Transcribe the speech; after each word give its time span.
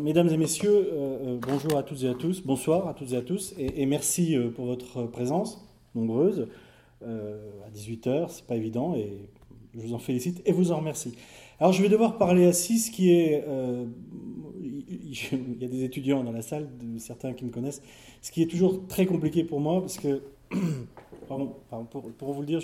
Mesdames 0.00 0.28
et 0.28 0.38
messieurs, 0.38 0.88
euh, 0.92 1.18
euh, 1.26 1.38
bonjour 1.46 1.76
à 1.76 1.82
toutes 1.82 2.02
et 2.04 2.08
à 2.08 2.14
tous, 2.14 2.40
bonsoir 2.42 2.88
à 2.88 2.94
toutes 2.94 3.12
et 3.12 3.16
à 3.16 3.20
tous, 3.20 3.54
et, 3.58 3.84
merci 3.84 4.34
euh, 4.34 4.48
pour 4.48 4.64
votre 4.64 5.04
présence 5.04 5.62
nombreuse 5.94 6.48
à 7.02 7.70
18h, 7.74 8.28
c'est 8.30 8.46
pas 8.46 8.56
évident, 8.56 8.94
et 8.94 9.28
je 9.74 9.80
vous 9.80 9.92
en 9.92 9.98
félicite 9.98 10.40
et 10.46 10.52
vous 10.52 10.72
en 10.72 10.78
remercie. 10.78 11.14
Alors 11.58 11.72
je 11.72 11.82
vais 11.82 11.88
devoir 11.88 12.16
parler 12.16 12.46
à 12.46 12.52
ce 12.52 12.90
qui 12.90 13.10
est... 13.10 13.44
il 14.62 15.58
y 15.60 15.64
a 15.64 15.68
des 15.68 15.84
étudiants 15.84 16.24
dans 16.24 16.32
la 16.32 16.42
salle, 16.42 16.68
certains 16.98 17.32
qui 17.34 17.44
me 17.44 17.50
connaissent, 17.50 17.82
ce 18.22 18.30
qui 18.30 18.42
est 18.42 18.46
toujours 18.46 18.86
très 18.86 19.04
compliqué 19.04 19.44
pour 19.44 19.60
moi, 19.60 19.80
parce 19.80 19.98
que, 19.98 20.22
pardon, 21.28 21.54
pour, 22.18 22.32
vous 22.32 22.40
le 22.40 22.46
dire, 22.46 22.60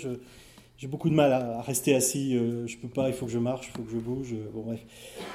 j'ai 0.77 0.87
beaucoup 0.87 1.09
de 1.09 1.15
mal 1.15 1.33
à, 1.33 1.61
rester 1.61 1.93
assis, 1.93 2.33
je 2.33 2.77
peux 2.77 2.89
pas, 2.89 3.09
il 3.09 3.13
faut 3.13 3.25
que 3.25 3.31
je 3.31 3.39
marche, 3.39 3.67
il 3.67 3.77
faut 3.77 3.83
que 3.83 3.91
je 3.91 3.97
bouge, 3.97 4.35
bon 4.53 4.61
bref. 4.61 4.83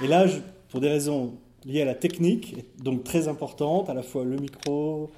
Et 0.02 0.06
là, 0.06 0.26
pour 0.68 0.80
des 0.80 0.88
raisons 0.88 1.34
liées 1.64 1.82
à 1.82 1.84
la 1.84 1.94
technique, 1.94 2.56
donc 2.82 3.04
très 3.04 3.28
importante, 3.28 3.88
à 3.88 3.94
la 3.94 4.02
fois 4.02 4.24
le 4.24 4.36
micro, 4.36 5.10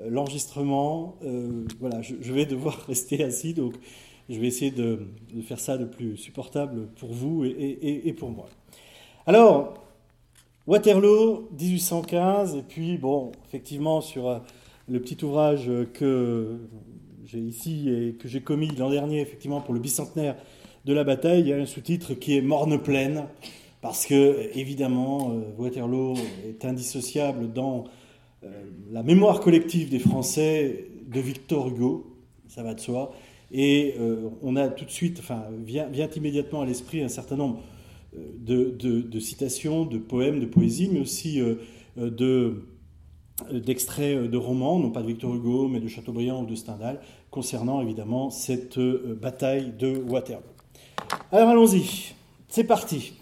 euh, 0.00 0.10
l'enregistrement. 0.10 1.16
Euh, 1.24 1.64
voilà, 1.80 2.02
je, 2.02 2.32
vais 2.32 2.46
devoir 2.46 2.84
rester 2.88 3.22
assis, 3.22 3.54
donc 3.54 3.74
je 4.28 4.38
vais 4.38 4.46
essayer 4.46 4.70
de, 4.70 5.00
faire 5.42 5.60
ça 5.60 5.76
le 5.76 5.88
plus 5.88 6.16
supportable 6.16 6.88
pour 6.98 7.12
vous 7.12 7.44
et, 7.44 8.14
pour 8.18 8.30
moi. 8.30 8.46
Alors, 9.26 9.74
Waterloo, 10.66 11.48
1815, 11.58 12.56
et 12.56 12.62
puis, 12.62 12.98
bon, 12.98 13.32
effectivement, 13.46 14.00
sur 14.00 14.28
euh, 14.28 14.38
le 14.88 15.00
petit 15.00 15.22
ouvrage 15.24 15.70
que 15.94 16.58
j'ai 17.24 17.38
ici 17.38 17.88
et 17.88 18.14
que 18.14 18.28
j'ai 18.28 18.40
commis 18.40 18.68
l'an 18.76 18.90
dernier, 18.90 19.20
effectivement, 19.20 19.60
pour 19.60 19.74
le 19.74 19.80
bicentenaire 19.80 20.36
de 20.84 20.92
la 20.92 21.04
bataille, 21.04 21.40
il 21.40 21.48
y 21.48 21.52
a 21.52 21.56
un 21.56 21.66
sous-titre 21.66 22.14
qui 22.14 22.36
est 22.36 22.40
Morne 22.40 22.80
pleine 22.80 23.26
parce 23.82 24.06
que, 24.06 24.48
évidemment, 24.54 25.32
euh, 25.32 25.42
Waterloo 25.58 26.14
est 26.46 26.64
indissociable 26.64 27.52
dans 27.52 27.84
euh, 28.44 28.48
la 28.92 29.02
mémoire 29.02 29.40
collective 29.40 29.90
des 29.90 29.98
Français 29.98 30.86
de 31.04 31.20
Victor 31.20 31.68
Hugo, 31.68 32.16
ça 32.46 32.62
va 32.62 32.74
de 32.74 32.80
soi, 32.80 33.12
et 33.50 33.96
euh, 33.98 34.30
on 34.40 34.54
a 34.54 34.68
tout 34.68 34.84
de 34.84 34.90
suite, 34.90 35.18
enfin, 35.18 35.42
vient, 35.66 35.90
immédiatement 36.16 36.62
à 36.62 36.66
l'esprit 36.66 37.02
un 37.02 37.08
certain 37.08 37.36
nombre 37.36 37.60
de, 38.14 39.18
citations, 39.18 39.84
de 39.84 39.98
poèmes, 39.98 40.38
de 40.38 40.46
poésie, 40.46 40.88
mais 40.90 41.00
aussi 41.00 41.40
de 41.96 42.62
d'extraits 43.50 44.30
de 44.30 44.36
romans, 44.36 44.78
non 44.78 44.90
pas 44.90 45.02
de 45.02 45.06
Victor 45.08 45.34
Hugo, 45.34 45.66
mais 45.66 45.80
de 45.80 45.88
Chateaubriand 45.88 46.42
ou 46.42 46.46
de 46.46 46.54
Stendhal, 46.54 47.00
concernant 47.30 47.80
évidemment 47.80 48.30
cette 48.30 48.78
bataille 48.78 49.72
de 49.76 49.96
Waterloo. 49.96 50.44
Alors 51.32 51.48
allons-y, 51.48 52.12
c'est 52.48 52.64
parti. 52.64 53.14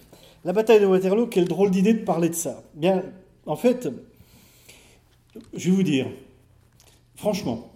La 0.44 0.52
bataille 0.52 0.80
de 0.80 0.86
Waterloo, 0.86 1.26
quelle 1.26 1.46
drôle 1.46 1.70
d'idée 1.70 1.92
de 1.92 2.02
parler 2.04 2.30
de 2.30 2.34
ça. 2.34 2.62
Bien, 2.74 3.04
en 3.44 3.56
fait, 3.56 3.88
je 5.52 5.70
vais 5.70 5.76
vous 5.76 5.82
dire, 5.82 6.06
franchement, 7.14 7.70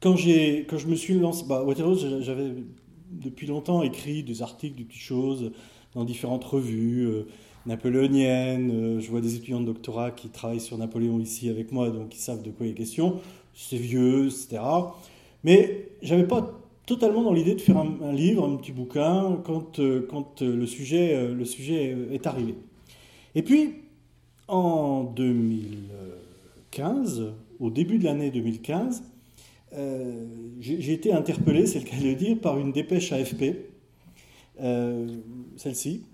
quand, 0.00 0.14
quand 0.14 0.78
je 0.78 0.86
me 0.86 0.94
suis 0.94 1.14
lancé, 1.14 1.44
bah, 1.48 1.62
Waterloo, 1.64 1.96
j'avais 2.20 2.54
depuis 3.10 3.46
longtemps 3.46 3.82
écrit 3.82 4.22
des 4.22 4.42
articles, 4.42 4.76
des 4.76 4.84
petites 4.84 5.02
choses 5.02 5.52
dans 5.94 6.04
différentes 6.04 6.44
revues 6.44 7.06
euh, 7.06 7.26
napoléoniennes. 7.66 8.70
Euh, 8.70 9.00
je 9.00 9.10
vois 9.10 9.20
des 9.20 9.34
étudiants 9.34 9.60
de 9.60 9.66
doctorat 9.66 10.12
qui 10.12 10.28
travaillent 10.28 10.60
sur 10.60 10.78
Napoléon 10.78 11.18
ici 11.20 11.48
avec 11.48 11.72
moi, 11.72 11.90
donc 11.90 12.14
ils 12.14 12.20
savent 12.20 12.42
de 12.42 12.50
quoi 12.50 12.66
il 12.66 12.72
est 12.72 12.74
question. 12.74 13.20
C'est 13.54 13.76
vieux, 13.76 14.26
etc. 14.26 14.62
Mais 15.44 15.88
j'avais 16.00 16.26
pas 16.26 16.61
totalement 16.86 17.22
dans 17.22 17.32
l'idée 17.32 17.54
de 17.54 17.60
faire 17.60 17.78
un, 17.78 18.12
livre, 18.12 18.44
un 18.46 18.56
petit 18.56 18.72
bouquin, 18.72 19.40
quand, 19.44 19.78
euh, 19.78 20.08
euh, 20.12 20.56
le, 20.56 20.66
sujet, 20.66 21.14
euh, 21.14 21.32
le 21.34 21.44
sujet 21.44 21.96
est 22.12 22.26
arrivé. 22.26 22.56
Et 23.34 23.42
puis, 23.42 23.74
en 24.48 25.04
2015, 25.04 27.32
au 27.60 27.70
début 27.70 27.98
de 27.98 28.04
l'année 28.04 28.30
2015, 28.30 29.04
j'ai 30.60 30.92
été 30.92 31.14
interpellé, 31.14 31.66
c'est 31.66 31.78
le 31.78 31.86
cas 31.86 31.96
de 31.96 32.04
le 32.04 32.14
dire, 32.14 32.38
par 32.38 32.58
une 32.58 32.72
dépêche 32.72 33.10
AFP, 33.12 33.56
celle-ci. 35.56 36.04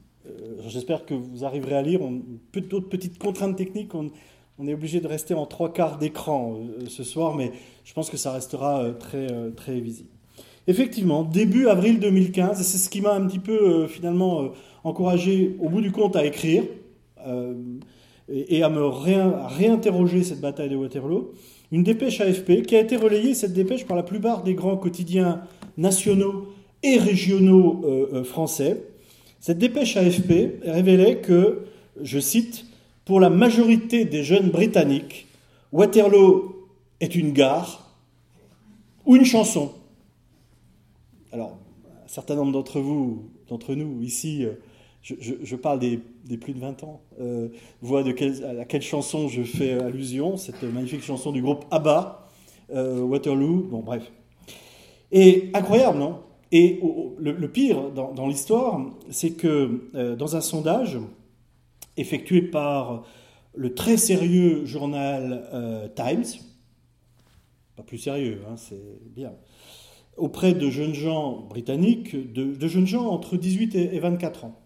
J'espère 0.69 1.05
que 1.07 1.15
vous 1.15 1.45
arriverez 1.45 1.75
à 1.75 1.83
lire. 1.83 2.03
On, 2.03 2.23
d'autres 2.53 2.89
petites 2.89 3.19
contraintes 3.19 3.57
techniques, 3.57 3.97
on, 3.97 4.13
on, 4.61 4.69
est 4.69 4.75
obligé 4.75 5.01
de 5.01 5.09
rester 5.09 5.35
en 5.35 5.47
trois 5.47 5.73
quarts 5.73 5.99
d'écran 5.99 6.61
ce 6.87 7.03
soir, 7.03 7.35
mais 7.35 7.51
je 7.83 7.93
pense 7.95 8.11
que 8.11 8.17
ça 8.17 8.33
restera 8.33 8.93
très, 8.93 9.27
très 9.57 9.81
visible. 9.81 10.11
Effectivement, 10.69 11.23
début 11.23 11.67
avril 11.67 11.99
2015, 11.99 12.61
et 12.61 12.63
c'est 12.63 12.77
ce 12.77 12.91
qui 12.91 13.01
m'a 13.01 13.15
un 13.15 13.27
petit 13.27 13.39
peu 13.39 13.59
euh, 13.59 13.89
finalement 13.89 14.43
euh, 14.43 14.49
encouragé 14.85 15.57
au 15.61 15.71
bout 15.71 15.81
du 15.81 15.93
compte 15.93 16.15
à 16.15 16.27
écrire 16.27 16.63
euh, 17.27 17.55
et, 18.29 18.63
à 18.63 18.69
me 18.69 18.85
réinterroger 18.85 20.23
cette 20.23 20.43
bataille 20.43 20.69
de 20.69 20.77
Waterloo, 20.77 21.33
une 21.73 21.85
dépêche 21.85 22.21
AFP 22.21 22.67
qui 22.67 22.77
a 22.77 22.81
été 22.81 22.97
relayée, 22.97 23.33
cette 23.33 23.55
dépêche, 23.55 23.87
par 23.87 23.97
la 23.97 24.03
plupart 24.03 24.43
des 24.43 24.53
grands 24.53 24.77
quotidiens 24.77 25.41
nationaux 25.79 26.49
et 26.83 26.99
régionaux 26.99 27.83
français. 28.25 28.83
Cette 29.41 29.59
dépêche 29.59 29.97
AFP 29.97 30.61
révélait 30.65 31.17
que, 31.17 31.65
je 32.01 32.19
cite, 32.19 32.67
pour 33.07 33.21
la 33.21 33.31
majorité 33.31 34.05
des 34.05 34.23
jeunes 34.23 34.51
Britanniques, 34.51 35.27
Waterloo 35.73 36.69
est 37.01 37.15
une 37.15 37.33
gare 37.33 37.95
ou 39.07 39.17
une 39.17 39.25
chanson 39.25 39.73
alors, 41.33 41.59
un 42.05 42.09
certain 42.09 42.37
nombre 42.37 42.53
d'entre 42.53 42.81
vous, 42.81 43.31
d'entre 43.49 43.75
nous 43.75 44.03
ici, 44.03 44.45
euh, 44.45 44.55
je, 45.03 45.57
parle 45.57 45.79
des, 45.79 45.99
plus 46.39 46.55
de 46.55 46.59
20 46.59 46.85
ans, 46.85 47.03
euh, 47.21 47.49
voient 47.83 48.03
à 48.03 48.65
quelle 48.65 48.83
chanson 48.83 49.29
je 49.29 49.43
fais 49.43 49.73
allusion, 49.73 50.37
cette 50.37 50.63
magnifique 50.63 51.03
chanson 51.03 51.33
du 51.33 51.43
groupe 51.43 51.65
ABBA, 51.71 52.29
euh, 52.71 53.01
Waterloo, 53.01 53.69
bon 53.71 53.81
bref. 53.81 54.11
Et 55.13 55.51
incroyable, 55.55 55.99
non? 55.99 56.21
Et 56.51 56.81
le, 57.19 57.49
pire 57.49 57.91
dans, 57.91 58.27
l'histoire, 58.27 58.81
c'est 59.11 59.33
que 59.33 60.15
dans 60.15 60.35
un 60.35 60.41
sondage 60.41 60.99
effectué 61.99 62.41
par 62.41 63.05
le 63.55 63.75
très 63.75 63.99
sérieux 63.99 64.65
journal 64.65 65.91
Times, 65.95 66.25
pas 67.77 67.83
plus 67.83 67.99
sérieux, 67.99 68.41
hein, 68.49 68.57
c'est 68.57 68.81
bien, 69.15 69.35
auprès 70.19 70.53
de 70.53 70.69
jeunes 70.69 70.95
gens 70.95 71.47
britanniques, 71.49 72.17
de, 72.33 72.69
jeunes 72.69 72.87
gens 72.87 73.07
entre 73.07 73.37
18 73.37 73.75
et 73.75 73.99
24 73.99 74.45
ans. 74.45 74.61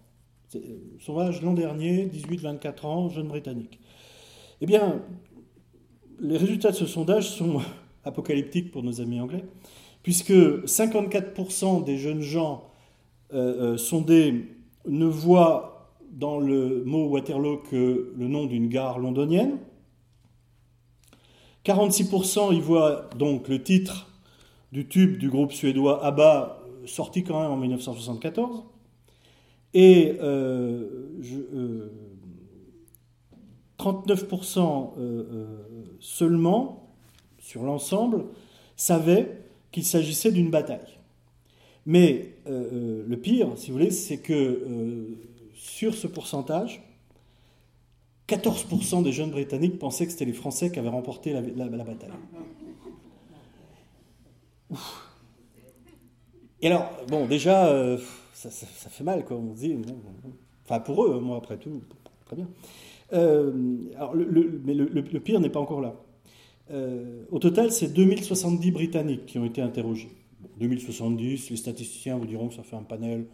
Sauvage 0.99 1.43
l'an 1.43 1.55
dernier, 1.55 2.07
18-24 2.07 2.87
ans, 2.87 3.09
jeunes 3.09 3.29
britanniques. 3.29 3.79
Eh 4.61 4.67
bien, 4.67 5.03
les 6.21 6.37
résultats 6.37 6.71
de 6.71 6.77
ce 6.77 6.87
sondage 6.87 7.31
sont 7.31 7.61
apocalyptiques 8.05 8.71
pour 8.71 8.83
nos 8.83 9.01
amis 9.01 9.21
anglais, 9.21 9.45
puisque 10.03 10.33
54% 10.33 11.85
des 11.85 11.99
jeunes 11.99 12.23
gens 12.23 12.65
euh, 13.33 13.75
euh, 13.75 13.77
sondés 13.77 14.47
ne 14.87 15.07
voient 15.07 15.91
dans 16.11 16.39
le 16.39 16.85
mot 16.85 17.09
Waterloo 17.09 17.59
que 17.71 18.13
le 18.17 18.29
nom 18.29 18.47
d'une 18.47 18.69
gare 18.69 18.99
londonienne. 18.99 19.59
46% 21.65 22.55
y 22.55 22.61
voient 22.61 23.09
donc 23.17 23.49
le 23.49 23.63
titre 23.63 24.12
du 24.73 24.89
tube 24.89 25.19
du 25.19 25.29
groupe 25.29 25.53
suédois 25.53 26.05
ABBA, 26.05 26.63
sorti 26.87 27.23
quand 27.23 27.41
même 27.41 27.53
en 27.53 27.57
1974. 27.57 28.65
Et 29.75 30.19
39% 33.79 34.59
euh, 34.59 34.99
euh, 34.99 34.99
euh, 34.99 35.47
seulement, 36.01 36.95
sur 37.39 37.63
l'ensemble, 37.63 38.25
savaient 38.77 39.39
qu'il 39.71 39.85
s'agissait 39.85 40.33
d'une 40.33 40.51
bataille. 40.51 40.99
Mais 41.85 42.35
le 42.47 43.15
pire, 43.17 43.49
si 43.57 43.71
vous 43.71 43.79
voulez, 43.79 43.91
c'est 43.91 44.19
que 44.19 45.09
sur 45.55 45.95
ce 45.95 46.07
pourcentage, 46.07 46.81
14% 48.29 49.03
des 49.03 49.11
jeunes 49.11 49.33
Britanniques 49.33 49.81
pensaient 49.81 50.07
que 50.07 50.13
c'était 50.13 50.27
les 50.27 50.33
Français 50.33 50.71
qui 50.71 50.79
avaient 50.79 50.89
remporté 50.89 51.33
la 51.33 51.69
bataille. 51.69 52.11
Et 56.63 56.69
alors, 56.69 56.91
bon, 57.09 57.27
déjà, 57.27 57.67
euh, 57.67 57.99
ça, 58.33 58.51
fait 58.51 59.05
mal, 59.05 59.25
quoi. 59.25 59.37
On 59.37 59.53
dit, 59.53 59.77
enfin, 60.65 60.79
pour 60.81 61.05
eux, 61.05 61.21
moi, 61.21 61.37
après 61.37 61.57
tout, 61.57 61.83
très 62.25 62.37
bien. 62.37 62.49
Euh, 63.13 63.53
alors, 63.97 64.15
le, 64.15 64.61
mais 64.65 64.75
le, 64.75 65.03
pire 65.21 65.41
n'est 65.41 65.51
pas 65.51 65.61
encore 65.61 65.81
là. 65.81 65.95
Euh, 66.71 67.25
au 67.31 67.41
total, 67.41 67.73
c'est 67.73 67.93
2070 67.93 68.71
Britanniques 68.71 69.27
qui 69.27 69.39
ont 69.39 69.45
été 69.45 69.61
interrogés. 69.61 70.11
2070, 70.59 71.51
les 71.51 71.57
statisticiens 71.57 72.17
vous 72.17 72.27
diront 72.27 72.49
que 72.49 72.55
ça 72.55 72.63
fait 72.63 72.77
un 72.77 72.85
panel 72.85 73.27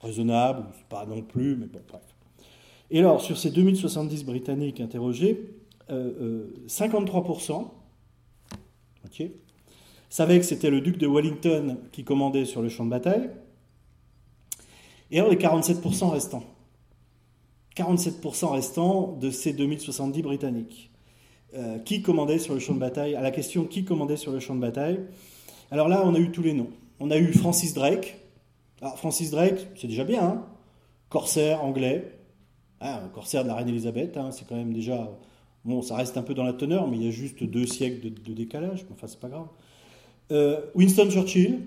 raisonnable, 0.00 0.64
pas 0.88 1.04
non 1.06 1.22
plus, 1.22 1.56
mais 1.56 1.66
bon, 1.66 1.80
bref. 1.88 2.02
Et 2.90 3.00
alors, 3.00 3.20
sur 3.20 3.36
ces 3.36 3.50
2070 3.50 4.24
Britanniques 4.24 4.80
interrogés, 4.80 5.50
53%, 5.90 7.68
ok, 9.04 9.30
savait 10.16 10.38
que 10.38 10.46
c'était 10.46 10.70
le 10.70 10.80
duc 10.80 10.96
de 10.96 11.06
Wellington 11.06 11.76
qui 11.92 12.02
commandait 12.02 12.46
sur 12.46 12.62
le 12.62 12.70
champ 12.70 12.86
de 12.86 12.90
bataille. 12.90 13.28
Et 15.10 15.18
alors 15.18 15.30
les 15.30 15.36
47% 15.36 16.08
restants. 16.08 16.44
47% 17.76 18.52
restants 18.52 19.12
de 19.20 19.30
ces 19.30 19.52
2070 19.52 20.22
Britanniques. 20.22 20.90
Euh, 21.54 21.78
qui 21.80 22.00
commandait 22.00 22.38
sur 22.38 22.54
le 22.54 22.60
champ 22.60 22.72
de 22.72 22.78
bataille 22.78 23.14
À 23.14 23.20
la 23.20 23.30
question 23.30 23.66
qui 23.66 23.84
commandait 23.84 24.16
sur 24.16 24.32
le 24.32 24.40
champ 24.40 24.54
de 24.54 24.60
bataille 24.60 25.00
Alors 25.70 25.86
là, 25.86 26.02
on 26.06 26.14
a 26.14 26.18
eu 26.18 26.30
tous 26.30 26.42
les 26.42 26.54
noms. 26.54 26.70
On 26.98 27.10
a 27.10 27.18
eu 27.18 27.34
Francis 27.34 27.74
Drake. 27.74 28.16
Alors, 28.80 28.96
Francis 28.96 29.30
Drake, 29.30 29.66
c'est 29.76 29.86
déjà 29.86 30.04
bien, 30.04 30.24
hein 30.24 30.46
corsaire 31.10 31.62
anglais. 31.62 32.18
Ah, 32.80 33.02
corsaire 33.12 33.42
de 33.42 33.48
la 33.48 33.54
reine 33.54 33.68
Elisabeth, 33.68 34.16
hein, 34.16 34.30
c'est 34.30 34.48
quand 34.48 34.56
même 34.56 34.72
déjà. 34.72 35.10
Bon, 35.66 35.82
ça 35.82 35.94
reste 35.94 36.16
un 36.16 36.22
peu 36.22 36.32
dans 36.32 36.44
la 36.44 36.54
teneur, 36.54 36.88
mais 36.88 36.96
il 36.96 37.04
y 37.04 37.08
a 37.08 37.10
juste 37.10 37.44
deux 37.44 37.66
siècles 37.66 38.10
de, 38.10 38.32
décalage. 38.32 38.86
Enfin, 38.90 39.06
c'est 39.06 39.20
pas 39.20 39.28
grave. 39.28 39.48
Euh, 40.32 40.60
Winston 40.74 41.08
Churchill. 41.10 41.60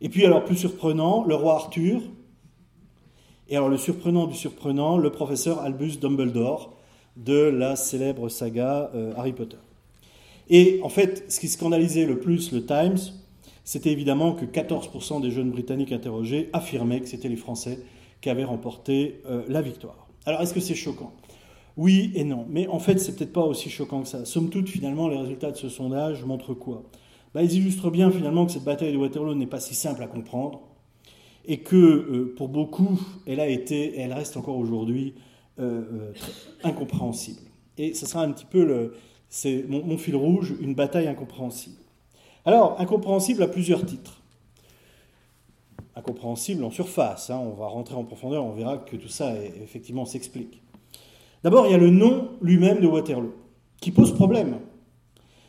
Et 0.00 0.08
puis, 0.08 0.24
alors, 0.24 0.44
plus 0.44 0.56
surprenant, 0.56 1.24
le 1.24 1.34
roi 1.34 1.54
Arthur. 1.54 2.00
Et 3.48 3.56
alors, 3.56 3.68
le 3.68 3.76
surprenant 3.76 4.26
du 4.26 4.34
surprenant, 4.34 4.96
le 4.96 5.10
professeur 5.10 5.60
Albus 5.60 5.98
Dumbledore 5.98 6.72
de 7.16 7.34
la 7.34 7.76
célèbre 7.76 8.28
saga 8.28 8.90
euh, 8.94 9.12
Harry 9.16 9.32
Potter. 9.32 9.58
Et 10.48 10.80
en 10.82 10.88
fait, 10.88 11.30
ce 11.30 11.38
qui 11.40 11.48
scandalisait 11.48 12.06
le 12.06 12.18
plus 12.18 12.52
le 12.52 12.64
Times, 12.64 12.98
c'était 13.64 13.90
évidemment 13.90 14.32
que 14.32 14.44
14% 14.44 15.20
des 15.20 15.30
jeunes 15.30 15.50
Britanniques 15.50 15.92
interrogés 15.92 16.48
affirmaient 16.52 17.00
que 17.00 17.08
c'était 17.08 17.28
les 17.28 17.36
Français 17.36 17.78
qui 18.20 18.30
avaient 18.30 18.44
remporté 18.44 19.20
euh, 19.26 19.42
la 19.48 19.62
victoire. 19.62 20.08
Alors, 20.26 20.40
est-ce 20.40 20.54
que 20.54 20.60
c'est 20.60 20.74
choquant? 20.74 21.12
Oui 21.76 22.12
et 22.14 22.24
non. 22.24 22.46
Mais 22.48 22.66
en 22.68 22.78
fait, 22.78 22.98
c'est 22.98 23.16
peut-être 23.16 23.32
pas 23.32 23.44
aussi 23.44 23.70
choquant 23.70 24.02
que 24.02 24.08
ça. 24.08 24.24
Somme 24.24 24.50
toute, 24.50 24.68
finalement, 24.68 25.08
les 25.08 25.16
résultats 25.16 25.50
de 25.50 25.56
ce 25.56 25.68
sondage 25.68 26.24
montrent 26.24 26.54
quoi? 26.54 26.82
Bah, 27.34 27.42
Ils 27.42 27.54
illustrent 27.54 27.90
bien 27.90 28.10
finalement 28.10 28.46
que 28.46 28.52
cette 28.52 28.64
bataille 28.64 28.92
de 28.92 28.98
Waterloo 28.98 29.34
n'est 29.34 29.46
pas 29.46 29.60
si 29.60 29.74
simple 29.74 30.02
à 30.02 30.06
comprendre 30.06 30.60
et 31.46 31.58
que 31.58 31.76
euh, 31.76 32.34
pour 32.36 32.48
beaucoup, 32.48 33.00
elle 33.26 33.40
a 33.40 33.48
été 33.48 33.96
et 33.96 34.00
elle 34.00 34.12
reste 34.12 34.36
encore 34.36 34.56
aujourd'hui 34.56 35.14
euh, 35.58 35.82
euh, 35.92 36.12
incompréhensible. 36.62 37.40
Et 37.78 37.94
ce 37.94 38.06
sera 38.06 38.22
un 38.22 38.30
petit 38.32 38.44
peu 38.44 38.92
mon, 39.68 39.96
fil 39.96 40.16
rouge, 40.16 40.54
une 40.60 40.74
bataille 40.74 41.08
incompréhensible. 41.08 41.76
Alors, 42.44 42.80
incompréhensible 42.80 43.42
à 43.42 43.48
plusieurs 43.48 43.86
titres. 43.86 44.20
Incompréhensible 45.96 46.62
en 46.64 46.70
surface, 46.70 47.30
hein, 47.30 47.38
on 47.38 47.54
va 47.54 47.66
rentrer 47.66 47.94
en 47.94 48.04
profondeur, 48.04 48.44
on 48.44 48.52
verra 48.52 48.78
que 48.78 48.96
tout 48.96 49.08
ça 49.08 49.34
effectivement 49.62 50.04
s'explique. 50.04 50.62
D'abord, 51.42 51.66
il 51.66 51.72
y 51.72 51.74
a 51.74 51.78
le 51.78 51.90
nom 51.90 52.30
lui-même 52.42 52.80
de 52.80 52.86
Waterloo, 52.86 53.34
qui 53.80 53.90
pose 53.90 54.12
problème. 54.12 54.58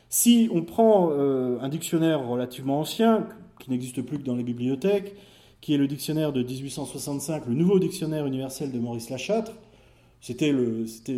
Si 0.09 0.49
on 0.53 0.61
prend 0.63 1.11
un 1.11 1.69
dictionnaire 1.69 2.27
relativement 2.27 2.79
ancien, 2.79 3.27
qui 3.59 3.69
n'existe 3.69 4.01
plus 4.01 4.17
que 4.17 4.23
dans 4.23 4.35
les 4.35 4.43
bibliothèques, 4.43 5.15
qui 5.61 5.75
est 5.75 5.77
le 5.77 5.87
dictionnaire 5.87 6.33
de 6.33 6.41
1865, 6.41 7.45
le 7.45 7.53
nouveau 7.53 7.79
dictionnaire 7.79 8.25
universel 8.25 8.71
de 8.71 8.79
Maurice 8.79 9.09
Lachâtre. 9.09 9.53
C'était, 10.19 10.53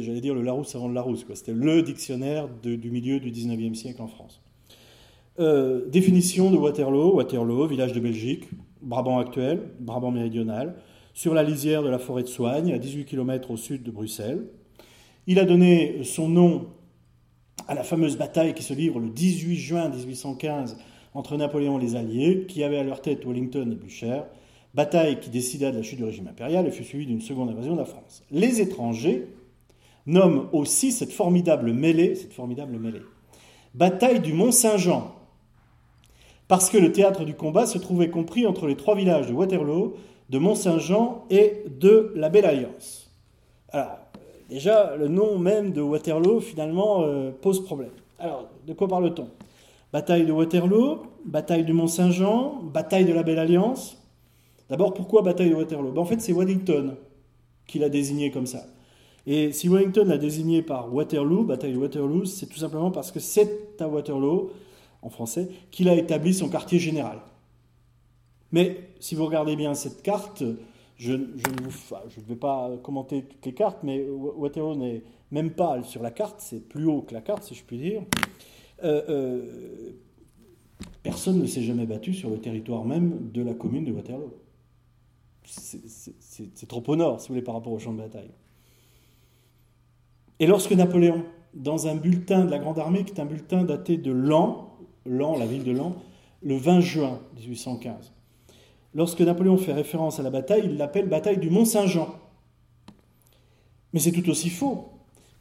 j'allais 0.01 0.21
dire, 0.21 0.35
le 0.35 0.41
Larousse 0.41 0.75
avant 0.75 0.87
le 0.87 0.93
Larousse. 0.93 1.25
C'était 1.33 1.53
le 1.53 1.81
dictionnaire 1.81 2.47
du 2.61 2.91
milieu 2.91 3.19
du 3.19 3.31
19e 3.31 3.73
siècle 3.73 4.01
en 4.01 4.07
France. 4.07 4.41
Euh, 5.39 5.89
définition 5.89 6.51
de 6.51 6.57
Waterloo. 6.57 7.15
Waterloo, 7.15 7.67
village 7.67 7.93
de 7.93 7.99
Belgique, 7.99 8.49
Brabant 8.81 9.19
actuel, 9.19 9.71
Brabant 9.79 10.11
méridional, 10.11 10.75
sur 11.13 11.33
la 11.33 11.43
lisière 11.43 11.83
de 11.83 11.89
la 11.89 11.99
forêt 11.99 12.23
de 12.23 12.27
Soigne, 12.27 12.73
à 12.73 12.77
18 12.77 13.05
km 13.05 13.51
au 13.51 13.57
sud 13.57 13.83
de 13.83 13.91
Bruxelles. 13.91 14.45
Il 15.25 15.39
a 15.39 15.45
donné 15.45 16.03
son 16.03 16.27
nom 16.27 16.67
à 17.67 17.73
la 17.73 17.83
fameuse 17.83 18.17
bataille 18.17 18.53
qui 18.53 18.63
se 18.63 18.73
livre 18.73 18.99
le 18.99 19.09
18 19.09 19.55
juin 19.55 19.89
1815 19.89 20.77
entre 21.13 21.37
Napoléon 21.37 21.79
et 21.79 21.81
les 21.81 21.95
Alliés, 21.95 22.45
qui 22.47 22.63
avaient 22.63 22.79
à 22.79 22.83
leur 22.83 23.01
tête 23.01 23.25
Wellington 23.25 23.69
et 23.71 23.75
Blücher, 23.75 24.21
bataille 24.73 25.19
qui 25.19 25.29
décida 25.29 25.71
de 25.71 25.77
la 25.77 25.83
chute 25.83 25.99
du 25.99 26.03
régime 26.03 26.27
impérial 26.27 26.67
et 26.67 26.71
fut 26.71 26.83
suivie 26.83 27.05
d'une 27.05 27.21
seconde 27.21 27.49
invasion 27.49 27.73
de 27.73 27.79
la 27.79 27.85
France. 27.85 28.23
Les 28.31 28.59
étrangers 28.59 29.27
nomment 30.05 30.49
aussi 30.51 30.91
cette 30.91 31.13
formidable 31.13 31.71
mêlée, 31.71 32.15
cette 32.15 32.33
formidable 32.33 32.77
mêlée, 32.77 33.03
bataille 33.73 34.19
du 34.19 34.33
Mont-Saint-Jean, 34.33 35.15
parce 36.49 36.69
que 36.69 36.77
le 36.77 36.91
théâtre 36.91 37.23
du 37.23 37.35
combat 37.35 37.65
se 37.65 37.77
trouvait 37.77 38.09
compris 38.09 38.45
entre 38.45 38.67
les 38.67 38.75
trois 38.75 38.95
villages 38.95 39.27
de 39.27 39.33
Waterloo, 39.33 39.93
de 40.29 40.37
Mont-Saint-Jean 40.37 41.25
et 41.29 41.63
de 41.79 42.11
la 42.15 42.27
Belle 42.27 42.45
Alliance. 42.45 43.11
Déjà, 44.49 44.95
le 44.95 45.07
nom 45.07 45.37
même 45.37 45.71
de 45.71 45.81
Waterloo, 45.81 46.39
finalement, 46.39 47.03
euh, 47.03 47.31
pose 47.31 47.63
problème. 47.63 47.91
Alors, 48.19 48.49
de 48.65 48.73
quoi 48.73 48.87
parle-t-on? 48.87 49.27
Bataille 49.91 50.25
de 50.25 50.31
Waterloo, 50.31 51.03
bataille 51.25 51.65
du 51.65 51.73
Mont-Saint-Jean, 51.73 52.61
bataille 52.63 53.05
de 53.05 53.13
la 53.13 53.23
Belle 53.23 53.39
Alliance. 53.39 53.97
D'abord, 54.69 54.93
pourquoi 54.93 55.21
bataille 55.21 55.49
de 55.49 55.55
Waterloo? 55.55 55.91
Ben, 55.91 56.01
En 56.01 56.05
fait, 56.05 56.19
c'est 56.21 56.33
Wellington 56.33 56.95
qui 57.67 57.79
l'a 57.79 57.89
désigné 57.89 58.31
comme 58.31 58.47
ça. 58.47 58.65
Et 59.25 59.51
si 59.53 59.69
Wellington 59.69 60.05
l'a 60.05 60.17
désigné 60.17 60.61
par 60.61 60.93
Waterloo, 60.93 61.43
bataille 61.43 61.73
de 61.73 61.77
Waterloo, 61.77 62.25
c'est 62.25 62.47
tout 62.47 62.57
simplement 62.57 62.91
parce 62.91 63.11
que 63.11 63.19
c'est 63.19 63.79
à 63.79 63.87
Waterloo, 63.87 64.51
en 65.01 65.09
français, 65.09 65.49
qu'il 65.71 65.89
a 65.89 65.95
établi 65.95 66.33
son 66.33 66.49
quartier 66.49 66.79
général. 66.79 67.19
Mais 68.51 68.89
si 68.99 69.15
vous 69.15 69.25
regardez 69.25 69.55
bien 69.55 69.73
cette 69.73 70.01
carte, 70.01 70.43
je, 70.97 71.13
ne 71.13 72.27
vais 72.27 72.35
pas 72.35 72.71
commenter 72.83 73.23
toutes 73.23 73.45
les 73.45 73.53
cartes, 73.53 73.79
mais 73.83 74.05
Waterloo 74.07 74.75
n'est 74.75 75.03
même 75.31 75.51
pas 75.51 75.81
sur 75.83 76.03
la 76.03 76.11
carte, 76.11 76.39
c'est 76.39 76.67
plus 76.67 76.85
haut 76.85 77.01
que 77.01 77.13
la 77.13 77.21
carte, 77.21 77.43
si 77.43 77.55
je 77.55 77.63
puis 77.63 77.77
dire. 77.77 78.03
Euh, 78.83 79.01
euh, 79.09 79.91
personne 81.01 81.39
ne 81.39 81.45
s'est 81.45 81.63
jamais 81.63 81.85
battu 81.85 82.13
sur 82.13 82.29
le 82.29 82.39
territoire 82.39 82.85
même 82.85 83.31
de 83.31 83.41
la 83.41 83.53
commune 83.53 83.85
de 83.85 83.91
Waterloo. 83.91 84.33
C'est 85.45 86.67
trop 86.67 86.83
au 86.87 86.95
nord, 86.95 87.19
si 87.19 87.27
vous 87.27 87.33
voulez, 87.33 87.43
par 87.43 87.55
rapport 87.55 87.73
au 87.73 87.79
champ 87.79 87.93
de 87.93 87.97
bataille. 87.97 88.31
Et 90.39 90.47
lorsque 90.47 90.71
Napoléon, 90.71 91.23
dans 91.53 91.87
un 91.87 91.95
bulletin 91.95 92.45
de 92.45 92.51
la 92.51 92.59
Grande 92.59 92.79
Armée, 92.79 93.03
qui 93.03 93.13
est 93.13 93.19
un 93.19 93.25
bulletin 93.25 93.63
daté 93.63 93.97
de 93.97 94.11
Lan, 94.11 94.77
Lan, 95.05 95.37
la 95.37 95.45
ville 95.45 95.63
de 95.63 95.71
Lan, 95.71 95.95
le 96.41 96.55
20 96.55 96.79
juin 96.79 97.19
1815, 97.35 98.12
lorsque 98.93 99.21
Napoléon 99.21 99.57
fait 99.57 99.73
référence 99.73 100.19
à 100.19 100.23
la 100.23 100.29
bataille, 100.29 100.63
il 100.65 100.77
l'appelle 100.77 101.07
bataille 101.07 101.37
du 101.37 101.49
Mont-Saint-Jean. 101.49 102.15
Mais 103.93 103.99
c'est 103.99 104.11
tout 104.11 104.29
aussi 104.29 104.49
faux, 104.49 104.89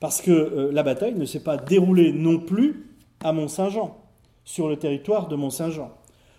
parce 0.00 0.20
que 0.20 0.30
euh, 0.30 0.72
la 0.72 0.82
bataille 0.82 1.14
ne 1.14 1.24
s'est 1.24 1.42
pas 1.42 1.56
déroulée 1.56 2.12
non 2.12 2.38
plus 2.38 2.86
à 3.20 3.32
Mont-Saint-Jean, 3.32 3.96
sur 4.44 4.68
le 4.68 4.76
territoire 4.76 5.28
de 5.28 5.36
Mont-Saint-Jean. 5.36 5.92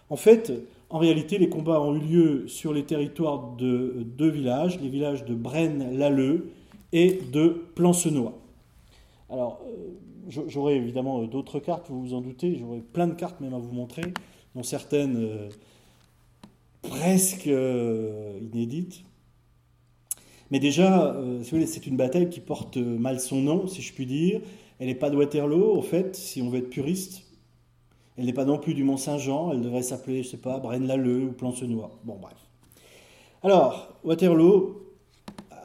En 0.09 0.15
fait, 0.15 0.53
en 0.89 0.99
réalité, 0.99 1.37
les 1.37 1.49
combats 1.49 1.81
ont 1.81 1.95
eu 1.95 1.99
lieu 1.99 2.47
sur 2.47 2.73
les 2.73 2.83
territoires 2.83 3.55
de 3.57 4.05
deux 4.05 4.29
villages, 4.29 4.79
les 4.79 4.89
villages 4.89 5.25
de 5.25 5.33
Braine-l'Alleux 5.33 6.51
et 6.91 7.19
de 7.31 7.63
Plancenois. 7.73 8.33
Alors, 9.29 9.61
euh, 9.65 9.93
j'aurai 10.47 10.75
évidemment 10.75 11.23
d'autres 11.23 11.59
cartes, 11.59 11.89
vous 11.89 12.01
vous 12.01 12.13
en 12.13 12.21
doutez, 12.21 12.55
j'aurai 12.57 12.79
plein 12.79 13.07
de 13.07 13.13
cartes 13.13 13.41
même 13.41 13.53
à 13.53 13.57
vous 13.57 13.71
montrer, 13.71 14.13
dont 14.55 14.63
certaines 14.63 15.17
euh, 15.17 15.49
presque 16.83 17.47
euh, 17.47 18.39
inédites. 18.53 19.03
Mais 20.51 20.59
déjà, 20.59 21.17
c'est 21.65 21.87
une 21.87 21.97
bataille 21.97 22.29
qui 22.29 22.39
porte 22.39 22.77
mal 22.77 23.19
son 23.19 23.41
nom, 23.41 23.65
si 23.65 23.81
je 23.81 23.91
puis 23.91 24.05
dire, 24.05 24.39
elle 24.79 24.87
n'est 24.87 24.95
pas 24.95 25.09
de 25.09 25.15
Waterloo, 25.15 25.77
au 25.77 25.81
fait, 25.81 26.15
si 26.15 26.41
on 26.41 26.49
veut 26.49 26.59
être 26.59 26.69
puriste. 26.69 27.23
Elle 28.17 28.25
n'est 28.25 28.33
pas 28.33 28.45
non 28.45 28.59
plus 28.59 28.73
du 28.73 28.83
Mont-Saint-Jean, 28.83 29.51
elle 29.51 29.61
devrait 29.61 29.81
s'appeler, 29.81 30.23
je 30.23 30.29
sais 30.29 30.37
pas, 30.37 30.59
Braine-l'Alleux 30.59 31.23
ou 31.23 31.31
Plancenois. 31.31 31.91
Bon, 32.03 32.17
bref. 32.21 32.35
Alors, 33.41 33.95
Waterloo, 34.03 34.83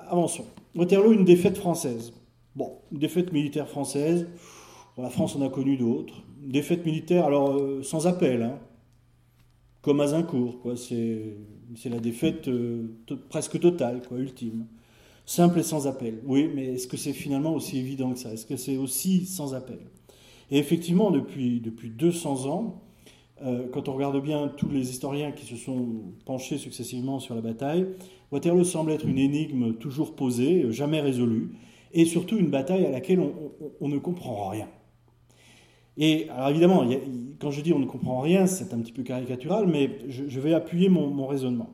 avançons. 0.08 0.46
Waterloo, 0.74 1.12
une 1.12 1.24
défaite 1.24 1.58
française. 1.58 2.12
Bon, 2.56 2.78
une 2.90 2.98
défaite 2.98 3.32
militaire 3.32 3.68
française. 3.68 4.26
la 4.96 5.10
France 5.10 5.36
en 5.36 5.42
a 5.42 5.48
connu 5.48 5.76
d'autres. 5.76 6.22
Défaite 6.40 6.86
militaire, 6.86 7.26
alors, 7.26 7.56
euh, 7.56 7.82
sans 7.82 8.06
appel, 8.06 8.42
hein. 8.42 8.58
Comme 9.82 10.00
Azincourt, 10.00 10.60
quoi. 10.60 10.76
C'est, 10.76 11.36
la 11.88 12.00
défaite 12.00 12.48
euh, 12.48 12.88
presque 13.28 13.60
totale, 13.60 14.02
quoi, 14.06 14.18
ultime. 14.18 14.66
Simple 15.26 15.60
et 15.60 15.62
sans 15.62 15.86
appel. 15.86 16.20
Oui, 16.24 16.50
mais 16.54 16.74
est-ce 16.74 16.88
que 16.88 16.96
c'est 16.96 17.12
finalement 17.12 17.54
aussi 17.54 17.78
évident 17.78 18.12
que 18.12 18.18
ça? 18.18 18.32
Est-ce 18.32 18.46
que 18.46 18.56
c'est 18.56 18.76
aussi 18.76 19.26
sans 19.26 19.54
appel? 19.54 19.80
Et 20.50 20.58
effectivement, 20.58 21.10
depuis, 21.10 21.60
depuis 21.60 21.90
200 21.90 22.46
ans, 22.46 22.82
euh, 23.44 23.68
quand 23.72 23.88
on 23.88 23.94
regarde 23.94 24.20
bien 24.22 24.48
tous 24.48 24.68
les 24.68 24.90
historiens 24.90 25.30
qui 25.32 25.46
se 25.46 25.56
sont 25.56 25.86
penchés 26.24 26.58
successivement 26.58 27.20
sur 27.20 27.34
la 27.34 27.40
bataille, 27.40 27.86
Waterloo 28.32 28.64
semble 28.64 28.92
être 28.92 29.06
une 29.06 29.18
énigme 29.18 29.74
toujours 29.74 30.14
posée, 30.14 30.70
jamais 30.72 31.00
résolue, 31.00 31.50
et 31.92 32.04
surtout 32.04 32.36
une 32.36 32.50
bataille 32.50 32.84
à 32.84 32.90
laquelle 32.90 33.20
on, 33.80 33.88
ne 33.88 33.98
comprend 33.98 34.48
rien. 34.48 34.68
Et 35.98 36.28
alors 36.30 36.48
évidemment, 36.48 36.84
quand 37.40 37.50
je 37.50 37.60
dis 37.60 37.72
on 37.72 37.80
ne 37.80 37.86
comprend 37.86 38.20
rien, 38.20 38.46
c'est 38.46 38.72
un 38.72 38.78
petit 38.78 38.92
peu 38.92 39.02
caricatural, 39.02 39.66
mais 39.66 39.98
je, 40.08 40.40
vais 40.40 40.54
appuyer 40.54 40.88
mon 40.88 41.26
raisonnement. 41.26 41.70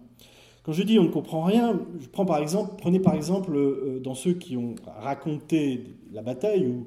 Quand 0.65 0.73
je 0.73 0.83
dis 0.83 0.99
on 0.99 1.05
ne 1.05 1.09
comprend 1.09 1.45
rien, 1.45 1.79
je 2.01 2.09
prends 2.09 2.25
par 2.25 2.39
exemple, 2.39 2.73
prenez 2.79 2.99
par 2.99 3.15
exemple 3.15 3.55
euh, 3.55 4.01
dans 4.03 4.15
ceux 4.15 4.33
qui 4.33 4.57
ont 4.57 4.75
raconté 4.87 5.85
la 6.11 6.23
bataille 6.23 6.67
ou 6.67 6.87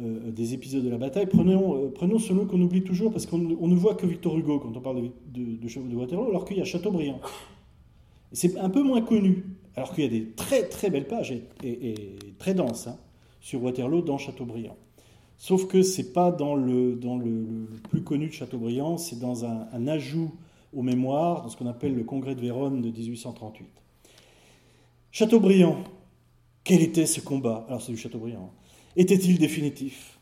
euh, 0.00 0.32
des 0.32 0.54
épisodes 0.54 0.82
de 0.82 0.90
la 0.90 0.98
bataille, 0.98 1.26
prenons, 1.26 1.76
euh, 1.76 1.88
prenons 1.94 2.18
celui 2.18 2.46
qu'on 2.46 2.60
oublie 2.60 2.82
toujours 2.82 3.12
parce 3.12 3.26
qu'on 3.26 3.38
ne 3.38 3.74
voit 3.76 3.94
que 3.94 4.06
Victor 4.06 4.36
Hugo 4.36 4.58
quand 4.58 4.76
on 4.76 4.80
parle 4.80 5.10
de, 5.32 5.94
Waterloo, 5.94 6.30
alors 6.30 6.44
qu'il 6.44 6.58
y 6.58 6.60
a 6.60 6.64
Chateaubriand. 6.64 7.20
C'est 8.32 8.58
un 8.58 8.70
peu 8.70 8.82
moins 8.82 9.02
connu. 9.02 9.44
alors 9.76 9.94
qu'il 9.94 10.02
y 10.02 10.06
a 10.08 10.10
des 10.10 10.30
très 10.30 10.68
très 10.68 10.90
belles 10.90 11.06
pages 11.06 11.32
et, 11.62 11.94
très 12.40 12.54
denses 12.54 12.88
hein, 12.88 12.96
sur 13.40 13.62
Waterloo 13.62 14.02
dans 14.02 14.18
Chateaubriand. 14.18 14.76
Sauf 15.42 15.66
que 15.66 15.82
c'est 15.82 16.12
pas 16.12 16.30
dans, 16.30 16.54
le, 16.54 16.96
plus 17.90 18.04
connu 18.04 18.28
de 18.28 18.32
Chateaubriand, 18.32 18.96
c'est 18.96 19.18
dans 19.18 19.44
un, 19.44 19.88
ajout 19.88 20.30
aux 20.72 20.82
mémoires, 20.82 21.42
dans 21.42 21.48
ce 21.48 21.56
qu'on 21.56 21.66
appelle 21.66 21.96
le 21.96 22.04
Congrès 22.04 22.36
de 22.36 22.40
Vérone 22.40 22.80
de 22.80 22.90
1838. 22.90 23.66
Chateaubriand, 25.10 25.78
quel 26.62 26.80
était 26.80 27.06
ce 27.06 27.18
combat? 27.18 27.64
Alors 27.66 27.82
c'est 27.82 27.90
du 27.90 27.98
Chateaubriand. 27.98 28.52
Hein. 28.54 28.56
Était-il 28.94 29.36
définitif? 29.40 30.20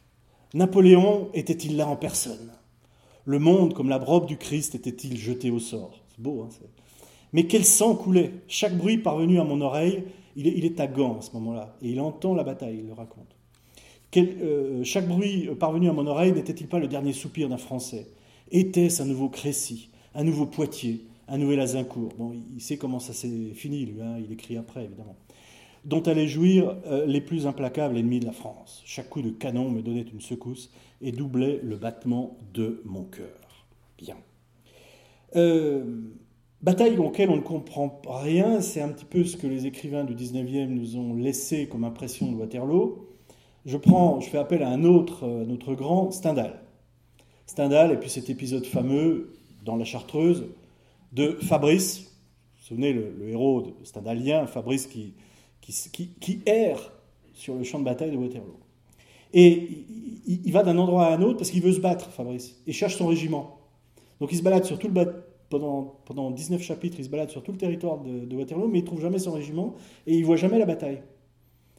Napoléon 0.54 1.28
était-il 1.34 1.76
là 1.76 1.86
en 1.86 1.96
personne? 1.96 2.52
Le 3.26 3.38
monde, 3.38 3.74
comme 3.74 3.90
la 3.90 3.98
robe 3.98 4.24
du 4.24 4.38
Christ, 4.38 4.74
était-il 4.74 5.18
jeté 5.18 5.50
au 5.50 5.58
sort? 5.58 6.00
C'est 6.08 6.22
beau, 6.22 6.44
hein 6.44 6.66
Mais 7.34 7.46
quel 7.46 7.66
sang 7.66 7.94
coulait? 7.94 8.32
Chaque 8.48 8.74
bruit 8.74 8.96
parvenu 8.96 9.38
à 9.38 9.44
mon 9.44 9.60
oreille, 9.60 10.02
il 10.34 10.46
est, 10.46 10.54
il 10.56 10.64
est 10.64 10.80
à 10.80 10.86
Gand 10.86 11.18
à 11.18 11.20
ce 11.20 11.32
moment-là, 11.34 11.76
et 11.82 11.90
il 11.90 12.00
entend 12.00 12.34
la 12.34 12.42
bataille, 12.42 12.78
il 12.78 12.86
le 12.86 12.94
raconte. 12.94 13.36
Euh, 14.16 14.82
chaque 14.82 15.06
bruit 15.06 15.48
parvenu 15.58 15.88
à 15.88 15.92
mon 15.92 16.06
oreille 16.06 16.32
n'était-il 16.32 16.66
pas 16.66 16.78
le 16.78 16.88
dernier 16.88 17.12
soupir 17.12 17.48
d'un 17.48 17.58
Français? 17.58 18.06
Était-ce 18.50 19.02
un 19.02 19.06
nouveau 19.06 19.28
Crécy, 19.28 19.90
un 20.14 20.24
nouveau 20.24 20.46
Poitiers, 20.46 21.02
un 21.28 21.38
nouvel 21.38 21.60
Azincourt? 21.60 22.12
Bon, 22.18 22.32
il 22.54 22.60
sait 22.60 22.76
comment 22.76 22.98
ça 22.98 23.12
s'est 23.12 23.52
fini, 23.54 23.86
lui, 23.86 24.02
hein, 24.02 24.16
il 24.18 24.32
écrit 24.32 24.56
après, 24.56 24.84
évidemment. 24.84 25.16
Dont 25.84 26.02
allaient 26.02 26.28
jouir 26.28 26.76
euh, 26.86 27.06
les 27.06 27.20
plus 27.20 27.46
implacables 27.46 27.96
ennemis 27.96 28.20
de 28.20 28.26
la 28.26 28.32
France. 28.32 28.82
Chaque 28.84 29.08
coup 29.08 29.22
de 29.22 29.30
canon 29.30 29.70
me 29.70 29.80
donnait 29.80 30.04
une 30.12 30.20
secousse 30.20 30.70
et 31.00 31.12
doublait 31.12 31.60
le 31.62 31.76
battement 31.76 32.36
de 32.52 32.82
mon 32.84 33.04
cœur. 33.04 33.66
Bien. 33.96 34.16
Euh, 35.36 35.84
bataille 36.60 36.98
auquel 36.98 37.30
on 37.30 37.36
ne 37.36 37.42
comprend 37.42 38.02
rien, 38.04 38.60
c'est 38.60 38.82
un 38.82 38.88
petit 38.88 39.04
peu 39.04 39.24
ce 39.24 39.36
que 39.36 39.46
les 39.46 39.66
écrivains 39.66 40.04
du 40.04 40.14
19e 40.14 40.66
nous 40.66 40.96
ont 40.96 41.14
laissé 41.14 41.68
comme 41.68 41.84
impression 41.84 42.30
de 42.30 42.36
Waterloo 42.36 43.09
je 43.66 43.76
prends, 43.76 44.20
je 44.20 44.28
fais 44.28 44.38
appel 44.38 44.62
à 44.62 44.68
un 44.68 44.84
autre, 44.84 45.26
notre 45.26 45.74
grand, 45.74 46.10
Stendhal. 46.10 46.60
Stendhal, 47.46 47.92
et 47.92 47.96
puis 47.96 48.08
cet 48.08 48.30
épisode 48.30 48.64
fameux 48.64 49.32
dans 49.64 49.76
La 49.76 49.84
Chartreuse 49.84 50.46
de 51.12 51.32
Fabrice, 51.42 52.00
vous 52.00 52.06
vous 52.58 52.64
souvenez, 52.64 52.92
le, 52.92 53.28
héros 53.28 53.74
Stendhalien, 53.82 54.46
Fabrice 54.46 54.86
qui, 54.86 55.14
erre 56.46 56.92
sur 57.34 57.56
le 57.56 57.64
champ 57.64 57.78
de 57.78 57.84
bataille 57.84 58.12
de 58.12 58.16
Waterloo. 58.16 58.58
Et 59.32 59.84
il, 60.26 60.52
va 60.52 60.62
d'un 60.62 60.78
endroit 60.78 61.06
à 61.06 61.16
un 61.16 61.22
autre 61.22 61.38
parce 61.38 61.50
qu'il 61.50 61.62
veut 61.62 61.72
se 61.72 61.80
battre, 61.80 62.10
Fabrice, 62.10 62.60
et 62.66 62.72
cherche 62.72 62.96
son 62.96 63.06
régiment. 63.06 63.58
Donc 64.20 64.32
il 64.32 64.38
se 64.38 64.42
balade 64.42 64.64
sur 64.64 64.78
tout 64.78 64.88
le 64.88 65.24
pendant, 65.48 65.96
pendant 66.04 66.30
19 66.30 66.62
chapitres, 66.62 66.96
il 66.98 67.04
se 67.04 67.10
balade 67.10 67.30
sur 67.30 67.42
tout 67.42 67.50
le 67.50 67.58
territoire 67.58 67.98
de, 67.98 68.24
de 68.24 68.36
Waterloo, 68.36 68.68
mais 68.68 68.78
il 68.78 68.84
trouve 68.84 69.00
jamais 69.00 69.18
son 69.18 69.32
régiment 69.32 69.74
et 70.06 70.14
il 70.14 70.24
voit 70.24 70.36
jamais 70.36 70.58
la 70.58 70.66
bataille. 70.66 71.00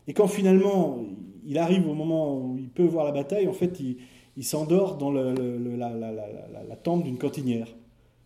Et 0.07 0.13
quand 0.13 0.27
finalement 0.27 0.99
il 1.45 1.57
arrive 1.57 1.87
au 1.87 1.93
moment 1.93 2.37
où 2.37 2.57
il 2.57 2.69
peut 2.69 2.85
voir 2.85 3.05
la 3.05 3.11
bataille, 3.11 3.47
en 3.47 3.53
fait, 3.53 3.79
il, 3.79 4.43
s'endort 4.43 4.97
dans 4.97 5.11
la, 5.11 6.75
tente 6.81 7.03
d'une 7.03 7.17
cantinière. 7.17 7.67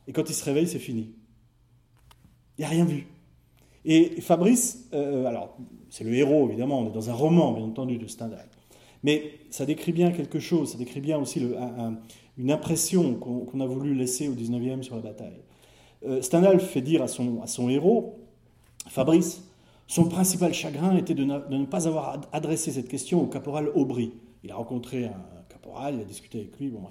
Et 0.07 0.13
quand 0.13 0.29
il 0.29 0.33
se 0.33 0.45
réveille, 0.45 0.67
c'est 0.67 0.79
fini. 0.79 1.11
Il 2.57 2.61
n'a 2.61 2.69
rien 2.69 2.85
vu. 2.85 3.07
Et 3.83 4.21
Fabrice, 4.21 4.89
euh, 4.93 5.25
alors, 5.25 5.57
c'est 5.89 6.03
le 6.03 6.13
héros, 6.13 6.47
évidemment, 6.47 6.79
on 6.81 6.87
est 6.87 6.93
dans 6.93 7.09
un 7.09 7.13
roman, 7.13 7.53
bien 7.53 7.65
entendu, 7.65 7.97
de 7.97 8.07
Stendhal. 8.07 8.47
Mais 9.03 9.31
ça 9.49 9.65
décrit 9.65 9.91
bien 9.91 10.11
quelque 10.11 10.39
chose, 10.39 10.71
ça 10.71 10.77
décrit 10.77 11.01
bien 11.01 11.19
aussi 11.19 11.41
une 12.37 12.51
impression 12.51 13.13
qu'on 13.15 13.59
a 13.59 13.65
voulu 13.65 13.93
laisser 13.93 14.27
au 14.27 14.33
19e 14.33 14.81
sur 14.81 14.95
la 14.95 15.01
bataille. 15.01 15.41
Euh, 16.07 16.21
Stendhal 16.21 16.59
fait 16.59 16.81
dire 16.81 17.01
à 17.03 17.07
son, 17.07 17.41
à 17.41 17.47
son 17.47 17.69
héros, 17.69 18.19
Fabrice, 18.87 19.43
son 19.87 20.05
principal 20.05 20.53
chagrin 20.53 20.95
était 20.97 21.13
de 21.13 21.23
ne, 21.23 21.65
pas 21.65 21.87
avoir 21.87 22.21
adressé 22.31 22.71
cette 22.71 22.87
question 22.87 23.21
au 23.21 23.27
caporal 23.27 23.69
Aubry. 23.75 24.13
Il 24.43 24.51
a 24.51 24.55
rencontré 24.55 25.05
un 25.05 25.43
caporal, 25.49 25.95
il 25.95 26.01
a 26.01 26.05
discuté 26.05 26.39
avec 26.39 26.59
lui, 26.59 26.69
bon. 26.69 26.81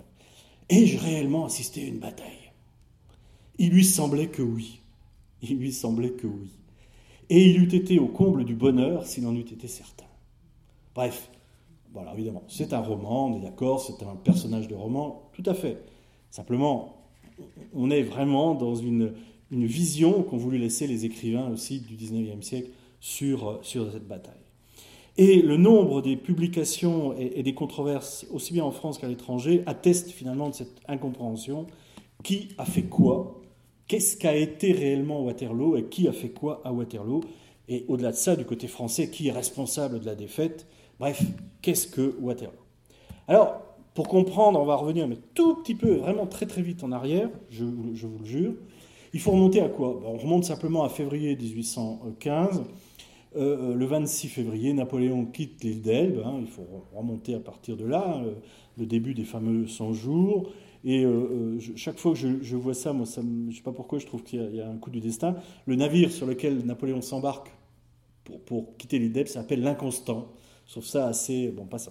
Ai-je 0.69 0.99
réellement 0.99 1.45
assisté 1.45 1.83
à 1.83 1.87
une 1.87 1.99
bataille 1.99 2.53
Il 3.59 3.71
lui 3.71 3.85
semblait 3.85 4.29
que 4.29 4.43
oui. 4.43 4.81
Il 5.43 5.59
lui 5.59 5.73
semblait 5.73 6.13
que 6.13 6.27
oui. 6.27 6.51
Et 7.31 7.51
il 7.51 7.63
eût 7.63 7.77
été 7.77 7.99
au 7.99 8.07
comble 8.07 8.45
du 8.45 8.55
bonheur 8.55 9.07
s'il 9.07 9.27
en 9.27 9.35
eût 9.35 9.41
été 9.41 9.67
certain. 9.67 10.07
Bref, 10.95 11.31
voilà, 11.93 12.13
évidemment, 12.15 12.45
c'est 12.49 12.73
un 12.73 12.81
roman, 12.81 13.27
on 13.27 13.37
est 13.37 13.43
d'accord, 13.43 13.81
c'est 13.81 14.05
un 14.05 14.17
personnage 14.17 14.69
de 14.69 14.75
roman, 14.75 15.31
tout 15.33 15.43
à 15.47 15.55
fait. 15.55 15.85
Simplement, 16.31 16.97
on 17.75 17.91
est 17.91 18.03
vraiment 18.03 18.55
dans 18.55 18.75
une, 18.75 19.15
une 19.51 19.67
vision 19.67 20.23
qu'ont 20.23 20.37
voulu 20.37 20.59
laisser 20.59 20.87
les 20.87 21.05
écrivains 21.05 21.49
aussi 21.51 21.81
du 21.81 21.97
19e 21.97 22.43
siècle 22.43 22.71
sur, 23.05 23.61
cette 23.63 24.09
bataille. 24.09 24.33
Et 25.19 25.43
le 25.43 25.59
nombre 25.59 26.01
des 26.01 26.17
publications 26.17 27.15
et, 27.19 27.43
des 27.43 27.53
controverses, 27.53 28.27
aussi 28.33 28.55
bien 28.55 28.65
en 28.65 28.71
France 28.71 28.97
qu'à 28.97 29.09
l'étranger, 29.09 29.63
atteste 29.67 30.11
finalement 30.11 30.49
de 30.49 30.55
cette 30.55 30.81
incompréhension. 30.89 31.67
Qui 32.23 32.49
a 32.57 32.65
fait 32.65 32.85
quoi? 32.85 33.43
Qu'est-ce 33.89 34.17
qu'a 34.17 34.35
été 34.35 34.73
réellement 34.73 35.23
Waterloo 35.23 35.77
et 35.77 35.85
qui 35.85 36.09
a 36.09 36.13
fait 36.13 36.31
quoi 36.31 36.63
à 36.65 36.73
Waterloo? 36.73 37.21
Et 37.69 37.85
au-delà 37.89 38.11
de 38.11 38.17
ça, 38.17 38.37
du 38.37 38.47
côté 38.47 38.69
français, 38.69 39.11
qui 39.11 39.29
est 39.29 39.33
responsable 39.33 40.01
de 40.01 40.07
la 40.07 40.15
défaite? 40.15 40.67
Bref, 40.99 41.23
qu'est-ce 41.61 41.87
que 41.87 42.17
Waterloo? 42.23 42.57
Alors, 43.29 43.61
pour 43.93 44.09
comprendre, 44.09 44.59
on 44.59 44.65
va 44.65 44.77
revenir 44.77 45.07
mais 45.07 45.19
tout 45.35 45.57
petit 45.57 45.75
peu, 45.75 45.97
vraiment 45.97 46.27
très 46.27 46.47
très 46.47 46.63
vite 46.63 46.83
en 46.83 46.91
arrière, 46.91 47.29
je, 47.51 47.67
je 47.93 48.07
vous 48.07 48.19
le 48.19 48.25
jure. 48.25 48.55
Il 49.13 49.21
faut 49.21 49.31
remonter 49.31 49.61
à 49.61 49.69
quoi? 49.69 50.01
On 50.07 50.17
remonte 50.17 50.45
simplement 50.45 50.85
à 50.85 50.89
février 50.89 51.37
1815. 51.37 52.65
Euh, 53.37 53.73
euh, 53.73 53.75
le 53.75 53.87
26 53.87 54.29
février, 54.29 54.73
Napoléon 54.73 55.27
quitte 55.27 55.65
l'île 55.65 55.83
d'Elbe. 55.83 56.23
Hein, 56.25 56.39
il 56.41 56.47
faut 56.47 56.67
remonter 56.95 57.35
à 57.35 57.41
partir 57.41 57.77
de 57.77 57.85
là, 57.85 58.21
euh, 58.25 58.35
le 58.79 58.87
début 58.87 59.15
des 59.15 59.25
fameux 59.25 59.67
100 59.67 59.93
jours. 59.93 60.53
Et 60.87 61.07
chaque 61.77 61.99
fois 61.99 62.13
que 62.13 62.19
je, 62.19 62.57
vois 62.57 62.75
ça, 62.75 62.93
moi, 62.93 63.07
je 63.07 63.23
ne 63.23 63.51
sais 63.51 63.63
pas 63.63 63.73
pourquoi, 63.73 63.99
je 63.99 64.05
trouve 64.05 64.23
qu'il 64.23 64.55
y, 64.55 64.61
a 64.61 64.69
un 64.69 64.77
coup 64.77 64.91
du 64.91 65.01
destin. 65.01 65.35
Le 65.65 65.77
navire 65.77 66.11
sur 66.11 66.27
lequel 66.27 66.59
Napoléon 66.67 67.01
s'embarque 67.01 67.51
pour, 68.45 68.77
quitter 68.77 68.99
l'île 68.99 69.13
d'Elbe 69.13 69.29
s'appelle 69.29 69.63
l'Inconstant. 69.63 70.27
Sauf 70.67 70.85
ça 70.85 71.07
assez. 71.07 71.49
Bon, 71.53 71.65
pas 71.65 71.79
ça. 71.79 71.91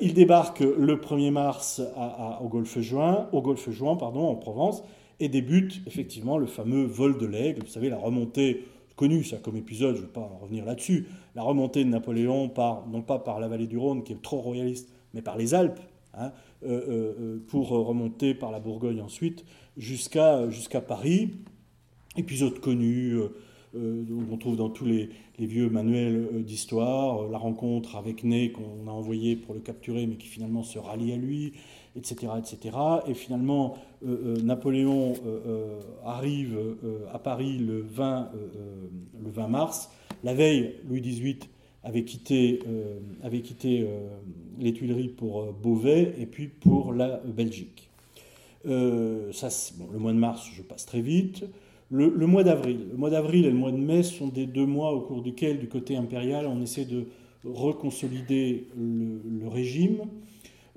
il 0.00 0.14
débarque 0.14 0.60
le 0.60 0.94
1er 0.94 1.32
mars 1.32 1.82
au 2.40 2.46
Golfe 2.46 2.78
Juin, 2.78 3.28
au 3.32 3.42
Golfe 3.42 3.68
pardon, 3.98 4.28
en 4.28 4.36
Provence, 4.36 4.84
et 5.18 5.28
débute 5.28 5.80
effectivement 5.88 6.38
le 6.38 6.46
fameux 6.46 6.84
vol 6.84 7.18
de 7.18 7.26
l'aigle. 7.26 7.62
Vous 7.62 7.72
savez, 7.72 7.88
la 7.88 7.98
remontée 7.98 8.62
connu 8.98 9.22
ça 9.22 9.36
comme 9.36 9.56
épisode, 9.56 9.94
je 9.94 10.00
ne 10.00 10.06
vais 10.06 10.12
pas 10.12 10.28
revenir 10.42 10.64
là-dessus, 10.64 11.06
la 11.36 11.42
remontée 11.42 11.84
de 11.84 11.88
Napoléon, 11.88 12.48
par, 12.48 12.86
non 12.88 13.00
pas 13.00 13.20
par 13.20 13.38
la 13.38 13.46
vallée 13.46 13.68
du 13.68 13.78
Rhône 13.78 14.02
qui 14.02 14.12
est 14.12 14.20
trop 14.20 14.40
royaliste, 14.40 14.92
mais 15.14 15.22
par 15.22 15.38
les 15.38 15.54
Alpes, 15.54 15.78
hein, 16.14 16.32
euh, 16.64 16.68
euh, 16.68 17.14
euh, 17.20 17.44
pour 17.46 17.68
remonter 17.68 18.34
par 18.34 18.50
la 18.50 18.58
Bourgogne 18.58 19.00
ensuite 19.00 19.44
jusqu'à 19.76 20.48
Paris. 20.86 21.30
Épisode 22.16 22.58
connu, 22.58 23.14
on 23.72 24.36
trouve 24.36 24.56
dans 24.56 24.68
tous 24.68 24.84
les, 24.84 25.10
vieux 25.38 25.70
manuels 25.70 26.42
d'histoire, 26.42 27.28
la 27.28 27.38
rencontre 27.38 27.94
avec 27.94 28.24
Ney 28.24 28.50
qu'on 28.50 28.88
a 28.88 28.90
envoyé 28.90 29.36
pour 29.36 29.54
le 29.54 29.60
capturer, 29.60 30.08
mais 30.08 30.16
qui 30.16 30.26
finalement 30.26 30.64
se 30.64 30.80
rallie 30.80 31.12
à 31.12 31.16
lui, 31.16 31.52
etc. 31.98 32.32
etc. 32.38 32.76
Et 33.06 33.14
finalement, 33.14 33.76
euh, 34.06 34.36
euh, 34.38 34.42
Napoléon 34.42 35.14
euh, 35.26 35.80
arrive 36.04 36.56
à 37.12 37.18
Paris 37.18 37.58
le 37.58 37.80
20, 37.80 38.30
le 39.22 39.30
20 39.30 39.48
mars. 39.48 39.90
La 40.24 40.34
veille, 40.34 40.74
Louis 40.88 41.00
XVIII 41.00 41.38
avait 41.84 42.04
quitté, 42.04 42.60
avait 43.22 43.40
quitté 43.40 43.86
les 44.58 44.72
Tuileries 44.72 45.08
pour 45.08 45.52
Beauvais 45.52 46.12
et 46.18 46.26
puis 46.26 46.48
pour 46.48 46.92
la 46.92 47.18
Belgique. 47.18 47.88
ça, 48.64 49.48
le 49.92 49.98
mois 49.98 50.12
de 50.12 50.18
mars, 50.18 50.50
je 50.52 50.62
passe 50.62 50.86
très 50.86 51.00
vite. 51.00 51.44
Le, 51.90 52.10
mois 52.26 52.42
d'avril. 52.42 52.80
Le 52.90 52.96
mois 52.96 53.10
d'avril 53.10 53.46
et 53.46 53.50
le 53.50 53.56
mois 53.56 53.70
de 53.70 53.78
mai 53.78 54.02
sont 54.02 54.26
des 54.26 54.46
deux 54.46 54.66
mois 54.66 54.92
au 54.92 55.00
cours 55.00 55.22
duquel, 55.22 55.60
du 55.60 55.68
côté 55.68 55.96
impérial, 55.96 56.46
on 56.46 56.60
essaie 56.60 56.84
de 56.84 57.06
reconsolider 57.44 58.66
le 58.76 59.46
régime. 59.46 60.00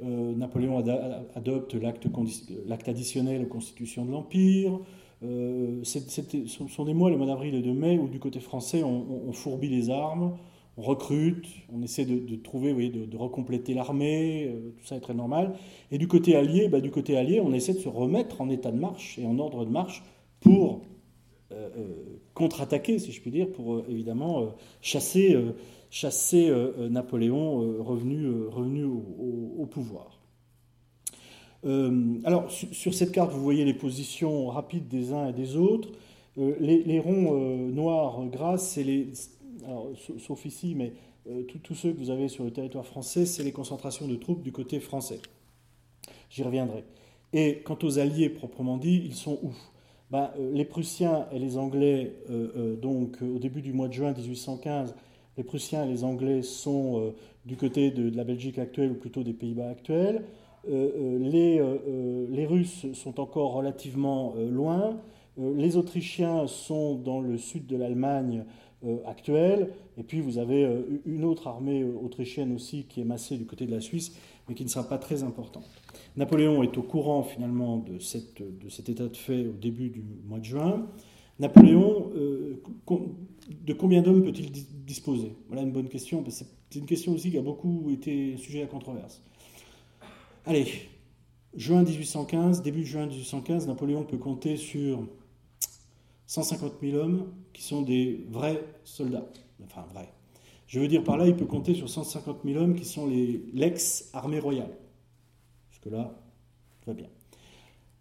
Euh, 0.03 0.33
Napoléon 0.35 0.83
adopte 1.35 1.75
l'acte 1.75 2.87
additionnel 2.87 3.43
aux 3.43 3.47
constitutions 3.47 4.05
de 4.05 4.11
l'Empire. 4.11 4.79
Euh, 5.23 5.81
ce 5.83 5.99
sont 6.67 6.85
des 6.85 6.93
mois, 6.93 7.11
le 7.11 7.17
mois 7.17 7.27
d'avril 7.27 7.53
et 7.53 7.61
de 7.61 7.71
mai, 7.71 7.99
où 7.99 8.07
du 8.07 8.19
côté 8.19 8.39
français, 8.39 8.83
on, 8.83 9.31
fourbit 9.33 9.69
les 9.69 9.91
armes, 9.91 10.37
on 10.77 10.81
recrute, 10.81 11.45
on 11.71 11.83
essaie 11.83 12.05
de, 12.05 12.35
trouver, 12.35 12.73
de, 12.89 13.17
recompléter 13.17 13.75
l'armée, 13.75 14.47
euh, 14.47 14.73
tout 14.77 14.85
ça 14.85 14.95
est 14.95 15.01
très 15.01 15.13
normal. 15.13 15.53
Et 15.91 15.99
du 15.99 16.07
côté 16.07 16.35
allié, 16.35 16.67
bah, 16.67 16.81
du 16.81 16.89
côté 16.89 17.17
allié, 17.17 17.39
on 17.39 17.53
essaie 17.53 17.73
de 17.73 17.79
se 17.79 17.89
remettre 17.89 18.41
en 18.41 18.49
état 18.49 18.71
de 18.71 18.79
marche 18.79 19.19
et 19.19 19.25
en 19.25 19.37
ordre 19.37 19.65
de 19.65 19.71
marche 19.71 20.03
pour 20.39 20.81
contre-attaquer, 22.33 22.97
si 22.97 23.11
je 23.11 23.19
puis 23.19 23.29
dire, 23.29 23.51
pour 23.51 23.83
évidemment 23.89 24.53
chasser 24.81 25.35
chasser 25.91 26.49
euh, 26.49 26.71
euh, 26.79 26.89
Napoléon 26.89 27.61
euh, 27.61 27.81
revenu, 27.81 28.47
revenu 28.47 28.85
au, 28.85 29.67
pouvoir. 29.69 30.19
alors, 31.63 32.49
sur, 32.49 32.93
cette 32.93 33.11
carte, 33.11 33.31
vous 33.31 33.43
voyez 33.43 33.63
les 33.63 33.75
positions 33.75 34.47
rapides 34.47 34.87
des 34.87 35.13
uns 35.13 35.27
et 35.27 35.33
des 35.33 35.55
autres. 35.55 35.89
les, 36.35 36.99
ronds 36.99 37.33
noirs 37.71 38.25
gras, 38.25 38.57
c'est 38.57 38.83
les, 38.83 39.09
sauf 40.17 40.45
ici, 40.45 40.73
mais 40.75 40.93
tous 41.63 41.75
ceux 41.75 41.93
que 41.93 41.99
vous 41.99 42.09
avez 42.09 42.27
sur 42.27 42.43
le 42.43 42.51
territoire 42.51 42.85
français, 42.85 43.27
c'est 43.27 43.43
les 43.43 43.51
concentrations 43.51 44.07
de 44.07 44.15
troupes 44.15 44.41
du 44.41 44.51
côté 44.51 44.79
français. 44.79 45.19
J'y 46.31 46.41
reviendrai. 46.41 46.83
Et 47.33 47.59
quant 47.59 47.77
aux 47.83 47.99
alliés 47.99 48.29
proprement 48.29 48.77
dit, 48.77 49.03
ils 49.05 49.15
sont 49.15 49.37
où? 49.43 49.53
Ben, 50.09 50.31
Les 50.51 50.65
Prussiens 50.65 51.27
et 51.31 51.37
les 51.37 51.57
Anglais, 51.57 52.15
donc 52.81 53.19
au 53.21 53.37
début 53.37 53.61
du 53.61 53.71
mois 53.71 53.87
de 53.87 53.93
juin 53.93 54.13
1815, 54.13 54.95
les 55.37 55.43
Prussiens 55.43 55.85
et 55.85 55.87
les 55.87 56.03
Anglais 56.03 56.41
sont 56.41 56.99
euh, 56.99 57.11
du 57.45 57.55
côté 57.55 57.91
de, 57.91 58.15
la 58.15 58.23
Belgique 58.23 58.59
actuelle 58.59 58.91
ou 58.91 58.95
plutôt 58.95 59.23
des 59.23 59.33
Pays-Bas 59.33 59.69
actuels. 59.69 60.23
Euh, 60.69 61.17
euh, 61.23 62.27
les, 62.29 62.45
Russes 62.45 62.85
sont 62.93 63.19
encore 63.19 63.53
relativement 63.53 64.35
loin. 64.49 64.99
les 65.37 65.77
Autrichiens 65.77 66.47
sont 66.47 66.95
dans 66.95 67.21
le 67.21 67.37
sud 67.37 67.65
de 67.65 67.77
l'Allemagne 67.77 68.43
actuelle. 69.05 69.69
Et 69.97 70.03
puis 70.03 70.21
vous 70.21 70.37
avez 70.37 70.67
une 71.05 71.23
autre 71.23 71.47
armée 71.47 71.83
autrichienne 71.83 72.53
aussi 72.53 72.85
qui 72.85 72.99
est 73.01 73.05
massée 73.05 73.37
du 73.37 73.45
côté 73.45 73.65
de 73.67 73.71
la 73.71 73.79
Suisse, 73.79 74.17
mais 74.49 74.55
qui 74.55 74.63
ne 74.63 74.69
sera 74.69 74.87
pas 74.87 74.97
très 74.97 75.23
importante. 75.23 75.69
Napoléon 76.17 76.63
est 76.63 76.77
au 76.77 76.81
courant 76.81 77.21
finalement 77.21 77.77
de 77.77 77.99
cet 77.99 78.89
état 78.89 79.07
de 79.07 79.17
fait 79.17 79.45
au 79.45 79.53
début 79.53 79.89
du 79.89 80.03
mois 80.27 80.39
de 80.39 80.45
juin. 80.45 80.87
Napoléon, 81.39 82.11
de 83.49 83.73
combien 83.73 84.01
d'hommes 84.01 84.23
peut-il 84.23 84.51
disposer? 84.85 85.35
Voilà 85.47 85.63
une 85.63 85.71
bonne 85.71 85.89
question, 85.89 86.23
c'est 86.27 86.45
une 86.75 86.85
question 86.85 87.13
aussi 87.13 87.31
qui 87.31 87.37
a 87.37 87.41
beaucoup 87.41 87.89
été 87.91 88.37
sujet 88.37 88.63
à 88.63 88.67
controverse. 88.67 89.21
Allez, 90.45 90.67
juin 91.55 91.83
1815, 91.83 92.61
début 92.61 92.85
juin 92.85 93.05
1815, 93.05 93.67
Napoléon 93.67 94.03
peut 94.03 94.17
compter 94.17 94.57
sur 94.57 95.07
150 96.27 96.73
000 96.81 96.97
hommes 96.97 97.31
qui 97.53 97.61
sont 97.61 97.81
des 97.81 98.25
vrais 98.29 98.63
soldats. 98.83 99.27
Enfin, 99.63 99.85
vrais. 99.93 100.11
Je 100.67 100.79
veux 100.79 100.87
dire 100.87 101.03
par 101.03 101.17
là, 101.17 101.27
il 101.27 101.35
peut 101.35 101.45
compter 101.45 101.73
sur 101.73 101.89
150 101.89 102.39
000 102.45 102.57
hommes 102.57 102.75
qui 102.75 102.85
sont 102.85 103.07
l'ex-armée 103.53 104.39
royale. 104.39 104.71
Jusque-là, 105.71 106.17
tout 106.81 106.89
va 106.89 106.93
bien. 106.93 107.09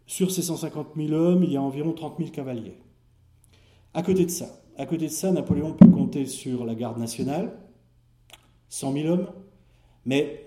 Sur 0.07 0.31
ces 0.31 0.43
150 0.43 0.89
000 0.97 1.13
hommes, 1.13 1.43
il 1.43 1.53
y 1.53 1.57
a 1.57 1.63
environ 1.63 1.93
30 1.93 2.19
000 2.19 2.31
cavaliers. 2.31 2.79
À 3.93 4.03
côté 4.03 4.25
de 4.25 4.31
ça, 4.31 4.60
à 4.81 4.87
côté 4.87 5.07
de 5.07 5.11
ça, 5.11 5.31
Napoléon 5.31 5.75
peut 5.75 5.89
compter 5.89 6.25
sur 6.25 6.65
la 6.65 6.75
garde 6.75 6.99
nationale, 6.99 7.53
100 8.71 8.93
000 8.95 9.09
hommes, 9.09 9.27
mais 10.07 10.43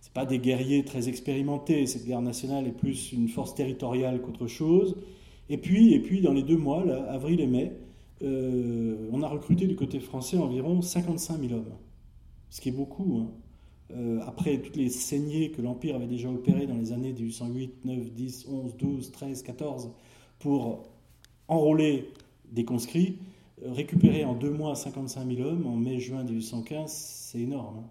ce 0.00 0.10
pas 0.10 0.26
des 0.26 0.40
guerriers 0.40 0.84
très 0.84 1.08
expérimentés. 1.08 1.86
Cette 1.86 2.04
garde 2.04 2.24
nationale 2.24 2.66
est 2.66 2.72
plus 2.72 3.12
une 3.12 3.28
force 3.28 3.54
territoriale 3.54 4.20
qu'autre 4.20 4.48
chose. 4.48 4.96
Et 5.48 5.56
puis, 5.56 5.94
et 5.94 6.00
puis, 6.00 6.20
dans 6.20 6.32
les 6.32 6.42
deux 6.42 6.56
mois, 6.56 6.82
avril 7.08 7.40
et 7.40 7.46
mai, 7.46 7.72
euh, 8.22 9.08
on 9.12 9.22
a 9.22 9.28
recruté 9.28 9.68
du 9.68 9.76
côté 9.76 10.00
français 10.00 10.36
environ 10.36 10.82
55 10.82 11.40
000 11.40 11.52
hommes, 11.52 11.72
ce 12.50 12.60
qui 12.60 12.70
est 12.70 12.72
beaucoup. 12.72 13.20
Hein. 13.20 13.30
Euh, 13.96 14.18
après 14.26 14.58
toutes 14.58 14.76
les 14.76 14.90
saignées 14.90 15.52
que 15.52 15.62
l'Empire 15.62 15.94
avait 15.94 16.08
déjà 16.08 16.28
opérées 16.28 16.66
dans 16.66 16.76
les 16.76 16.92
années 16.92 17.12
1808, 17.12 17.84
9, 17.84 18.10
10, 18.10 18.46
11, 18.50 18.76
12, 18.76 19.12
13, 19.12 19.42
14, 19.42 19.90
pour 20.40 20.88
enrôler 21.46 22.08
des 22.52 22.64
conscrits, 22.64 23.18
euh, 23.64 23.72
récupérer 23.72 24.24
en 24.24 24.34
deux 24.34 24.50
mois 24.50 24.74
55 24.74 25.26
000 25.28 25.48
hommes 25.48 25.66
en 25.66 25.76
mai-juin 25.76 26.24
1815, 26.24 26.90
c'est 26.90 27.40
énorme. 27.40 27.78
Hein. 27.78 27.88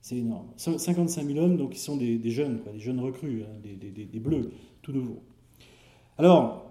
C'est 0.00 0.16
énorme. 0.16 0.46
55 0.56 1.26
000 1.26 1.38
hommes, 1.38 1.56
donc 1.56 1.70
qui 1.70 1.78
sont 1.78 1.96
des, 1.96 2.20
jeunes, 2.30 2.60
des 2.72 2.80
jeunes 2.80 3.00
recrues, 3.00 3.42
hein, 3.44 3.60
des, 3.62 4.20
bleus, 4.20 4.52
tout 4.82 4.92
nouveaux. 4.92 5.22
Alors, 6.18 6.66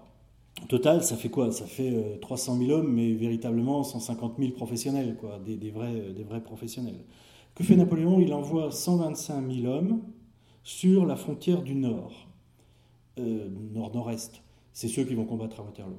au 0.62 0.66
total, 0.66 1.02
ça 1.02 1.16
fait 1.16 1.30
quoi? 1.30 1.50
Ça 1.50 1.66
fait 1.66 2.20
300 2.20 2.54
euh, 2.54 2.66
000 2.66 2.78
hommes, 2.78 2.92
mais 2.92 3.12
véritablement 3.12 3.82
150 3.82 4.36
000 4.38 4.52
professionnels, 4.52 5.16
quoi, 5.16 5.40
des, 5.44 5.70
vrais, 5.70 5.94
euh, 5.94 6.12
des 6.12 6.22
vrais 6.22 6.42
professionnels. 6.42 7.00
Que 7.56 7.64
fait 7.64 7.74
Napoléon? 7.74 8.20
Il 8.20 8.32
envoie 8.32 8.70
125 8.70 9.50
000 9.50 9.66
hommes 9.66 10.00
sur 10.62 11.04
la 11.04 11.16
frontière 11.16 11.62
du 11.62 11.74
nord, 11.74 12.28
nord-nord-est. 13.16 14.42
C'est 14.72 14.88
ceux 14.88 15.04
qui 15.04 15.14
vont 15.14 15.24
combattre 15.24 15.60
à 15.60 15.62
Waterloo. 15.62 15.94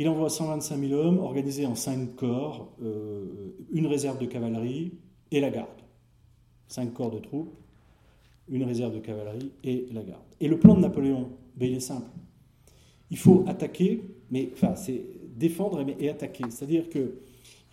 Il 0.00 0.08
envoie 0.08 0.30
125 0.30 0.80
000 0.80 0.98
hommes 0.98 1.18
organisés 1.18 1.66
en 1.66 1.74
cinq 1.74 2.16
corps, 2.16 2.72
euh, 2.82 3.52
une 3.70 3.86
réserve 3.86 4.18
de 4.18 4.24
cavalerie 4.24 4.92
et 5.30 5.40
la 5.40 5.50
garde. 5.50 5.68
Cinq 6.68 6.94
corps 6.94 7.10
de 7.10 7.18
troupes, 7.18 7.52
une 8.48 8.62
réserve 8.62 8.94
de 8.94 8.98
cavalerie 8.98 9.52
et 9.62 9.88
la 9.92 10.02
garde. 10.02 10.22
Et 10.40 10.48
le 10.48 10.58
plan 10.58 10.72
de 10.74 10.80
Napoléon, 10.80 11.28
ben, 11.54 11.68
il 11.68 11.76
est 11.76 11.80
simple. 11.80 12.08
Il 13.10 13.18
faut 13.18 13.44
attaquer, 13.46 14.02
mais 14.30 14.48
enfin, 14.54 14.74
c'est 14.74 15.02
défendre 15.36 15.84
et, 15.98 16.08
attaquer. 16.08 16.44
C'est-à-dire 16.48 16.88
qu'il 16.88 17.02
ne 17.02 17.10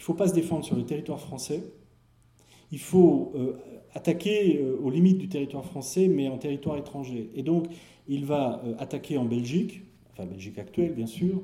faut 0.03 0.13
pas 0.13 0.27
se 0.27 0.33
défendre 0.33 0.65
sur 0.65 0.75
le 0.75 0.83
territoire 0.83 1.21
français. 1.21 1.63
Il 2.73 2.79
faut 2.79 3.31
euh, 3.35 3.53
attaquer 3.93 4.59
euh, 4.61 4.77
aux 4.83 4.89
limites 4.89 5.19
du 5.19 5.29
territoire 5.29 5.63
français, 5.63 6.09
mais 6.09 6.27
en 6.27 6.37
territoire 6.37 6.75
étranger. 6.75 7.29
Et 7.35 7.43
donc, 7.43 7.67
il 8.09 8.25
va 8.25 8.61
attaquer 8.79 9.17
en 9.17 9.23
Belgique, 9.23 9.83
enfin 10.11 10.25
Belgique 10.25 10.59
actuelle, 10.59 10.91
bien 10.91 11.07
sûr, 11.07 11.41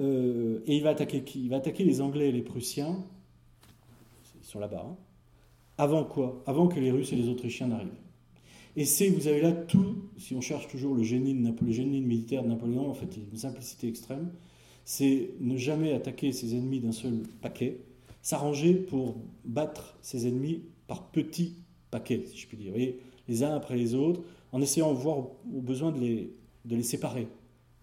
euh, 0.00 0.60
et 0.66 0.76
il 0.76 0.82
va 0.82 0.90
attaquer 0.90 1.22
qui? 1.22 1.44
Il 1.44 1.50
va 1.50 1.56
attaquer 1.56 1.84
les 1.84 2.00
Anglais 2.00 2.28
et 2.28 2.32
les 2.32 2.42
Prussiens. 2.42 3.04
Ils 4.40 4.46
sont 4.46 4.58
là-bas. 4.58 4.86
Hein. 4.88 4.96
avant 5.78 6.04
quoi? 6.04 6.42
Avant 6.46 6.68
que 6.68 6.78
les 6.78 6.90
Russes 6.90 7.12
et 7.12 7.16
les 7.16 7.28
Autrichiens 7.28 7.68
n'arrivent. 7.68 7.90
Et 8.76 8.84
c'est, 8.84 9.08
vous 9.08 9.26
avez 9.26 9.40
là 9.40 9.52
tout, 9.52 9.96
si 10.18 10.34
on 10.34 10.42
cherche 10.42 10.68
toujours 10.68 10.94
le 10.94 11.02
génie, 11.02 11.34
militaire 11.34 12.42
de 12.42 12.48
Napoléon, 12.48 12.90
en 12.90 12.94
fait, 12.94 13.16
il 13.16 13.22
une 13.32 13.38
simplicité 13.38 13.88
extrême, 13.88 14.30
c'est 14.84 15.30
ne 15.40 15.56
jamais 15.56 15.94
attaquer 15.94 16.30
ses 16.32 16.54
ennemis 16.54 16.80
d'un 16.80 16.92
seul 16.92 17.22
paquet, 17.40 17.80
s'arranger 18.20 18.74
pour 18.74 19.16
battre 19.44 19.96
ses 20.02 20.28
ennemis 20.28 20.62
par 20.86 21.10
petits 21.10 21.54
paquets, 21.90 22.24
si 22.26 22.36
je 22.36 22.46
puis 22.46 22.58
dire, 22.58 22.74
les 23.28 23.42
uns 23.42 23.54
après 23.56 23.76
les 23.76 23.94
autres, 23.94 24.20
en 24.52 24.60
essayant 24.60 24.92
de 24.92 24.98
voir 24.98 25.18
au 25.18 25.60
besoin 25.62 25.90
de 25.90 26.28
les 26.68 26.82
séparer 26.82 27.28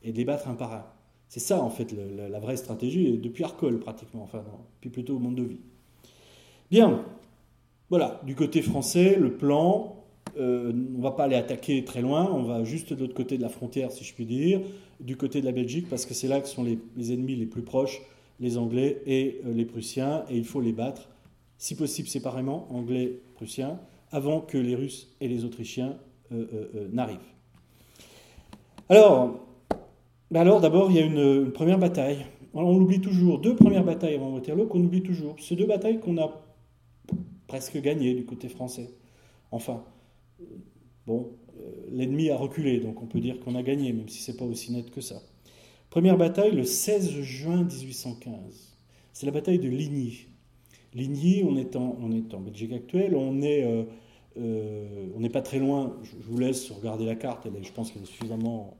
et 0.03 0.11
de 0.11 0.17
les 0.17 0.25
battre 0.25 0.47
un 0.47 0.55
par 0.55 0.73
un. 0.73 0.92
C'est 1.33 1.39
ça, 1.39 1.63
en 1.63 1.71
fait, 1.71 1.87
la, 2.29 2.39
vraie 2.39 2.57
stratégie, 2.57 3.17
depuis 3.17 3.43
Arcole, 3.43 3.79
pratiquement, 3.79 4.21
enfin, 4.21 4.43
puis 4.81 4.91
plutôt 4.91 5.17
Mondovie. 5.17 5.61
Bien, 6.69 7.03
voilà, 7.89 8.21
du 8.23 8.35
côté 8.35 8.61
français, 8.61 9.17
le 9.19 9.35
plan, 9.35 9.95
euh, 10.37 10.71
on 10.71 10.97
ne 10.99 11.01
va 11.01 11.09
pas 11.09 11.23
aller 11.23 11.35
attaquer 11.35 11.83
très 11.85 12.03
loin, 12.03 12.29
on 12.31 12.43
va 12.43 12.63
juste 12.63 12.93
de 12.93 12.99
l'autre 12.99 13.15
côté 13.15 13.37
de 13.37 13.41
la 13.41 13.49
frontière, 13.49 13.91
si 13.91 14.03
je 14.03 14.13
puis 14.13 14.27
dire, 14.27 14.61
du 14.99 15.17
côté 15.17 15.41
de 15.41 15.47
la 15.47 15.53
Belgique, 15.53 15.89
parce 15.89 16.05
que 16.05 16.13
c'est 16.13 16.27
là 16.27 16.39
que 16.39 16.47
sont 16.47 16.63
les, 16.63 17.11
ennemis 17.11 17.35
les 17.35 17.47
plus 17.47 17.63
proches, 17.63 18.03
les 18.39 18.59
Anglais 18.59 19.01
et 19.07 19.41
euh, 19.47 19.55
les 19.55 19.65
Prussiens, 19.65 20.25
et 20.29 20.37
il 20.37 20.45
faut 20.45 20.61
les 20.61 20.71
battre, 20.71 21.09
si 21.57 21.75
possible 21.75 22.07
séparément, 22.07 22.67
Anglais, 22.69 23.21
Prussiens, 23.33 23.79
avant 24.11 24.39
que 24.39 24.59
les 24.59 24.75
Russes 24.75 25.09
et 25.19 25.27
les 25.27 25.45
Autrichiens 25.45 25.97
euh, 26.31 26.89
n'arrivent. 26.91 27.17
Alors, 28.87 29.39
ben 30.31 30.41
alors 30.41 30.61
d'abord, 30.61 30.89
il 30.89 30.97
y 30.97 30.99
a 30.99 31.05
une, 31.05 31.51
première 31.51 31.79
bataille. 31.79 32.25
on 32.53 32.77
l'oublie 32.77 33.01
toujours. 33.01 33.39
Deux 33.39 33.55
premières 33.55 33.83
batailles 33.83 34.15
avant 34.15 34.33
Waterloo 34.33 34.67
qu'on 34.67 34.83
oublie 34.83 35.03
toujours. 35.03 35.35
Ces 35.39 35.55
deux 35.55 35.65
batailles 35.67 35.99
qu'on 35.99 36.17
a 36.17 36.43
presque 37.47 37.79
gagnées 37.79 38.13
du 38.13 38.25
côté 38.25 38.49
français. 38.49 38.89
Enfin, 39.51 39.83
bon, 41.05 41.29
euh, 41.59 41.71
l'ennemi 41.91 42.29
a 42.31 42.37
reculé, 42.37 42.79
donc 42.79 43.01
on 43.01 43.05
peut 43.05 43.19
dire 43.19 43.39
qu'on 43.39 43.55
a 43.55 43.61
gagné, 43.61 43.93
même 43.93 44.09
si 44.09 44.21
c'est 44.21 44.37
pas 44.37 44.45
aussi 44.45 44.71
net 44.71 44.89
que 44.89 45.01
ça. 45.01 45.21
Première 45.91 46.17
bataille 46.17 46.55
le 46.55 46.63
16 46.63 47.11
juin 47.21 47.63
1815. 47.63 48.77
C'est 49.13 49.27
la 49.27 49.31
bataille 49.31 49.59
de 49.59 49.69
Ligny. 49.69 50.25
Ligny, 50.95 51.43
on 51.47 51.55
est 51.55 51.75
en, 51.75 51.95
on 52.01 52.11
est 52.11 52.33
en 52.33 52.39
Belgique 52.39 52.73
actuelle, 52.73 53.15
on 53.15 53.39
euh, 53.43 53.83
euh, 54.37 55.19
n'est 55.19 55.29
pas 55.29 55.41
très 55.41 55.59
loin. 55.59 55.95
Je, 56.01 56.15
vous 56.27 56.37
laisse 56.39 56.71
regarder 56.71 57.05
la 57.05 57.15
carte, 57.15 57.47
je 57.61 57.71
pense 57.71 57.91
qu'elle 57.91 58.01
est 58.01 58.07
suffisamment 58.07 58.77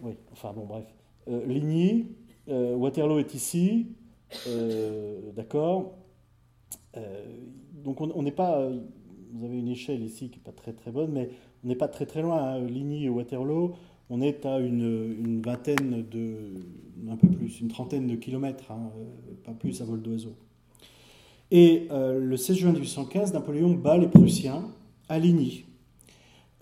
oui, 0.00 0.12
enfin 0.32 0.52
bon, 0.52 0.64
bref. 0.64 0.84
Euh, 1.28 1.44
Ligny, 1.46 2.06
euh, 2.48 2.74
Waterloo 2.74 3.18
est 3.18 3.34
ici, 3.34 3.88
euh, 4.46 5.32
d'accord. 5.34 5.94
donc 7.84 8.00
on 8.00 8.22
n'est 8.22 8.32
pas. 8.32 8.68
Vous 9.32 9.44
avez 9.44 9.58
une 9.58 9.68
échelle 9.68 10.02
ici 10.02 10.30
qui 10.30 10.38
n'est 10.38 10.44
pas 10.44 10.52
très 10.52 10.72
très 10.72 10.90
bonne, 10.90 11.12
mais 11.12 11.30
on 11.64 11.68
n'est 11.68 11.76
pas 11.76 11.88
très 11.88 12.06
très 12.06 12.22
loin. 12.22 12.54
Hein. 12.54 12.64
Ligny 12.64 13.04
et 13.04 13.08
Waterloo, 13.08 13.74
on 14.08 14.22
est 14.22 14.46
à 14.46 14.58
une, 14.58 15.42
vingtaine 15.42 16.04
de. 16.10 16.54
un 17.10 17.16
peu 17.16 17.28
plus, 17.28 17.60
une 17.60 17.68
trentaine 17.68 18.06
de 18.06 18.16
kilomètres, 18.16 18.70
hein, 18.70 18.90
pas 19.44 19.52
plus 19.52 19.82
à 19.82 19.84
vol 19.84 20.00
d'oiseau. 20.00 20.34
Et 21.50 21.88
le 21.90 22.36
16 22.36 22.56
juin 22.56 22.72
1815, 22.72 23.32
Napoléon 23.32 23.70
bat 23.74 23.96
les 23.96 24.08
Prussiens 24.08 24.64
à 25.08 25.18
Ligny. 25.18 25.64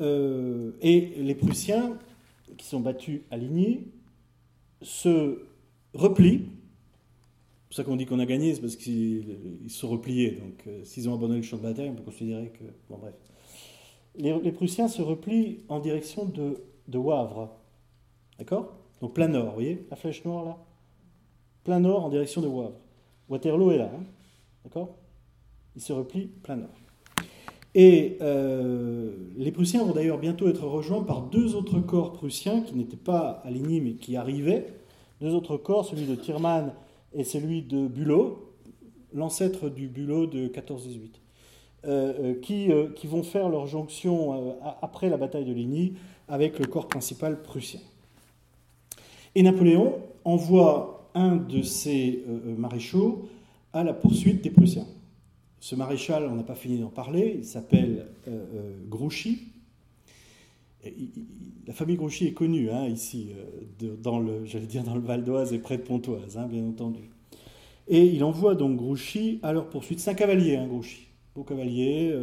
et 0.01 1.13
les 1.19 1.35
Prussiens 1.35 1.97
qui 2.57 2.67
sont 2.67 2.81
battus 2.81 3.21
à 3.31 3.37
Ligny 3.37 3.89
se 4.83 5.47
replient. 5.95 6.47
C'est 6.47 7.69
pour 7.69 7.77
ça 7.77 7.85
qu'on 7.85 7.97
dit 7.97 8.07
qu'on 8.07 8.21
a 8.21 8.27
gagné, 8.27 8.55
c'est 8.55 8.61
parce 8.61 8.77
qu'ils 8.77 9.69
se 9.69 9.87
repliés. 9.87 10.33
Donc, 10.33 10.65
euh, 10.67 10.85
s'ils 10.85 11.09
ont 11.09 11.15
abandonné 11.15 11.39
le 11.39 11.43
champ 11.43 11.57
de 11.57 11.63
bataille, 11.63 11.91
on 11.91 11.95
peut 11.95 12.03
considérer 12.03 12.51
que. 12.51 12.65
Bon, 12.89 12.99
bref. 12.99 13.15
Les, 14.15 14.53
Prussiens 14.53 14.89
se 14.89 15.03
replient 15.03 15.61
en 15.69 15.79
direction 15.79 16.25
de, 16.25 16.63
de 16.89 16.99
Wavre. 16.99 17.51
D'accord? 18.39 18.75
Donc 19.01 19.15
plein 19.15 19.29
nord, 19.29 19.47
vous 19.47 19.55
voyez 19.55 19.87
la 19.91 19.97
flèche 19.97 20.25
noire 20.25 20.45
là? 20.45 20.59
Plein 21.65 21.81
nord 21.81 22.05
en 22.05 22.09
direction 22.09 22.41
de 22.41 22.47
Wavre. 22.47 22.81
Waterloo 23.29 23.73
est 23.73 23.79
là, 23.79 23.91
hein? 23.95 24.05
D'accord? 24.65 24.97
Il 25.75 25.83
se 25.83 25.93
replie 25.93 26.27
plein 26.27 26.57
nord. 26.57 26.71
Et 27.79 28.17
euh, 28.23 29.11
les 29.37 29.53
Prussiens 29.53 29.85
vont 29.85 29.93
d'ailleurs 29.93 30.17
bientôt 30.17 30.49
être 30.49 30.67
rejoints 30.67 31.03
par 31.03 31.21
deux 31.21 31.55
autres 31.55 31.79
corps 31.79 32.15
prussiens 32.15 32.63
qui 32.63 32.75
n'étaient 32.75 32.97
pas 32.97 33.43
alignés 33.45 33.81
mais 33.81 33.93
qui 33.93 34.17
arrivaient. 34.17 34.69
Deux 35.21 35.35
autres 35.35 35.59
corps, 35.59 35.85
celui 35.85 36.07
de 36.07 36.15
Thiermann 36.15 36.73
et 37.13 37.23
celui 37.23 37.61
de 37.61 37.87
Bülow, 37.87 38.51
l'ancêtre 39.13 39.69
du 39.69 39.89
Bülow 39.89 40.25
de 40.25 40.49
14-18, 40.49 41.11
euh, 41.85 42.35
euh, 42.41 42.91
qui, 42.95 43.07
vont 43.07 43.23
faire 43.23 43.51
leur 43.51 43.67
jonction 43.67 44.57
après 44.81 45.11
la 45.11 45.19
bataille 45.19 45.45
de 45.45 45.53
Ligny 45.53 45.97
avec 46.29 46.59
le 46.59 46.65
corps 46.65 46.89
principal 46.89 47.43
prussien. 47.43 47.81
Et 49.35 49.43
Napoléon 49.43 49.99
envoie 50.25 51.11
un 51.15 51.37
de 51.37 51.61
ses 51.61 52.25
maréchaux 52.57 53.29
à 53.75 53.85
la 53.85 53.93
poursuite 53.93 54.43
des 54.43 54.51
Prussiens. 54.51 54.87
Ce 55.61 55.75
maréchal, 55.75 56.27
on 56.31 56.35
n'a 56.35 56.43
pas 56.43 56.55
fini 56.55 56.79
d'en 56.79 56.89
parler, 56.89 57.37
il 57.39 57.45
s'appelle 57.45 58.07
euh, 58.29 58.45
euh, 58.55 58.77
Grouchy. 58.89 59.49
la 61.67 61.73
famille 61.73 61.97
Grouchy 61.97 62.27
est 62.27 62.33
connue 62.33 62.71
hein, 62.71 62.87
ici, 62.87 63.31
euh, 63.83 63.97
dans 64.03 64.21
le, 64.21 64.45
j'allais 64.45 64.67
dire 64.67 64.85
dans 64.85 64.95
le 64.95 65.01
Val 65.01 65.25
d'Oise 65.25 65.53
et 65.53 65.59
près 65.59 65.79
de 65.79 65.83
Pontoise, 65.83 66.37
hein, 66.37 66.47
bien 66.47 66.65
entendu. 66.65 67.11
Et 67.89 68.05
il 68.05 68.23
envoie 68.23 68.55
donc 68.55 68.77
Grouchy 68.77 69.41
à 69.43 69.53
leur 69.53 69.69
poursuite. 69.69 70.01
C'est 70.01 70.11
un 70.11 70.15
cavalier, 70.15 70.57
hein, 70.57 70.67
Grouchy, 70.67 71.09
beau 71.35 71.43
cavalier, 71.43 72.15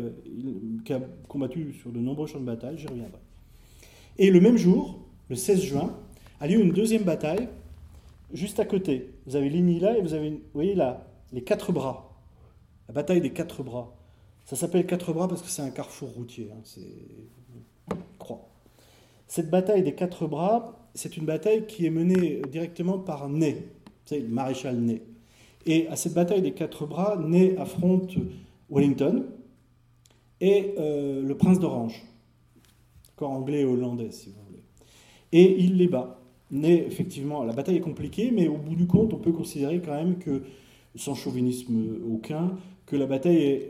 qui 0.85 0.93
a 0.93 1.01
combattu 1.27 1.73
sur 1.73 1.91
de 1.91 1.99
nombreux 1.99 2.27
champs 2.27 2.39
de 2.39 2.45
bataille, 2.45 2.77
j'y 2.77 2.87
reviendrai. 2.87 3.19
Et 4.17 4.29
le 4.29 4.39
même 4.41 4.57
jour, 4.57 4.99
le 5.29 5.35
16 5.35 5.61
juin, 5.61 5.97
a 6.39 6.47
lieu 6.47 6.59
une 6.59 6.71
deuxième 6.71 7.03
bataille 7.03 7.47
juste 8.33 8.59
à 8.59 8.65
côté. 8.65 9.09
Vous 9.25 9.35
avez 9.35 9.49
Ligny 9.49 9.79
là 9.79 9.97
et 9.97 10.01
vous 10.01 10.13
avez, 10.13 10.29
vous 10.29 10.41
voyez 10.53 10.75
là, 10.75 11.07
les 11.31 11.41
quatre 11.41 11.71
bras. 11.71 12.02
Bataille 12.93 13.21
des 13.21 13.31
quatre 13.31 13.63
bras. 13.63 13.93
Ça 14.45 14.55
s'appelle 14.55 14.85
quatre 14.85 15.13
bras 15.13 15.27
parce 15.27 15.41
que 15.41 15.47
c'est 15.47 15.61
un 15.61 15.71
carrefour 15.71 16.09
routier. 16.09 16.49
Hein, 16.53 16.61
c'est 16.63 17.97
croix. 18.19 18.47
Cette 19.27 19.49
bataille 19.49 19.81
des 19.81 19.95
quatre 19.95 20.27
bras, 20.27 20.87
c'est 20.93 21.17
une 21.17 21.25
bataille 21.25 21.65
qui 21.65 21.85
est 21.85 21.89
menée 21.89 22.41
directement 22.51 22.99
par 22.99 23.29
Ney, 23.29 23.67
le 24.11 24.27
maréchal 24.27 24.77
Ney. 24.79 25.01
Et 25.65 25.87
à 25.87 25.95
cette 25.95 26.13
bataille 26.13 26.41
des 26.41 26.51
quatre 26.51 26.85
bras, 26.85 27.17
Ney 27.17 27.57
affronte 27.57 28.15
Wellington 28.69 29.25
et 30.39 30.75
euh, 30.77 31.23
le 31.23 31.35
prince 31.35 31.59
d'Orange, 31.59 32.03
corps 33.15 33.31
anglais 33.31 33.61
et 33.61 33.65
hollandais, 33.65 34.11
si 34.11 34.29
vous 34.29 34.45
voulez. 34.45 34.63
Et 35.31 35.59
il 35.63 35.77
les 35.77 35.87
bat. 35.87 36.19
Ney, 36.51 36.85
effectivement, 36.85 37.43
la 37.43 37.53
bataille 37.53 37.77
est 37.77 37.81
compliquée, 37.81 38.29
mais 38.29 38.47
au 38.47 38.57
bout 38.57 38.75
du 38.75 38.85
compte, 38.85 39.13
on 39.13 39.19
peut 39.19 39.31
considérer 39.31 39.81
quand 39.81 39.95
même 39.95 40.19
que, 40.19 40.43
sans 40.95 41.15
chauvinisme 41.15 41.97
aucun, 42.07 42.55
que 42.85 42.95
la 42.95 43.05
bataille 43.05 43.37
est 43.37 43.69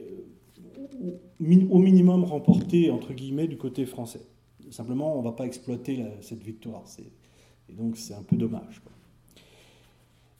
euh, 1.03 1.67
au 1.69 1.79
minimum 1.79 2.23
remportée, 2.23 2.89
entre 2.89 3.13
guillemets, 3.13 3.47
du 3.47 3.57
côté 3.57 3.85
français. 3.85 4.21
Simplement, 4.69 5.15
on 5.15 5.19
ne 5.19 5.25
va 5.25 5.33
pas 5.33 5.45
exploiter 5.45 6.03
cette 6.21 6.41
victoire. 6.41 6.83
Et 7.69 7.73
donc, 7.73 7.97
c'est 7.97 8.13
un 8.13 8.23
peu 8.23 8.35
dommage. 8.35 8.81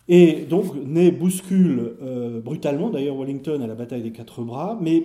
Et 0.08 0.46
donc, 0.50 0.76
Ney 0.76 1.12
bouscule 1.12 1.96
euh, 2.02 2.42
brutalement, 2.42 2.90
d'ailleurs, 2.90 3.18
Wellington 3.18 3.62
à 3.62 3.68
la 3.68 3.76
bataille 3.76 4.02
des 4.02 4.12
quatre 4.12 4.42
bras, 4.44 4.78
mais 4.82 5.04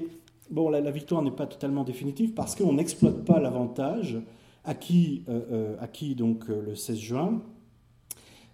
bon, 0.51 0.71
la, 0.71 0.81
victoire 0.91 1.23
n'est 1.23 1.31
pas 1.31 1.47
totalement 1.47 1.85
définitive 1.85 2.33
parce 2.33 2.57
qu'on 2.57 2.73
n'exploite 2.73 3.25
pas 3.25 3.39
l'avantage 3.39 4.19
acquis, 4.65 5.23
euh, 5.29 5.77
acquis 5.81 6.15
donc, 6.15 6.49
le 6.49 6.75
16 6.75 6.99
juin 6.99 7.43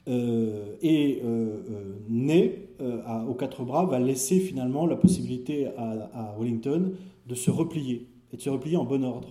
euh, 0.06 0.76
et 0.82 1.22
euh, 1.24 1.62
euh, 1.70 1.98
Ney, 2.08 2.68
aux 3.28 3.34
quatre 3.34 3.64
bras, 3.64 3.86
va 3.86 3.98
laisser 3.98 4.40
finalement 4.40 4.86
la 4.86 4.96
possibilité 4.96 5.68
à, 5.78 6.34
Wellington 6.38 6.92
de 7.26 7.34
se 7.34 7.50
replier, 7.50 8.08
et 8.32 8.36
de 8.36 8.42
se 8.42 8.50
replier 8.50 8.76
en 8.76 8.84
bon 8.84 9.04
ordre. 9.04 9.28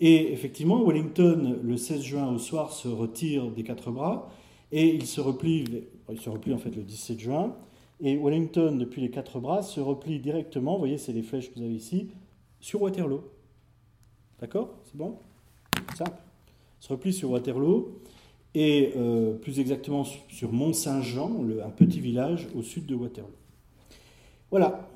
Et 0.00 0.32
effectivement, 0.32 0.84
Wellington, 0.84 1.58
le 1.60 1.76
16 1.76 2.02
juin 2.02 2.32
au 2.32 2.38
soir, 2.38 2.72
se 2.72 2.86
retire 2.86 3.50
des 3.50 3.64
quatre 3.64 3.90
bras, 3.90 4.30
et 4.70 4.94
il 4.94 5.06
se 5.06 5.20
replie, 5.20 5.64
il 6.10 6.20
se 6.20 6.30
replie 6.30 6.54
en 6.54 6.58
fait 6.58 6.74
le 6.76 6.82
17 6.82 7.18
juin, 7.18 7.56
et 8.00 8.16
Wellington, 8.16 8.76
depuis 8.78 9.00
les 9.00 9.10
quatre 9.10 9.40
bras, 9.40 9.62
se 9.62 9.80
replie 9.80 10.20
directement, 10.20 10.74
vous 10.74 10.78
voyez, 10.78 10.98
c'est 10.98 11.12
les 11.12 11.22
flèches 11.22 11.50
que 11.50 11.58
vous 11.58 11.64
avez 11.64 11.74
ici, 11.74 12.10
sur 12.60 12.82
Waterloo. 12.82 13.24
D'accord? 14.40 14.76
C'est 14.84 14.96
bon? 14.96 15.18
Simple. 15.96 16.12
Il 16.80 16.84
se 16.84 16.92
replie 16.92 17.12
sur 17.12 17.30
Waterloo, 17.30 17.98
et 18.58 18.92
euh, 18.96 19.34
plus 19.34 19.60
exactement 19.60 20.02
sur 20.02 20.50
Mont-Saint-Jean, 20.52 21.30
un 21.64 21.70
petit 21.70 22.00
village 22.00 22.48
au 22.56 22.62
sud 22.62 22.86
de 22.86 22.96
Waterloo. 22.96 23.30
Voilà, 24.50 24.88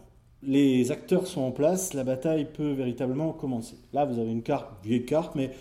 les 0.42 0.90
acteurs 0.90 1.28
sont 1.28 1.42
en 1.42 1.52
place, 1.52 1.94
la 1.94 2.02
bataille 2.02 2.48
peut 2.52 2.72
véritablement 2.72 3.32
commencer. 3.32 3.76
Là, 3.92 4.04
vous 4.04 4.18
avez 4.18 4.32
une 4.32 4.42
carte, 4.42 4.66
vieille 4.82 5.04
carte, 5.04 5.36
mais 5.36 5.52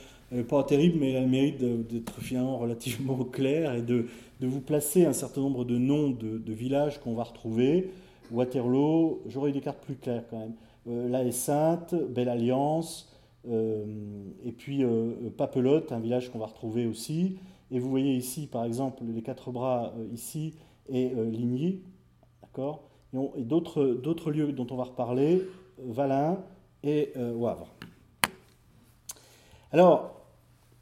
pas 0.49 0.63
terrible, 0.63 0.97
mais 0.99 1.11
elle 1.11 1.17
a 1.17 1.21
le 1.21 1.27
mérite 1.27 1.59
d'être 1.59 2.19
finalement 2.21 2.57
relativement 2.57 3.23
claire 3.31 3.75
et 3.75 3.83
de, 3.83 4.07
vous 4.39 4.61
placer 4.61 5.05
un 5.05 5.13
certain 5.13 5.41
nombre 5.41 5.63
de 5.63 5.77
noms 5.77 6.09
de, 6.09 6.53
villages 6.53 6.99
qu'on 7.01 7.13
va 7.13 7.23
retrouver. 7.23 7.91
Waterloo, 8.31 9.21
j'aurais 9.27 9.51
eu 9.51 9.53
des 9.53 9.61
cartes 9.61 9.83
plus 9.85 9.95
claires 9.95 10.23
quand 10.31 10.39
même. 10.39 10.53
Euh, 10.87 11.07
La 11.07 11.23
est 11.23 11.31
Sainte, 11.31 11.93
Belle 12.09 12.29
Alliance, 12.29 13.13
euh, 13.47 13.85
et 14.43 14.53
puis 14.53 14.83
Papelotte, 15.37 15.91
un 15.91 15.99
village 15.99 16.31
qu'on 16.31 16.39
va 16.39 16.47
retrouver 16.47 16.87
aussi. 16.87 17.37
Et 17.71 17.79
vous 17.79 17.89
voyez 17.89 18.13
ici, 18.13 18.47
par 18.47 18.65
exemple, 18.65 19.03
les 19.05 19.21
quatre 19.21 19.51
bras 19.51 19.93
euh, 19.97 20.07
ici 20.13 20.55
et 20.89 21.11
euh, 21.15 21.29
Ligny, 21.29 21.79
d'accord? 22.41 22.83
Et, 23.37 23.43
d'autres 23.43 24.31
lieux 24.31 24.51
dont 24.51 24.67
on 24.71 24.75
va 24.75 24.83
reparler, 24.83 25.41
euh, 25.79 25.83
Valin 25.87 26.37
et 26.83 27.13
Wavre. 27.15 27.67
Alors, 29.71 30.15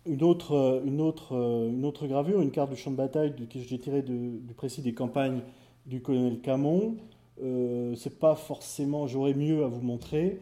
une 0.05 0.23
autre, 0.23 0.81
une, 0.85 1.01
autre, 1.01 1.33
une 1.69 1.83
autre 1.83 2.07
gravure, 2.07 2.41
une 2.41 2.51
carte 2.51 2.69
du 2.69 2.77
champ 2.77 2.89
de 2.89 2.95
bataille 2.95 3.35
que 3.35 3.59
j'ai 3.59 3.79
tirée 3.79 4.01
du 4.01 4.53
précis 4.55 4.81
des 4.81 4.93
campagnes 4.93 5.41
du 5.85 6.01
colonel 6.01 6.39
Camon. 6.39 6.95
Euh, 7.43 7.95
c'est 7.95 8.17
pas 8.17 8.35
forcément, 8.35 9.07
j'aurais 9.07 9.33
mieux 9.33 9.65
à 9.65 9.67
vous 9.67 9.81
montrer. 9.81 10.39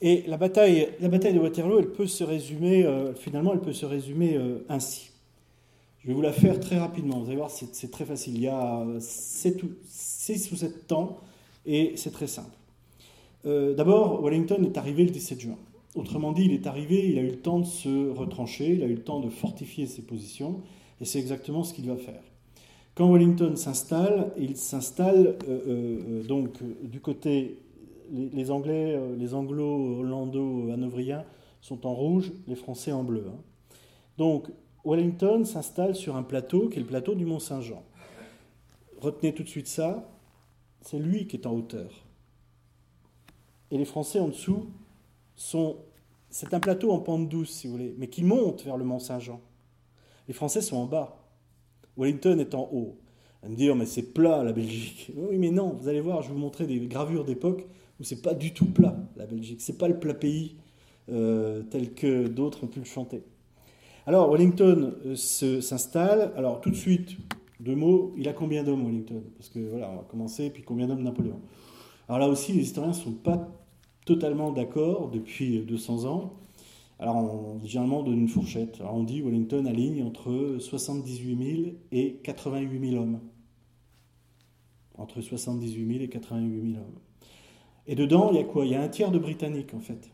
Et 0.00 0.22
la 0.28 0.36
bataille, 0.36 0.90
la 1.00 1.08
bataille 1.08 1.34
de 1.34 1.40
Waterloo, 1.40 1.80
elle 1.80 1.90
peut 1.90 2.06
se 2.06 2.22
résumer, 2.22 2.86
finalement, 3.16 3.52
elle 3.52 3.60
peut 3.60 3.72
se 3.72 3.84
résumer 3.84 4.38
ainsi. 4.68 5.09
Je 6.02 6.08
vais 6.08 6.14
vous 6.14 6.22
la 6.22 6.32
faire 6.32 6.58
très 6.58 6.78
rapidement. 6.78 7.18
Vous 7.18 7.26
allez 7.26 7.36
voir, 7.36 7.50
c'est 7.50 7.90
très 7.90 8.06
facile. 8.06 8.36
Il 8.36 8.42
y 8.42 8.48
a 8.48 8.86
6 8.98 9.62
ou 10.50 10.56
7 10.56 10.86
temps 10.86 11.18
et 11.66 11.92
c'est 11.96 12.10
très 12.10 12.26
simple. 12.26 12.56
Euh, 13.44 13.74
d'abord, 13.74 14.22
Wellington 14.22 14.62
est 14.64 14.78
arrivé 14.78 15.04
le 15.04 15.10
17 15.10 15.40
juin. 15.40 15.58
Autrement 15.94 16.32
dit, 16.32 16.44
il 16.44 16.52
est 16.52 16.66
arrivé, 16.66 17.06
il 17.06 17.18
a 17.18 17.22
eu 17.22 17.30
le 17.30 17.40
temps 17.40 17.58
de 17.58 17.66
se 17.66 18.08
retrancher, 18.10 18.70
il 18.70 18.82
a 18.82 18.86
eu 18.86 18.94
le 18.94 19.02
temps 19.02 19.20
de 19.20 19.28
fortifier 19.28 19.86
ses 19.86 20.00
positions 20.02 20.62
et 21.02 21.04
c'est 21.04 21.18
exactement 21.18 21.64
ce 21.64 21.74
qu'il 21.74 21.86
va 21.86 21.96
faire. 21.96 22.22
Quand 22.94 23.12
Wellington 23.12 23.54
s'installe, 23.56 24.32
il 24.38 24.56
s'installe 24.56 25.36
euh, 25.48 25.60
euh, 25.66 26.22
donc 26.22 26.62
du 26.82 27.00
côté 27.00 27.58
les, 28.10 28.50
Anglais, 28.50 28.98
les 29.18 29.34
Anglo-Hollando-Hanovriens 29.34 31.24
sont 31.60 31.86
en 31.86 31.94
rouge, 31.94 32.32
les 32.48 32.56
Français 32.56 32.90
en 32.90 33.04
bleu. 33.04 33.26
Hein. 33.28 33.38
Donc 34.16 34.50
Wellington 34.84 35.44
s'installe 35.44 35.94
sur 35.94 36.16
un 36.16 36.22
plateau 36.22 36.68
qui 36.68 36.76
est 36.76 36.80
le 36.80 36.86
plateau 36.86 37.14
du 37.14 37.26
Mont 37.26 37.38
Saint-Jean. 37.38 37.82
Retenez 38.98 39.34
tout 39.34 39.42
de 39.42 39.48
suite 39.48 39.68
ça, 39.68 40.10
c'est 40.80 40.98
lui 40.98 41.26
qui 41.26 41.36
est 41.36 41.46
en 41.46 41.52
hauteur. 41.52 41.90
Et 43.70 43.78
les 43.78 43.84
Français 43.84 44.18
en 44.20 44.28
dessous 44.28 44.66
sont... 45.36 45.76
C'est 46.32 46.54
un 46.54 46.60
plateau 46.60 46.92
en 46.92 47.00
pente 47.00 47.28
douce, 47.28 47.50
si 47.50 47.66
vous 47.66 47.72
voulez, 47.72 47.94
mais 47.98 48.08
qui 48.08 48.22
monte 48.22 48.62
vers 48.62 48.76
le 48.76 48.84
Mont 48.84 49.00
Saint-Jean. 49.00 49.40
Les 50.28 50.34
Français 50.34 50.60
sont 50.60 50.76
en 50.76 50.86
bas. 50.86 51.18
Wellington 51.96 52.38
est 52.38 52.54
en 52.54 52.68
haut. 52.72 52.96
Va 53.42 53.48
me 53.48 53.56
dire, 53.56 53.74
mais 53.74 53.86
c'est 53.86 54.12
plat 54.12 54.44
la 54.44 54.52
Belgique. 54.52 55.10
Oui, 55.16 55.38
mais 55.38 55.50
non, 55.50 55.70
vous 55.70 55.88
allez 55.88 56.00
voir, 56.00 56.22
je 56.22 56.28
vais 56.28 56.34
vous 56.34 56.40
montrer 56.40 56.66
des 56.66 56.78
gravures 56.86 57.24
d'époque 57.24 57.66
où 57.98 58.04
c'est 58.04 58.22
pas 58.22 58.34
du 58.34 58.54
tout 58.54 58.66
plat 58.66 58.96
la 59.16 59.26
Belgique. 59.26 59.60
C'est 59.60 59.78
pas 59.78 59.88
le 59.88 59.98
plat 59.98 60.14
pays 60.14 60.56
euh, 61.10 61.62
tel 61.70 61.94
que 61.94 62.28
d'autres 62.28 62.64
ont 62.64 62.68
pu 62.68 62.78
le 62.78 62.84
chanter. 62.84 63.22
Alors, 64.06 64.30
Wellington 64.30 64.94
euh, 65.06 65.14
s'installe. 65.14 66.32
Alors, 66.36 66.60
tout 66.60 66.70
de 66.70 66.76
suite, 66.76 67.16
deux 67.60 67.74
mots. 67.74 68.14
Il 68.16 68.28
a 68.28 68.32
combien 68.32 68.64
d'hommes, 68.64 68.84
Wellington? 68.84 69.22
Parce 69.36 69.48
que 69.50 69.58
voilà, 69.58 69.90
on 69.90 69.96
va 69.96 70.02
commencer. 70.02 70.50
Puis 70.50 70.62
combien 70.62 70.86
d'hommes 70.86 71.02
Napoléon? 71.02 71.40
Alors 72.08 72.18
là 72.18 72.28
aussi, 72.28 72.52
les 72.52 72.62
historiens 72.62 72.90
ne 72.90 72.96
sont 72.96 73.12
pas 73.12 73.48
totalement 74.04 74.50
d'accord 74.50 75.10
depuis 75.10 75.60
200 75.60 76.06
ans. 76.06 76.32
Alors, 76.98 77.16
on 77.16 77.64
généralement 77.64 78.02
donne 78.02 78.18
une 78.18 78.28
fourchette. 78.28 78.80
Alors, 78.80 78.96
on 78.96 79.04
dit 79.04 79.22
Wellington 79.22 79.64
aligne 79.66 80.02
entre 80.02 80.56
78 80.58 81.56
000 81.62 81.72
et 81.92 82.14
88 82.24 82.90
000 82.90 83.02
hommes. 83.02 83.20
Entre 84.98 85.20
78 85.20 85.92
000 85.92 86.04
et 86.04 86.08
88 86.08 86.72
000 86.72 86.82
hommes. 86.82 86.98
Et 87.86 87.94
dedans, 87.94 88.30
il 88.32 88.36
y 88.36 88.40
a 88.40 88.44
quoi? 88.44 88.64
Il 88.66 88.72
y 88.72 88.74
a 88.74 88.82
un 88.82 88.88
tiers 88.88 89.10
de 89.10 89.18
Britanniques, 89.18 89.72
en 89.72 89.80
fait. 89.80 90.10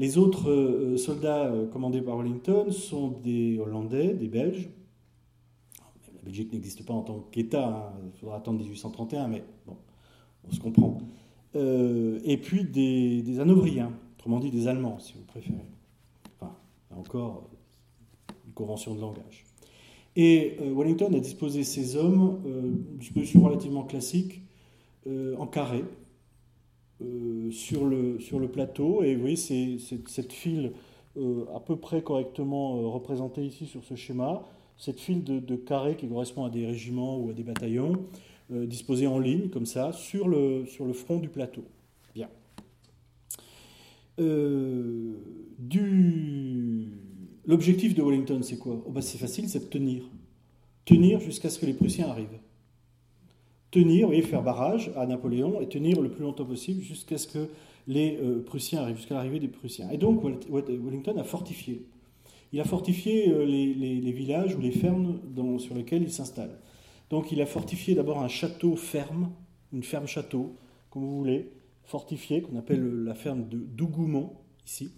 Les 0.00 0.16
autres 0.16 0.96
soldats 0.96 1.52
commandés 1.72 2.00
par 2.00 2.16
Wellington 2.16 2.70
sont 2.70 3.08
des 3.22 3.58
Hollandais, 3.58 4.14
des 4.14 4.28
Belges. 4.28 4.70
La 6.14 6.22
Belgique 6.22 6.52
n'existe 6.54 6.86
pas 6.86 6.94
en 6.94 7.02
tant 7.02 7.20
qu'État, 7.30 7.92
hein. 7.94 8.00
il 8.06 8.18
faudra 8.18 8.38
attendre 8.38 8.60
1831, 8.60 9.28
mais 9.28 9.44
bon, 9.66 9.76
on 10.48 10.50
se 10.50 10.58
comprend. 10.58 10.98
et 11.54 12.38
puis 12.38 12.64
des, 12.64 13.40
Hanovriens, 13.40 13.92
autrement 14.16 14.40
dit 14.40 14.50
des 14.50 14.68
Allemands, 14.68 14.98
si 15.00 15.12
vous 15.12 15.24
préférez. 15.24 15.68
Enfin, 16.40 16.56
encore 16.96 17.50
une 18.46 18.54
convention 18.54 18.94
de 18.94 19.00
langage. 19.02 19.44
Et 20.16 20.56
euh, 20.60 20.74
Wellington 20.74 21.12
a 21.14 21.20
disposé 21.20 21.62
ses 21.64 21.96
hommes, 21.96 22.40
euh, 22.46 22.72
disposition 22.98 23.42
relativement 23.42 23.84
classique, 23.84 24.42
euh, 25.06 25.36
en 25.38 25.46
carré, 25.46 25.84
sur, 27.50 27.84
le, 27.84 28.20
sur 28.20 28.38
le 28.38 28.48
plateau. 28.48 29.02
Et 29.02 29.14
vous 29.14 29.20
voyez, 29.20 29.36
c'est, 29.36 29.78
cette 30.06 30.32
file 30.32 30.72
à 31.54 31.60
peu 31.60 31.76
près 31.76 32.02
correctement 32.02 32.90
représentée 32.90 33.44
ici 33.44 33.66
sur 33.66 33.84
ce 33.84 33.94
schéma. 33.94 34.42
Cette 34.76 35.00
file 35.00 35.22
de, 35.24 35.38
de 35.38 35.56
carré 35.56 35.96
qui 35.96 36.08
correspond 36.08 36.44
à 36.44 36.50
des 36.50 36.66
régiments 36.66 37.18
ou 37.18 37.30
à 37.30 37.32
des 37.32 37.42
bataillons, 37.42 37.92
disposés 38.50 39.06
en 39.06 39.18
ligne, 39.18 39.48
comme 39.48 39.66
ça, 39.66 39.92
sur 39.92 40.26
le, 40.28 40.64
sur 40.66 40.84
le 40.86 40.92
front 40.92 41.18
du 41.18 41.28
plateau. 41.28 41.62
Bien. 42.14 42.28
L'objectif 47.46 47.94
de 47.94 48.02
Wellington, 48.02 48.40
c'est 48.42 48.58
quoi? 48.58 48.82
Oh 48.86 48.90
bah, 48.90 49.02
C'est 49.02 49.18
facile, 49.18 49.48
c'est 49.48 49.60
de 49.60 49.64
tenir. 49.64 50.02
Tenir 50.84 51.20
jusqu'à 51.20 51.50
ce 51.50 51.58
que 51.58 51.66
les 51.66 51.74
Prussiens 51.74 52.08
arrivent. 52.08 52.39
Tenir, 53.70 54.08
oui, 54.08 54.20
faire 54.22 54.42
barrage 54.42 54.90
à 54.96 55.06
Napoléon 55.06 55.60
et 55.60 55.68
tenir 55.68 56.00
le 56.00 56.10
plus 56.10 56.22
longtemps 56.22 56.44
possible 56.44 56.82
jusqu'à 56.82 57.18
ce 57.18 57.28
que 57.28 57.48
les 57.86 58.18
euh, 58.20 58.42
Prussiens 58.42 58.82
arrivent, 58.82 58.96
jusqu'à 58.96 59.14
l'arrivée 59.14 59.38
des 59.38 59.48
Prussiens. 59.48 59.88
Et 59.90 59.96
donc 59.96 60.24
Wellington 60.24 61.16
a 61.18 61.24
fortifié. 61.24 61.86
Il 62.52 62.60
a 62.60 62.64
fortifié 62.64 63.30
euh, 63.30 63.44
les, 63.44 64.12
villages 64.12 64.56
ou 64.56 64.60
les 64.60 64.72
fermes 64.72 65.20
sur 65.58 65.74
lesquels 65.74 66.02
il 66.02 66.10
s'installe. 66.10 66.58
Donc 67.10 67.30
il 67.30 67.40
a 67.40 67.46
fortifié 67.46 67.94
d'abord 67.94 68.20
un 68.20 68.28
château 68.28 68.74
ferme, 68.74 69.30
une 69.72 69.84
ferme 69.84 70.06
château, 70.06 70.56
comme 70.90 71.02
vous 71.02 71.18
voulez, 71.18 71.50
fortifié, 71.84 72.42
qu'on 72.42 72.56
appelle 72.56 73.04
la 73.04 73.14
ferme 73.14 73.48
de 73.48 73.58
Dougoumont, 73.58 74.32
ici. 74.66 74.92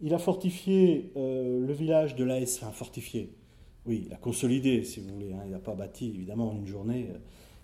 Il 0.00 0.12
a 0.12 0.18
fortifié 0.18 1.12
euh, 1.16 1.60
le 1.64 1.72
village 1.72 2.16
de 2.16 2.24
l'AS, 2.24 2.58
enfin 2.60 2.72
fortifié, 2.72 3.30
oui, 3.86 4.04
il 4.06 4.12
a 4.12 4.16
consolidé, 4.16 4.82
si 4.82 5.00
vous 5.00 5.12
voulez, 5.12 5.32
hein. 5.32 5.42
il 5.44 5.50
n'a 5.50 5.58
pas 5.58 5.74
bâti 5.74 6.06
évidemment 6.14 6.50
en 6.50 6.56
une 6.56 6.66
journée. 6.66 7.08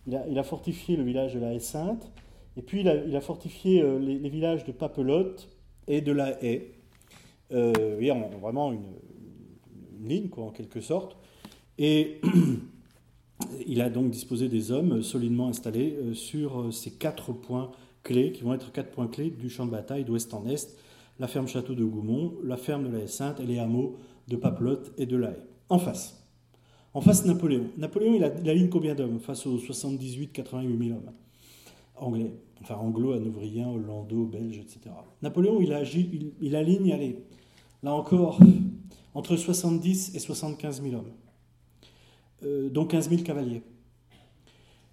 Il 0.07 0.39
a, 0.39 0.43
fortifié 0.43 0.97
le 0.97 1.05
village 1.05 1.35
de 1.35 1.41
la 1.41 1.53
Haie 1.53 1.61
Sainte, 1.61 2.11
et 2.57 2.63
puis 2.63 2.81
il 2.81 2.89
a, 2.89 3.21
fortifié 3.21 3.83
euh, 3.83 3.99
les, 3.99 4.29
villages 4.29 4.65
de 4.65 4.73
Papelotte 4.73 5.49
et 5.87 6.01
de 6.01 6.13
la 6.13 6.43
Haie. 6.43 6.73
Euh, 7.53 7.97
oui, 7.99 8.11
vraiment 8.41 8.73
une, 8.73 8.83
ligne, 10.03 10.29
quoi, 10.29 10.45
en 10.45 10.51
quelque 10.51 10.81
sorte. 10.81 11.17
Et 11.79 12.21
il 13.67 13.83
a 13.83 13.91
donc 13.91 14.11
disposé 14.11 14.49
des 14.49 14.73
hommes 14.73 15.03
solidement 15.03 15.49
installés 15.49 15.97
sur 16.15 16.73
ces 16.73 16.93
quatre 16.93 17.33
points 17.33 17.71
clés, 18.03 18.33
qui 18.33 18.43
vont 18.43 18.55
être 18.55 18.73
quatre 18.73 18.91
points 18.91 19.09
clés 19.09 19.31
du 19.31 19.51
champ 19.51 19.67
de 19.67 19.71
bataille 19.71 20.05
d'ouest 20.05 20.33
en 20.33 20.47
est 20.47 20.77
la 21.21 21.29
ferme 21.29 21.47
château 21.47 21.75
de 21.75 21.85
Goumont, 21.85 22.33
la 22.43 22.57
ferme 22.57 22.85
de 22.85 22.97
la 22.97 23.05
Haie-Sainte 23.05 23.41
et 23.41 23.47
les 23.47 23.59
hameaux 23.59 23.99
de 24.27 24.37
Papelotte 24.37 24.91
et 24.97 25.07
de 25.07 25.17
la 25.17 25.29
Haye. 25.29 25.45
En 25.69 25.79
face. 25.79 26.20
En 26.93 27.01
face, 27.01 27.25
Napoléon. 27.25 27.67
Napoléon, 27.77 28.15
il, 28.15 28.25
a, 28.25 28.69
combien 28.69 28.95
d'hommes 28.95 29.21
face 29.21 29.47
aux 29.47 29.59
78-88 29.59 30.85
000 30.85 30.99
hommes? 30.99 31.13
Anglais, 31.97 32.33
enfin 32.63 32.77
anglo-hanovriens, 32.77 33.69
hollando, 33.69 34.25
belges, 34.25 34.59
etc. 34.59 34.95
Napoléon, 35.23 35.61
il 35.61 36.57
aligne, 36.57 36.93
allez, 36.93 37.19
là 37.83 37.95
encore, 37.95 38.41
entre 39.15 39.37
70 39.37 40.15
et 40.15 40.19
75 40.19 40.83
000 40.83 40.95
hommes, 40.95 41.13
euh, 42.45 42.71
dont 42.71 42.87
15 42.87 43.11
000 43.11 43.23
cavaliers, 43.23 43.63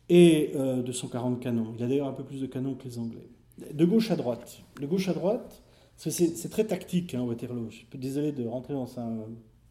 et 0.09 0.51
240 0.53 1.37
euh, 1.37 1.39
canons. 1.39 1.73
Il 1.77 1.83
a 1.83 1.87
d'ailleurs 1.87 2.07
un 2.07 2.13
peu 2.13 2.23
plus 2.23 2.41
de 2.41 2.47
canons 2.47 2.75
que 2.75 2.83
les 2.85 2.99
Anglais. 2.99 3.27
De 3.73 3.85
gauche 3.85 4.11
à 4.11 4.15
droite. 4.15 4.61
De 4.79 4.85
gauche 4.85 5.09
à 5.09 5.13
droite, 5.13 5.63
c'est 5.95 6.49
très 6.49 6.65
tactique, 6.65 7.15
hein, 7.15 7.23
Waterloo. 7.23 7.69
Je 7.71 7.77
suis 7.77 7.87
désolé 7.95 8.31
de 8.31 8.45
rentrer 8.45 8.73
dans 8.73 8.99
un 8.99 9.25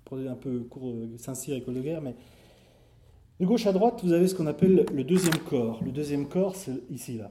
projet 0.07 0.29
un 0.29 0.37
peu 0.37 0.61
court 0.61 0.88
euh, 0.88 1.19
Saint-Cyr, 1.19 1.57
école 1.57 1.75
de 1.75 1.83
guerre, 1.83 2.01
mais 2.01 2.14
de 3.40 3.45
gauche 3.45 3.66
à 3.66 3.73
droite, 3.73 4.01
vous 4.03 4.12
avez 4.12 4.29
ce 4.29 4.35
qu'on 4.35 4.47
appelle 4.47 4.87
le 4.90 5.05
deuxième 5.05 5.37
corps. 5.38 5.83
Le 5.85 5.92
deuxième 5.92 6.27
corps, 6.27 6.57
c'est 6.57 6.81
ici, 6.90 7.19
là. 7.19 7.31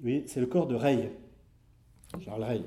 Vous 0.00 0.10
c'est 0.26 0.40
le 0.40 0.46
corps 0.46 0.66
de 0.66 0.74
Reille, 0.74 1.10
Charles 2.20 2.44
Reille. 2.44 2.64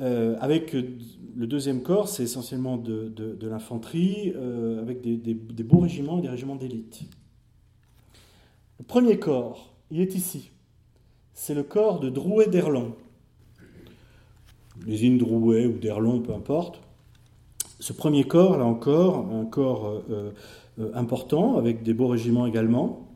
Euh, 0.00 0.36
avec 0.40 0.72
le 0.72 1.46
deuxième 1.46 1.82
corps, 1.82 2.08
c'est 2.08 2.24
essentiellement 2.24 2.76
de, 2.76 3.38
l'infanterie, 3.42 4.32
euh, 4.34 4.82
avec 4.82 5.00
des, 5.00 5.64
beaux 5.64 5.80
régiments 5.80 6.18
et 6.18 6.22
des 6.22 6.28
régiments 6.28 6.56
d'élite. 6.56 7.02
Le 8.78 8.84
premier 8.84 9.18
corps, 9.18 9.72
il 9.90 10.00
est 10.00 10.14
ici. 10.14 10.50
C'est 11.32 11.54
le 11.54 11.62
corps 11.62 12.00
de 12.00 12.10
Drouet 12.10 12.48
d'Erlon 12.48 12.94
les 14.86 15.16
Drouet 15.16 15.66
ou 15.66 15.78
d'Erlon, 15.78 16.20
peu 16.20 16.32
importe. 16.32 16.80
Ce 17.80 17.92
premier 17.92 18.24
corps, 18.24 18.58
là 18.58 18.64
encore, 18.64 19.26
un 19.32 19.44
corps 19.44 20.02
euh, 20.10 20.30
euh, 20.78 20.90
important, 20.94 21.56
avec 21.56 21.82
des 21.82 21.94
beaux 21.94 22.08
régiments 22.08 22.46
également. 22.46 23.08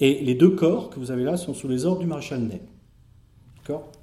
Et 0.00 0.20
les 0.20 0.34
deux 0.34 0.50
corps 0.50 0.90
que 0.90 0.98
vous 0.98 1.10
avez 1.10 1.24
là 1.24 1.36
sont 1.36 1.54
sous 1.54 1.68
les 1.68 1.86
ordres 1.86 2.00
du 2.00 2.06
maréchal 2.06 2.40
Ney. 2.40 2.60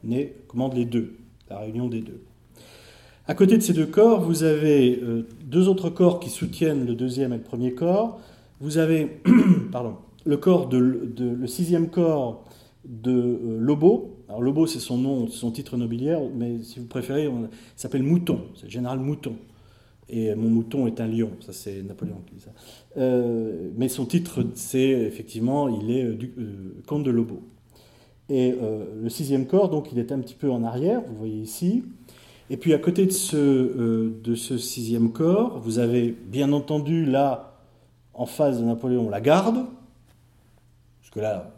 Ney 0.04 0.36
commande 0.48 0.74
les 0.74 0.86
deux, 0.86 1.16
la 1.50 1.60
réunion 1.60 1.88
des 1.88 2.02
deux. 2.02 2.22
À 3.28 3.36
côté 3.36 3.58
de 3.58 3.62
ces 3.62 3.74
deux 3.74 3.86
corps, 3.86 4.22
vous 4.22 4.44
avez 4.44 5.00
euh, 5.02 5.28
deux 5.46 5.70
autres 5.70 5.90
corps 5.90 6.20
qui 6.20 6.30
soutiennent 6.30 6.86
le 6.86 6.96
deuxième 6.96 7.32
et 7.32 7.38
le 7.38 7.44
premier 7.44 7.74
corps. 7.74 8.20
Vous 8.60 8.78
avez 8.78 9.22
pardon, 9.72 9.96
le 10.26 11.48
sixième 11.48 11.90
corps 11.90 12.44
de 12.86 13.58
Lobo, 13.60 14.14
alors 14.28 14.42
Lobo, 14.42 14.68
c'est 14.68 14.80
son 14.80 14.98
nom, 14.98 15.28
son 15.28 15.52
titre 15.52 15.78
nobiliaire, 15.78 16.20
mais 16.36 16.62
si 16.64 16.80
vous 16.80 16.88
préférez, 16.88 17.26
il 17.26 17.50
s'appelle 17.76 18.04
Mouton, 18.04 18.42
c'est 18.56 18.66
le 18.66 18.72
général 18.72 19.00
Mouton. 19.00 19.36
Et 20.16 20.36
mon 20.36 20.48
mouton 20.48 20.86
est 20.86 21.02
un 21.02 21.08
lion, 21.08 21.32
ça 21.40 21.54
c'est 21.54 21.82
Napoléon 21.82 22.22
qui 22.28 22.36
dit 22.36 22.42
ça. 22.42 22.52
Euh, 22.98 23.72
mais 23.76 23.90
son 23.90 24.06
titre, 24.06 24.46
c'est 24.54 24.90
effectivement, 24.90 25.68
il 25.68 25.90
est 25.90 26.04
euh, 26.04 26.18
euh, 26.38 26.84
comte 26.86 27.02
de 27.02 27.10
Lobo. 27.10 27.42
Et 28.30 28.56
le 29.02 29.10
sixième 29.10 29.48
corps, 29.48 29.70
donc, 29.70 29.92
il 29.92 30.00
est 30.00 30.12
un 30.12 30.20
petit 30.20 30.34
peu 30.34 30.50
en 30.50 30.64
arrière, 30.64 31.02
vous 31.02 31.16
voyez 31.16 31.42
ici. 31.42 31.84
Et 32.50 32.58
puis 32.58 32.74
à 32.74 32.78
côté 32.78 33.06
de 33.06 33.12
ce, 33.12 34.58
sixième 34.58 35.12
corps, 35.12 35.60
vous 35.60 35.78
avez 35.78 36.12
bien 36.12 36.54
entendu 36.54 37.06
là, 37.06 37.58
en 38.14 38.26
face 38.26 38.60
de 38.60 38.64
Napoléon, 38.64 39.10
la 39.10 39.20
garde, 39.20 39.66
parce 41.02 41.12
que 41.12 41.20
là, 41.20 41.52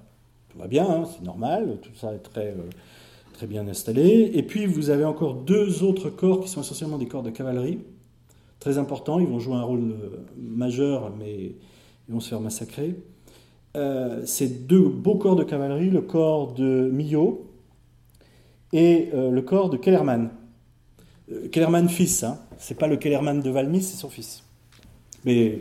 va 0.58 0.68
bien, 0.68 0.90
hein, 0.90 1.04
c'est 1.06 1.24
normal, 1.24 1.78
tout 1.84 1.94
ça 1.94 2.14
est 2.16 2.20
très, 2.20 2.56
très 3.34 3.46
bien 3.46 3.68
installé. 3.68 4.32
Et 4.34 4.42
puis 4.42 4.66
vous 4.66 4.90
avez 4.90 5.06
encore 5.06 5.36
deux 5.36 5.84
autres 5.84 6.10
corps 6.10 6.42
qui 6.42 6.50
sont 6.50 6.62
essentiellement 6.62 6.98
des 6.98 7.08
corps 7.08 7.24
de 7.24 7.30
cavalerie, 7.30 7.80
très 8.66 8.80
importants, 8.80 9.20
ils 9.20 9.28
vont 9.28 9.40
jouer 9.40 9.56
un 9.56 9.64
rôle 9.64 9.92
euh, 9.92 10.26
majeur, 10.38 11.12
mais 11.18 11.56
ils 12.08 12.14
vont 12.14 12.20
se 12.20 12.30
faire 12.30 12.42
massacrer. 12.42 12.96
Euh, 13.78 14.24
c'est 14.26 14.66
deux 14.66 14.90
beaux 14.90 15.16
corps 15.16 15.36
de 15.36 15.44
cavalerie, 15.44 15.90
le 15.90 16.02
corps 16.02 16.54
de 16.54 16.90
Millot 16.92 17.46
et 18.74 19.10
le 19.14 19.42
corps 19.42 19.70
de 19.70 19.78
Kellerman. 19.78 20.32
Kellerman 21.52 21.88
fils, 21.88 22.24
hein, 22.24 22.40
c'est 22.58 22.78
pas 22.78 22.88
le 22.88 22.98
Kellerman 22.98 23.42
de 23.42 23.50
Valmy, 23.50 23.82
c'est 23.82 23.96
son 23.96 24.10
fils. 24.10 24.44
Mais 25.24 25.60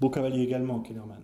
beau 0.00 0.08
cavalier 0.08 0.42
également, 0.42 0.80
Kellerman. 0.80 1.20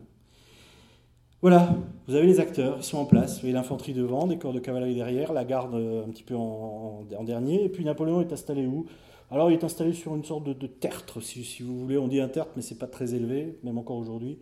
Voilà, 1.42 1.74
vous 2.06 2.14
avez 2.14 2.28
les 2.28 2.38
acteurs, 2.38 2.76
ils 2.78 2.84
sont 2.84 2.98
en 2.98 3.04
place. 3.04 3.40
Vous 3.40 3.46
avez 3.46 3.52
l'infanterie 3.52 3.94
devant, 3.94 4.28
des 4.28 4.38
corps 4.38 4.52
de 4.52 4.60
cavalerie 4.60 4.94
derrière, 4.94 5.32
la 5.32 5.44
garde 5.44 5.74
euh, 5.74 6.04
un 6.04 6.08
petit 6.10 6.22
peu 6.22 6.36
en, 6.36 7.04
dernier. 7.24 7.64
Et 7.64 7.68
puis 7.68 7.84
Napoléon 7.84 8.20
est 8.20 8.32
installé 8.32 8.64
où? 8.64 8.86
Alors 9.32 9.50
il 9.50 9.54
est 9.54 9.64
installé 9.64 9.94
sur 9.94 10.14
une 10.14 10.24
sorte 10.24 10.44
de, 10.44 10.66
tertre, 10.66 11.20
si, 11.22 11.62
vous 11.62 11.78
voulez. 11.78 11.96
On 11.96 12.06
dit 12.06 12.20
un 12.20 12.28
tertre, 12.28 12.52
mais 12.54 12.60
c'est 12.60 12.78
pas 12.78 12.86
très 12.86 13.14
élevé, 13.14 13.58
même 13.64 13.78
encore 13.78 13.96
aujourd'hui, 13.96 14.38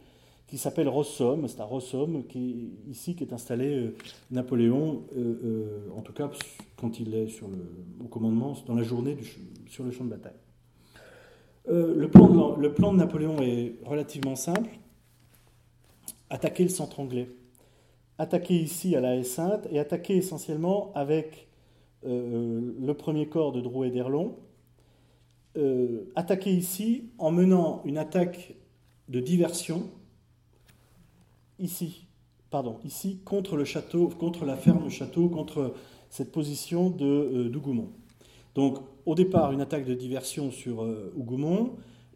qui 0.48 0.58
s'appelle 0.58 0.88
Rossum. 0.88 1.46
C'est 1.46 1.60
à 1.60 1.64
Rossum, 1.64 2.26
qui 2.26 2.72
ici, 2.88 3.14
qui 3.14 3.22
est 3.22 3.32
installé 3.32 3.72
euh, 3.72 3.94
Napoléon, 4.32 5.04
euh, 5.16 5.88
en 5.96 6.02
tout 6.02 6.12
cas 6.12 6.28
quand 6.76 6.98
il 6.98 7.14
est 7.14 7.28
au 8.02 8.08
commandement, 8.08 8.56
dans 8.66 8.74
la 8.74 8.82
journée 8.82 9.16
sur 9.68 9.84
le 9.84 9.92
champ 9.92 10.04
de 10.04 10.10
bataille. 10.10 10.32
le, 11.68 12.08
plan 12.08 12.92
de 12.92 12.98
Napoléon 12.98 13.40
est 13.42 13.76
relativement 13.84 14.34
simple 14.34 14.70
attaquer 16.30 16.62
le 16.62 16.68
centre 16.68 17.00
anglais. 17.00 17.28
Attaquer 18.18 18.54
ici 18.54 18.96
à 18.96 19.00
la 19.00 19.16
haie 19.16 19.24
Sainte 19.24 19.66
et 19.70 19.78
attaquer 19.78 20.16
essentiellement 20.16 20.92
avec 20.94 21.48
euh, 22.06 22.74
le 22.80 22.94
premier 22.94 23.28
corps 23.28 23.52
de 23.52 23.60
Drouet 23.60 23.90
d'Erlon. 23.90 24.36
Euh, 25.56 26.04
attaquer 26.14 26.52
ici 26.52 27.10
en 27.18 27.32
menant 27.32 27.82
une 27.84 27.98
attaque 27.98 28.54
de 29.08 29.18
diversion, 29.18 29.90
ici, 31.58 32.06
pardon, 32.50 32.78
ici 32.84 33.18
contre 33.24 33.56
le 33.56 33.64
château, 33.64 34.08
contre 34.08 34.44
la 34.44 34.56
ferme 34.56 34.88
château, 34.90 35.28
contre 35.28 35.74
cette 36.08 36.30
position 36.30 36.88
de 36.88 37.48
euh. 37.48 37.90
Donc, 38.54 38.78
au 39.06 39.16
départ, 39.16 39.50
une 39.50 39.60
attaque 39.60 39.86
de 39.86 39.94
diversion 39.94 40.52
sur 40.52 40.84
euh, 40.84 41.12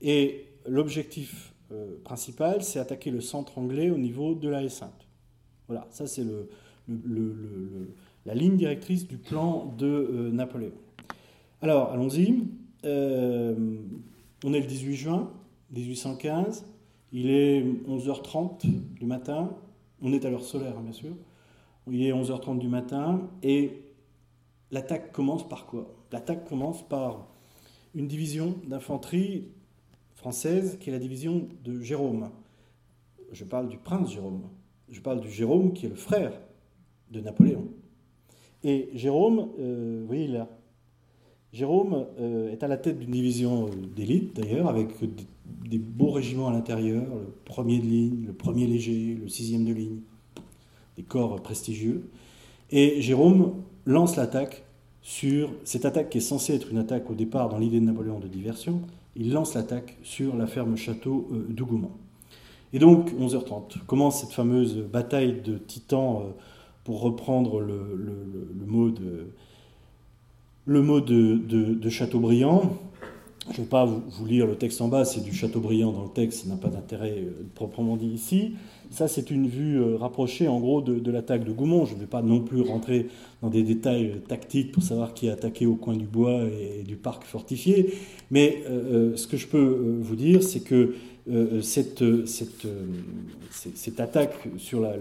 et 0.01 0.47
l'objectif 0.69 1.55
euh, 1.73 1.97
principal, 2.05 2.63
c'est 2.63 2.79
attaquer 2.79 3.11
le 3.11 3.21
centre 3.21 3.59
anglais 3.59 3.91
au 3.91 3.99
niveau 3.99 4.37
de 4.37 4.49
la 4.49 4.69
Sainte. 4.69 5.09
Voilà, 5.67 5.89
ça 5.91 6.07
c'est 6.07 6.25
le, 6.25 6.49
la 8.27 8.35
ligne 8.35 8.57
directrice 8.57 9.09
du 9.09 9.17
plan 9.17 9.75
de 9.77 10.31
Napoléon. 10.33 10.73
Alors, 11.63 11.91
allons-y. 11.91 12.45
On 12.85 14.53
est 14.53 14.61
le 14.61 14.67
18 14.67 14.95
juin 14.95 15.31
1815. 15.73 16.67
Il 17.13 17.31
est 17.31 17.63
11h30 17.63 18.67
du 18.95 19.07
matin. 19.07 19.57
On 20.03 20.13
est 20.13 20.25
à 20.25 20.31
l'heure 20.31 20.43
solaire, 20.43 20.77
hein, 20.79 20.83
bien 20.83 20.93
sûr. 20.93 21.15
Il 21.91 22.03
est 22.03 22.13
11h30 22.13 22.59
du 22.59 22.69
matin. 22.69 23.29
Et 23.43 23.83
l'attaque 24.71 25.13
commence 25.13 25.49
par 25.49 25.67
quoi? 25.67 25.95
L'attaque 26.13 26.45
commence 26.45 26.87
par 26.87 27.29
une 27.95 28.09
division 28.09 28.57
d'infanterie 28.67 29.49
française 30.15 30.79
qui 30.81 30.91
est 30.91 30.93
la 30.93 30.99
division 30.99 31.49
de 31.65 31.81
Jérôme. 31.81 32.31
Je 33.33 33.45
parle 33.45 33.69
du 33.69 33.79
prince 33.79 34.13
Jérôme. 34.13 34.43
Je 34.89 35.01
parle 35.01 35.21
du 35.21 35.31
Jérôme 35.31 35.73
qui 35.73 35.87
est 35.87 35.91
le 35.91 35.95
frère 35.95 36.33
de 37.11 37.21
Napoléon. 37.21 37.69
Et 38.63 38.91
Jérôme, 38.95 39.51
euh, 39.59 39.99
vous 40.01 40.07
voyez 40.07 40.27
là, 40.27 40.49
Jérôme 41.55 42.07
euh, 42.19 42.51
est 42.51 42.65
à 42.65 42.69
la 42.69 42.77
tête 42.77 42.99
d'une 42.99 43.13
division 43.13 43.67
euh, 43.67 43.71
d'élite 43.95 44.35
d'ailleurs, 44.35 44.69
avec 44.69 44.89
des, 45.69 45.79
beaux 45.79 46.11
régiments 46.11 46.49
à 46.49 46.53
l'intérieur, 46.53 47.05
le 47.05 47.33
premier 47.45 47.79
de 47.79 47.87
ligne, 47.87 48.25
le 48.27 48.33
premier 48.33 48.67
léger, 48.67 49.17
le 49.23 49.29
sixième 49.29 49.65
de 49.65 49.73
ligne, 49.73 50.01
des 50.97 51.05
corps 51.05 51.41
prestigieux. 51.41 52.11
Et 52.73 53.01
Jérôme 53.01 53.63
lance 53.87 54.17
l'attaque 54.17 54.65
sur 55.01 55.51
cette 55.63 55.85
attaque 55.85 56.11
qui 56.11 56.19
est 56.19 56.23
censée 56.23 56.55
être 56.55 56.73
une 56.73 56.79
attaque 56.79 57.09
au 57.09 57.15
départ 57.15 57.49
dans 57.49 57.59
l'idée 57.59 57.79
de 57.79 57.85
Napoléon 57.85 58.19
de 58.19 58.27
diversion. 58.27 58.81
Il 59.15 59.33
lance 59.33 59.55
l'attaque 59.55 59.97
sur 60.03 60.37
la 60.37 60.49
ferme 60.49 60.77
château 60.77 61.29
euh, 61.31 61.47
d'Ougoumont. 61.49 61.93
Et 62.73 62.81
donc, 62.81 63.13
11h30, 63.13 63.85
commence 63.87 64.23
cette 64.23 64.33
fameuse 64.33 64.79
bataille 64.79 65.41
de 65.41 65.57
titans, 65.57 66.35
pour 66.83 67.01
reprendre 67.01 67.61
le 67.61 68.67
mot 68.67 68.91
de 68.91 69.29
le 70.67 70.83
mot 70.83 71.01
de, 71.01 71.89
Chateaubriand. 71.89 72.79
Je 73.47 73.61
ne 73.61 73.65
vais 73.65 73.69
pas 73.69 73.85
vous, 73.85 74.27
lire 74.27 74.47
le 74.47 74.57
texte 74.57 74.81
en 74.81 74.89
bas, 74.89 75.05
c'est 75.05 75.23
du 75.23 75.35
Chateaubriand 75.35 75.93
dans 75.93 76.05
le 76.05 76.09
texte, 76.09 76.45
ça 76.45 76.49
n'a 76.49 76.57
pas 76.57 76.69
d'intérêt 76.69 77.19
euh, 77.19 77.47
proprement 77.55 77.99
dit 77.99 78.07
ici. 78.07 78.55
Ça, 78.91 79.07
c'est 79.07 79.31
une 79.31 79.49
vue 79.49 79.79
euh, 79.79 79.99
rapprochée 79.99 80.49
en 80.49 80.59
gros 80.61 80.81
de, 80.81 81.11
l'attaque 81.11 81.45
de 81.45 81.53
Goumont. 81.53 81.85
Je 81.85 81.95
ne 81.95 82.01
vais 82.01 82.07
pas 82.07 82.23
non 82.23 82.41
plus 82.41 82.63
rentrer 82.63 83.09
dans 83.43 83.51
des 83.51 83.63
détails 83.63 84.13
euh, 84.13 84.19
tactiques 84.27 84.73
pour 84.73 84.83
savoir 84.83 85.13
qui 85.13 85.29
a 85.29 85.35
attaqué 85.35 85.67
au 85.67 85.75
coin 85.75 85.95
du 85.95 86.07
bois 86.07 86.41
et, 86.45 86.85
du 86.85 86.97
parc 86.97 87.25
fortifié. 87.25 87.93
Mais 88.31 88.63
ce 88.67 89.27
que 89.27 89.37
je 89.37 89.47
peux 89.47 89.99
vous 90.01 90.17
dire, 90.17 90.43
c'est 90.43 90.61
que 90.61 90.95
euh, 91.31 91.63
cette, 91.63 92.27
cette, 92.27 92.67
cette, 93.51 94.01
attaque 94.01 94.49
sur 94.59 94.81
la, 94.81 94.93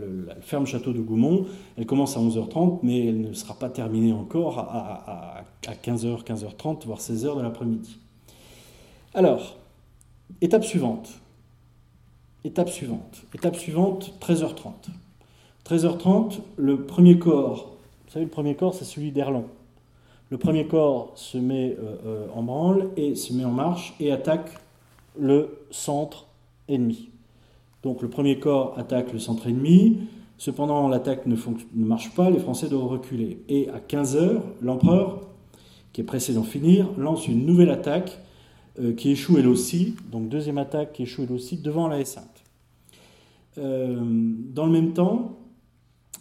ferme 0.41 0.65
château 0.65 0.93
de 0.93 1.01
Goumont, 1.01 1.45
elle 1.77 1.85
commence 1.85 2.15
à 2.15 2.21
11h30, 2.21 2.79
mais 2.81 3.07
elle 3.07 3.21
ne 3.21 3.33
sera 3.33 3.55
pas 3.55 3.69
terminée 3.69 4.13
encore 4.13 4.59
à, 4.59 5.43
15h, 5.63 6.23
15h30, 6.23 6.85
voire 6.85 6.99
16h 6.99 7.37
de 7.37 7.41
l'après-midi. 7.41 7.97
Alors, 9.13 9.57
étape 10.41 10.63
suivante. 10.63 11.09
Étape 12.45 12.69
suivante. 12.69 13.23
Étape 13.33 13.57
suivante, 13.57 14.13
13h30. 14.21 14.71
13h30, 15.65 16.39
le 16.57 16.85
premier 16.85 17.19
corps, 17.19 17.73
vous 18.05 18.11
savez, 18.11 18.25
le 18.25 18.31
premier 18.31 18.55
corps, 18.55 18.73
c'est 18.73 18.85
celui 18.85 19.11
d'Erlon. 19.11 19.45
Le 20.29 20.37
premier 20.37 20.67
corps 20.67 21.11
se 21.15 21.37
met 21.37 21.77
euh, 21.79 21.95
euh, 22.05 22.27
en 22.33 22.43
branle 22.43 22.89
et 22.97 23.15
se 23.15 23.33
met 23.33 23.45
en 23.45 23.51
marche 23.51 23.93
et 23.99 24.11
attaque 24.11 24.49
le 25.17 25.65
centre 25.71 26.27
ennemi. 26.67 27.09
Donc 27.83 28.01
le 28.01 28.09
premier 28.09 28.39
corps 28.39 28.77
attaque 28.77 29.11
le 29.13 29.19
centre 29.19 29.47
ennemi, 29.47 29.99
cependant 30.37 30.87
l'attaque 30.87 31.25
ne, 31.25 31.35
marche 31.75 32.13
pas, 32.15 32.29
les 32.29 32.39
Français 32.39 32.69
doivent 32.69 32.87
reculer. 32.87 33.43
Et 33.49 33.69
à 33.69 33.79
15h, 33.79 34.41
l'empereur, 34.61 35.27
qui 35.91 36.01
est 36.01 36.05
pressé 36.05 36.33
d'en 36.33 36.43
finir, 36.43 36.89
lance 36.97 37.27
une 37.27 37.45
nouvelle 37.45 37.69
attaque 37.69 38.19
euh, 38.79 38.93
qui 38.93 39.11
échoue 39.11 39.37
elle 39.37 39.47
aussi, 39.47 39.95
donc 40.11 40.29
deuxième 40.29 40.57
attaque 40.57 40.93
qui 40.93 41.03
échoue 41.03 41.23
elle 41.23 41.31
aussi, 41.31 41.57
devant 41.57 41.87
la 41.87 42.03
Sainte. 42.05 42.43
Euh, 43.57 44.01
dans 44.01 44.65
le 44.65 44.71
même 44.71 44.93
temps, 44.93 45.37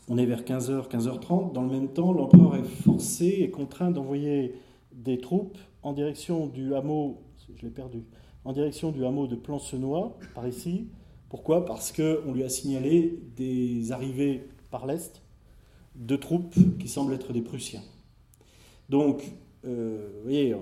on 0.08 0.18
est 0.18 0.26
vers 0.26 0.42
15h, 0.42 0.90
15h30, 0.90 1.52
dans 1.52 1.62
le 1.62 1.70
même 1.70 1.88
temps, 1.88 2.12
l'empereur 2.12 2.56
est 2.56 2.64
forcé 2.64 3.38
et 3.40 3.50
contraint 3.50 3.90
d'envoyer 3.90 4.54
des 4.92 5.18
troupes 5.18 5.56
en 5.82 5.92
direction 5.92 6.46
du 6.46 6.74
hameau, 6.74 7.22
je 7.56 7.62
l'ai 7.62 7.70
perdu, 7.70 8.04
en 8.44 8.52
direction 8.52 8.90
du 8.90 9.04
hameau 9.04 9.26
de 9.26 9.36
Plancenois, 9.36 10.16
par 10.34 10.46
ici. 10.46 10.88
Pourquoi? 11.28 11.64
Parce 11.64 11.92
qu'on 11.92 12.32
lui 12.32 12.42
a 12.42 12.48
signalé 12.48 13.18
des 13.36 13.92
arrivées 13.92 14.48
par 14.70 14.86
l'Est 14.86 15.22
de 15.94 16.16
troupes 16.16 16.54
qui 16.78 16.88
semblent 16.88 17.14
être 17.14 17.32
des 17.32 17.42
Prussiens. 17.42 17.82
Donc, 18.88 19.22
euh, 19.64 20.08
vous 20.16 20.22
voyez, 20.24 20.54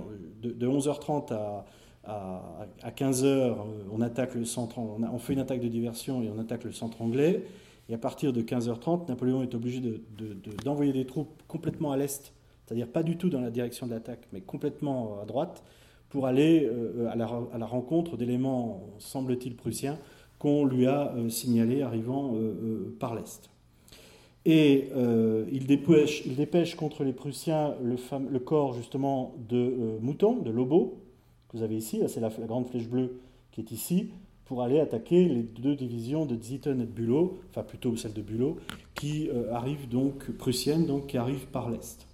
de, 0.43 0.69
11h30 0.69 1.33
à, 1.33 1.65
à, 2.05 2.91
15h, 2.91 3.57
on 3.91 4.01
attaque 4.01 4.35
le 4.35 4.45
centre, 4.45 4.79
on, 4.79 5.19
fait 5.19 5.33
une 5.33 5.39
attaque 5.39 5.61
de 5.61 5.69
diversion 5.69 6.23
et 6.23 6.31
on 6.31 6.39
attaque 6.39 6.65
le 6.65 6.73
centre 6.73 7.03
anglais. 7.03 7.45
Et 7.89 7.95
à 7.95 7.99
partir 7.99 8.33
de 8.33 8.41
15h30, 8.41 9.09
Napoléon 9.09 9.43
est 9.43 9.55
obligé 9.55 9.81
d'envoyer 10.65 10.93
des 10.93 11.07
troupes 11.07 11.43
complètement 11.49 11.93
à 11.93 11.97
l'est, 11.97 12.33
c'est-à-dire 12.65 12.87
pas 12.87 13.03
du 13.03 13.17
tout 13.17 13.31
dans 13.31 13.41
la 13.41 13.51
direction 13.51 13.87
de 13.87 13.93
l'attaque, 13.93 14.29
mais 14.33 14.41
complètement 14.41 15.19
à 15.21 15.25
droite, 15.25 15.65
pour 16.11 16.27
aller 16.27 16.69
euh, 16.69 17.09
à, 17.09 17.17
la, 17.17 17.67
rencontre 17.67 18.17
d'éléments, 18.17 18.83
semble-t-il, 18.99 19.57
prussiens 19.57 19.99
qu'on 20.39 20.65
lui 20.65 20.87
a 20.87 21.15
euh, 21.15 21.29
signalés 21.29 21.83
arrivant 21.83 22.35
euh, 22.35 22.95
par 22.99 23.15
l'Est. 23.15 23.49
Et 24.47 24.89
il, 25.53 25.67
dépêche, 25.67 26.75
contre 26.75 27.05
les 27.05 27.13
Prussiens 27.13 27.75
le, 27.83 28.39
corps 28.39 28.73
justement 28.73 29.35
de 29.51 29.99
Mouton, 30.01 30.37
de 30.37 30.51
Lobo, 30.51 30.99
que 31.49 31.59
vous 31.59 31.63
avez 31.63 31.77
ici, 31.77 32.01
c'est 32.09 32.21
la, 32.21 32.31
grande 32.31 32.67
flèche 32.67 32.89
bleue 32.89 33.21
qui 33.53 33.61
est 33.61 33.71
ici, 33.71 34.09
pour 34.47 34.63
aller 34.63 34.81
attaquer 34.81 35.29
les 35.29 35.43
deux 35.43 35.77
divisions 35.77 36.25
de 36.25 36.43
Zieten 36.43 36.81
et 36.81 36.87
de 36.87 36.91
Bülow, 36.91 37.39
enfin 37.51 37.63
plutôt 37.63 37.95
celle 37.97 38.15
de 38.15 38.23
Bülow, 38.23 38.57
qui 38.95 39.29
arrivent 39.53 39.91
donc, 39.91 40.31
prussiennes, 40.31 40.87
donc 40.87 41.09
qui 41.09 41.19
arrivent 41.19 41.49
par 41.49 41.69
l'Est. 41.69 42.10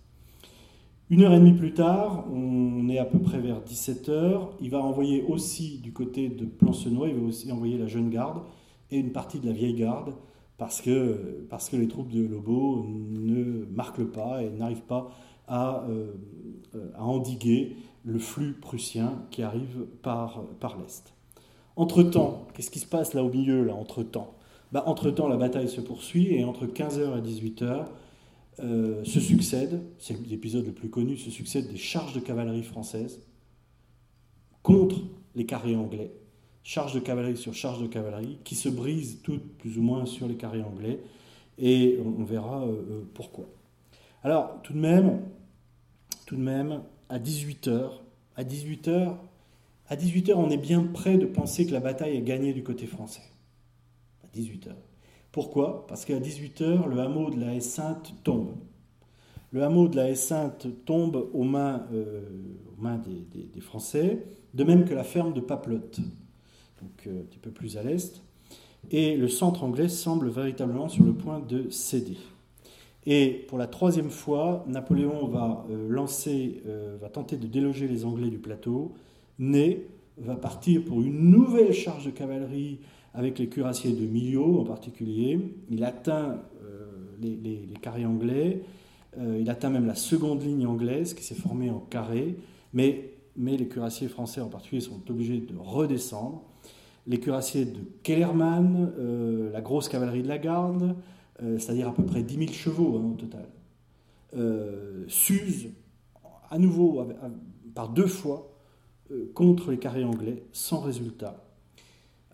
Une 1.08 1.22
heure 1.22 1.32
et 1.32 1.38
demie 1.38 1.52
plus 1.52 1.72
tard, 1.72 2.24
on 2.32 2.88
est 2.88 2.98
à 2.98 3.04
peu 3.04 3.20
près 3.20 3.38
vers 3.38 3.60
17 3.60 4.08
heures, 4.08 4.50
il 4.60 4.70
va 4.70 4.80
envoyer 4.82 5.22
aussi 5.22 5.78
du 5.78 5.92
côté 5.92 6.28
de 6.28 6.44
Plancenois, 6.44 7.06
il 7.06 7.14
va 7.14 7.24
aussi 7.24 7.52
envoyer 7.52 7.78
la 7.78 7.86
jeune 7.86 8.10
garde 8.10 8.42
et 8.90 8.98
une 8.98 9.12
partie 9.12 9.38
de 9.38 9.46
la 9.46 9.52
vieille 9.52 9.74
garde, 9.74 10.14
parce 10.58 10.80
que, 10.80 11.46
les 11.74 11.86
troupes 11.86 12.10
de 12.10 12.26
Lobo 12.26 12.84
ne 12.88 13.66
marquent 13.66 14.06
pas 14.06 14.42
et 14.42 14.50
n'arrivent 14.50 14.82
pas 14.82 15.12
à, 15.46 15.84
euh, 15.88 16.12
à, 16.96 17.04
endiguer 17.04 17.76
le 18.04 18.18
flux 18.18 18.54
prussien 18.54 19.22
qui 19.30 19.44
arrive 19.44 19.86
par, 20.02 20.42
par 20.58 20.76
l'Est. 20.76 21.14
Entre-temps, 21.76 22.48
qu'est-ce 22.54 22.70
qui 22.70 22.80
se 22.80 22.86
passe 22.86 23.14
là 23.14 23.22
au 23.22 23.30
milieu, 23.30 23.62
là, 23.62 23.76
entre-temps? 23.76 24.34
Bah, 24.72 24.82
Entre-temps, 24.86 25.28
la 25.28 25.36
bataille 25.36 25.68
se 25.68 25.80
poursuit 25.80 26.34
et 26.34 26.42
entre 26.42 26.66
15h 26.66 27.18
et 27.18 27.22
18h, 27.22 27.84
euh, 28.60 29.04
se 29.04 29.20
succèdent, 29.20 29.82
c'est 29.98 30.18
l'épisode 30.26 30.66
le 30.66 30.72
plus 30.72 30.88
connu, 30.88 31.16
se 31.16 31.30
succèdent 31.30 31.68
des 31.68 31.76
charges 31.76 32.14
de 32.14 32.20
cavalerie 32.20 32.62
françaises 32.62 33.20
contre 34.62 35.02
les 35.34 35.44
carrés 35.44 35.76
anglais. 35.76 36.10
Charges 36.62 36.94
de 36.94 37.00
cavalerie 37.00 37.36
sur 37.36 37.54
charges 37.54 37.82
de 37.82 37.86
cavalerie 37.86 38.38
qui 38.44 38.54
se 38.54 38.68
brisent 38.68 39.20
toutes 39.22 39.46
plus 39.58 39.78
ou 39.78 39.82
moins 39.82 40.06
sur 40.06 40.26
les 40.26 40.36
carrés 40.36 40.62
anglais 40.62 41.00
et 41.58 41.98
on, 42.04 42.24
verra 42.24 42.64
euh, 42.64 42.72
euh, 42.72 43.10
pourquoi. 43.14 43.46
Alors, 44.22 44.60
tout 44.62 44.72
de 44.72 44.78
même, 44.78 45.20
tout 46.26 46.36
de 46.36 46.42
même, 46.42 46.82
à 47.08 47.18
18h, 47.18 47.90
à 48.36 48.44
18h, 48.44 49.16
à 49.88 49.96
18h, 49.96 50.32
on 50.34 50.50
est 50.50 50.56
bien 50.56 50.82
près 50.82 51.16
de 51.16 51.26
penser 51.26 51.66
que 51.66 51.72
la 51.72 51.80
bataille 51.80 52.16
est 52.16 52.22
gagnée 52.22 52.52
du 52.52 52.64
côté 52.64 52.86
français. 52.86 53.22
À 54.24 54.36
18h. 54.36 54.72
Pourquoi? 55.36 55.84
Parce 55.86 56.06
qu'à 56.06 56.18
18h, 56.18 56.88
le 56.88 56.98
hameau 56.98 57.28
de 57.28 57.38
la 57.38 57.52
haie 57.52 57.60
Sainte 57.60 58.14
tombe. 58.24 58.52
Le 59.50 59.62
hameau 59.62 59.86
de 59.86 59.94
la 59.94 60.08
haie 60.08 60.14
Sainte 60.14 60.66
tombe 60.86 61.28
aux 61.34 61.44
mains, 61.44 61.84
euh, 61.92 62.22
des, 63.52 63.60
Français, 63.60 64.24
de 64.54 64.64
même 64.64 64.86
que 64.86 64.94
la 64.94 65.04
ferme 65.04 65.34
de 65.34 65.40
Paplotte, 65.40 66.00
donc 66.80 67.06
euh, 67.06 67.20
un 67.20 67.24
petit 67.24 67.38
peu 67.38 67.50
plus 67.50 67.76
à 67.76 67.82
l'est. 67.82 68.22
Et 68.90 69.18
le 69.18 69.28
centre 69.28 69.62
anglais 69.62 69.90
semble 69.90 70.30
véritablement 70.30 70.88
sur 70.88 71.04
le 71.04 71.12
point 71.12 71.40
de 71.40 71.68
céder. 71.68 72.16
Et 73.04 73.44
pour 73.46 73.58
la 73.58 73.66
troisième 73.66 74.08
fois, 74.08 74.64
Napoléon 74.66 75.26
va 75.26 75.66
euh, 75.70 75.86
lancer, 75.90 76.62
va 76.98 77.10
tenter 77.10 77.36
de 77.36 77.46
déloger 77.46 77.88
les 77.88 78.06
Anglais 78.06 78.30
du 78.30 78.38
plateau. 78.38 78.94
Ney 79.38 79.86
va 80.16 80.36
partir 80.36 80.82
pour 80.82 81.02
une 81.02 81.30
nouvelle 81.30 81.74
charge 81.74 82.06
de 82.06 82.10
cavalerie 82.10 82.80
avec 83.16 83.38
les 83.38 83.48
cuirassiers 83.48 83.92
de 83.92 84.06
Millau 84.06 84.60
en 84.60 84.64
particulier. 84.64 85.40
Il 85.70 85.82
atteint 85.82 86.42
les, 87.20 87.34
les, 87.36 87.74
carrés 87.80 88.04
anglais, 88.04 88.62
il 89.18 89.48
atteint 89.48 89.70
même 89.70 89.86
la 89.86 89.94
seconde 89.94 90.42
ligne 90.42 90.66
anglaise 90.66 91.14
qui 91.14 91.24
s'est 91.24 91.34
formée 91.34 91.70
en 91.70 91.78
carré, 91.78 92.36
mais, 92.74 93.14
mais 93.36 93.56
les 93.56 93.66
cuirassiers 93.68 94.08
français 94.08 94.42
en 94.42 94.48
particulier 94.48 94.82
sont 94.82 95.00
obligés 95.08 95.38
de 95.38 95.54
redescendre. 95.56 96.42
Les 97.06 97.18
cuirassiers 97.18 97.64
de 97.64 97.80
Kellerman, 98.02 98.92
la 99.50 99.60
grosse 99.62 99.88
cavalerie 99.88 100.22
de 100.22 100.28
la 100.28 100.38
garde, 100.38 100.94
c'est-à-dire 101.40 101.88
à 101.88 101.94
peu 101.94 102.04
près 102.04 102.22
10 102.22 102.34
000 102.36 102.52
chevaux 102.52 102.98
hein, 102.98 103.12
au 103.12 103.16
total, 103.16 103.48
s'usent 105.08 105.70
à 106.50 106.58
nouveau 106.58 107.02
par 107.74 107.88
deux 107.90 108.06
fois 108.06 108.50
euh, 109.12 109.30
contre 109.34 109.70
les 109.70 109.78
carrés 109.78 110.04
anglais 110.04 110.42
sans 110.52 110.80
résultat. 110.80 111.45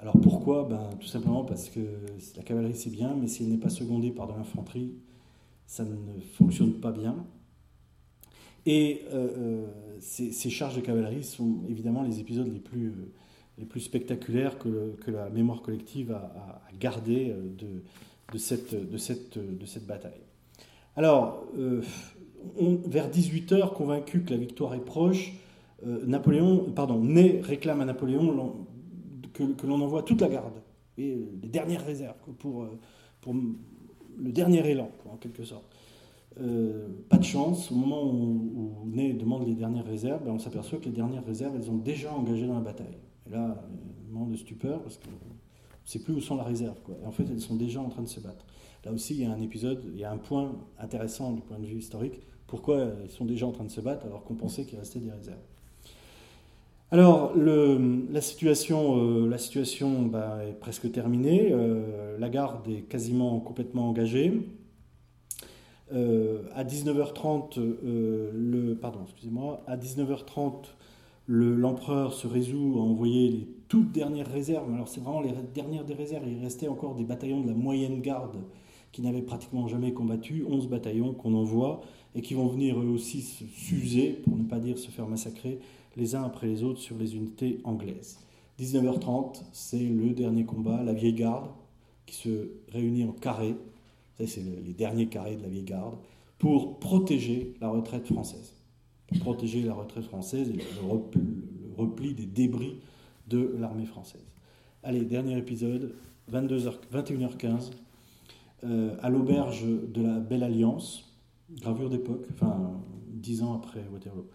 Alors 0.03 0.20
pourquoi? 0.20 0.64
Ben, 0.64 0.90
Tout 0.98 1.07
simplement 1.07 1.44
parce 1.44 1.68
que 1.68 1.78
la 2.36 2.42
cavalerie 2.42 2.74
c'est 2.74 2.90
bien, 2.90 3.14
mais 3.18 3.28
si 3.28 3.44
elle 3.44 3.50
n'est 3.50 3.57
pas 3.57 3.70
secondée 3.70 4.11
par 4.11 4.26
de 4.26 4.32
l'infanterie, 4.32 4.94
ça 5.64 5.84
ne 5.84 6.20
fonctionne 6.34 6.72
pas 6.74 6.90
bien. 6.90 7.24
Et 8.66 9.03
euh, 9.12 9.28
euh, 9.38 9.66
ces, 10.00 10.50
charges 10.50 10.74
de 10.74 10.80
cavalerie 10.80 11.22
sont 11.22 11.61
évidemment 11.68 12.03
les 12.03 12.18
épisodes 12.18 12.53
les 12.53 12.59
plus, 12.59 12.92
plus 13.68 13.80
spectaculaires 13.80 14.59
que, 14.59 14.96
la 15.07 15.30
mémoire 15.30 15.62
collective 15.62 16.11
a, 16.11 16.61
gardé 16.80 17.32
de, 17.59 18.38
cette, 18.38 18.74
bataille. 19.86 20.20
Alors, 20.96 21.44
vers 22.57 23.09
18h, 23.09 23.72
convaincu 23.72 24.22
que 24.22 24.30
la 24.30 24.36
victoire 24.36 24.74
est 24.74 24.84
proche, 24.84 25.32
euh, 25.86 26.05
Napoléon, 26.07 26.70
pardon, 26.74 27.00
Ney 27.00 27.40
réclame 27.42 27.80
à 27.80 27.84
Napoléon 27.84 28.66
que, 29.33 29.66
l'on 29.66 29.80
envoie 29.80 30.03
toute 30.03 30.20
la 30.20 30.28
garde 30.28 30.62
et 30.99 31.12
euh, 31.12 31.26
les 31.43 31.49
dernières 31.49 31.85
réserves 31.85 32.16
pour, 32.39 32.62
euh, 32.62 32.78
pour 33.20 33.35
le 33.35 34.33
dernier 34.33 34.68
élan, 34.68 34.91
en 35.11 35.16
quelque 35.16 35.45
sorte. 35.45 35.64
pas 37.09 37.18
de 37.18 37.24
chance, 37.24 37.70
au 37.70 37.74
moment 37.74 38.05
où, 38.05 38.87
Ney 38.87 39.14
demande 39.14 39.47
les 39.47 39.55
dernières 39.55 39.87
réserves, 39.87 40.24
ben, 40.24 40.33
on 40.33 40.39
s'aperçoit 40.39 40.78
que 40.78 40.87
les 40.87 40.93
dernières 40.93 41.24
réserves, 41.24 41.55
elles 41.57 41.70
ont 41.70 41.78
déjà 41.78 42.12
engagé 42.12 42.47
dans 42.47 42.55
la 42.55 42.61
bataille. 42.61 42.99
Et 43.26 43.30
là, 43.30 43.64
moment 44.11 44.26
de 44.26 44.37
stupeur, 44.37 44.83
parce 44.83 44.99
qu'on 44.99 45.11
ne 45.11 45.87
sait 45.89 45.99
plus 46.01 46.14
où 46.14 46.20
sont 46.20 46.37
la 46.37 46.45
réserve. 46.45 46.76
Et 47.03 47.07
en 47.07 47.11
fait, 47.11 47.24
elles 47.30 47.41
sont 47.41 47.57
déjà 47.57 47.80
en 47.80 47.89
train 47.89 48.03
de 48.03 48.09
se 48.09 48.20
battre. 48.20 48.45
Là 48.85 48.93
aussi, 48.93 49.14
il 49.14 49.20
y 49.20 49.24
a 49.24 49.33
un 49.33 49.41
épisode, 49.41 49.83
il 49.93 49.99
y 49.99 50.05
a 50.05 50.11
un 50.11 50.18
point 50.18 50.57
intéressant 50.78 51.33
du 51.33 51.41
point 51.41 51.59
de 51.59 51.66
vue 51.66 51.78
historique. 51.78 52.20
Pourquoi 52.47 52.93
ils 53.05 53.11
sont 53.11 53.24
déjà 53.24 53.47
en 53.47 53.53
train 53.53 53.64
de 53.64 53.70
se 53.70 53.80
battre 53.80 54.05
alors 54.07 54.24
qu'on 54.24 54.35
pensait 54.35 54.64
qu'il 54.64 54.78
restait 54.78 54.99
des 54.99 55.11
réserves? 55.11 55.41
Alors, 56.93 57.32
la 57.34 58.20
situation, 58.20 58.99
euh, 58.99 60.09
bah, 60.11 60.40
est 60.47 60.53
presque 60.53 60.93
terminée. 60.93 61.49
Euh, 61.51 62.18
la 62.18 62.28
garde 62.28 62.68
est 62.68 62.82
quasiment 62.82 63.40
complètement 63.40 63.88
engagée. 63.88 64.47
Euh, 65.95 66.43
à 66.55 66.64
19h30, 66.64 67.59
le, 67.59 68.74
pardon, 68.74 68.99
excusez-moi, 69.05 69.62
à 69.66 69.78
19h30, 69.78 70.66
l'empereur 71.28 72.12
se 72.12 72.26
résout 72.26 72.74
à 72.76 72.82
envoyer 72.82 73.28
les 73.30 73.49
toutes 73.68 73.90
dernières 73.90 74.30
réserves. 74.30 74.70
Alors, 74.74 74.88
c'est 74.88 75.01
vraiment 75.01 75.22
les 75.22 75.32
dernières 75.55 75.86
des 75.86 75.95
réserves. 75.95 76.24
Il 76.28 76.43
restait 76.43 76.68
encore 76.68 76.95
des 76.95 77.05
bataillons 77.05 77.40
de 77.40 77.49
la 77.49 77.55
moyenne 77.55 78.03
garde 78.03 78.36
qui 78.93 79.01
n'avaient 79.01 79.22
pratiquement 79.22 79.66
jamais 79.66 79.95
combattu, 79.95 80.45
11 80.47 80.68
bataillons 80.68 81.14
qu'on 81.14 81.32
envoie 81.32 81.80
et 82.14 82.20
qui 82.20 82.34
vont 82.34 82.49
venir 82.49 82.78
eux 82.78 82.88
aussi 82.88 83.22
s'user, 83.22 84.20
pour 84.24 84.36
ne 84.36 84.45
pas 84.45 84.59
dire 84.59 84.76
se 84.76 84.90
faire 84.90 85.09
massacrer, 85.09 85.59
les 85.97 86.14
uns 86.14 86.22
après 86.22 86.47
les 86.47 86.62
autres 86.62 86.80
sur 86.80 86.97
les 86.99 87.16
unités 87.16 87.61
anglaises. 87.64 88.18
19h30, 88.61 89.43
c'est 89.53 89.84
le 89.84 90.11
dernier 90.11 90.45
combat, 90.45 90.82
la 90.82 90.93
vieille 90.93 91.14
garde, 91.14 91.49
qui 92.07 92.16
se 92.16 92.51
réunit 92.68 93.05
en 93.05 93.12
carré, 93.12 93.57
c'est 94.26 94.43
les 94.64 94.74
derniers 94.74 95.09
carrés 95.09 95.36
de 95.36 95.43
la 95.43 95.49
vieille 95.49 95.64
garde, 95.64 95.97
pour 96.38 96.78
protéger 96.78 97.55
la 97.61 97.68
retraite 97.68 98.07
française. 98.07 98.55
Pour 99.07 99.18
protéger 99.20 99.62
la 99.62 99.74
retraite 99.74 100.05
française 100.05 100.49
et 100.51 100.55
le 100.55 101.76
repli, 101.76 102.14
des 102.14 102.26
débris 102.26 102.76
de 103.28 103.55
l'armée 103.59 103.86
française. 103.86 104.24
Allez, 104.82 105.05
dernier 105.05 105.38
épisode, 105.38 105.95
22h, 106.30 106.74
21h15, 106.93 107.70
euh, 108.64 108.97
à 109.01 109.09
l'auberge 109.09 109.64
de 109.64 110.03
la 110.03 110.18
Belle 110.18 110.43
Alliance, 110.43 111.16
gravure 111.61 111.90
d'époque, 111.90 112.26
enfin 112.32 112.80
dix 113.09 113.43
ans 113.43 113.55
après 113.55 113.84
Waterloo. 113.93 114.26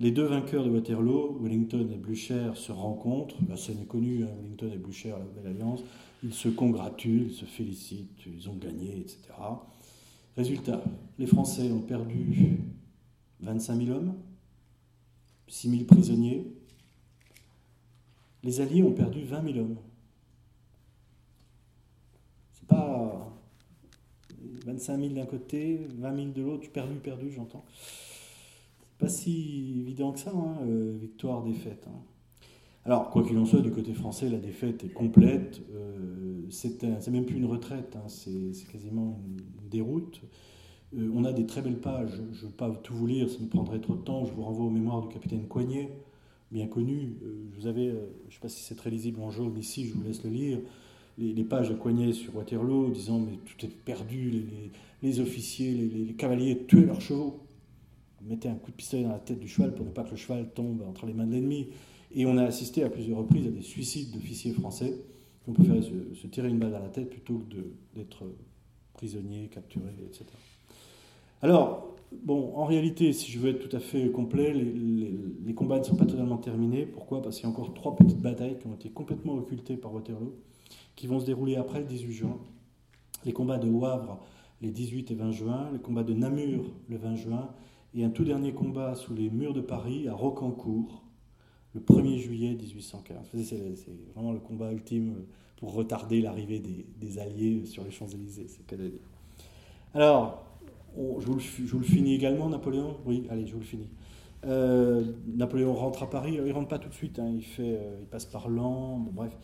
Les 0.00 0.12
deux 0.12 0.26
vainqueurs 0.26 0.64
de 0.64 0.70
Waterloo, 0.70 1.40
Wellington 1.40 1.90
et 1.92 1.96
Blücher, 1.96 2.52
se 2.54 2.70
rencontrent. 2.70 3.34
La 3.48 3.56
scène 3.56 3.80
est 3.80 3.86
connue, 3.86 4.22
hein, 4.22 4.28
Wellington 4.40 4.70
et 4.72 4.78
Blücher, 4.78 5.10
la 5.10 5.18
Belle 5.18 5.50
Alliance. 5.50 5.80
Ils 6.22 6.32
se 6.32 6.48
congratulent, 6.48 7.26
ils 7.30 7.34
se 7.34 7.44
félicitent, 7.44 8.24
ils 8.24 8.48
ont 8.48 8.54
gagné, 8.54 9.00
etc. 9.00 9.18
Résultat, 10.36 10.84
les 11.18 11.26
Français 11.26 11.72
ont 11.72 11.80
perdu 11.80 12.60
25 13.40 13.82
000 13.86 13.96
hommes, 13.98 14.14
6 15.48 15.70
000 15.70 15.84
prisonniers. 15.84 16.46
Les 18.44 18.60
Alliés 18.60 18.84
ont 18.84 18.92
perdu 18.92 19.24
20 19.24 19.52
000 19.52 19.58
hommes. 19.58 19.78
C'est 22.52 22.68
pas 22.68 23.36
25 24.64 25.00
000 25.00 25.14
d'un 25.14 25.26
côté, 25.26 25.88
20 25.96 26.14
000 26.14 26.28
de 26.28 26.42
l'autre, 26.42 26.70
perdu, 26.70 26.94
perdu, 27.00 27.32
j'entends 27.32 27.64
pas 28.98 29.08
si 29.08 29.76
évident 29.80 30.12
que 30.12 30.18
ça, 30.18 30.32
hein, 30.34 30.58
euh, 30.66 30.96
victoire, 31.00 31.42
défaite. 31.44 31.86
Hein. 31.88 32.00
Alors, 32.84 33.10
quoi 33.10 33.22
qu'il 33.24 33.38
en 33.38 33.46
soit, 33.46 33.60
du 33.60 33.70
côté 33.70 33.92
français, 33.94 34.28
la 34.28 34.38
défaite 34.38 34.84
est 34.84 34.92
complète. 34.92 35.60
Euh, 35.72 36.42
c'est 36.50 37.10
même 37.10 37.24
plus 37.24 37.36
une 37.36 37.46
retraite, 37.46 37.96
hein, 37.96 38.08
c'est 38.08 38.66
quasiment 38.70 39.20
une 39.26 39.68
déroute. 39.68 40.20
Euh, 40.96 41.10
on 41.14 41.24
a 41.24 41.32
des 41.32 41.46
très 41.46 41.60
belles 41.62 41.80
pages. 41.80 42.20
Je 42.32 42.44
ne 42.44 42.50
veux 42.50 42.56
pas 42.56 42.70
tout 42.82 42.94
vous 42.94 43.06
lire, 43.06 43.28
ça 43.30 43.38
me 43.40 43.48
prendrait 43.48 43.80
trop 43.80 43.94
de 43.94 44.02
temps. 44.02 44.24
Je 44.24 44.32
vous 44.32 44.42
renvoie 44.42 44.66
aux 44.66 44.70
mémoires 44.70 45.02
du 45.02 45.08
capitaine 45.08 45.46
Coignet, 45.46 45.92
bien 46.50 46.66
connu. 46.66 47.18
vous 47.56 47.66
avez, 47.66 47.90
je 47.90 47.94
ne 47.94 48.32
sais 48.32 48.40
pas 48.40 48.48
si 48.48 48.62
c'est 48.62 48.74
très 48.74 48.90
lisible 48.90 49.20
en 49.20 49.30
jaune 49.30 49.56
ici, 49.58 49.86
je 49.86 49.94
vous 49.94 50.02
laisse 50.02 50.24
le 50.24 50.30
lire. 50.30 50.58
Les, 51.18 51.44
pages 51.44 51.68
de 51.68 51.74
Coignet 51.74 52.12
sur 52.12 52.36
Waterloo 52.36 52.90
disant 52.90 53.18
mais 53.18 53.36
tout 53.44 53.66
est 53.66 53.68
perdu, 53.68 54.44
les, 55.02 55.20
officiers, 55.20 55.72
les 55.72 56.14
cavaliers 56.14 56.64
tuaient 56.66 56.86
leurs 56.86 57.00
chevaux 57.00 57.47
mettait 58.22 58.48
un 58.48 58.54
coup 58.54 58.70
de 58.70 58.76
pistolet 58.76 59.04
dans 59.04 59.12
la 59.12 59.18
tête 59.18 59.38
du 59.38 59.48
cheval 59.48 59.74
pour 59.74 59.84
ne 59.84 59.90
pas 59.90 60.04
que 60.04 60.10
le 60.10 60.16
cheval 60.16 60.50
tombe 60.54 60.82
entre 60.88 61.06
les 61.06 61.14
mains 61.14 61.26
de 61.26 61.32
l'ennemi. 61.32 61.68
Et 62.12 62.26
on 62.26 62.36
a 62.38 62.44
assisté 62.44 62.82
à 62.82 62.90
plusieurs 62.90 63.18
reprises 63.18 63.46
à 63.46 63.50
des 63.50 63.62
suicides 63.62 64.12
d'officiers 64.12 64.52
français 64.52 64.94
qui 65.42 65.50
ont 65.50 65.52
préféré 65.52 65.82
se, 65.82 66.26
tirer 66.26 66.48
une 66.48 66.58
balle 66.58 66.72
dans 66.72 66.82
la 66.82 66.88
tête 66.88 67.10
plutôt 67.10 67.38
que 67.38 67.56
d'être 67.96 68.24
prisonniers, 68.94 69.48
capturés, 69.48 69.94
etc. 70.06 70.24
Alors, 71.42 71.96
bon, 72.12 72.52
en 72.56 72.64
réalité, 72.64 73.12
si 73.12 73.30
je 73.30 73.38
veux 73.38 73.50
être 73.50 73.68
tout 73.68 73.76
à 73.76 73.80
fait 73.80 74.10
complet, 74.10 74.52
les, 74.52 75.54
combats 75.54 75.78
ne 75.78 75.84
sont 75.84 75.96
pas 75.96 76.06
totalement 76.06 76.38
terminés. 76.38 76.86
Pourquoi? 76.86 77.22
Parce 77.22 77.36
qu'il 77.36 77.44
y 77.44 77.46
a 77.46 77.50
encore 77.50 77.74
trois 77.74 77.94
petites 77.94 78.20
batailles 78.20 78.58
qui 78.58 78.66
ont 78.66 78.74
été 78.74 78.88
complètement 78.88 79.34
occultées 79.34 79.76
par 79.76 79.92
Waterloo, 79.94 80.34
qui 80.96 81.06
vont 81.06 81.20
se 81.20 81.26
dérouler 81.26 81.56
après 81.56 81.80
le 81.80 81.86
18 81.86 82.12
juin. 82.12 82.38
Les 83.24 83.32
combats 83.32 83.58
de 83.58 83.68
Wavre 83.68 84.20
les 84.60 84.70
18 84.70 85.10
et 85.10 85.14
20 85.14 85.30
juin, 85.30 85.70
les 85.72 85.78
combats 85.78 86.02
de 86.02 86.14
Namur 86.14 86.64
le 86.88 86.96
20 86.96 87.14
juin, 87.16 87.48
et 87.94 88.04
un 88.04 88.10
tout 88.10 88.24
dernier 88.24 88.52
combat 88.52 88.94
sous 88.94 89.14
les 89.14 89.30
murs 89.30 89.54
de 89.54 89.60
Paris 89.60 90.08
à 90.08 90.14
Rocancourt, 90.14 91.04
le 91.74 91.80
1er 91.80 92.18
juillet 92.18 92.54
1815. 92.54 93.26
C'est 93.44 93.90
vraiment 94.14 94.32
le 94.32 94.40
combat 94.40 94.72
ultime 94.72 95.14
pour 95.56 95.72
retarder 95.72 96.20
l'arrivée 96.20 96.60
des, 96.60 97.18
Alliés 97.18 97.64
sur 97.66 97.84
les 97.84 97.90
Champs-Élysées, 97.90 98.46
c'est. 98.48 98.76
Alors, 99.94 100.44
je, 100.96 101.26
vous 101.26 101.78
le, 101.78 101.84
finis 101.84 102.14
également, 102.14 102.48
Napoléon? 102.48 102.96
Oui, 103.06 103.26
allez, 103.30 103.46
je 103.46 103.54
vous 103.54 103.60
le 103.60 103.64
finis. 103.64 103.88
Euh, 104.44 105.04
Napoléon 105.26 105.74
rentre 105.74 106.04
à 106.04 106.10
Paris, 106.10 106.38
il 106.44 106.52
rentre 106.52 106.68
pas 106.68 106.78
tout 106.78 106.88
de 106.88 106.94
suite, 106.94 107.18
hein, 107.18 107.30
il, 107.34 107.42
fait, 107.42 107.76
euh, 107.76 107.98
il 108.00 108.06
passe 108.06 108.26
par 108.26 108.48
Lens, 108.48 109.08
bref. 109.12 109.36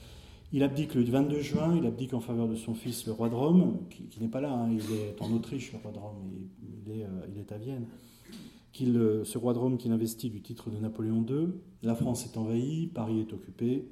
Il 0.53 0.63
abdique 0.63 0.95
le 0.95 1.03
22 1.03 1.41
juin, 1.41 1.77
il 1.77 1.85
abdique 1.85 2.15
en 2.15 2.21
faveur 2.21 2.47
de 2.47 2.55
son 2.55 2.75
fils, 2.75 3.07
le 3.07 3.13
roi 3.13 3.29
de 3.29 3.35
Rome, 3.35 3.79
qui, 3.91 4.21
n'est 4.21 4.29
pas 4.29 4.41
là, 4.41 4.53
hein, 4.53 4.71
il 4.71 4.79
est 4.95 5.21
en 5.21 5.33
Autriche, 5.33 5.73
le 5.73 5.79
roi 5.79 5.91
de 5.91 5.99
Rome, 5.99 6.31
il, 6.87 6.93
est, 6.93 7.03
euh, 7.03 7.27
il 7.35 7.41
est 7.41 7.51
à 7.51 7.59
Vienne 7.59 7.87
euh, 8.83 9.25
ce 9.25 9.39
roi 9.39 9.55
de 9.55 9.59
Rome 9.59 9.79
qu'il 9.79 9.93
investit 9.93 10.31
du 10.31 10.41
titre 10.41 10.71
de 10.71 10.79
Napoléon 10.79 11.25
II. 11.29 11.49
La 11.83 11.95
France 11.95 12.25
est 12.25 12.37
envahie, 12.37 12.89
Paris 12.89 13.21
est 13.21 13.33
occupé, 13.33 13.85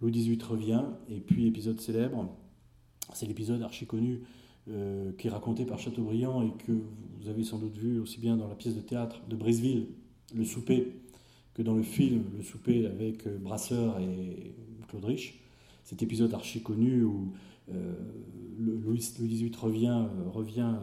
Louis 0.00 0.12
XVIII 0.12 0.42
revient, 0.42 0.82
et 1.08 1.20
puis 1.20 1.46
épisode 1.46 1.80
célèbre, 1.80 2.28
c'est 3.14 3.26
l'épisode 3.26 3.62
archi 3.62 3.86
connu 3.86 4.22
euh, 4.68 5.12
qui 5.18 5.28
est 5.28 5.30
raconté 5.30 5.64
par 5.64 5.78
Chateaubriand 5.78 6.42
et 6.42 6.52
que 6.66 6.72
vous 6.72 7.28
avez 7.28 7.42
sans 7.42 7.58
doute 7.58 7.76
vu 7.76 7.98
aussi 7.98 8.20
bien 8.20 8.36
dans 8.36 8.48
la 8.48 8.54
pièce 8.54 8.74
de 8.74 8.80
théâtre 8.80 9.20
de 9.28 9.36
Briseville, 9.36 9.86
Le 10.34 10.44
souper, 10.44 10.92
que 11.54 11.62
dans 11.62 11.74
le 11.74 11.82
film 11.82 12.24
Le 12.36 12.42
souper 12.42 12.86
avec 12.86 13.26
euh, 13.26 13.38
Brasseur 13.38 13.98
et 13.98 14.54
Claude 14.88 15.04
Rich. 15.04 15.40
Cet 15.84 16.02
épisode 16.02 16.32
archi 16.32 16.62
connu 16.62 17.02
où 17.02 17.32
Louis, 18.58 18.98
XVIII 18.98 19.50
revient, 19.56 20.04
revient 20.32 20.74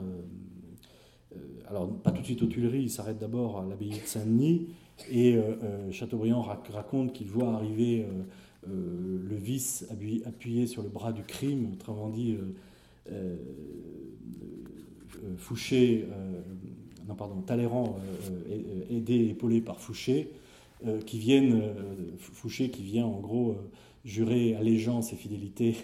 alors 1.68 1.92
pas 2.02 2.12
tout 2.12 2.22
de 2.22 2.26
suite 2.26 2.42
aux 2.42 2.48
Tuileries, 2.48 2.84
il 2.84 2.90
s'arrête 2.90 3.20
d'abord 3.20 3.60
à 3.60 3.66
l'abbaye 3.66 3.90
de 3.90 4.06
Saint-Denis, 4.06 4.68
et 5.10 5.36
euh, 5.36 5.56
euh, 5.64 5.92
Chateaubriand 5.92 6.42
raconte 6.42 7.14
qu'il 7.14 7.28
voit 7.28 7.54
arriver 7.54 8.06
le 8.68 9.36
vice 9.36 9.86
appuyé 10.26 10.68
sur 10.68 10.84
le 10.84 10.90
bras 10.90 11.14
du 11.14 11.24
crime, 11.24 11.72
autrement 11.74 12.10
dit, 12.10 12.38
Fouché, 15.38 16.08
non 17.08 17.16
pardon, 17.16 17.42
Talleyrand 17.42 17.98
aidé 18.90 19.14
et 19.14 19.30
épaulé 19.30 19.62
par 19.62 19.80
Fouché, 19.80 20.32
qui 21.06 21.42
Fouché 22.18 22.70
qui 22.70 22.84
vient 22.84 23.06
en 23.06 23.22
gros 23.22 23.56
jurer 24.04 24.56
allégeance 24.56 25.14
et 25.14 25.16
fidélité 25.16 25.78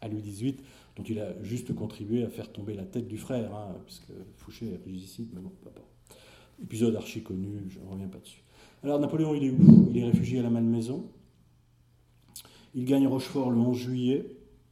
à 0.00 0.08
Louis 0.08 0.22
XVIII, 0.22 0.56
dont 0.98 1.04
il 1.04 1.20
a 1.20 1.40
juste 1.42 1.74
contribué 1.74 2.24
à 2.24 2.28
faire 2.28 2.50
tomber 2.50 2.74
la 2.74 2.84
tête 2.84 3.06
du 3.06 3.18
frère, 3.18 3.54
hein, 3.54 3.76
puisque 3.86 4.12
Fouché 4.36 4.72
est 4.72 4.84
régicide, 4.84 5.28
mais 5.32 5.40
bon, 5.40 5.52
pas 5.64 5.70
Épisode 6.60 6.96
archi 6.96 7.22
connu, 7.22 7.48
je 7.68 7.78
ne 7.78 7.86
reviens 7.86 8.08
pas 8.08 8.18
dessus. 8.18 8.42
Alors 8.82 8.98
Napoléon, 8.98 9.32
il 9.34 9.44
est 9.44 9.50
où? 9.50 9.88
Il 9.90 9.98
est 9.98 10.04
réfugié 10.04 10.40
à 10.40 10.42
la 10.42 10.50
Malmaison. 10.50 11.08
Il 12.74 12.84
gagne 12.84 13.06
Rochefort 13.06 13.50
le 13.50 13.58
11 13.58 13.76
juillet, 13.76 14.26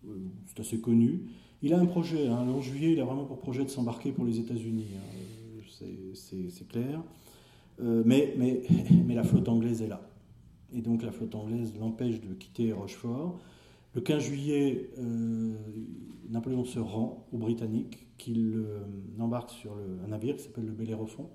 euh, 0.04 0.16
c'est 0.46 0.60
assez 0.60 0.80
connu. 0.80 1.22
Il 1.62 1.72
a 1.72 1.78
un 1.78 1.86
projet, 1.86 2.26
hein, 2.26 2.44
le 2.44 2.50
11 2.52 2.64
juillet, 2.64 2.92
il 2.92 3.00
a 3.00 3.04
vraiment 3.04 3.24
pour 3.24 3.38
projet 3.38 3.64
de 3.64 3.70
s'embarquer 3.70 4.10
pour 4.10 4.24
les 4.24 4.40
États-Unis, 4.40 4.88
hein. 4.96 5.84
c'est 6.14 6.68
clair. 6.68 7.02
Euh, 7.80 8.02
mais, 8.04 8.34
mais, 8.36 8.62
mais 9.06 9.14
la 9.14 9.22
flotte 9.22 9.48
anglaise 9.48 9.80
est 9.80 9.88
là. 9.88 10.08
Et 10.74 10.82
donc 10.82 11.04
la 11.04 11.12
flotte 11.12 11.36
anglaise 11.36 11.72
l'empêche 11.78 12.20
de 12.20 12.34
quitter 12.34 12.72
Rochefort. 12.72 13.38
Le 13.96 14.02
15 14.02 14.24
juillet, 14.24 14.90
euh, 14.98 15.54
Napoléon 16.28 16.66
se 16.66 16.78
rend 16.78 17.26
aux 17.32 17.38
Britanniques, 17.38 18.06
qui 18.18 18.34
l'embarquent 19.16 19.52
sur 19.52 19.72
un 20.04 20.08
navire 20.08 20.36
qui 20.36 20.42
s'appelle 20.42 20.66
le 20.66 20.72
Bellérophon, 20.72 21.30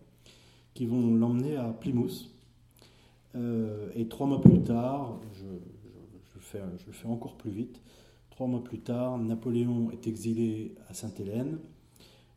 qui 0.76 0.86
vont 0.86 1.16
l'emmener 1.16 1.56
à 1.56 1.74
Plymouth. 1.74 2.30
Euh, 3.34 3.90
et 3.96 4.08
trois 4.08 4.28
mois 4.28 4.42
plus 4.42 4.62
tard, 4.62 5.20
je, 5.34 6.60
le 6.60 6.92
fais 6.94 7.08
encore 7.08 7.36
plus 7.36 7.50
vite, 7.50 7.82
trois 8.30 8.46
mois 8.46 8.64
plus 8.64 8.80
tard, 8.80 9.18
Napoléon 9.18 9.90
est 9.90 10.06
exilé 10.06 10.76
à 10.88 10.94
Sainte-Hélène, 10.94 11.58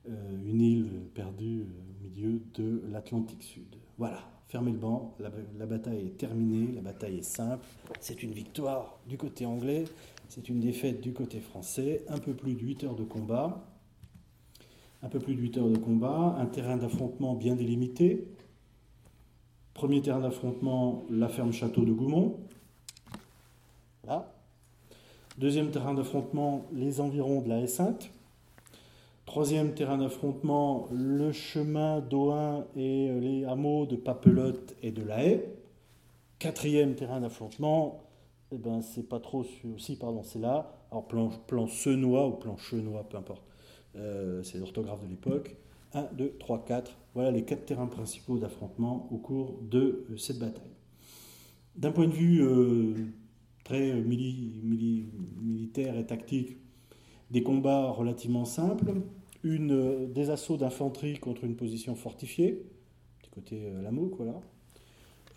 euh, 0.08 0.42
une 0.42 0.62
île 0.62 0.90
perdue 1.12 1.66
au 1.66 2.02
milieu 2.02 2.40
de 2.54 2.82
l'Atlantique 2.90 3.42
Sud. 3.42 3.76
Voilà, 3.98 4.20
fermez 4.54 4.70
le 4.70 4.78
banc, 4.78 5.16
la, 5.18 5.66
bataille 5.66 6.06
est 6.06 6.16
terminée, 6.16 6.72
la 6.72 6.80
bataille 6.80 7.18
est 7.18 7.22
simple, 7.22 7.66
c'est 8.00 8.22
une 8.22 8.30
victoire 8.30 9.00
du 9.08 9.18
côté 9.18 9.46
anglais, 9.46 9.84
c'est 10.28 10.48
une 10.48 10.60
défaite 10.60 11.00
du 11.00 11.12
côté 11.12 11.40
français, 11.40 12.04
un 12.08 12.18
peu 12.18 12.34
plus 12.34 12.54
de 12.54 12.60
8 12.60 12.84
heures 12.84 12.94
de 12.94 13.04
combat, 13.04 13.64
un 15.02 15.08
peu 15.08 15.18
plus 15.18 15.34
de 15.34 15.40
8 15.40 15.58
heures 15.58 15.68
de 15.68 15.78
combat, 15.78 16.36
un 16.38 16.46
terrain 16.46 16.76
d'affrontement 16.76 17.34
bien 17.34 17.54
délimité. 17.54 18.26
Premier 19.74 20.00
terrain 20.00 20.20
d'affrontement, 20.20 21.04
la 21.10 21.28
ferme 21.28 21.52
château 21.52 21.84
de 21.84 21.92
Goumont. 21.92 22.38
Là. 24.06 24.32
Deuxième 25.36 25.70
terrain 25.70 25.94
d'affrontement, 25.94 26.64
les 26.72 27.00
environs 27.00 27.42
de 27.42 27.48
la 27.48 27.60
haie 27.60 27.66
Sainte. 27.66 28.10
Troisième 29.26 29.74
terrain 29.74 29.98
d'affrontement, 29.98 30.86
le 30.92 31.32
chemin 31.32 32.00
d'Ohain 32.00 32.66
et 32.76 33.10
les 33.20 33.44
hameaux 33.44 33.84
de 33.84 33.96
Papelotte 33.96 34.76
et 34.82 34.92
de 34.92 35.02
la 35.02 35.24
Haye. 35.24 35.42
Quatrième 36.38 36.94
terrain 36.94 37.20
d'affrontement, 37.20 38.03
eh 38.54 38.58
ben, 38.58 38.80
c'est 38.80 39.08
pas 39.08 39.20
trop 39.20 39.44
Si, 39.78 39.96
pardon, 39.96 40.22
c'est 40.22 40.38
là. 40.38 40.72
Alors, 40.90 41.06
plan, 41.06 41.30
plan 41.46 41.66
Senois 41.66 42.28
ou 42.28 42.32
plan 42.32 42.56
Chenois, 42.56 43.08
peu 43.08 43.16
importe. 43.16 43.44
Euh, 43.96 44.42
c'est 44.42 44.58
l'orthographe 44.58 45.02
de 45.02 45.08
l'époque. 45.08 45.56
1, 45.92 46.08
2, 46.16 46.36
3, 46.38 46.64
4. 46.64 46.96
Voilà 47.14 47.30
les 47.30 47.44
quatre 47.44 47.66
terrains 47.66 47.86
principaux 47.86 48.38
d'affrontement 48.38 49.08
au 49.12 49.18
cours 49.18 49.58
de 49.62 50.04
euh, 50.10 50.16
cette 50.16 50.38
bataille. 50.38 50.62
D'un 51.76 51.92
point 51.92 52.06
de 52.06 52.12
vue 52.12 52.42
euh, 52.42 52.94
très 53.64 53.92
militaire 53.92 55.96
et 55.96 56.06
tactique, 56.06 56.56
des 57.30 57.42
combats 57.42 57.90
relativement 57.90 58.44
simples, 58.44 58.92
une, 59.42 60.12
des 60.12 60.30
assauts 60.30 60.56
d'infanterie 60.56 61.18
contre 61.18 61.44
une 61.44 61.56
position 61.56 61.94
fortifiée, 61.94 62.64
du 63.22 63.30
côté 63.30 63.70
Lameau, 63.82 64.12
voilà. 64.16 64.40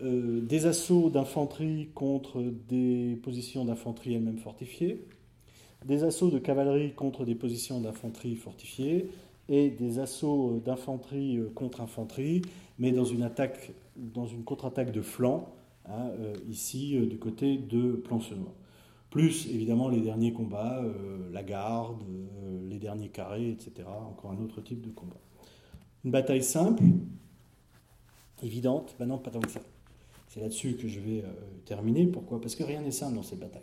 Des 0.00 0.66
assauts 0.66 1.10
d'infanterie 1.10 1.88
contre 1.94 2.40
des 2.68 3.18
positions 3.22 3.64
d'infanterie 3.64 4.14
elles-mêmes 4.14 4.38
fortifiées, 4.38 5.04
des 5.84 6.04
assauts 6.04 6.30
de 6.30 6.38
cavalerie 6.38 6.92
contre 6.92 7.24
des 7.24 7.34
positions 7.34 7.80
d'infanterie 7.80 8.36
fortifiées 8.36 9.10
et 9.48 9.70
des 9.70 9.98
assauts 9.98 10.60
d'infanterie 10.64 11.38
euh, 11.38 11.50
contre 11.54 11.80
infanterie, 11.80 12.42
mais 12.78 12.92
dans 12.92 13.04
une 13.04 13.22
attaque, 13.22 13.72
dans 13.96 14.26
une 14.26 14.44
contre-attaque 14.44 14.92
de 14.92 15.00
flanc, 15.00 15.54
hein, 15.86 16.10
euh, 16.20 16.34
ici 16.48 16.96
euh, 16.96 17.06
du 17.06 17.18
côté 17.18 17.56
de 17.56 17.92
Plancenois. 17.92 18.54
Plus 19.10 19.46
évidemment 19.48 19.88
les 19.88 20.02
derniers 20.02 20.34
combats, 20.34 20.84
la 21.32 21.42
garde, 21.42 22.02
les 22.68 22.78
derniers 22.78 23.08
carrés, 23.08 23.48
etc. 23.48 23.88
Encore 23.88 24.32
un 24.32 24.44
autre 24.44 24.60
type 24.60 24.82
de 24.82 24.90
combat. 24.90 25.16
Une 26.04 26.10
bataille 26.10 26.42
simple, 26.42 26.82
évidente, 28.42 28.96
ben 28.98 29.06
non, 29.06 29.16
pas 29.16 29.30
tant 29.30 29.40
que 29.40 29.48
ça. 29.50 29.62
C'est 30.28 30.40
là-dessus 30.40 30.76
que 30.76 30.88
je 30.88 31.00
vais 31.00 31.24
terminer. 31.64 32.06
Pourquoi? 32.06 32.40
Parce 32.40 32.54
que 32.54 32.62
rien 32.62 32.80
n'est 32.80 32.90
simple 32.90 33.16
dans 33.16 33.22
cette 33.22 33.40
bataille. 33.40 33.62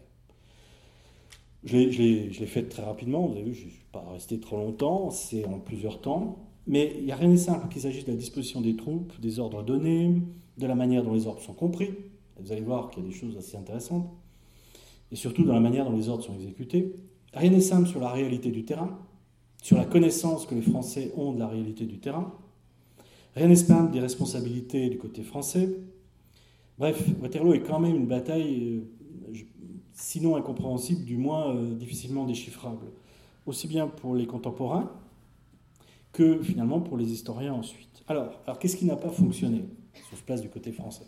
Je 1.64 1.78
l'ai 1.78 2.46
fait 2.46 2.64
très 2.64 2.84
rapidement, 2.84 3.26
vous 3.26 3.34
avez 3.34 3.44
vu, 3.44 3.54
je 3.56 3.66
ne 3.66 3.70
suis 3.72 3.86
pas 3.92 4.06
resté 4.12 4.40
trop 4.40 4.58
longtemps, 4.58 5.10
c'est 5.10 5.46
en 5.46 5.60
plusieurs 5.60 6.00
temps. 6.02 6.38
Mais 6.68 6.94
il 6.98 7.06
n'y 7.06 7.12
a 7.12 7.16
rien 7.16 7.30
de 7.30 7.38
simple, 7.38 7.68
qu'il 7.70 7.82
s'agisse 7.82 8.06
de 8.06 8.12
la 8.12 8.18
disposition 8.18 8.62
des 8.62 8.76
troupes, 8.76 9.20
des 9.20 9.40
ordres 9.40 9.64
donnés, 9.64 10.22
de 10.58 10.68
la 10.68 10.76
manière 10.76 11.04
dont 11.04 11.14
les 11.14 11.28
ordres 11.28 11.42
sont 11.42 11.54
compris. 11.54 11.90
Vous 12.40 12.52
allez 12.52 12.62
voir 12.62 12.90
qu'il 12.90 13.04
y 13.04 13.06
a 13.06 13.10
des 13.10 13.16
choses 13.16 13.38
assez 13.38 13.58
intéressantes. 13.58 14.08
Et 15.12 15.16
surtout 15.16 15.44
dans 15.44 15.54
la 15.54 15.60
manière 15.60 15.90
dont 15.90 15.96
les 15.96 16.10
ordres 16.10 16.24
sont 16.24 16.36
exécutés. 16.36 16.96
Rien 17.34 17.52
n'est 17.52 17.62
simple 17.62 17.88
sur 17.88 18.00
la 18.00 18.12
réalité 18.12 18.50
du 18.50 18.64
terrain, 18.64 19.00
sur 19.62 19.78
la 19.78 19.86
connaissance 19.86 20.46
que 20.46 20.56
les 20.56 20.62
Français 20.62 21.12
ont 21.16 21.34
de 21.34 21.40
la 21.40 21.48
réalité 21.48 21.86
du 21.86 22.00
terrain. 22.00 22.34
Rien 23.36 23.48
n'est 23.48 23.56
simple 23.56 23.92
des 23.92 24.00
responsabilités 24.00 24.90
du 24.90 24.98
côté 24.98 25.22
français. 25.22 25.70
Bref, 26.78 27.08
Waterloo 27.22 27.54
est 27.54 27.62
quand 27.62 27.80
même 27.80 27.96
une 27.96 28.08
bataille 28.08 28.84
euh, 29.30 29.34
sinon 29.94 30.36
incompréhensible, 30.36 31.06
du 31.06 31.16
moins 31.16 31.56
euh, 31.56 31.74
difficilement 31.74 32.26
déchiffrable, 32.26 32.88
aussi 33.46 33.68
bien 33.68 33.88
pour 33.88 34.14
les 34.16 34.28
contemporains 34.28 34.92
que 36.12 36.42
finalement 36.42 36.82
pour 36.82 36.98
les 36.98 37.12
historiens 37.12 37.54
ensuite. 37.54 38.04
Alors, 38.08 38.30
alors 38.46 38.60
qu'est-ce 38.60 38.78
qui 38.78 38.86
n'a 38.86 38.96
pas 38.98 39.10
fonctionné 39.10 39.66
sur 40.10 40.18
place 40.24 40.42
du 40.42 40.50
côté 40.50 40.72
français? 40.72 41.06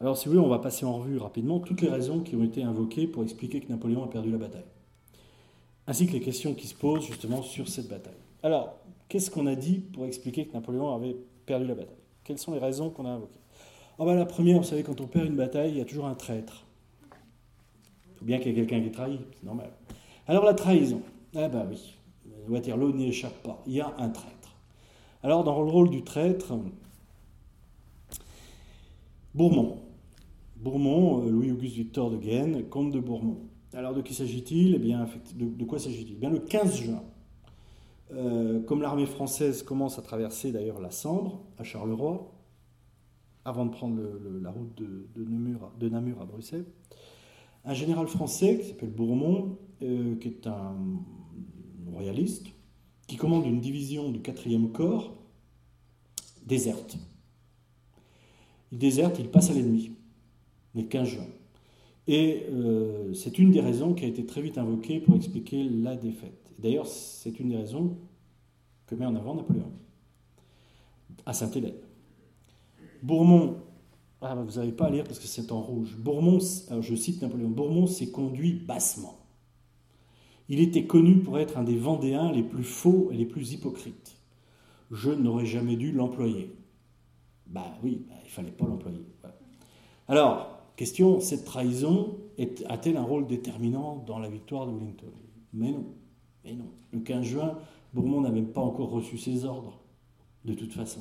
Alors, 0.00 0.16
si 0.16 0.26
vous 0.26 0.34
voulez, 0.34 0.44
on 0.44 0.48
va 0.48 0.58
passer 0.58 0.86
en 0.86 0.98
revue 0.98 1.18
rapidement 1.18 1.60
toutes 1.60 1.82
les 1.82 1.90
raisons 1.90 2.20
qui 2.20 2.34
ont 2.34 2.42
été 2.42 2.62
invoquées 2.62 3.06
pour 3.06 3.22
expliquer 3.22 3.60
que 3.60 3.68
Napoléon 3.68 4.04
a 4.04 4.08
perdu 4.08 4.30
la 4.30 4.38
bataille, 4.38 4.64
ainsi 5.86 6.06
que 6.06 6.12
les 6.12 6.20
questions 6.20 6.54
qui 6.54 6.66
se 6.66 6.74
posent 6.74 7.04
justement 7.04 7.42
sur 7.42 7.68
cette 7.68 7.88
bataille. 7.88 8.14
Alors, 8.42 8.78
qu'est-ce 9.08 9.30
qu'on 9.30 9.46
a 9.46 9.54
dit 9.54 9.78
pour 9.78 10.06
expliquer 10.06 10.46
que 10.46 10.54
Napoléon 10.54 10.94
avait 10.94 11.16
perdu 11.44 11.66
la 11.66 11.74
bataille? 11.74 11.96
Quelles 12.24 12.38
sont 12.38 12.52
les 12.52 12.60
raisons 12.60 12.88
qu'on 12.88 13.04
a 13.04 13.10
invoquées? 13.10 13.40
Oh 14.00 14.04
ben, 14.04 14.16
La 14.16 14.26
première, 14.26 14.58
vous 14.58 14.64
savez, 14.64 14.82
quand 14.82 15.00
on 15.00 15.06
perd 15.06 15.26
une 15.26 15.36
bataille, 15.36 15.70
il 15.70 15.78
y 15.78 15.80
a 15.80 15.84
toujours 15.84 16.06
un 16.06 16.14
traître 16.16 16.64
bien 18.22 18.38
qu'il 18.38 18.48
y 18.48 18.50
ait 18.52 18.54
quelqu'un 18.54 18.82
qui 18.82 18.90
trahit, 18.90 19.20
c'est 19.34 19.44
normal. 19.44 19.70
Alors 20.26 20.44
la 20.44 20.54
trahison, 20.54 21.02
ah 21.34 21.48
ben 21.48 21.66
oui, 21.68 21.96
Waterloo 22.48 22.92
n'y 22.92 23.08
échappe 23.08 23.42
pas, 23.42 23.62
il 23.66 23.74
y 23.74 23.80
a 23.80 23.94
un 23.98 24.08
traître. 24.08 24.56
Alors 25.22 25.44
dans 25.44 25.62
le 25.62 25.70
rôle 25.70 25.90
du 25.90 26.02
traître, 26.02 26.52
Bourmont. 29.34 29.78
Bourmont, 30.56 31.24
euh, 31.24 31.30
Louis-Auguste 31.30 31.76
Victor 31.76 32.10
de 32.10 32.16
Guen, 32.16 32.64
comte 32.68 32.92
de 32.92 33.00
Bourmont. 33.00 33.38
Alors 33.72 33.94
de 33.94 34.02
qui 34.02 34.12
s'agit-il? 34.12 34.74
Eh 34.74 34.78
bien, 34.78 35.06
de, 35.34 35.64
quoi 35.64 35.78
s'agit-il? 35.78 36.14
Eh 36.16 36.20
Bien 36.20 36.30
le 36.30 36.40
15 36.40 36.76
juin, 36.76 37.02
euh, 38.12 38.60
comme 38.64 38.82
l'armée 38.82 39.06
française 39.06 39.62
commence 39.62 39.98
à 39.98 40.02
traverser 40.02 40.50
d'ailleurs 40.50 40.80
la 40.80 40.90
Sambre 40.90 41.40
à 41.58 41.64
Charleroi, 41.64 42.32
avant 43.44 43.66
de 43.66 43.70
prendre 43.70 44.00
la 44.42 44.50
route 44.50 44.74
de, 44.76 45.88
Namur 45.88 46.20
à 46.20 46.24
Bruxelles, 46.24 46.66
un 47.64 47.74
général 47.74 48.06
français 48.06 48.58
qui 48.58 48.68
s'appelle 48.68 48.90
Bourmont, 48.90 49.58
euh, 49.82 50.16
qui 50.16 50.28
est 50.28 50.46
un 50.46 50.74
royaliste, 51.90 52.46
qui 53.06 53.16
commande 53.16 53.46
une 53.46 53.60
division 53.60 54.10
du 54.10 54.20
4e 54.20 54.70
corps, 54.72 55.14
déserte. 56.46 56.96
Il 58.72 58.78
déserte, 58.78 59.18
il 59.18 59.28
passe 59.28 59.50
à 59.50 59.54
l'ennemi, 59.54 59.92
le 60.74 60.82
15 60.82 61.08
juin. 61.08 61.26
Et 62.06 62.46
euh, 62.50 63.12
c'est 63.14 63.38
une 63.38 63.50
des 63.50 63.60
raisons 63.60 63.94
qui 63.94 64.04
a 64.04 64.08
été 64.08 64.24
très 64.24 64.42
vite 64.42 64.58
invoquée 64.58 65.00
pour 65.00 65.16
expliquer 65.16 65.64
la 65.64 65.96
défaite. 65.96 66.52
D'ailleurs, 66.58 66.86
c'est 66.86 67.38
une 67.40 67.50
des 67.50 67.56
raisons 67.56 67.96
que 68.86 68.94
met 68.94 69.06
en 69.06 69.14
avant 69.14 69.34
Napoléon, 69.34 69.70
à 71.26 71.32
Saint-Hélène. 71.32 71.74
Bourmont 73.02 73.56
ah, 74.22 74.34
bah, 74.34 74.42
vous 74.46 74.58
n'avez 74.58 74.72
pas 74.72 74.86
à 74.86 74.90
lire 74.90 75.04
parce 75.04 75.18
que 75.18 75.26
c'est 75.26 75.50
en 75.50 75.62
rouge. 75.62 75.96
Bourmont, 75.96 76.38
je 76.40 76.94
cite 76.94 77.22
Napoléon, 77.22 77.48
Bourmont 77.48 77.86
s'est 77.86 78.10
conduit 78.10 78.52
bassement. 78.52 79.18
Il 80.50 80.60
était 80.60 80.84
connu 80.84 81.20
pour 81.20 81.38
être 81.38 81.56
un 81.56 81.64
des 81.64 81.76
Vendéens 81.76 82.30
les 82.30 82.42
plus 82.42 82.64
faux 82.64 83.08
et 83.12 83.16
les 83.16 83.24
plus 83.24 83.52
hypocrites. 83.52 84.16
Je 84.90 85.10
n'aurais 85.10 85.46
jamais 85.46 85.76
dû 85.76 85.92
l'employer. 85.92 86.54
Bah 87.46 87.72
oui, 87.82 88.04
bah, 88.08 88.16
il 88.24 88.30
fallait 88.30 88.50
pas 88.50 88.66
l'employer. 88.66 89.06
Alors, 90.06 90.60
Question, 90.80 91.20
cette 91.20 91.44
trahison 91.44 92.16
a-t-elle 92.70 92.96
un 92.96 93.02
rôle 93.02 93.26
déterminant 93.26 94.02
dans 94.06 94.18
la 94.18 94.30
victoire 94.30 94.66
de 94.66 94.72
Wellington? 94.72 95.12
Mais 95.52 95.72
non, 95.72 95.84
mais 96.42 96.54
non. 96.54 96.70
Le 96.94 97.00
15 97.00 97.22
juin, 97.22 97.58
Bourmont 97.92 98.22
n'a 98.22 98.30
même 98.30 98.50
pas 98.50 98.62
encore 98.62 98.88
reçu 98.88 99.18
ses 99.18 99.44
ordres, 99.44 99.78
de 100.46 100.54
toute 100.54 100.72
façon. 100.72 101.00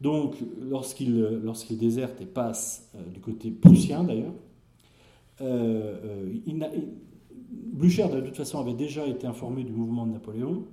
Donc, 0.00 0.36
lorsqu'il 0.60 1.78
déserte 1.78 2.20
et 2.20 2.26
passe 2.26 2.90
euh, 2.94 3.02
du 3.10 3.20
côté 3.20 3.50
prussien 3.50 4.04
d'ailleurs, 4.04 4.34
euh, 5.40 6.34
euh, 6.44 6.80
Blücher 7.50 8.08
de 8.08 8.20
toute 8.20 8.36
façon 8.36 8.60
avait 8.60 8.74
déjà 8.74 9.06
été 9.06 9.26
informé 9.26 9.64
du 9.64 9.72
mouvement 9.72 10.06
de 10.06 10.12
Napoléon, 10.12 10.66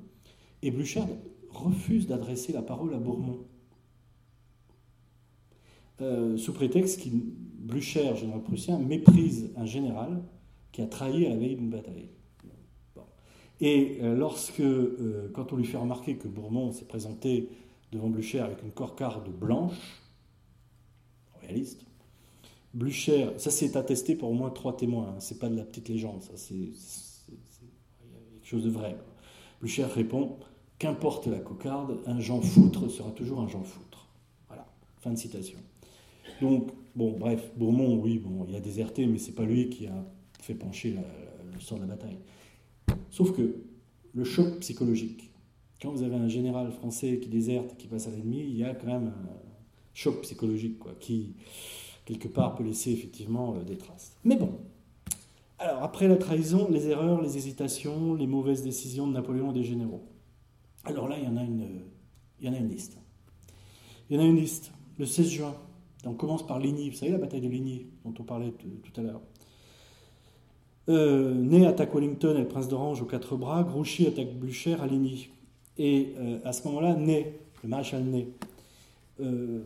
et 0.62 0.72
Blücher 0.72 1.04
refuse 1.50 2.08
d'adresser 2.08 2.52
la 2.54 2.62
parole 2.62 2.94
à 2.94 2.98
Bourmont. 2.98 3.40
sous 6.36 6.54
prétexte 6.54 7.00
qu'il, 7.00 7.22
Blücher, 7.60 8.16
général 8.16 8.42
prussien, 8.42 8.78
méprise 8.78 9.52
un 9.56 9.66
général 9.66 10.22
qui 10.74 10.82
a 10.82 10.88
trahi 10.88 11.26
à 11.28 11.30
la 11.30 11.38
veille 11.38 11.56
d'une 11.56 11.70
bataille. 11.70 12.10
Et 13.62 14.00
lorsque, 14.02 14.64
quand 15.34 15.54
on 15.54 15.56
lui 15.56 15.66
fait 15.66 15.78
remarquer 15.78 16.18
que 16.18 16.28
Bourmont 16.28 16.74
s'est 16.74 16.86
présenté 16.86 17.50
devant 17.94 18.10
Blücher 18.10 18.40
avec 18.40 18.62
une 18.64 18.72
corcarde 18.72 19.30
blanche, 19.30 20.02
réaliste. 21.42 21.86
Blücher, 22.74 23.30
ça 23.38 23.52
c'est 23.52 23.76
attesté 23.76 24.16
par 24.16 24.30
au 24.30 24.34
moins 24.34 24.50
trois 24.50 24.76
témoins, 24.76 25.10
hein. 25.10 25.20
c'est 25.20 25.38
pas 25.38 25.48
de 25.48 25.56
la 25.56 25.64
petite 25.64 25.90
légende, 25.90 26.24
ça 26.24 26.34
c'est 26.36 26.72
quelque 27.28 28.46
chose 28.48 28.64
de 28.64 28.70
vrai. 28.70 28.98
Blücher 29.62 29.86
répond 29.86 30.38
Qu'importe 30.80 31.28
la 31.28 31.40
cocarde, 31.40 32.00
un 32.08 32.20
Jean 32.20 32.42
Foutre 32.42 32.90
sera 32.90 33.12
toujours 33.12 33.40
un 33.40 33.48
Jean 33.48 33.64
Foutre. 33.64 34.10
Voilà, 34.48 34.68
fin 35.00 35.12
de 35.12 35.18
citation. 35.18 35.60
Donc, 36.42 36.72
bon, 36.96 37.18
bref, 37.18 37.52
Bourmont, 37.56 37.96
oui, 37.96 38.18
bon, 38.18 38.46
il 38.50 38.56
a 38.56 38.60
déserté, 38.60 39.06
mais 39.06 39.18
c'est 39.18 39.32
pas 39.32 39.46
lui 39.46 39.70
qui 39.70 39.88
a 39.88 40.06
fait 40.42 40.56
pencher 40.56 40.98
le 41.54 41.60
sort 41.62 41.78
de 41.78 41.84
la 41.84 41.96
bataille. 41.96 42.18
Sauf 43.12 43.34
que 43.34 43.62
le 44.14 44.24
choc 44.24 44.60
psychologique, 44.60 45.32
quand 45.82 45.92
vous 45.92 46.04
avez 46.04 46.16
un 46.16 46.28
général 46.28 46.72
français 46.72 47.20
qui 47.20 47.30
déserte, 47.30 47.76
qui 47.78 47.88
passe 47.88 48.08
à 48.08 48.12
l'ennemi, 48.12 48.40
il 48.40 48.58
y 48.58 48.64
a 48.64 48.74
quand 48.74 48.88
même 48.88 49.08
un 49.08 49.54
choc 49.94 50.22
psychologique 50.22 50.80
quoi, 50.80 50.94
qui, 51.00 51.36
quelque 52.06 52.28
part, 52.28 52.56
peut 52.56 52.64
laisser 52.64 52.92
effectivement 52.92 53.56
euh, 53.56 53.64
des 53.64 53.78
traces. 53.78 54.16
Mais 54.24 54.36
bon. 54.36 54.60
Alors, 55.60 55.84
après 55.84 56.08
la 56.08 56.18
trahison, 56.18 56.68
les 56.70 56.90
erreurs, 56.90 57.22
les 57.22 57.38
hésitations, 57.38 58.16
les 58.16 58.28
mauvaises 58.28 58.64
décisions 58.64 59.08
de 59.08 59.14
Napoléon 59.14 59.52
et 59.52 59.54
des 59.54 59.64
généraux. 59.64 60.04
Alors 60.84 61.08
là, 61.08 61.16
il 61.18 61.24
y 61.24 61.28
en 61.28 61.38
a 61.38 61.44
une, 61.44 61.66
il 62.40 62.48
y 62.48 62.50
en 62.50 62.54
a 62.54 62.58
une 62.58 62.68
liste. 62.68 62.98
Il 64.10 64.18
y 64.18 64.20
en 64.20 64.24
a 64.24 64.26
une 64.26 64.36
liste. 64.36 64.72
Le 65.00 65.06
16 65.06 65.30
juin, 65.30 65.56
on 66.06 66.14
commence 66.14 66.46
par 66.46 66.60
Ligny. 66.60 66.90
Vous 66.90 66.98
savez 66.98 67.12
la 67.12 67.18
bataille 67.18 67.42
de 67.42 67.48
Ligny, 67.48 67.88
dont 68.04 68.14
on 68.20 68.24
parlait 68.24 68.52
tout 68.52 69.00
à 69.00 69.04
l'heure. 69.04 69.22
Euh, 70.90 71.34
Ney 71.34 71.66
attaque 71.66 71.94
Wellington 71.96 72.36
et 72.36 72.42
le 72.42 72.48
prince 72.48 72.68
d'Orange 72.68 73.02
aux 73.02 73.06
quatre 73.06 73.38
bras. 73.38 73.64
Grouchy 73.64 74.06
attaque 74.08 74.38
Blücher 74.38 74.76
à 74.82 74.88
Ligny. 74.88 75.30
Et 75.78 76.14
euh, 76.18 76.40
à 76.44 76.54
ce 76.54 76.68
moment-là, 76.68 76.96
Ney, 76.96 77.34
le 77.64 77.70
maréchal 77.70 78.04
Ney, 78.04 78.28
euh, 79.20 79.64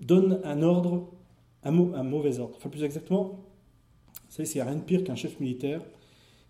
donne 0.00 0.40
un 0.44 0.62
ordre, 0.62 1.08
un, 1.62 1.70
mauvais 1.70 2.38
ordre. 2.38 2.56
Enfin, 2.56 2.68
plus 2.68 2.82
exactement, 2.84 3.38
vous 4.28 4.44
savez, 4.44 4.60
a 4.60 4.64
rien 4.64 4.76
de 4.76 4.82
pire 4.82 5.04
qu'un 5.04 5.14
chef 5.14 5.38
militaire 5.40 5.82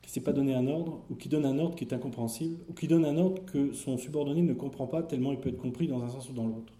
qui 0.02 0.08
ne 0.08 0.12
sait 0.12 0.20
pas 0.20 0.32
donner 0.32 0.54
un 0.54 0.66
ordre, 0.66 1.02
ou 1.10 1.14
qui 1.14 1.28
donne 1.28 1.44
un 1.44 1.58
ordre 1.58 1.74
qui 1.74 1.84
est 1.84 1.92
incompréhensible, 1.92 2.58
ou 2.68 2.72
qui 2.72 2.88
donne 2.88 3.04
un 3.04 3.16
ordre 3.18 3.44
que 3.44 3.72
son 3.72 3.98
subordonné 3.98 4.42
ne 4.42 4.54
comprend 4.54 4.86
pas 4.86 5.02
tellement 5.02 5.32
il 5.32 5.38
peut 5.38 5.50
être 5.50 5.58
compris 5.58 5.88
dans 5.88 6.02
un 6.02 6.08
sens 6.08 6.30
ou 6.30 6.32
dans 6.32 6.46
l'autre. 6.46 6.72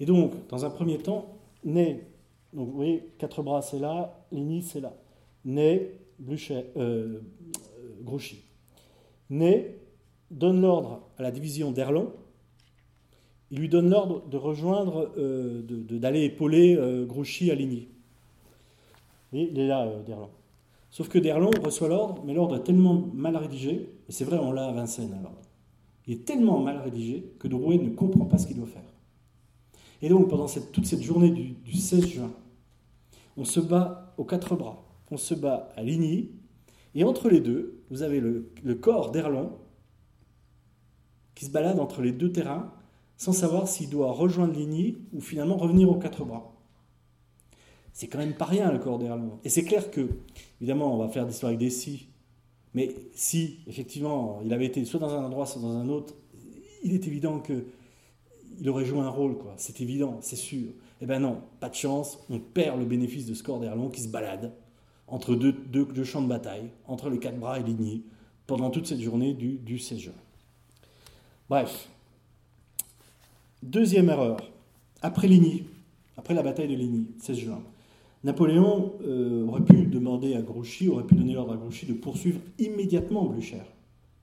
Et 0.00 0.06
donc, 0.06 0.32
dans 0.48 0.64
un 0.64 0.70
premier 0.70 0.98
temps, 0.98 1.38
Ney, 1.64 2.06
donc 2.52 2.68
vous 2.68 2.76
voyez, 2.76 3.08
quatre 3.18 3.42
bras 3.42 3.62
c'est 3.62 3.78
là, 3.78 4.26
Ligny 4.32 4.62
c'est 4.62 4.80
là. 4.80 4.96
Ney, 5.44 5.98
euh, 6.76 7.20
Grouchy. 8.02 8.42
Ney 9.30 9.78
donne 10.30 10.60
l'ordre 10.60 11.02
à 11.18 11.22
la 11.22 11.30
division 11.30 11.70
d'Erlon. 11.70 12.12
Il 13.50 13.58
lui 13.58 13.68
donne 13.68 13.90
l'ordre 13.90 14.26
de 14.28 14.36
rejoindre, 14.36 15.12
euh, 15.16 15.62
d'aller 15.62 16.24
épauler 16.24 16.76
euh, 16.76 17.04
Grouchy 17.04 17.50
à 17.50 17.54
Ligny. 17.54 17.88
Oui, 19.32 19.48
il 19.52 19.58
est 19.58 19.66
là, 19.66 19.86
euh, 19.86 20.02
d'Erlon. 20.02 20.30
Sauf 20.90 21.08
que 21.08 21.18
d'Erlon 21.18 21.50
reçoit 21.62 21.88
l'ordre, 21.88 22.22
mais 22.24 22.34
l'ordre 22.34 22.56
est 22.56 22.62
tellement 22.62 23.08
mal 23.12 23.36
rédigé, 23.36 23.90
et 24.08 24.12
c'est 24.12 24.24
vrai, 24.24 24.38
on 24.38 24.52
l'a 24.52 24.66
à 24.66 24.72
Vincennes, 24.72 25.18
l'ordre. 25.22 25.40
Il 26.06 26.14
est 26.14 26.24
tellement 26.24 26.60
mal 26.60 26.78
rédigé 26.78 27.32
que 27.38 27.48
Drouet 27.48 27.78
ne 27.78 27.90
comprend 27.90 28.26
pas 28.26 28.38
ce 28.38 28.46
qu'il 28.46 28.56
doit 28.56 28.66
faire. 28.66 28.82
Et 30.02 30.08
donc, 30.08 30.28
pendant 30.28 30.46
toute 30.46 30.86
cette 30.86 31.02
journée 31.02 31.30
du, 31.30 31.72
16 31.72 32.06
juin, 32.06 32.30
on 33.36 33.44
se 33.44 33.58
bat 33.58 34.14
aux 34.18 34.24
quatre 34.24 34.54
bras. 34.54 34.84
On 35.10 35.16
se 35.16 35.34
bat 35.34 35.68
à 35.76 35.82
Ligny, 35.82 36.30
et 36.94 37.02
entre 37.02 37.28
les 37.28 37.40
deux, 37.40 37.82
vous 37.90 38.02
avez 38.02 38.20
le, 38.20 38.50
le 38.62 38.74
corps 38.74 39.10
d'Erlon 39.10 39.50
qui 41.34 41.44
se 41.44 41.50
balade 41.50 41.80
entre 41.80 42.02
les 42.02 42.12
deux 42.12 42.32
terrains 42.32 42.70
sans 43.16 43.32
savoir 43.32 43.68
s'il 43.68 43.90
doit 43.90 44.12
rejoindre 44.12 44.54
Ligny 44.54 44.96
ou 45.12 45.20
finalement 45.20 45.56
revenir 45.56 45.88
aux 45.88 45.98
quatre 45.98 46.24
bras. 46.24 46.52
C'est 47.92 48.08
quand 48.08 48.18
même 48.18 48.34
pas 48.34 48.44
rien 48.44 48.72
le 48.72 48.78
corps 48.78 48.98
d'Erlon. 48.98 49.38
Et 49.44 49.48
c'est 49.48 49.62
clair 49.62 49.90
que, 49.90 50.08
évidemment, 50.60 50.94
on 50.94 50.98
va 50.98 51.08
faire 51.08 51.24
l'histoire 51.24 51.50
avec 51.50 51.60
des 51.60 51.70
si, 51.70 52.08
mais 52.74 52.92
si, 53.14 53.60
effectivement, 53.68 54.40
il 54.44 54.52
avait 54.52 54.66
été 54.66 54.84
soit 54.84 54.98
dans 54.98 55.14
un 55.14 55.24
endroit, 55.24 55.46
soit 55.46 55.62
dans 55.62 55.76
un 55.76 55.88
autre, 55.88 56.14
il 56.82 56.92
est 56.92 57.06
évident 57.06 57.40
qu'il 57.40 58.68
aurait 58.68 58.84
joué 58.84 58.98
un 58.98 59.08
rôle. 59.08 59.36
C'est 59.56 59.80
évident, 59.80 60.18
c'est 60.20 60.36
sûr. 60.36 60.70
Eh 61.00 61.06
ben 61.06 61.20
non, 61.20 61.40
pas 61.60 61.68
de 61.68 61.74
chance, 61.74 62.18
on 62.30 62.40
perd 62.40 62.80
le 62.80 62.84
bénéfice 62.84 63.26
de 63.26 63.34
ce 63.34 63.44
corps 63.44 63.62
qui 63.92 64.00
se 64.00 64.08
balade 64.08 64.52
entre 65.06 65.34
deux, 65.34 66.04
champs 66.04 66.22
de 66.22 66.28
bataille, 66.28 66.70
entre 66.86 67.10
les 67.10 67.18
quatre 67.18 67.38
bras 67.38 67.60
et 67.60 67.62
Ligny, 67.62 68.04
pendant 68.46 68.70
toute 68.70 68.86
cette 68.86 69.00
journée 69.00 69.34
du, 69.34 69.58
du 69.58 69.78
16 69.78 69.98
juin. 69.98 70.12
Bref. 71.50 71.90
Deuxième 73.62 74.08
erreur. 74.08 74.50
Après 75.02 75.28
Ligny, 75.28 75.64
après 76.16 76.32
la 76.32 76.42
bataille 76.42 76.68
de 76.68 76.74
Ligny, 76.74 77.08
16 77.18 77.36
juin, 77.36 77.62
Napoléon 78.24 78.94
euh, 79.06 79.46
aurait 79.46 79.62
pu 79.62 79.84
demander 79.84 80.34
à 80.34 80.40
Grouchy, 80.40 80.88
aurait 80.88 81.04
pu 81.04 81.14
donner 81.14 81.34
l'ordre 81.34 81.52
à 81.52 81.56
Grouchy 81.58 81.84
de 81.84 81.92
poursuivre 81.92 82.40
immédiatement 82.58 83.26
Blücher 83.26 83.60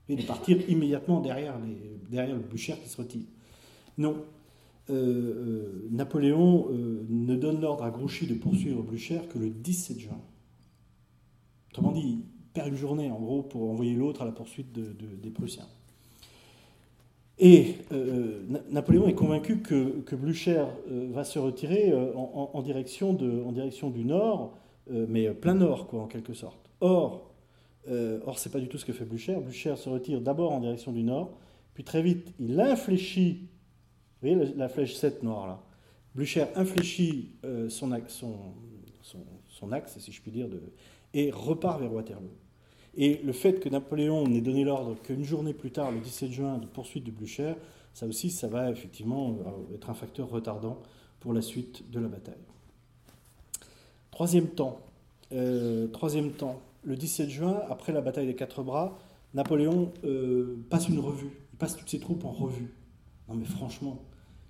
et 0.08 0.16
de 0.16 0.22
partir 0.22 0.58
immédiatement 0.68 1.20
derrière, 1.20 1.54
les, 1.60 1.76
derrière 2.10 2.34
le 2.34 2.42
Blücher 2.42 2.74
qui 2.82 2.88
se 2.88 2.96
retire. 2.96 3.26
Non. 3.98 4.16
Euh, 4.90 4.94
euh, 4.94 5.88
Napoléon 5.92 6.70
ne 7.08 7.36
donne 7.36 7.60
l'ordre 7.60 7.84
à 7.84 7.90
Grouchy 7.90 8.26
de 8.26 8.34
poursuivre 8.34 8.82
Blücher 8.82 9.20
que 9.32 9.38
le 9.38 9.48
17 9.48 10.00
juin. 10.00 10.20
Autrement 11.70 11.92
dit, 11.92 12.00
il 12.00 12.22
perd 12.52 12.66
une 12.68 12.76
journée 12.76 13.12
en 13.12 13.20
gros 13.20 13.44
pour 13.44 13.70
envoyer 13.70 13.94
l'autre 13.94 14.22
à 14.22 14.24
la 14.24 14.32
poursuite 14.32 14.72
des 14.72 15.30
Prussiens. 15.30 15.68
Et 17.44 17.78
euh, 17.90 18.40
Napoléon 18.70 19.08
est 19.08 19.14
convaincu 19.14 19.62
que, 19.62 20.00
que 20.02 20.14
Blücher 20.14 20.64
euh, 20.88 21.08
va 21.10 21.24
se 21.24 21.40
retirer 21.40 21.90
euh, 21.90 22.14
en, 22.14 22.62
direction 22.62 23.12
du 23.12 24.04
nord, 24.04 24.56
mais 24.88 25.28
plein 25.34 25.54
nord, 25.54 25.88
quoi, 25.88 26.02
en 26.02 26.06
quelque 26.06 26.34
sorte. 26.34 26.70
Or, 26.80 27.32
or 27.88 28.38
c'est 28.38 28.52
pas 28.52 28.60
du 28.60 28.68
tout 28.68 28.78
ce 28.78 28.84
que 28.84 28.92
fait 28.92 29.04
Blücher. 29.04 29.34
Blücher 29.34 29.74
se 29.74 29.88
retire 29.88 30.20
d'abord 30.20 30.52
en 30.52 30.60
direction 30.60 30.92
du 30.92 31.02
nord, 31.02 31.36
puis 31.74 31.82
très 31.82 32.00
vite, 32.00 32.32
il 32.38 32.60
infléchit, 32.60 33.48
vous 34.20 34.28
voyez 34.28 34.54
la, 34.54 34.68
flèche 34.68 34.94
7 34.94 35.24
noire 35.24 35.48
là, 35.48 35.60
Blücher 36.14 36.44
infléchit 36.54 37.32
son, 37.68 37.90
axe, 39.72 39.98
si 39.98 40.12
je 40.12 40.22
puis 40.22 40.30
dire, 40.30 40.46
et 41.12 41.32
repart 41.32 41.80
vers 41.80 41.92
Waterloo. 41.92 42.30
Et 42.94 43.20
le 43.24 43.32
fait 43.32 43.60
que 43.60 43.68
Napoléon 43.68 44.26
n'ait 44.28 44.40
donné 44.40 44.64
l'ordre 44.64 44.96
qu'une 45.02 45.24
journée 45.24 45.54
plus 45.54 45.70
tard, 45.70 45.90
le 45.90 46.00
17 46.00 46.30
juin, 46.30 46.58
de 46.58 46.66
poursuite 46.66 47.04
de 47.04 47.10
Blücher, 47.10 47.54
ça 47.94 48.06
aussi, 48.06 48.30
ça 48.30 48.48
va 48.48 48.70
effectivement 48.70 49.38
euh, 49.46 49.74
être 49.74 49.90
un 49.90 49.94
facteur 49.94 50.28
retardant 50.28 50.78
pour 51.20 51.32
la 51.32 51.42
suite 51.42 51.90
de 51.90 52.00
la 52.00 52.08
bataille. 52.08 52.34
Troisième 54.10 54.48
temps, 54.48 54.80
euh, 55.32 55.88
troisième 55.88 56.32
temps, 56.32 56.60
le 56.82 56.96
17 56.96 57.30
juin, 57.30 57.62
après 57.70 57.92
la 57.92 58.00
bataille 58.00 58.26
des 58.26 58.34
Quatre 58.34 58.62
Bras, 58.62 58.98
Napoléon 59.34 59.92
euh, 60.04 60.56
passe 60.68 60.88
une 60.88 60.98
revue, 60.98 61.30
il 61.52 61.58
passe 61.58 61.76
toutes 61.76 61.88
ses 61.88 62.00
troupes 62.00 62.24
en 62.24 62.32
revue. 62.32 62.74
Non 63.28 63.34
mais 63.34 63.46
franchement, 63.46 64.02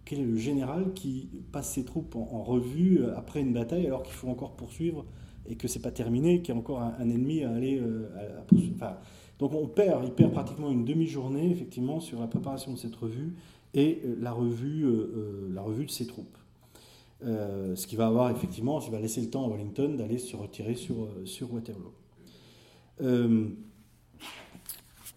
quel 0.04 0.20
est 0.20 0.24
le 0.24 0.36
général 0.36 0.92
qui 0.94 1.28
passe 1.52 1.74
ses 1.74 1.84
troupes 1.84 2.16
en 2.16 2.42
revue 2.42 3.04
après 3.16 3.40
une 3.40 3.52
bataille 3.52 3.86
alors 3.86 4.02
qu'il 4.02 4.14
faut 4.14 4.28
encore 4.28 4.56
poursuivre 4.56 5.04
et 5.48 5.56
que 5.56 5.68
c'est 5.68 5.80
pas 5.80 5.90
terminé, 5.90 6.40
qu'il 6.40 6.54
y 6.54 6.56
a 6.56 6.60
encore 6.60 6.80
un, 6.80 7.08
ennemi 7.08 7.44
à 7.44 7.50
aller 7.50 7.80
euh, 7.80 8.08
à, 8.80 9.00
donc 9.38 9.54
on 9.54 9.66
perd, 9.66 10.04
il 10.04 10.12
perd 10.12 10.32
pratiquement 10.32 10.70
une 10.70 10.84
demi-journée 10.84 11.50
effectivement 11.50 12.00
sur 12.00 12.20
la 12.20 12.26
préparation 12.26 12.72
de 12.72 12.78
cette 12.78 12.94
revue 12.94 13.34
et 13.74 14.00
euh, 14.04 14.16
la 14.20 14.32
revue, 14.32 14.84
euh, 14.84 15.50
la 15.52 15.62
revue 15.62 15.86
de 15.86 15.90
ses 15.90 16.06
troupes. 16.06 16.36
ce 17.22 17.86
qui 17.86 17.96
va 17.96 18.06
avoir 18.06 18.30
effectivement, 18.30 18.80
qui 18.80 18.90
va 18.90 19.00
laisser 19.00 19.20
le 19.20 19.30
temps 19.30 19.44
à 19.46 19.48
Wellington 19.48 19.94
d'aller 19.96 20.18
se 20.18 20.36
retirer 20.36 20.74
sur, 20.74 21.08
sur 21.24 21.52
Waterloo. 21.52 21.92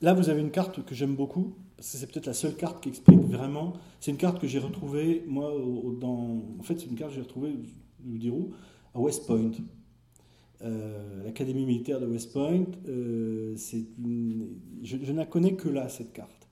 là, 0.01 0.13
vous 0.13 0.29
avez 0.29 0.41
une 0.41 0.51
carte 0.51 0.83
que 0.83 0.95
j'aime 0.95 1.15
beaucoup, 1.15 1.55
parce 1.77 1.91
que 1.91 1.97
c'est 1.97 2.07
peut-être 2.07 2.25
la 2.25 2.33
seule 2.33 2.55
carte 2.55 2.81
qui 2.81 2.89
explique 2.89 3.19
vraiment. 3.19 3.73
C'est 3.99 4.11
une 4.11 4.17
carte 4.17 4.39
que 4.39 4.47
j'ai 4.47 4.59
retrouvée, 4.59 5.23
moi, 5.27 5.51
dans. 5.99 6.41
En 6.59 6.63
fait, 6.63 6.79
c'est 6.79 6.87
une 6.87 6.95
carte 6.95 7.11
que 7.11 7.15
j'ai 7.15 7.23
retrouvée 7.23 7.55
nous 8.05 8.17
dirons, 8.17 8.49
à 8.93 8.99
West 8.99 9.25
Point. 9.25 9.51
L'académie 11.23 11.65
militaire 11.65 11.99
de 11.99 12.07
West 12.07 12.31
Point, 12.33 12.65
c'est 13.55 13.83
je, 14.83 15.11
ne 15.11 15.17
la 15.17 15.25
connais 15.25 15.53
que 15.53 15.69
là, 15.69 15.89
cette 15.89 16.13
carte. 16.13 16.47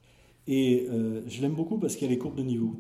Et 0.48 0.88
je 1.28 1.42
l'aime 1.42 1.54
beaucoup 1.54 1.78
parce 1.78 1.96
qu'il 1.96 2.08
y 2.08 2.12
a 2.12 2.14
les 2.14 2.20
courbes 2.20 2.36
de 2.36 2.44
niveau. 2.44 2.76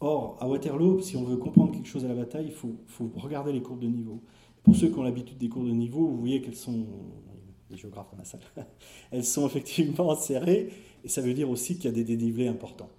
Or, 0.00 0.36
à 0.40 0.48
Waterloo, 0.48 1.00
si 1.00 1.16
on 1.16 1.24
veut 1.24 1.36
comprendre 1.36 1.72
quelque 1.72 1.88
chose 1.88 2.04
à 2.04 2.08
la 2.08 2.14
bataille, 2.14 2.46
il 2.46 2.52
faut, 2.52 2.76
regarder 3.16 3.52
les 3.52 3.62
courbes 3.62 3.80
de 3.80 3.88
niveau. 3.88 4.22
Pour 4.62 4.76
ceux 4.76 4.88
qui 4.88 4.98
ont 4.98 5.02
l'habitude 5.02 5.38
des 5.38 5.48
courbes 5.48 5.66
de 5.66 5.72
niveau, 5.72 6.06
vous 6.06 6.18
voyez 6.18 6.40
qu'elles 6.40 6.54
sont, 6.54 6.86
les 7.70 7.76
géographes 7.76 8.10
dans 8.12 8.18
la 8.18 8.24
salle, 8.24 8.40
elles 9.10 9.24
sont 9.24 9.46
effectivement 9.46 10.14
serrées, 10.14 10.68
et 11.04 11.08
ça 11.08 11.20
veut 11.20 11.34
dire 11.34 11.50
aussi 11.50 11.76
qu'il 11.76 11.86
y 11.86 11.88
a 11.88 11.92
des 11.92 12.04
dénivelés 12.04 12.48
importants. 12.48 12.90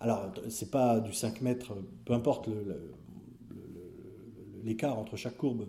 Alors, 0.00 0.32
c'est 0.48 0.70
pas 0.70 0.98
du 0.98 1.12
5 1.12 1.42
mètres, 1.42 1.74
peu 2.04 2.12
importe 2.12 2.48
l'écart 4.64 4.98
entre 4.98 5.16
chaque 5.16 5.36
courbe, 5.36 5.62
euh, 5.62 5.66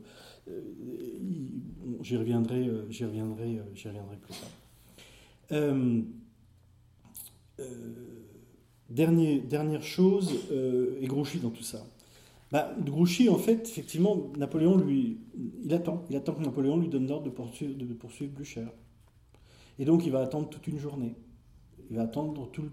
j'y 2.02 2.18
reviendrai, 2.18 2.68
euh, 2.68 2.90
j'y 2.90 3.06
reviendrai, 3.06 3.58
euh, 3.58 3.64
j'y 3.74 3.88
reviendrai 3.88 4.18
plus 4.18 4.34
tard. 4.34 4.50
Euh, 5.52 6.02
dernière 8.90 9.84
chose, 9.84 10.32
euh, 10.52 10.98
et 11.02 11.08
Grouchy 11.08 11.40
dans 11.40 11.50
tout 11.50 11.64
ça. 11.64 11.86
Bah, 12.52 12.76
Grouchy, 12.80 13.30
en 13.30 13.38
fait, 13.38 13.68
effectivement, 13.68 14.32
Napoléon, 14.38 14.78
lui, 14.78 15.18
il 15.64 15.74
attend. 15.74 16.06
Il 16.10 16.16
attend 16.16 16.34
que 16.34 16.44
Napoléon 16.44 16.78
lui 16.78 16.88
donne 16.88 17.08
l'ordre 17.08 17.26
de 17.26 17.32
poursuivre, 17.32 17.76
de 17.76 17.94
poursuivre. 17.94 18.34
Et 19.80 19.86
donc, 19.86 20.06
il 20.06 20.12
va 20.12 20.22
attendre 20.22 20.50
toute 20.50 20.68
une 20.68 20.78
journée. 20.78 21.16
Il 21.90 21.96
va 21.96 22.04
attendre 22.04 22.48
tout 22.52 22.70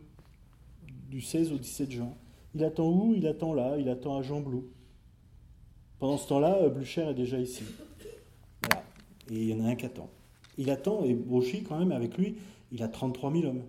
du 1.08 1.22
16 1.22 1.52
au 1.52 1.58
17 1.58 1.90
juin. 1.90 2.12
Il 2.54 2.62
attend 2.62 2.90
où? 2.90 3.14
Il 3.14 3.26
attend 3.26 3.54
là. 3.54 3.78
Il 3.78 3.88
attend 3.88 4.18
à 4.18 4.22
Jean 4.22 4.40
Blou. 4.40 4.68
Pendant 6.00 6.16
ce 6.16 6.26
temps-là, 6.28 6.56
euh, 6.62 6.70
Blücher 6.70 7.02
est 7.02 7.14
déjà 7.14 7.38
ici. 7.38 7.62
Voilà. 8.62 8.82
Et 9.30 9.34
il 9.34 9.48
y 9.48 9.54
en 9.54 9.64
a 9.64 9.68
un 9.68 9.76
qui 9.76 9.84
attend. 9.86 10.08
Il 10.56 10.70
attend, 10.70 11.04
et 11.04 11.14
Grouchy, 11.14 11.62
quand 11.62 11.78
même, 11.78 11.92
avec 11.92 12.16
lui, 12.16 12.36
il 12.72 12.82
a 12.82 12.88
33 12.88 13.32
000 13.32 13.44
hommes. 13.44 13.62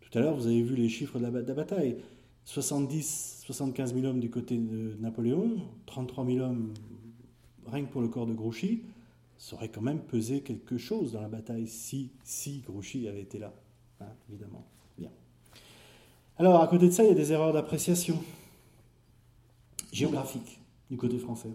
Tout 0.00 0.18
à 0.18 0.22
l'heure, 0.22 0.36
vous 0.36 0.46
avez 0.46 0.62
vu 0.62 0.76
les 0.76 0.88
chiffres 0.88 1.18
de 1.18 1.24
la, 1.24 1.54
bataille. 1.54 1.96
70, 2.44 3.42
75 3.44 3.94
000 3.94 4.06
hommes 4.06 4.20
du 4.20 4.30
côté 4.30 4.56
de 4.56 4.96
Napoléon, 5.00 5.56
33 5.86 6.24
000 6.26 6.38
hommes 6.38 6.72
rien 7.66 7.84
que 7.84 7.90
pour 7.90 8.02
le 8.02 8.08
corps 8.08 8.26
de 8.26 8.34
Grouchy, 8.34 8.82
ça 9.38 9.56
aurait 9.56 9.68
quand 9.68 9.80
même 9.80 10.00
pesé 10.00 10.42
quelque 10.42 10.78
chose 10.78 11.12
dans 11.12 11.20
la 11.20 11.28
bataille 11.28 11.66
si, 11.66 12.10
si 12.22 12.60
Grouchy 12.60 13.08
avait 13.08 13.22
été 13.22 13.38
là, 13.38 13.52
hein, 14.00 14.06
évidemment. 14.28 14.64
Bien. 14.98 15.10
Alors, 16.38 16.60
à 16.60 16.68
côté 16.68 16.86
de 16.86 16.92
ça, 16.92 17.02
il 17.02 17.08
y 17.08 17.12
a 17.12 17.14
des 17.14 17.32
erreurs 17.32 17.52
d'appréciation 17.52 18.22
géographique 19.92 20.60
du 20.94 21.00
côté 21.00 21.18
français. 21.18 21.50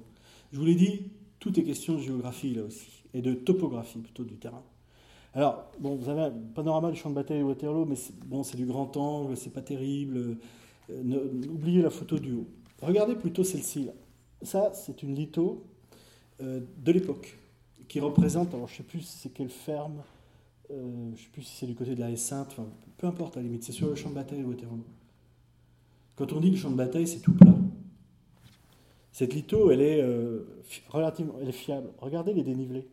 Je 0.51 0.59
vous 0.59 0.65
l'ai 0.65 0.75
dit, 0.75 1.03
tout 1.39 1.57
est 1.57 1.63
question 1.63 1.95
de 1.95 2.01
géographie 2.01 2.53
là 2.53 2.63
aussi, 2.63 3.03
et 3.13 3.21
de 3.21 3.33
topographie 3.33 3.99
plutôt 3.99 4.25
du 4.25 4.35
terrain. 4.35 4.63
Alors, 5.33 5.71
bon, 5.79 5.95
vous 5.95 6.09
avez 6.09 6.23
un 6.23 6.31
panorama 6.53 6.91
du 6.91 6.97
champ 6.97 7.09
de 7.09 7.15
bataille 7.15 7.39
de 7.39 7.43
Waterloo, 7.43 7.85
mais 7.85 7.95
bon, 8.25 8.43
c'est 8.43 8.57
du 8.57 8.65
grand 8.65 8.97
angle, 8.97 9.37
c'est 9.37 9.53
pas 9.53 9.61
terrible. 9.61 10.37
Euh, 10.89 11.41
oubliez 11.49 11.81
la 11.81 11.89
photo 11.89 12.19
du 12.19 12.33
haut. 12.33 12.47
Regardez 12.81 13.15
plutôt 13.15 13.45
celle-ci. 13.45 13.85
Là. 13.85 13.93
Ça, 14.41 14.73
c'est 14.73 15.03
une 15.03 15.15
litho 15.15 15.63
euh, 16.41 16.59
de 16.83 16.91
l'époque, 16.91 17.37
qui 17.87 18.01
représente, 18.01 18.53
alors 18.53 18.67
je 18.67 18.77
sais 18.77 18.83
plus 18.83 19.01
c'est 19.01 19.29
quelle 19.29 19.49
ferme, 19.49 20.01
euh, 20.71 21.11
je 21.15 21.23
sais 21.23 21.29
plus 21.31 21.43
si 21.43 21.55
c'est 21.55 21.67
du 21.67 21.75
côté 21.75 21.95
de 21.95 21.99
la 22.01 22.11
S-Sainte, 22.11 22.49
enfin, 22.51 22.67
peu 22.97 23.07
importe 23.07 23.37
à 23.37 23.39
la 23.39 23.45
limite, 23.45 23.63
c'est 23.63 23.71
sur 23.71 23.87
le 23.87 23.95
champ 23.95 24.09
de 24.09 24.15
bataille 24.15 24.39
de 24.39 24.45
Waterloo. 24.45 24.83
Quand 26.17 26.33
on 26.33 26.41
dit 26.41 26.51
le 26.51 26.57
champ 26.57 26.71
de 26.71 26.75
bataille, 26.75 27.07
c'est 27.07 27.19
tout 27.19 27.33
plat. 27.33 27.58
Cette 29.19 29.33
litho, 29.33 29.69
elle 29.69 29.81
est 29.81 30.01
relativement 30.87 31.33
elle 31.41 31.49
est 31.49 31.51
fiable. 31.51 31.89
Regardez 31.97 32.31
les 32.31 32.41
dénivelés. 32.41 32.87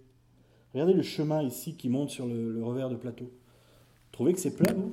Regardez 0.75 0.93
le 0.93 1.03
chemin 1.03 1.41
ici 1.41 1.77
qui 1.77 1.89
monte 1.89 2.11
sur 2.11 2.27
le, 2.27 2.65
revers 2.65 2.91
de 2.91 2.97
plateau. 2.97 3.27
Vous 3.27 4.11
trouvez 4.11 4.33
que 4.33 4.41
c'est 4.41 4.57
plat, 4.57 4.73
vous? 4.73 4.93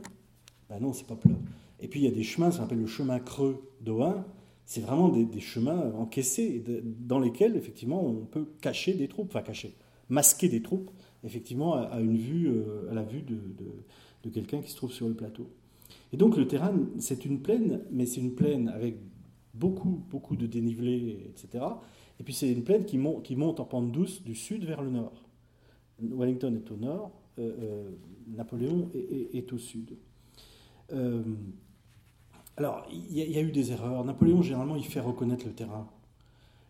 Ben 0.70 0.80
non, 0.80 0.94
c'est 0.94 1.08
pas 1.08 1.16
plat. 1.16 1.34
Et 1.80 1.88
puis 1.88 2.02
il 2.02 2.04
y 2.04 2.08
a 2.08 2.12
des 2.12 2.22
chemins, 2.22 2.52
ça 2.52 2.60
s'appelle 2.60 2.82
le 2.82 2.86
chemin 2.86 3.18
creux 3.18 3.68
d'Oin. 3.82 4.28
C'est 4.68 4.82
vraiment 4.82 5.10
des, 5.10 5.40
chemins 5.40 5.92
encaissés 5.98 6.64
dans 7.00 7.18
lesquels, 7.18 7.58
effectivement, 7.58 8.06
on 8.06 8.26
peut 8.26 8.46
cacher 8.62 8.94
des 8.94 9.08
troupes, 9.08 9.30
enfin 9.30 9.42
cacher, 9.42 9.74
masquer 10.10 10.50
des 10.50 10.62
troupes, 10.62 10.92
effectivement, 11.24 11.74
à, 11.74 12.00
une 12.00 12.16
vue, 12.16 12.50
euh, 12.50 12.92
à 12.92 12.94
la 12.94 13.02
vue 13.02 13.24
de, 13.24 13.40
de 14.24 14.30
quelqu'un 14.30 14.62
qui 14.62 14.70
se 14.70 14.76
trouve 14.76 14.92
sur 14.92 15.08
le 15.08 15.16
plateau. 15.16 15.50
Et 16.12 16.18
donc 16.18 16.38
le 16.38 16.48
terrain, 16.48 16.76
c'est 17.00 17.26
une 17.26 17.40
plaine, 17.40 17.82
mais 17.92 18.06
c'est 18.06 18.22
une 18.22 18.36
plaine 18.36 18.70
avec 18.70 18.98
beaucoup, 19.54 20.04
beaucoup 20.10 20.36
de 20.36 20.46
dénivelé, 20.48 21.28
etc. 21.30 21.64
Et 22.20 22.24
puis 22.24 22.34
c'est 22.34 22.52
une 22.52 22.64
plaine 22.64 22.86
qui, 22.86 22.98
monte, 22.98 23.60
en 23.60 23.66
pente 23.66 23.92
douce 23.92 24.24
du 24.24 24.36
sud 24.36 24.66
vers 24.66 24.82
le 24.82 24.90
nord. 24.90 25.24
Wellington 26.00 26.56
est 26.56 26.72
au 26.72 26.78
nord, 26.78 27.12
euh, 27.40 27.52
euh, 27.60 27.92
Napoléon 28.28 28.90
est, 28.94 29.54
au 29.54 29.58
sud. 29.58 29.96
Euh, 30.92 31.24
alors, 32.58 32.86
il 32.92 33.18
y, 33.18 33.38
a 33.38 33.42
eu 33.42 33.52
des 33.52 33.72
erreurs. 33.72 34.04
Napoléon, 34.04 34.42
généralement, 34.42 34.76
il 34.76 34.86
fait 34.86 35.00
reconnaître 35.00 35.46
le 35.46 35.54
terrain. 35.54 35.88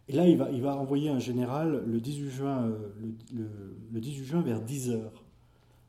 Et 0.08 0.14
là, 0.14 0.28
il 0.28 0.38
va, 0.38 0.50
il 0.52 1.08
un 1.10 1.20
général 1.20 1.84
le 1.86 2.00
18 2.00 2.30
juin, 2.30 2.72
le, 3.34 4.00
18 4.00 4.24
juin 4.24 4.42
vers 4.42 4.62
10h. 4.62 5.00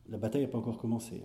La 0.09 0.19
bataille 0.19 0.43
n'a 0.43 0.49
pas 0.49 0.59
encore 0.59 0.79
commencé. 0.79 1.23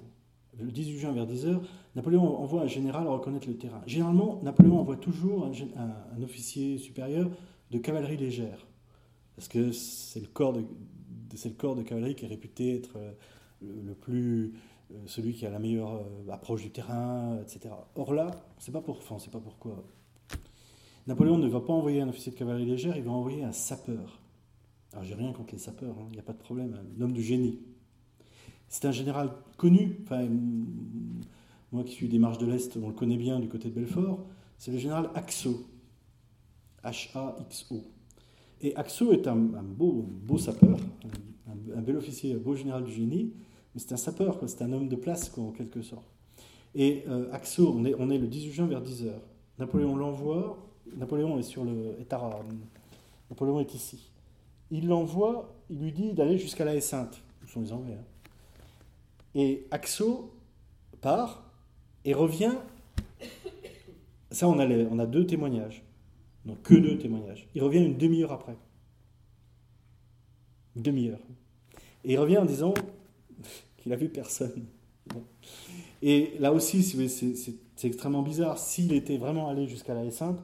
Le 0.59 0.71
18 0.71 0.97
juin 0.97 1.11
vers 1.13 1.25
10h, 1.25 1.59
Napoléon 1.95 2.37
envoie 2.37 2.63
un 2.63 2.67
général 2.67 3.07
reconnaître 3.07 3.47
le 3.47 3.55
terrain. 3.55 3.81
Généralement, 3.85 4.39
Napoléon 4.43 4.79
envoie 4.79 4.97
toujours 4.97 5.45
un 5.45 6.23
officier 6.23 6.77
supérieur 6.77 7.29
de 7.71 7.77
cavalerie 7.77 8.17
légère. 8.17 8.65
Parce 9.35 9.47
que 9.47 9.71
c'est 9.71 10.19
le 10.19 10.27
corps 10.27 10.53
de, 10.53 11.83
cavalerie 11.83 12.13
qui 12.13 12.25
est 12.25 12.27
réputé 12.27 12.75
être 12.75 12.97
euh, 12.97 13.13
le, 13.61 13.93
plus 13.93 14.53
euh, 14.91 14.97
celui 15.05 15.33
qui 15.33 15.45
a 15.45 15.49
la 15.49 15.59
meilleure 15.59 15.93
euh, 15.93 16.29
approche 16.29 16.63
du 16.63 16.71
terrain, 16.71 17.39
etc. 17.41 17.73
Or 17.95 18.13
là, 18.13 18.31
c'est 18.57 18.73
pas 18.73 18.81
pour, 18.81 18.97
enfin, 18.97 19.17
c'est 19.17 19.31
pas 19.31 19.39
pourquoi. 19.39 19.81
Napoléon 21.07 21.37
ne 21.37 21.47
va 21.47 21.61
pas 21.61 21.71
envoyer 21.71 22.01
un 22.01 22.09
officier 22.09 22.33
de 22.33 22.37
cavalerie 22.37 22.65
légère, 22.65 22.97
il 22.97 23.03
va 23.03 23.11
envoyer 23.11 23.43
un 23.43 23.53
sapeur. 23.53 24.19
Alors 24.91 25.05
j'ai 25.05 25.15
rien 25.15 25.31
contre 25.31 25.53
les 25.53 25.59
sapeurs, 25.59 25.95
il 25.97 26.01
hein, 26.01 26.09
n'y 26.11 26.19
a 26.19 26.23
pas 26.23 26.33
de 26.33 26.39
problème, 26.39 26.77
un 26.97 27.01
homme 27.01 27.13
du 27.13 27.23
génie. 27.23 27.59
C'est 28.69 28.85
un 28.85 28.91
général 28.91 29.31
connu, 29.57 29.99
moi 31.71 31.83
qui 31.83 31.93
suis 31.93 32.07
des 32.07 32.19
marches 32.19 32.37
de 32.37 32.45
l'Est, 32.45 32.77
on 32.81 32.87
le 32.87 32.93
connaît 32.93 33.17
bien 33.17 33.39
du 33.39 33.49
côté 33.49 33.69
de 33.69 33.73
Belfort, 33.73 34.19
c'est 34.57 34.71
le 34.71 34.77
général 34.77 35.09
Axo. 35.15 35.67
H-A-X-O. 36.83 37.83
Et 38.61 38.75
Axo 38.75 39.11
est 39.11 39.27
un, 39.27 39.35
beau, 39.35 40.05
beau 40.07 40.37
sapeur, 40.37 40.77
un, 41.75 41.81
bel 41.81 41.97
officier, 41.97 42.33
un 42.33 42.37
beau 42.37 42.55
général 42.55 42.83
du 42.83 42.91
génie, 42.91 43.33
mais 43.73 43.81
c'est 43.81 43.93
un 43.93 43.97
sapeur, 43.97 44.39
c'est 44.47 44.61
un 44.61 44.71
homme 44.71 44.87
de 44.87 44.95
place 44.95 45.35
en 45.37 45.51
quelque 45.51 45.81
sorte. 45.81 46.07
Et 46.75 47.03
euh, 47.07 47.31
Axo, 47.31 47.73
on 47.75 47.85
est, 47.85 48.17
le 48.17 48.27
18 48.27 48.51
juin 48.51 48.67
vers 48.67 48.83
10h. 48.83 49.11
Napoléon 49.57 49.95
l'envoie, 49.95 50.57
Napoléon 50.95 51.39
est 51.39 51.43
sur 51.43 51.63
le. 51.63 51.95
Est 51.99 52.13
à, 52.13 52.39
Napoléon 53.29 53.59
est 53.59 53.73
ici. 53.73 54.11
Il 54.71 54.87
l'envoie, 54.87 55.55
il 55.69 55.79
lui 55.79 55.91
dit 55.91 56.13
d'aller 56.13 56.37
jusqu'à 56.37 56.65
la 56.65 56.75
Haie-Sainte, 56.75 57.21
où 57.43 57.47
sont 57.47 57.61
les 57.61 57.73
Anglais. 57.73 57.97
Hein. 57.99 58.18
Et 59.35 59.67
Axo 59.71 60.33
part 61.01 61.51
et 62.05 62.13
revient. 62.13 62.55
Ça, 64.31 64.47
on 64.47 64.59
a, 64.59 65.05
deux 65.05 65.25
témoignages. 65.25 65.83
Donc 66.45 66.61
que 66.61 66.75
deux 66.75 66.97
témoignages. 66.97 67.47
Il 67.55 67.63
revient 67.63 67.83
une 67.83 67.97
demi-heure 67.97 68.31
après. 68.31 68.55
Une 70.75 70.83
demi-heure. 70.83 71.19
Et 72.03 72.13
il 72.13 72.17
revient 72.17 72.37
en 72.37 72.45
disant 72.45 72.73
qu'il 73.77 73.91
a 73.91 73.95
vu 73.95 74.09
personne. 74.09 74.65
Et 76.01 76.33
là 76.39 76.53
aussi, 76.53 76.83
c'est 76.83 77.87
extrêmement 77.87 78.21
bizarre. 78.21 78.57
S'il 78.57 78.93
était 78.93 79.17
vraiment 79.17 79.49
allé 79.49 79.67
jusqu'à 79.67 79.93
la 79.93 80.09
Sainte, 80.11 80.39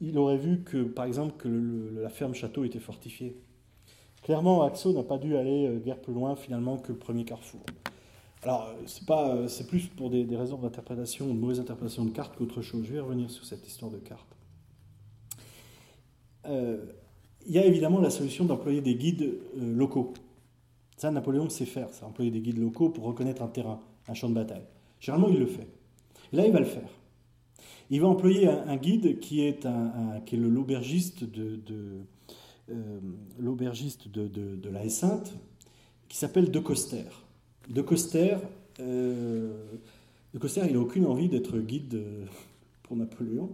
il 0.00 0.18
aurait 0.18 0.36
vu 0.36 0.62
que, 0.62 0.82
par 0.82 1.04
exemple, 1.04 1.34
que 1.36 1.92
la 2.00 2.08
ferme 2.08 2.34
château 2.34 2.64
était 2.64 2.80
fortifiée. 2.80 3.36
Clairement, 4.22 4.62
Axo 4.62 4.92
n'a 4.92 5.02
pas 5.02 5.18
dû 5.18 5.36
aller 5.36 5.66
euh, 5.66 5.78
guère 5.78 6.00
plus 6.00 6.14
loin 6.14 6.34
finalement 6.34 6.78
que 6.78 6.92
le 6.92 6.98
premier 6.98 7.24
carrefour. 7.24 7.60
Alors, 8.44 8.74
c'est 8.86 9.06
pas, 9.06 9.48
c'est 9.48 9.66
plus 9.66 9.86
pour 9.86 10.10
des, 10.10 10.26
raisons 10.36 10.58
d'interprétation, 10.58 11.26
de 11.26 11.32
mauvaise 11.32 11.60
interprétation 11.60 12.04
de 12.04 12.10
carte 12.10 12.36
qu'autre 12.36 12.60
chose. 12.60 12.84
Je 12.86 12.92
vais 12.92 13.00
revenir 13.00 13.30
sur 13.30 13.44
cette 13.44 13.66
histoire 13.66 13.90
de 13.90 13.96
carte. 13.96 14.36
Euh, 16.46 16.84
il 17.46 17.52
y 17.52 17.58
a 17.58 17.64
évidemment 17.64 18.00
la 18.00 18.10
solution 18.10 18.44
d'employer 18.44 18.82
des 18.82 18.94
guides 18.94 19.22
euh, 19.58 19.74
locaux. 19.74 20.12
Ça, 20.96 21.10
Napoléon 21.10 21.48
sait 21.48 21.64
faire, 21.64 21.88
c'est 21.92 22.04
employer 22.04 22.30
des 22.30 22.40
guides 22.40 22.58
locaux 22.58 22.90
pour 22.90 23.04
reconnaître 23.04 23.42
un 23.42 23.48
terrain, 23.48 23.80
un 24.08 24.14
champ 24.14 24.28
de 24.28 24.34
bataille. 24.34 24.66
Généralement, 25.00 25.28
il 25.28 25.38
le 25.38 25.46
fait. 25.46 25.66
Là, 26.32 26.46
il 26.46 26.52
va 26.52 26.60
le 26.60 26.66
faire. 26.66 26.88
Il 27.90 28.00
va 28.00 28.08
employer 28.08 28.46
un, 28.48 28.76
guide 28.76 29.18
qui 29.20 29.40
est, 29.40 29.66
un, 29.66 30.20
qui 30.24 30.36
est 30.36 30.38
l'aubergiste 30.38 31.24
de, 31.24 31.56
de 31.56 32.04
euh, 32.70 33.00
l'aubergiste 33.38 34.08
de, 34.08 34.70
la 34.70 34.88
Sainte, 34.88 35.34
qui 36.08 36.16
s'appelle 36.16 36.50
De 36.50 36.58
Coster. 36.60 37.04
De 37.68 37.82
Coster, 37.82 38.36
de 38.78 40.38
Coster, 40.38 40.62
il 40.66 40.74
n'a 40.74 40.80
aucune 40.80 41.06
envie 41.06 41.28
d'être 41.28 41.58
guide 41.58 42.02
pour 42.82 42.96
Napoléon. 42.96 43.50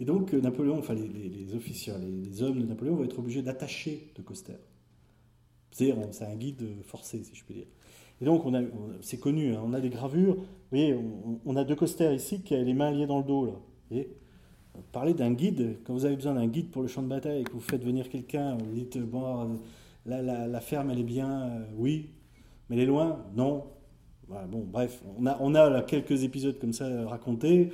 Et 0.00 0.04
donc 0.04 0.32
Napoléon, 0.32 0.78
enfin 0.78 0.94
les, 0.94 1.54
officiers, 1.54 1.94
les, 1.98 2.42
hommes 2.42 2.60
de 2.60 2.66
Napoléon 2.66 2.94
vont 2.94 3.04
être 3.04 3.18
obligés 3.18 3.42
d'attacher 3.42 4.12
de 4.14 4.22
Coster. 4.22 4.58
C'est-à-dire, 5.70 5.96
c'est 6.12 6.24
un 6.24 6.36
guide 6.36 6.64
forcé, 6.84 7.22
si 7.24 7.34
je 7.34 7.44
puis 7.44 7.54
dire. 7.54 7.66
Et 8.20 8.24
donc, 8.24 8.44
on 8.46 8.54
a, 8.54 8.62
c'est 9.00 9.18
connu, 9.18 9.54
hein, 9.54 9.62
on 9.64 9.72
a 9.72 9.80
des 9.80 9.90
gravures. 9.90 10.34
Vous 10.36 10.44
voyez, 10.70 10.96
on, 11.44 11.56
a 11.56 11.64
deux 11.64 11.76
costers 11.76 12.12
ici 12.12 12.40
qui 12.40 12.54
a 12.54 12.62
les 12.62 12.74
mains 12.74 12.90
liées 12.90 13.06
dans 13.06 13.18
le 13.18 13.24
dos. 13.24 13.46
Là. 13.46 13.52
Vous 13.90 14.82
Parlez 14.92 15.14
d'un 15.14 15.32
guide, 15.32 15.76
quand 15.84 15.92
vous 15.92 16.04
avez 16.04 16.16
besoin 16.16 16.34
d'un 16.34 16.46
guide 16.46 16.70
pour 16.70 16.82
le 16.82 16.88
champ 16.88 17.02
de 17.02 17.08
bataille 17.08 17.44
que 17.44 17.52
vous 17.52 17.60
faites 17.60 17.84
venir 17.84 18.08
quelqu'un, 18.08 18.56
vous 18.56 18.72
dites, 18.74 18.98
bon, 18.98 19.58
la, 20.06 20.22
la, 20.22 20.60
ferme, 20.60 20.90
elle 20.90 21.00
est 21.00 21.04
bien, 21.04 21.42
euh, 21.42 21.64
oui, 21.76 22.10
mais 22.68 22.78
est 22.78 22.86
loin, 22.86 23.24
non. 23.34 23.64
bon, 24.28 24.66
bref, 24.70 25.02
on 25.18 25.54
a, 25.54 25.82
quelques 25.82 26.22
épisodes 26.22 26.58
comme 26.58 26.72
ça 26.72 26.86
racontés, 27.06 27.70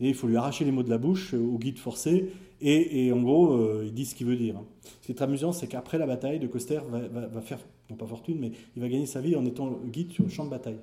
et 0.00 0.08
il 0.08 0.14
faut 0.14 0.26
lui 0.26 0.36
arracher 0.36 0.64
les 0.64 0.72
mots 0.72 0.82
de 0.82 0.90
la 0.90 0.98
bouche 0.98 1.34
euh, 1.34 1.38
au 1.38 1.58
guide 1.58 1.78
forcé, 1.78 2.32
et, 2.64 3.10
en 3.12 3.20
gros, 3.20 3.54
euh, 3.54 3.82
il 3.86 3.92
dit 3.92 4.06
ce 4.06 4.14
qu'il 4.14 4.28
veut 4.28 4.36
dire. 4.36 4.56
Hein. 4.56 4.64
Ce 5.00 5.06
qui 5.06 5.12
est 5.12 5.20
amusant, 5.20 5.50
c'est 5.50 5.66
qu'après 5.66 5.98
la 5.98 6.06
bataille, 6.06 6.38
De 6.38 6.46
Coster 6.46 6.78
va, 6.88 7.40
faire 7.40 7.58
pas 7.98 8.06
fortune, 8.06 8.38
mais 8.38 8.52
il 8.76 8.82
va 8.82 8.88
gagner 8.88 9.06
sa 9.06 9.20
vie 9.20 9.34
en 9.34 9.44
étant 9.44 9.80
guide 9.86 10.12
sur 10.12 10.24
le 10.24 10.30
champ 10.30 10.44
de 10.44 10.50
bataille. 10.50 10.78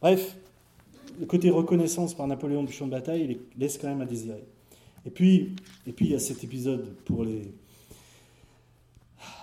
Bref, 0.00 0.36
le 1.20 1.26
côté 1.26 1.50
reconnaissance 1.50 2.14
par 2.14 2.26
Napoléon 2.26 2.64
du 2.64 2.72
champ 2.72 2.86
de 2.86 2.90
bataille, 2.90 3.22
il 3.28 3.60
laisse 3.60 3.78
quand 3.78 3.88
même 3.88 4.00
à 4.00 4.06
désirer. 4.06 4.44
Et 5.06 5.10
puis, 5.10 5.54
et 5.86 5.92
puis 5.92 6.06
il 6.06 6.12
y 6.12 6.14
a 6.14 6.18
cet 6.18 6.42
épisode 6.44 6.94
pour 7.04 7.24
les. 7.24 7.52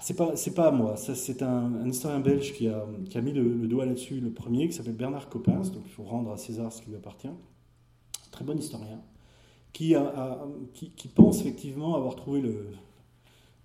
C'est 0.01 0.15
pas, 0.15 0.35
c'est 0.35 0.55
pas 0.55 0.71
moi, 0.71 0.95
c'est 0.97 1.43
un, 1.43 1.87
historien 1.87 2.19
belge 2.19 2.53
qui 2.53 2.67
a, 2.67 3.21
mis 3.21 3.33
le, 3.33 3.67
doigt 3.67 3.85
là-dessus, 3.85 4.19
le 4.19 4.31
premier, 4.31 4.67
qui 4.67 4.73
s'appelle 4.73 4.95
Bernard 4.95 5.29
Coppens, 5.29 5.69
donc 5.71 5.83
il 5.85 5.91
faut 5.91 6.03
rendre 6.03 6.31
à 6.31 6.37
César 6.37 6.73
ce 6.73 6.81
qui 6.81 6.89
lui 6.89 6.95
appartient. 6.95 7.29
Très 8.31 8.43
bon 8.43 8.57
historien, 8.57 8.99
qui, 9.73 9.93
pense 11.13 11.41
effectivement 11.41 11.95
avoir 11.95 12.15
trouvé 12.15 12.41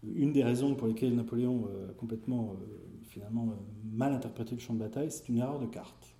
une 0.03 0.33
des 0.33 0.45
raisons 0.45 0.75
pour 0.75 0.89
lesquelles 0.89 1.15
Napoléon 1.15 1.69
a 1.89 1.95
complètement, 1.95 2.53
euh, 2.53 2.67
finalement, 3.05 3.49
euh, 3.49 3.55
mal 3.91 4.13
interprété 4.13 4.55
le 4.55 4.61
champ 4.61 4.75
de 4.75 4.81
bataille, 4.81 5.11
c'est 5.11 5.29
une 5.31 5.39
erreur 5.39 5.59
de 5.59 5.67
carte. 5.67 6.15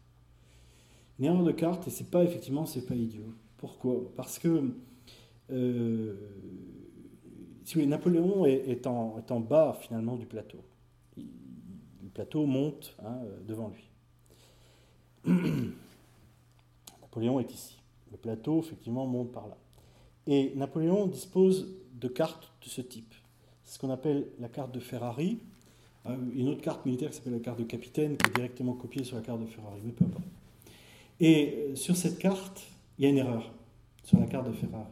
Une 1.19 1.27
erreur 1.27 1.45
de 1.45 1.53
carte, 1.53 1.87
et 1.89 1.91
c'est 1.91 2.11
pas, 2.11 2.25
effectivement, 2.25 2.65
c'est 2.65 2.87
pas 2.87 2.95
idiot. 2.95 3.35
Pourquoi? 3.59 3.97
Parce 4.17 4.39
que, 4.39 4.71
euh, 5.51 6.15
si 7.67 7.87
Napoléon 7.87 8.47
est, 8.47 8.87
en, 8.87 9.19
est, 9.19 9.31
en, 9.31 9.41
bas, 9.41 9.77
finalement, 9.81 10.17
du 10.17 10.25
plateau. 10.27 10.59
le 11.17 12.09
plateau 12.15 12.47
monte 12.47 12.97
hein, 13.05 13.19
devant 13.47 13.69
lui. 13.69 13.91
Napoléon 17.03 17.41
est 17.41 17.53
ici. 17.53 17.79
Le 18.11 18.17
plateau, 18.17 18.61
effectivement, 18.61 19.07
monte 19.07 19.33
par 19.33 19.49
là. 19.49 19.57
Et 20.27 20.53
Napoléon 20.55 21.07
dispose 21.07 21.69
de 21.95 22.09
cartes 22.09 22.53
de 22.63 22.69
ce 22.69 22.81
type 22.81 23.15
ce 23.67 23.79
qu'on 23.79 23.91
appelle 23.91 24.29
la 24.39 24.49
carte 24.49 24.73
de 24.73 24.81
Ferrari. 24.81 25.39
Euh, 26.07 26.17
une 26.35 26.49
autre 26.49 26.63
carte 26.63 26.87
militaire 26.87 27.11
qui 27.11 27.17
s'appelle 27.17 27.35
la 27.35 27.41
carte 27.41 27.59
de 27.59 27.65
capitaine, 27.65 28.17
qui 28.17 28.31
est 28.31 28.35
directement 28.35 28.75
copiée 28.75 29.05
sur 29.05 29.17
la 29.17 29.23
carte 29.23 29.41
de 29.41 29.47
Ferrari, 29.47 29.81
mais 29.85 29.93
peu 29.93 30.05
importe. 30.05 30.25
Et 31.21 31.55
euh, 31.71 31.77
sur 31.77 31.97
cette 31.97 32.19
carte, 32.19 32.63
il 32.99 33.05
y 33.05 33.07
a 33.09 33.11
une 33.11 33.19
erreur, 33.19 33.53
sur 34.05 34.19
la 34.21 34.27
carte 34.27 34.47
de 34.47 34.53
Ferrari. 34.53 34.87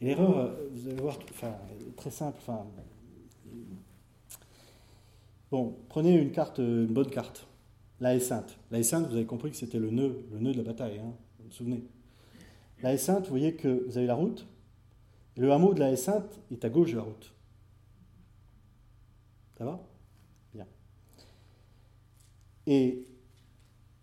Et 0.00 0.06
l'erreur, 0.06 0.38
euh, 0.38 0.68
vous 0.72 0.88
allez 0.88 1.00
voir, 1.00 1.18
enfin, 1.30 1.54
très 1.96 2.10
simple. 2.10 2.38
Enfin, 2.40 2.66
bon, 5.50 5.76
prenez 5.88 6.14
une 6.14 6.32
carte, 6.32 6.58
une 6.58 6.86
bonne 6.86 7.10
carte, 7.10 7.46
la 8.00 8.14
S-Sainte. 8.14 8.58
La 8.70 8.78
S-Sainte, 8.78 9.08
vous 9.08 9.16
avez 9.16 9.26
compris 9.26 9.50
que 9.50 9.56
c'était 9.56 9.78
le 9.78 9.90
nœud, 9.90 10.24
le 10.32 10.38
nœud 10.38 10.52
de 10.52 10.58
la 10.58 10.64
bataille, 10.64 10.98
hein, 10.98 11.12
vous 11.38 11.46
vous 11.46 11.52
souvenez. 11.52 11.84
La 12.82 12.94
S-Sainte, 12.94 13.24
vous 13.24 13.30
voyez 13.30 13.54
que 13.54 13.84
vous 13.86 13.98
avez 13.98 14.06
la 14.06 14.14
route, 14.14 14.46
le 15.36 15.52
hameau 15.52 15.74
de 15.74 15.80
la 15.80 15.92
S-Sainte 15.92 16.40
est 16.50 16.64
à 16.64 16.70
gauche 16.70 16.92
de 16.92 16.96
la 16.96 17.02
route. 17.02 17.34
Ça 19.58 19.64
va? 19.64 19.80
Bien. 20.54 20.66
Et 22.66 23.06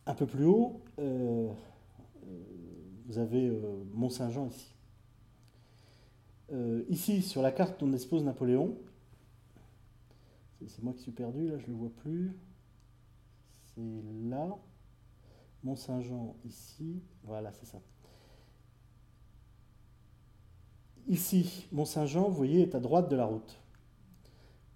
un 0.06 0.14
peu 0.14 0.28
plus 0.28 0.46
haut, 0.46 0.82
euh, 1.00 1.50
euh, 2.24 2.44
vous 3.08 3.18
avez 3.18 3.48
euh, 3.48 3.84
Mont-Saint-Jean 3.94 4.48
ici. 4.48 4.77
Ici, 6.90 7.22
sur 7.22 7.42
la 7.42 7.52
carte 7.52 7.80
dont 7.80 7.88
dispose 7.88 8.24
Napoléon, 8.24 8.78
c'est 10.66 10.84
moi 10.84 10.94
qui 10.94 11.02
suis 11.02 11.12
perdu, 11.12 11.50
là 11.50 11.58
je 11.60 11.66
ne 11.66 11.72
le 11.72 11.78
vois 11.78 11.92
plus. 11.98 12.36
C'est 13.62 14.04
là. 14.30 14.58
Mont-Saint-Jean 15.64 16.36
ici. 16.46 17.02
Voilà, 17.24 17.52
c'est 17.54 17.66
ça. 17.66 17.80
Ici, 21.08 21.68
Mont-Saint-Jean, 21.72 22.30
vous 22.30 22.36
voyez, 22.36 22.62
est 22.62 22.76
à 22.76 22.80
droite 22.80 23.10
de 23.10 23.16
la 23.16 23.26
route. 23.26 23.60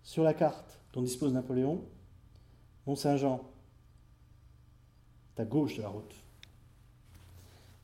Sur 0.03 0.24
la 0.24 0.34
carte 0.34 0.80
dont 0.93 1.01
dispose 1.01 1.34
Napoléon, 1.34 1.84
Mont-Saint-Jean 2.88 3.41
est 5.36 5.41
à 5.41 5.45
gauche 5.45 5.78
de 5.78 5.82
la 5.82 5.89
route. 5.89 6.15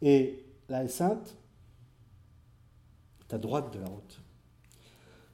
Et 0.01 0.45
la 0.69 0.83
haie 0.83 0.89
Sainte 0.89 1.35
à 3.33 3.37
droite 3.37 3.73
de 3.73 3.79
la 3.79 3.87
route. 3.87 4.21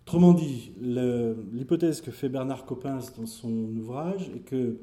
Autrement 0.04 0.34
dit, 0.34 0.74
l'hypothèse 0.82 2.02
que 2.02 2.12
fait 2.12 2.30
Bernard 2.30 2.66
Coppens 2.66 3.12
dans 3.18 3.26
son 3.26 3.52
ouvrage 3.52 4.30
est 4.36 4.40
que 4.40 4.80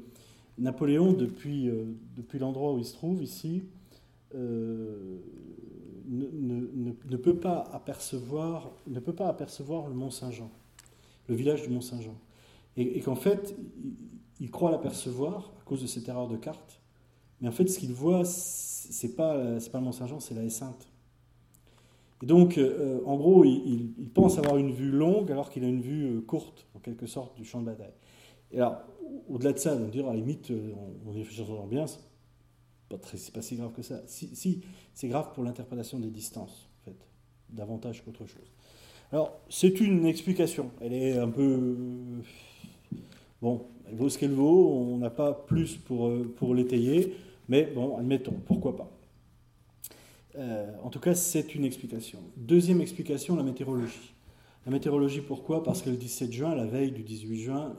Napoléon, 0.57 1.13
depuis, 1.13 1.69
euh, 1.69 1.85
depuis 2.17 2.39
l'endroit 2.39 2.73
où 2.73 2.79
il 2.79 2.85
se 2.85 2.93
trouve, 2.93 3.21
ici, 3.21 3.63
euh, 4.35 5.19
ne, 6.07 6.25
ne, 6.27 7.17
peut 7.17 7.35
pas 7.35 7.69
apercevoir, 7.71 8.71
ne 8.87 8.99
peut 8.99 9.13
pas 9.13 9.27
apercevoir 9.27 9.87
le 9.87 9.93
Mont 9.93 10.09
Saint-Jean 10.09 10.49
le 11.31 11.37
village 11.37 11.63
du 11.63 11.69
Mont-Saint-Jean. 11.69 12.15
Et, 12.77 12.99
qu'en 13.01 13.15
fait, 13.15 13.55
il, 14.39 14.51
croit 14.51 14.71
l'apercevoir 14.71 15.51
à 15.59 15.63
cause 15.65 15.81
de 15.81 15.87
cette 15.87 16.07
erreur 16.07 16.27
de 16.27 16.37
carte. 16.37 16.81
Mais 17.39 17.47
en 17.47 17.51
fait, 17.51 17.67
ce 17.67 17.79
qu'il 17.79 17.93
voit, 17.93 18.23
c'est 18.25 19.15
pas, 19.15 19.35
pas 19.71 19.79
le 19.79 19.85
Mont-Saint-Jean, 19.85 20.19
c'est 20.19 20.33
la 20.33 20.43
haie 20.43 20.49
Sainte. 20.49 20.90
Et 22.21 22.25
donc, 22.25 22.57
euh, 22.57 22.99
en 23.05 23.17
gros, 23.17 23.43
il, 23.43 24.09
pense 24.13 24.37
avoir 24.37 24.57
une 24.57 24.71
vue 24.71 24.91
longue 24.91 25.31
alors 25.31 25.49
qu'il 25.49 25.63
a 25.63 25.67
une 25.67 25.81
vue 25.81 26.17
euh, 26.17 26.21
courte, 26.21 26.67
en 26.75 26.79
quelque 26.79 27.07
sorte, 27.07 27.35
du 27.35 27.45
champ 27.45 27.61
de 27.61 27.65
bataille. 27.65 27.93
Et 28.51 28.57
alors, 28.57 28.81
au-delà 29.27 29.53
de 29.53 29.57
ça, 29.57 29.75
on 29.75 29.87
dire 29.87 30.07
à 30.07 30.11
la 30.11 30.19
limite, 30.19 30.51
euh, 30.51 30.73
on, 31.07 31.11
réfléchit 31.11 31.43
bien, 31.67 31.85
c'est 31.87 33.33
pas, 33.33 33.41
si 33.41 33.55
grave 33.55 33.71
que 33.71 33.81
ça. 33.81 34.01
Si, 34.05 34.35
si 34.35 34.61
c'est 34.93 35.07
grave 35.07 35.31
pour 35.33 35.43
l'interprétation 35.43 35.97
des 35.97 36.09
distances, 36.09 36.69
en 36.81 36.85
fait, 36.85 36.97
davantage 37.49 38.03
qu'autre 38.03 38.25
chose. 38.25 38.51
Alors, 39.11 39.33
c'est 39.49 39.79
une 39.79 40.05
explication. 40.05 40.69
Elle 40.79 40.93
est 40.93 41.17
un 41.17 41.29
peu. 41.29 41.75
Bon, 43.41 43.65
elle 43.87 43.95
vaut 43.95 44.09
ce 44.09 44.17
qu'elle 44.17 44.33
vaut. 44.33 44.69
On 44.69 44.97
n'a 44.97 45.09
pas 45.09 45.33
plus 45.33 45.75
pour, 45.75 46.11
pour 46.35 46.53
l'étayer. 46.53 47.15
Mais 47.49 47.71
bon, 47.73 47.97
admettons, 47.97 48.35
pourquoi 48.45 48.75
pas. 48.77 48.89
Euh, 50.37 50.71
en 50.83 50.89
tout 50.89 50.99
cas, 50.99 51.15
c'est 51.15 51.55
une 51.55 51.65
explication. 51.65 52.19
Deuxième 52.37 52.81
explication, 52.81 53.35
la 53.35 53.43
météorologie. 53.43 54.13
La 54.65 54.71
météorologie, 54.71 55.21
pourquoi? 55.21 55.63
Parce 55.63 55.81
que 55.81 55.89
le 55.89 55.97
17 55.97 56.31
juin, 56.31 56.55
la 56.55 56.65
veille 56.65 56.91
du 56.91 57.03
18 57.03 57.39
juin, 57.39 57.75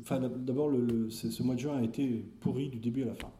enfin 0.00 0.18
d'abord, 0.18 0.72
ce 1.10 1.42
mois 1.42 1.54
de 1.54 1.60
juin 1.60 1.76
a 1.78 1.82
été 1.82 2.24
pourri 2.40 2.68
du 2.68 2.78
début 2.78 3.02
à 3.02 3.06
la 3.06 3.14
fin. 3.14 3.30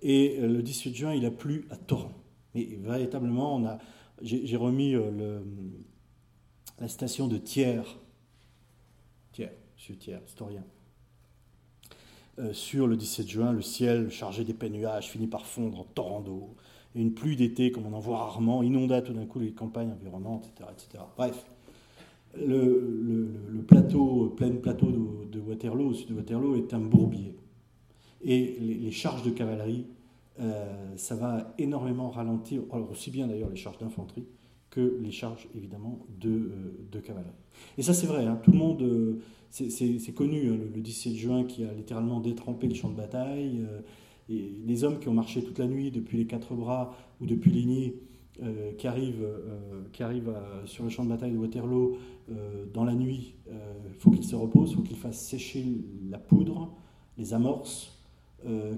Et 0.00 0.38
euh, 0.40 0.46
le 0.46 0.62
18 0.62 0.94
juin, 0.94 1.14
il 1.14 1.26
a 1.26 1.30
plu 1.30 1.66
à 1.70 1.76
torrent. 1.76 2.12
Mais 2.54 2.64
véritablement, 2.80 3.56
on 3.56 3.66
a, 3.66 3.78
j'ai 4.22 4.56
remis 4.56 4.92
le, 4.92 5.42
la 6.78 6.88
station 6.88 7.26
de 7.26 7.36
Thiers, 7.36 7.82
Thiers, 9.32 9.50
monsieur 9.76 9.96
Thiers, 9.96 10.20
historien, 10.24 10.64
euh, 12.40 12.52
sur 12.52 12.88
le 12.88 12.96
17 12.96 13.28
juin, 13.28 13.52
le 13.52 13.62
ciel 13.62 14.10
chargé 14.10 14.42
d'épais 14.44 14.68
nuages 14.68 15.08
finit 15.08 15.28
par 15.28 15.46
fondre 15.46 15.80
en 15.80 15.84
torrent 15.84 16.20
d'eau, 16.20 16.56
une 16.94 17.12
pluie 17.12 17.36
d'été, 17.36 17.72
comme 17.72 17.86
on 17.86 17.92
en 17.92 18.00
voit 18.00 18.18
rarement, 18.18 18.62
inonda 18.62 19.02
tout 19.02 19.12
d'un 19.12 19.26
coup 19.26 19.40
les 19.40 19.52
campagnes 19.52 19.90
environnantes, 19.90 20.50
etc. 20.54 20.70
etc. 20.72 21.04
Bref, 21.16 21.44
le, 22.36 23.28
plateau, 23.66 24.32
plein 24.36 24.50
plateau 24.50 24.90
de, 25.30 25.40
Waterloo, 25.40 25.90
au 25.90 25.94
sud 25.94 26.08
de 26.08 26.14
Waterloo, 26.14 26.56
est 26.56 26.72
un 26.74 26.80
bourbier. 26.80 27.34
Et 28.22 28.56
les, 28.60 28.90
charges 28.90 29.22
de 29.22 29.30
cavalerie, 29.30 29.86
euh, 30.40 30.96
ça 30.96 31.14
va 31.14 31.54
énormément 31.58 32.10
ralentir, 32.10 32.62
aussi 32.90 33.10
bien 33.10 33.26
d'ailleurs 33.26 33.50
les 33.50 33.56
charges 33.56 33.78
d'infanterie, 33.78 34.24
que 34.70 34.98
les 35.00 35.10
charges, 35.10 35.48
évidemment, 35.54 36.06
de, 36.20 36.50
euh, 36.94 37.00
cavalerie. 37.00 37.34
Et 37.76 37.82
ça, 37.82 37.92
c'est 37.92 38.06
vrai, 38.06 38.24
hein, 38.24 38.40
tout 38.42 38.52
le 38.52 38.58
monde, 38.58 38.82
euh, 38.82 39.20
c'est 39.50 40.14
connu, 40.14 40.48
hein, 40.48 40.58
le, 40.74 40.80
17 40.80 41.14
juin 41.14 41.44
qui 41.44 41.64
a 41.64 41.72
littéralement 41.72 42.20
détrempé 42.20 42.66
le 42.66 42.74
champ 42.74 42.88
de 42.88 42.96
bataille, 42.96 43.60
les 44.28 44.84
hommes 44.84 44.98
qui 44.98 45.08
ont 45.08 45.14
marché 45.14 45.42
toute 45.42 45.58
la 45.58 45.66
nuit 45.66 45.90
depuis 45.90 46.18
les 46.18 46.26
quatre 46.26 46.54
bras 46.54 46.96
ou 47.20 47.26
depuis 47.26 47.50
Ligny, 47.50 47.94
qui 48.78 48.88
arrivent, 48.88 49.28
qui 49.92 50.02
arrivent 50.02 50.34
sur 50.64 50.82
le 50.82 50.90
champ 50.90 51.04
de 51.04 51.10
bataille 51.10 51.32
de 51.32 51.38
Waterloo 51.38 51.98
dans 52.72 52.84
la 52.84 52.94
nuit, 52.94 53.34
il 53.48 53.94
faut 53.98 54.10
qu'ils 54.10 54.24
se 54.24 54.34
reposent, 54.34 54.72
il 54.72 54.76
faut 54.76 54.82
qu'ils 54.82 54.96
fassent 54.96 55.20
sécher 55.20 55.64
la 56.10 56.18
poudre, 56.18 56.74
les 57.16 57.32
amorces, 57.32 57.92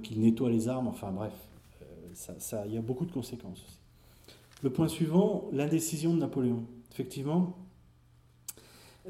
qu'ils 0.02 0.20
nettoient 0.20 0.50
les 0.50 0.68
armes, 0.68 0.88
enfin 0.88 1.10
bref, 1.10 1.32
il 2.66 2.74
y 2.74 2.76
a 2.76 2.82
beaucoup 2.82 3.06
de 3.06 3.12
conséquences 3.12 3.62
aussi. 3.66 3.78
Le 4.62 4.70
point 4.70 4.88
suivant, 4.88 5.48
l'indécision 5.52 6.14
de 6.14 6.18
Napoléon. 6.18 6.64
Effectivement, 6.92 7.54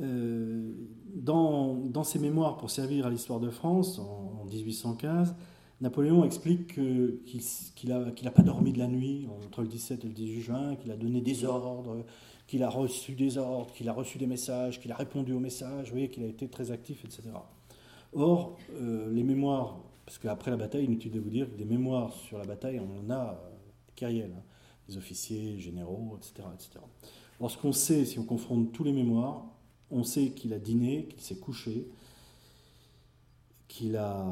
euh, 0.00 0.72
dans, 1.14 2.04
ses 2.04 2.18
mémoires 2.18 2.56
pour 2.56 2.70
servir 2.70 3.06
à 3.06 3.10
l'histoire 3.10 3.40
de 3.40 3.48
France, 3.48 3.98
en, 3.98 4.44
1815, 4.50 5.34
Napoléon 5.80 6.24
explique 6.24 6.74
qu'il 6.74 7.90
n'a 7.90 8.30
pas 8.30 8.42
dormi 8.42 8.72
de 8.72 8.78
la 8.78 8.88
nuit 8.88 9.28
entre 9.44 9.60
le 9.60 9.68
17 9.68 10.04
et 10.04 10.08
le 10.08 10.14
18 10.14 10.40
juin, 10.40 10.76
qu'il 10.76 10.90
a 10.90 10.96
donné 10.96 11.20
des 11.20 11.44
ordres, 11.44 12.04
qu'il 12.46 12.62
a 12.62 12.70
reçu 12.70 13.12
des 13.12 13.36
ordres, 13.36 13.72
qu'il 13.74 13.88
a 13.88 13.92
reçu 13.92 14.16
des 14.16 14.26
messages, 14.26 14.80
qu'il 14.80 14.90
a 14.92 14.96
répondu 14.96 15.32
aux 15.32 15.40
messages, 15.40 15.92
qu'il 16.10 16.24
a 16.24 16.26
été 16.26 16.48
très 16.48 16.70
actif, 16.70 17.04
etc. 17.04 17.24
Or, 18.14 18.56
euh, 18.72 19.12
les 19.12 19.22
mémoires, 19.22 19.78
parce 20.06 20.18
qu'après 20.18 20.50
la 20.50 20.56
bataille, 20.56 20.84
inutile 20.84 21.12
de 21.12 21.20
vous 21.20 21.28
dire 21.28 21.50
que 21.50 21.56
des 21.56 21.66
mémoires 21.66 22.14
sur 22.14 22.38
la 22.38 22.46
bataille, 22.46 22.80
on 22.80 23.00
en 23.00 23.10
a 23.10 23.38
euh, 24.02 24.06
hein, 24.06 24.42
des 24.88 24.96
officiers, 24.96 25.58
généraux, 25.58 26.16
etc. 26.16 26.48
etc. 26.54 27.72
Sait, 27.72 28.06
si 28.06 28.18
on 28.18 28.24
confronte 28.24 28.72
tous 28.72 28.84
les 28.84 28.92
mémoires, 28.92 29.44
on 29.90 30.04
sait 30.04 30.30
qu'il 30.30 30.54
a 30.54 30.58
dîné, 30.58 31.06
qu'il 31.06 31.20
s'est 31.20 31.36
couché, 31.36 31.86
qu'il 33.68 33.92
n'a 33.92 34.24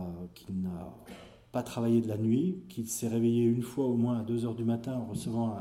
pas 1.55 1.63
travaillé 1.63 2.01
de 2.01 2.09
la 2.09 2.19
nuit, 2.19 2.65
qu'il 2.69 2.89
s'est 2.89 3.07
réveillé 3.07 3.45
une 3.45 3.63
fois 3.63 3.87
au 3.87 3.95
moins 3.95 4.19
à 4.19 4.23
2 4.25 4.45
heures 4.45 4.57
du 4.57 4.65
matin 4.65 4.95
en 4.95 5.05
recevant 5.05 5.57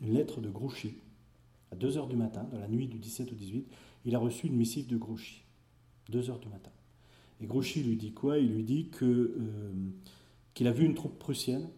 une 0.00 0.14
lettre 0.14 0.40
de 0.40 0.48
Grouchy. 0.48 0.94
À 1.72 1.74
2 1.74 1.98
heures 1.98 2.06
du 2.06 2.14
matin, 2.14 2.46
dans 2.52 2.60
la 2.60 2.68
nuit 2.68 2.86
du 2.86 3.00
17 3.00 3.32
au 3.32 3.34
18, 3.34 3.66
il 4.04 4.14
a 4.14 4.20
reçu 4.20 4.46
une 4.46 4.54
missive 4.54 4.86
de 4.86 4.96
Grouchy. 4.96 5.42
2 6.10 6.30
heures 6.30 6.38
du 6.38 6.48
matin. 6.48 6.70
Et 7.40 7.46
Grouchy 7.46 7.82
lui 7.82 7.96
dit 7.96 8.12
quoi? 8.12 8.38
Il 8.38 8.54
lui 8.54 8.62
dit 8.62 8.88
euh, 9.02 9.72
qu'il 10.54 10.68
a 10.68 10.72
vu 10.72 10.84
une 10.86 10.94
troupe 10.94 11.18
prussienne 11.18 11.68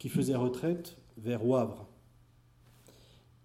qui 0.00 0.08
faisait 0.08 0.34
retraite 0.34 0.98
vers 1.18 1.46
Wavre. 1.46 1.86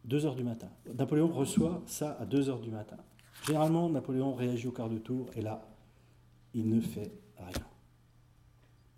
2 0.06 0.26
heures 0.26 0.36
du 0.36 0.44
matin. 0.44 0.70
Napoléon 0.98 1.28
reçoit 1.28 1.84
ça 1.86 2.18
à 2.20 2.26
2 2.26 2.50
heures 2.50 2.60
du 2.60 2.72
matin. 2.72 2.98
Généralement, 3.46 3.88
Napoléon 3.88 4.34
réagit 4.34 4.68
au 4.68 4.72
quart 4.72 4.90
de 4.90 4.98
tour, 4.98 5.30
et 5.36 5.42
là, 5.42 5.64
il 6.56 6.68
ne 6.68 6.82
fait 6.82 7.12
rien. 7.38 7.73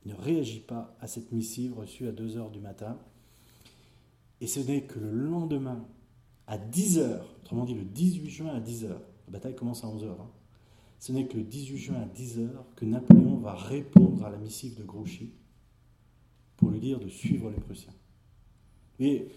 Ne 0.06 0.14
réagit 0.14 0.60
pas 0.60 0.95
à 0.99 1.08
cette 1.08 1.32
missive 1.32 1.78
reçue 1.78 2.08
à 2.08 2.12
2 2.12 2.38
heures 2.38 2.51
du 2.51 2.60
matin. 2.60 2.97
Et 4.41 4.47
ce 4.47 4.60
n'est 4.60 4.84
que 4.84 4.99
le 4.99 5.12
lendemain, 5.12 5.86
à 6.47 6.58
10 6.58 6.99
heures, 6.99 7.26
autrement 7.41 7.66
dit 7.66 7.74
le 7.74 7.84
18 7.84 8.30
juin 8.30 8.53
à 8.53 8.60
10 8.60 8.86
heures, 8.86 9.01
la 9.28 9.34
bataille 9.34 9.56
commence 9.56 9.84
à 9.84 9.88
11 9.88 10.03
heures, 10.03 10.22
hein, 10.22 10.30
ce 10.99 11.12
n'est 11.12 11.26
que 11.28 11.38
le 11.38 11.43
18 11.43 11.78
juin 11.78 12.01
à 12.01 12.06
10 12.06 12.39
heures 12.39 12.66
que 12.76 12.86
Napoléon 12.86 13.38
va 13.38 13.56
répondre 13.56 14.26
à 14.26 14.30
la 14.30 14.38
missive 14.38 14.78
de 14.78 14.84
Grouchy 14.84 15.34
pour 16.58 16.70
lui 16.70 16.80
dire 16.80 16.99
de 16.99 17.10
suivre 17.10 17.49
les 17.49 17.60
Prussiens. 17.60 17.93
Et 18.99 19.28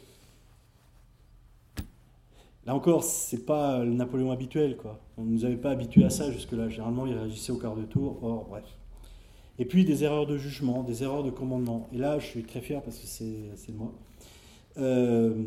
Là 2.69 2.75
encore, 2.75 3.03
c'est 3.03 3.47
pas 3.47 3.83
le 3.83 3.95
Napoléon 3.95 4.31
habituel, 4.31 4.77
quoi. 4.77 5.01
On 5.16 5.25
ne 5.25 5.31
nous 5.31 5.47
avait 5.47 5.57
pas 5.57 5.71
habitués 5.71 6.05
à 6.05 6.11
ça 6.11 6.31
jusque-là. 6.31 6.69
Généralement, 6.69 7.07
il 7.07 7.14
réagissait 7.14 7.51
au 7.51 7.57
quart 7.57 7.75
de 7.75 7.85
tour. 7.85 8.23
Or, 8.23 8.45
bref. 8.47 8.66
Et 9.59 9.64
puis 9.64 9.84
des 9.84 10.04
erreurs 10.04 10.26
de 10.26 10.38
jugement, 10.38 10.82
des 10.84 11.02
erreurs 11.02 11.24
de 11.24 11.30
commandement. 11.30 11.88
Et 11.92 11.98
là, 11.98 12.18
je 12.18 12.26
suis 12.26 12.44
très 12.44 12.61
fier 12.61 12.80
parce 12.82 12.98
que 12.98 13.06
c'est 13.06 13.72
moi. 13.72 13.92
Euh, 14.78 15.44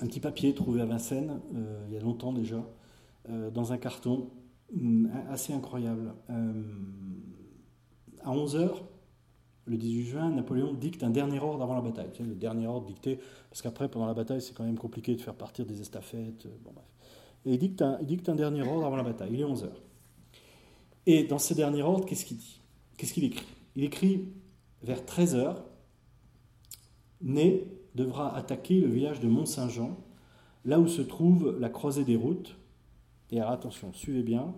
un 0.00 0.06
petit 0.06 0.20
papier 0.20 0.54
trouvé 0.54 0.80
à 0.80 0.84
Vincennes, 0.84 1.40
euh, 1.54 1.84
il 1.88 1.94
y 1.94 1.96
a 1.96 2.00
longtemps 2.00 2.32
déjà, 2.32 2.64
euh, 3.28 3.50
dans 3.50 3.72
un 3.72 3.78
carton, 3.78 4.30
mm, 4.72 5.08
assez 5.30 5.52
incroyable. 5.52 6.14
à 8.24 8.30
11h, 8.30 8.70
le 9.64 9.76
18 9.76 10.04
juin, 10.04 10.30
Napoléon 10.30 10.74
dicte 10.74 11.02
un 11.02 11.10
dernier 11.10 11.40
ordre 11.40 11.62
avant 11.64 11.74
la 11.74 11.80
bataille. 11.80 12.10
le 12.20 12.36
dernier 12.36 12.68
ordre 12.68 12.86
dicté, 12.86 13.18
parce 13.50 13.62
qu'après, 13.62 13.88
pendant 13.88 14.06
la 14.06 14.14
bataille, 14.14 14.40
c'est 14.40 14.54
quand 14.54 14.64
même 14.64 14.78
compliqué 14.78 15.16
de 15.16 15.20
faire 15.20 15.34
partir 15.34 15.66
des 15.66 15.80
estafettes. 15.80 16.46
Bon, 16.62 16.70
bref. 16.72 16.86
Et 17.44 17.54
il 17.54 17.58
dicte, 17.58 17.82
un, 17.82 17.98
il 18.00 18.06
dicte 18.06 18.28
un 18.28 18.36
dernier 18.36 18.62
ordre 18.62 18.86
avant 18.86 18.96
la 18.96 19.02
bataille. 19.02 19.30
Il 19.32 19.40
est 19.40 19.44
11 19.44 19.64
heures. 19.64 19.82
Et 21.06 21.24
dans 21.24 21.40
ce 21.40 21.52
dernier 21.54 21.82
ordre, 21.82 22.06
qu'est-ce 22.06 22.24
qu'il 22.24 22.36
dit? 22.36 22.61
Qu'est-ce 23.02 23.14
qu'il 23.14 23.24
écrit? 23.24 23.48
Il 23.74 23.82
écrit 23.82 24.28
vers 24.84 25.04
13 25.04 25.34
heures, 25.34 25.64
Ney 27.20 27.66
devra 27.96 28.36
attaquer 28.36 28.78
le 28.78 28.86
village 28.86 29.18
de 29.18 29.26
Mont-Saint-Jean, 29.26 29.98
là 30.64 30.78
où 30.78 30.86
se 30.86 31.02
trouve 31.02 31.58
la 31.58 31.68
croisée 31.68 32.04
des 32.04 32.14
routes. 32.14 32.56
Et 33.32 33.40
alors 33.40 33.50
attention, 33.50 33.92
suivez 33.92 34.22
bien. 34.22 34.54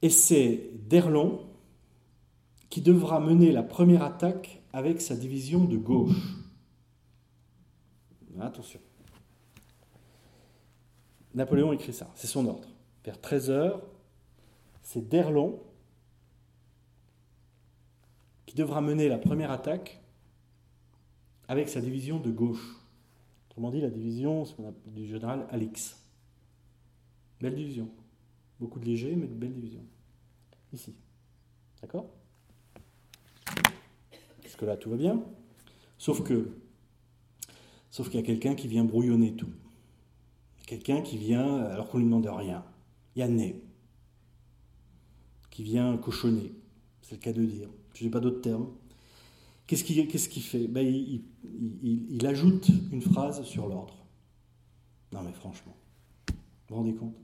Et 0.00 0.10
c'est 0.10 0.70
Derlon, 0.88 1.40
qui 2.70 2.82
devra 2.82 3.18
mener 3.18 3.50
la 3.50 3.64
première 3.64 4.04
attaque 4.04 4.62
avec 4.72 5.00
sa 5.00 5.16
division 5.16 5.64
de 5.64 5.76
gauche. 5.76 6.36
Attention. 8.38 8.78
Napoléon 11.34 11.72
écrit 11.72 11.92
ça, 11.92 12.08
c'est 12.14 12.28
son 12.28 12.46
ordre. 12.46 12.68
Vers 13.04 13.16
13h, 13.16 13.80
c'est 14.84 15.08
Derlon 15.08 15.58
qui 18.48 18.54
devra 18.54 18.80
mener 18.80 19.10
la 19.10 19.18
première 19.18 19.50
attaque 19.50 20.00
avec 21.48 21.68
sa 21.68 21.82
division 21.82 22.18
de 22.18 22.30
gauche. 22.30 22.76
Autrement 23.50 23.70
dit, 23.70 23.82
la 23.82 23.90
division 23.90 24.44
du 24.86 25.06
général 25.06 25.46
Alix. 25.50 26.02
Belle 27.42 27.54
division. 27.54 27.90
Beaucoup 28.58 28.80
de 28.80 28.86
légers, 28.86 29.14
mais 29.16 29.26
de 29.26 29.34
belle 29.34 29.52
division. 29.52 29.84
Ici. 30.72 30.94
D'accord? 31.82 32.08
Que 34.56 34.64
là 34.64 34.78
tout 34.78 34.88
va 34.90 34.96
bien. 34.96 35.22
Sauf 35.98 36.24
que, 36.24 36.50
sauf 37.90 38.08
qu'il 38.08 38.18
y 38.18 38.22
a 38.22 38.26
quelqu'un 38.26 38.54
qui 38.54 38.66
vient 38.66 38.82
brouillonner 38.82 39.36
tout. 39.36 39.52
Quelqu'un 40.66 41.02
qui 41.02 41.18
vient, 41.18 41.64
alors 41.66 41.90
qu'on 41.90 41.98
lui 41.98 42.06
demande 42.06 42.26
rien. 42.26 42.64
Il 43.14 43.18
y 43.18 43.22
a 43.22 43.28
Ney, 43.28 43.60
qui 45.50 45.62
vient 45.62 45.98
cochonner, 45.98 46.50
c'est 47.02 47.16
le 47.16 47.20
cas 47.20 47.34
de 47.34 47.44
dire. 47.44 47.68
Je 47.94 48.04
n'ai 48.04 48.10
pas 48.10 48.20
d'autres 48.20 48.40
termes. 48.40 48.68
Qu'est-ce 49.66 49.84
qu'il 49.84 50.42
fait? 50.42 50.66
Ben, 50.66 50.86
il, 50.86 51.22
il, 52.10 52.26
ajoute 52.26 52.68
une 52.90 53.02
phrase 53.02 53.42
sur 53.42 53.68
l'ordre. 53.68 53.94
Non 55.12 55.20
mais 55.22 55.32
franchement, 55.32 55.76
vous 56.28 56.34
vous 56.70 56.74
rendez 56.76 56.94
compte? 56.94 57.14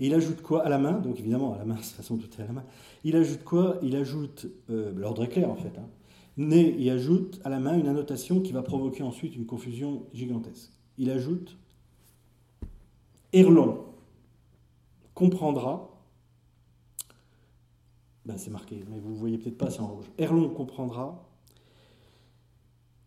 Et 0.00 0.06
il 0.06 0.14
ajoute 0.14 0.42
quoi 0.42 0.64
À 0.64 0.68
la 0.68 0.78
main, 0.78 0.98
donc 0.98 1.20
évidemment 1.20 1.54
à 1.54 1.58
la 1.58 1.64
main, 1.64 1.74
de 1.74 1.80
toute 1.80 1.90
façon 1.90 2.16
tout 2.16 2.28
est 2.36 2.42
à 2.42 2.46
la 2.46 2.52
main. 2.52 2.64
Il 3.04 3.14
ajoute 3.14 3.44
quoi? 3.44 3.78
Il 3.82 3.94
ajoute, 3.94 4.46
euh, 4.70 4.92
l'ordre 4.96 5.22
est 5.22 5.28
clair 5.28 5.50
en 5.50 5.56
fait, 5.56 5.78
hein. 5.78 5.88
Né 6.36 6.74
y 6.80 6.90
ajoute 6.90 7.40
à 7.44 7.48
la 7.48 7.60
main 7.60 7.78
une 7.78 7.86
annotation 7.86 8.40
qui 8.40 8.50
va 8.52 8.62
provoquer 8.62 9.04
ensuite 9.04 9.36
une 9.36 9.46
confusion 9.46 10.02
gigantesque. 10.12 10.72
Il 10.98 11.10
ajoute 11.10 11.56
Erlon 13.32 13.84
comprendra. 15.14 15.90
Ben 18.24 18.38
c'est 18.38 18.50
marqué, 18.50 18.84
mais 18.88 18.98
vous 18.98 19.10
ne 19.10 19.16
voyez 19.16 19.38
peut-être 19.38 19.58
pas, 19.58 19.70
c'est 19.70 19.80
en 19.80 19.88
rouge. 19.88 20.06
Erlon 20.18 20.48
comprendra 20.48 21.28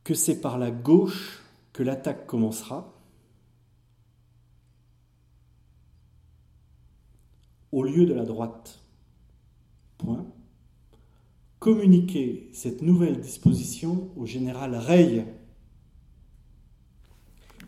que 0.03 0.13
c'est 0.13 0.39
par 0.39 0.57
la 0.57 0.71
gauche 0.71 1.43
que 1.73 1.83
l'attaque 1.83 2.27
commencera, 2.27 2.93
au 7.71 7.83
lieu 7.83 8.05
de 8.05 8.13
la 8.13 8.25
droite. 8.25 8.79
Point 9.97 10.25
communiquer 11.59 12.49
cette 12.53 12.81
nouvelle 12.81 13.19
disposition 13.19 14.09
au 14.15 14.25
général 14.25 14.75
Rey. 14.75 15.25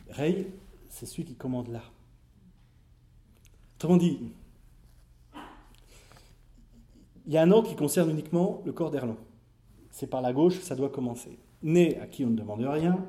Rey, 0.10 0.48
c'est 0.90 1.06
celui 1.06 1.26
qui 1.26 1.36
commande 1.36 1.70
là. 1.70 1.84
Autrement 3.76 3.98
dit, 3.98 4.20
il 7.30 7.34
y 7.36 7.38
a 7.38 7.44
un 7.44 7.52
ordre 7.52 7.70
qui 7.70 7.76
concerne 7.76 8.10
uniquement 8.10 8.64
le 8.66 8.72
corps 8.72 8.90
d'Erlon. 8.90 9.16
C'est 9.92 10.08
par 10.08 10.20
la 10.20 10.34
gauche 10.34 10.60
ça 10.62 10.76
doit 10.76 10.90
commencer. 10.90 11.38
Né 11.62 12.00
à 12.00 12.08
qui 12.08 12.26
on 12.26 12.32
ne 12.32 12.36
demande 12.36 12.62
rien, 12.62 13.06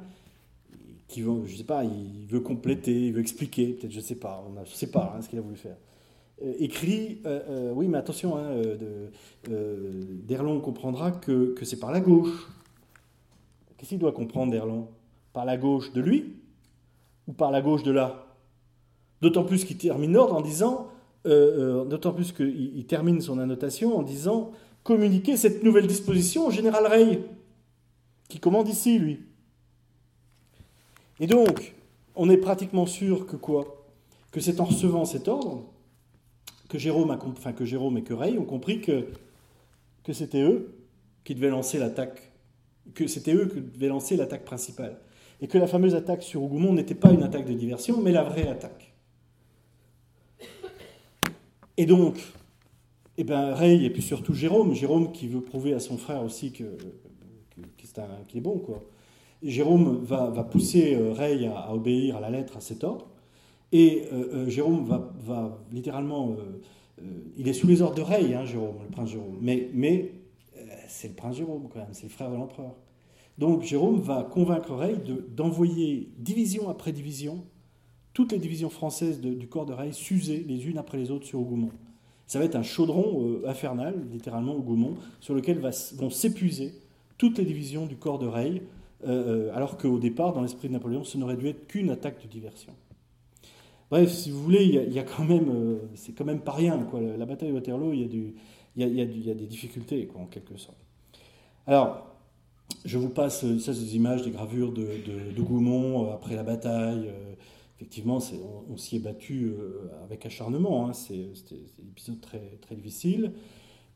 qui 1.09 1.23
veut, 1.23 1.47
je 1.47 1.57
sais 1.57 1.65
pas, 1.65 1.85
il 1.85 2.27
veut 2.29 2.41
compléter, 2.41 3.07
il 3.07 3.15
veut 3.15 3.21
expliquer, 3.23 3.73
peut-être, 3.73 3.91
je 3.91 4.01
sais 4.01 4.17
pas, 4.17 4.45
on 4.47 4.63
je 4.63 4.75
sais 4.75 4.91
pas 4.91 5.15
hein, 5.17 5.23
ce 5.23 5.29
qu'il 5.31 5.39
a 5.39 5.43
voulu 5.43 5.57
faire. 5.57 5.77
Euh, 6.43 6.53
écrit, 6.59 7.23
euh, 7.25 7.41
euh, 7.49 7.73
oui, 7.75 7.89
mais 7.89 7.97
attention, 7.97 8.37
hein, 8.37 8.51
Derlon 9.49 10.61
comprendra 10.61 11.13
que, 11.13 11.55
c'est 11.63 11.81
par 11.81 11.91
la 11.91 12.01
gauche. 12.01 12.47
Qu'est-ce 13.79 13.89
qu'il 13.89 13.99
doit 13.99 14.13
comprendre, 14.13 14.53
Derlon 14.53 14.89
Par 15.33 15.47
la 15.47 15.57
gauche 15.57 15.95
de 15.95 16.03
lui 16.03 16.37
ou 17.27 17.33
par 17.33 17.51
la 17.51 17.63
gauche 17.63 17.85
de 17.85 17.91
là? 17.91 18.27
D'autant 19.23 19.45
plus 19.45 19.65
qu'il 19.65 19.79
termine 19.79 20.13
l'ordre 20.13 20.35
en 20.35 20.43
disant, 20.43 20.90
d'autant 21.25 22.13
plus 22.13 22.33
qu'il 22.33 22.85
termine 22.87 23.21
son 23.21 23.39
annotation 23.39 23.97
en 23.97 24.03
disant 24.03 24.53
communiquer 24.83 25.37
cette 25.37 25.63
nouvelle 25.63 25.87
disposition 25.87 26.47
au 26.47 26.51
général 26.51 26.87
Rey, 26.87 27.21
qui 28.29 28.41
commande 28.41 28.69
ici, 28.69 28.99
lui. 28.99 29.21
Et 31.19 31.27
donc, 31.27 31.75
on 32.17 32.31
est 32.31 32.39
pratiquement 32.39 32.87
sûr 32.87 33.27
que 33.27 33.37
quoi? 33.37 33.85
Que 34.31 34.41
c'est 34.41 34.61
en 34.61 34.65
recevant 34.65 35.05
cet 35.05 35.29
ordre 35.29 35.65
que 36.69 36.79
Jérôme, 36.79 37.11
a, 37.11 37.19
enfin, 37.23 37.53
que 37.53 37.65
Jérôme 37.65 37.99
et 37.99 38.03
que 38.03 38.15
Ray 38.15 38.39
ont 38.39 38.45
compris 38.45 38.81
que, 38.81 39.07
c'était 40.13 40.43
eux 40.43 40.75
qui 41.23 41.37
devaient 41.37 41.51
lancer 41.51 41.79
l'attaque, 41.79 42.33
que 42.95 43.07
c'était 43.07 43.35
eux 43.35 43.47
qui 43.47 43.61
devaient 43.61 43.89
lancer 43.89 44.17
l'attaque 44.17 44.45
principale. 44.45 44.99
et 45.41 45.47
que 45.47 45.59
la 45.59 45.67
fameuse 45.67 45.95
attaque 45.95 46.23
sur 46.23 46.43
Hougoumont 46.43 46.73
n'était 46.73 46.95
pas 46.95 47.13
une 47.13 47.23
attaque 47.23 47.47
de 47.47 47.55
diversion, 47.55 48.01
mais 48.01 48.13
la 48.13 48.25
vraie 48.25 48.49
attaque. 48.49 48.90
Et 51.81 51.87
donc, 51.87 52.21
eh 53.17 53.25
ben, 53.25 53.55
Ray, 53.55 53.87
et 53.87 53.89
puis 53.89 54.03
surtout 54.03 54.35
Jérôme, 54.35 54.75
Jérôme 54.75 55.13
qui 55.13 55.29
veut 55.29 55.41
prouver 55.41 55.73
à 55.73 55.81
son 55.81 55.97
frère 55.97 56.23
aussi 56.23 56.53
que, 56.53 56.77
qu'il 58.29 58.37
est 58.37 58.43
bon, 58.43 58.59
quoi. 58.59 58.85
Jérôme 59.43 59.99
va, 60.03 60.29
va 60.29 60.45
pousser 60.45 60.95
euh, 60.95 61.15
Ray 61.15 61.47
à, 61.47 61.73
obéir 61.73 62.19
à 62.19 62.21
la 62.21 62.29
lettre 62.29 62.59
à 62.59 62.61
cet 62.61 62.85
ordre, 62.85 63.07
et 63.73 64.03
euh, 64.13 64.29
euh, 64.35 64.51
Jérôme 64.51 64.85
va, 64.85 65.11
va 65.21 65.59
littéralement, 65.73 66.37
il 67.39 67.49
est 67.49 67.55
sous 67.55 67.67
les 67.67 67.81
ordres 67.81 67.97
de 67.97 68.03
Ray, 68.03 68.35
hein, 68.35 68.45
Jérôme, 68.45 68.77
le 68.85 68.91
prince 68.91 69.09
Jérôme, 69.09 69.39
mais, 69.41 69.71
mais 69.73 70.13
c'est 70.87 71.09
le 71.09 71.15
prince 71.15 71.37
Jérôme 71.37 71.67
quand 71.73 71.79
même, 71.79 71.89
c'est 71.93 72.09
le 72.09 72.11
frère 72.11 72.31
de 72.31 72.37
l'empereur. 72.37 72.75
Donc 73.39 73.63
Jérôme 73.63 74.01
va 74.01 74.23
convaincre 74.23 74.75
Ray 74.75 74.99
d'envoyer 75.35 76.11
division 76.19 76.69
après 76.69 76.93
division, 76.93 77.43
toutes 78.13 78.33
les 78.33 78.39
divisions 78.39 78.71
françaises 78.71 79.21
du 79.21 79.47
corps 79.47 79.67
de 79.67 79.73
Ray 79.73 79.93
s'user 79.93 80.45
les 80.47 80.69
unes 80.69 80.79
après 80.79 80.99
les 80.99 81.11
autres 81.11 81.27
sur 81.27 81.41
Hougoumont. 81.41 81.71
Ça 82.27 82.39
va 82.39 82.45
être 82.45 82.57
un 82.57 82.63
chaudron 82.63 83.41
infernal, 83.47 83.95
littéralement 84.13 84.55
Hougoumont, 84.55 84.95
sur 85.21 85.35
lequel 85.35 85.59
vont 85.59 86.11
s'épuiser 86.11 86.73
toutes 87.21 87.37
les 87.37 87.45
divisions 87.45 87.85
du 87.85 87.97
corps 87.97 88.19
de 88.19 88.27
Ray, 88.27 88.63
euh, 89.07 89.49
euh, 89.49 89.55
alors 89.55 89.77
qu'au 89.77 89.99
départ, 89.99 90.33
dans 90.33 90.41
l'esprit 90.41 90.69
de 90.69 90.73
Napoléon, 90.73 91.05
ce 91.05 91.19
n'aurait 91.19 91.37
dû 91.37 91.49
être 91.49 91.67
qu'une 91.67 91.91
attaque 91.91 92.23
de 92.23 92.29
diversion. 92.29 92.73
Bref, 93.91 94.11
si 94.11 94.31
vous 94.31 94.43
voulez, 94.43 94.65
il 94.65 94.93
y, 94.93 94.99
a, 94.99 95.03
quand 95.03 95.25
même, 95.25 95.51
euh, 95.51 95.79
c'est 95.95 96.13
quand 96.13 96.25
même 96.25 96.41
pas 96.41 96.53
rien. 96.53 96.79
Quoi. 96.91 97.01
La, 97.01 97.27
bataille 97.27 97.51
de 97.51 97.55
Waterloo, 97.55 97.93
il 97.93 98.33
y 98.77 98.85
a, 98.85 98.87
y 98.87 99.01
a, 99.03 99.35
des 99.35 99.47
difficultés, 99.47 100.09
en 100.15 100.25
quelque 100.25 100.57
sorte. 100.57 100.79
Alors, 101.67 102.07
je 102.87 102.97
vous 102.97 103.11
passe 103.11 103.45
ça, 103.59 103.75
ces 103.75 103.97
images, 103.97 104.23
des 104.23 104.31
gravures 104.31 104.73
de, 104.73 104.83
de, 104.83 106.13
après 106.15 106.37
la 106.37 106.43
bataille. 106.43 107.11
Effectivement, 107.81 108.19
on, 108.69 108.77
s'y 108.77 108.97
est 108.97 109.01
battu 109.01 109.55
avec 110.05 110.27
acharnement. 110.27 110.87
Hein. 110.87 110.93
C'était 110.93 111.55
un 111.83 111.89
épisode 111.89 112.21
très, 112.21 112.77
difficile. 112.77 113.33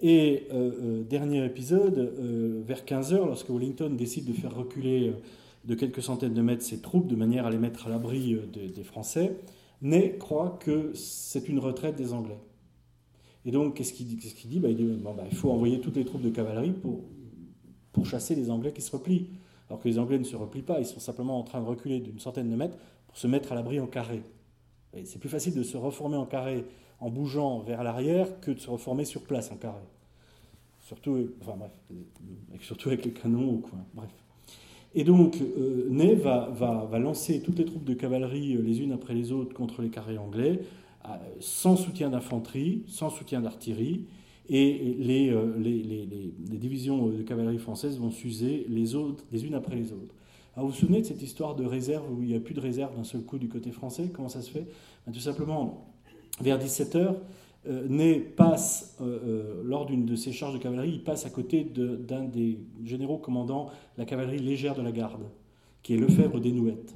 Et 0.00 0.48
euh, 0.52 0.72
euh, 0.82 1.02
dernier 1.02 1.44
épisode, 1.44 1.98
euh, 1.98 2.62
vers 2.66 2.84
15h, 2.84 3.26
lorsque 3.26 3.50
Wellington 3.50 3.90
décide 3.90 4.24
de 4.24 4.32
faire 4.32 4.54
reculer 4.54 5.12
de 5.66 5.74
quelques 5.74 6.02
centaines 6.02 6.32
de 6.32 6.42
mètres 6.42 6.62
ses 6.62 6.80
troupes 6.80 7.06
de 7.06 7.14
manière 7.14 7.46
à 7.46 7.50
les 7.50 7.58
mettre 7.58 7.86
à 7.86 7.90
l'abri 7.90 8.36
des 8.52 8.82
Français, 8.82 9.36
Ney 9.82 10.16
croit 10.18 10.58
que 10.60 10.92
c'est 10.94 11.46
une 11.48 11.58
retraite 11.58 11.96
des 11.96 12.14
Anglais. 12.14 12.38
Et 13.44 13.50
donc, 13.50 13.74
qu'est-ce 13.74 13.92
qu'il 13.92 14.06
dit, 14.06 14.16
qu 14.16 14.48
dit, 14.48 14.60
bah, 14.60 14.70
il, 14.70 14.76
dit 14.76 14.84
bon, 14.84 15.12
bah, 15.12 15.24
il 15.30 15.36
faut 15.36 15.50
envoyer 15.50 15.80
toutes 15.80 15.96
les 15.96 16.06
troupes 16.06 16.22
de 16.22 16.30
cavalerie 16.30 16.72
pour, 16.72 17.04
pour 17.92 18.06
chasser 18.06 18.34
les 18.34 18.50
Anglais 18.50 18.72
qui 18.72 18.80
se 18.80 18.90
replient. 18.90 19.28
Alors 19.68 19.82
que 19.82 19.88
les 19.88 19.98
Anglais 19.98 20.18
ne 20.18 20.24
se 20.24 20.36
replient 20.36 20.62
pas, 20.62 20.80
ils 20.80 20.86
sont 20.86 21.00
simplement 21.00 21.38
en 21.38 21.42
train 21.42 21.60
de 21.60 21.66
reculer 21.66 22.00
d'une 22.00 22.18
centaine 22.18 22.50
de 22.50 22.56
mètres 22.56 22.78
se 23.14 23.26
mettre 23.26 23.52
à 23.52 23.54
l'abri 23.54 23.80
en 23.80 23.86
carré. 23.86 24.22
C'est 25.04 25.18
plus 25.18 25.28
facile 25.28 25.54
de 25.54 25.62
se 25.62 25.76
reformer 25.76 26.16
en 26.16 26.26
carré 26.26 26.64
en 27.00 27.10
bougeant 27.10 27.60
vers 27.60 27.82
l'arrière 27.82 28.40
que 28.40 28.50
de 28.50 28.58
se 28.58 28.70
reformer 28.70 29.04
sur 29.04 29.22
place 29.22 29.50
en 29.50 29.56
carré. 29.56 29.82
Surtout, 30.86 31.30
enfin 31.40 31.56
bref, 31.56 31.72
surtout 32.60 32.88
avec 32.88 33.04
les 33.04 33.12
canons 33.12 33.54
au 33.54 33.58
coin. 33.58 33.84
Bref. 33.94 34.10
Et 34.94 35.02
donc, 35.02 35.38
euh, 35.40 35.88
Ney 35.90 36.14
va, 36.14 36.50
va, 36.54 36.86
va, 36.88 36.98
lancer 36.98 37.40
toutes 37.40 37.58
les 37.58 37.64
troupes 37.64 37.84
de 37.84 37.94
cavalerie 37.94 38.54
euh, 38.54 38.62
les 38.62 38.80
unes 38.80 38.92
après 38.92 39.14
les 39.14 39.32
autres 39.32 39.52
contre 39.52 39.82
les 39.82 39.88
carrés 39.88 40.18
anglais, 40.18 40.60
euh, 41.06 41.08
sans 41.40 41.76
soutien 41.76 42.10
d'infanterie, 42.10 42.84
sans 42.86 43.10
soutien 43.10 43.40
d'artillerie, 43.40 44.04
et 44.48 44.96
les, 44.98 45.34
les, 45.58 45.82
les, 45.82 46.06
les, 46.06 46.58
divisions 46.58 47.06
de 47.06 47.22
cavalerie 47.22 47.56
françaises 47.56 47.98
vont 47.98 48.10
s'user 48.10 48.66
les 48.68 48.94
unes 48.94 49.54
après 49.54 49.74
les 49.74 49.90
autres. 49.90 50.14
Alors, 50.56 50.68
vous 50.68 50.72
vous 50.72 50.78
souvenez 50.78 51.00
de 51.00 51.06
cette 51.06 51.22
histoire 51.22 51.56
de 51.56 51.64
réserve 51.64 52.04
où 52.12 52.22
il 52.22 52.28
n'y 52.28 52.36
a 52.36 52.40
plus 52.40 52.54
de 52.54 52.60
réserve 52.60 52.94
d'un 52.96 53.04
seul 53.04 53.22
coup 53.22 53.38
du 53.38 53.48
côté 53.48 53.72
français? 53.72 54.10
Comment 54.12 54.28
ça 54.28 54.40
se 54.40 54.50
fait? 54.50 54.66
Ben, 55.04 55.12
Tout 55.12 55.20
simplement, 55.20 55.92
vers 56.40 56.58
17h, 56.58 57.16
euh, 57.66 57.88
Ney 57.88 58.20
passe, 58.20 58.96
euh, 59.00 59.18
euh, 59.26 59.62
lors 59.64 59.86
d'une 59.86 60.04
de 60.04 60.14
ses 60.14 60.30
charges 60.32 60.54
de 60.54 60.58
cavalerie, 60.58 60.90
il 60.90 61.02
passe 61.02 61.26
à 61.26 61.30
côté 61.30 61.64
d'un 61.64 62.24
des 62.24 62.60
généraux 62.84 63.18
commandant 63.18 63.70
la 63.98 64.04
cavalerie 64.04 64.38
légère 64.38 64.76
de 64.76 64.82
la 64.82 64.92
garde, 64.92 65.24
qui 65.82 65.94
est 65.94 65.96
Lefebvre 65.96 66.40
des 66.40 66.52
Nouettes. 66.52 66.94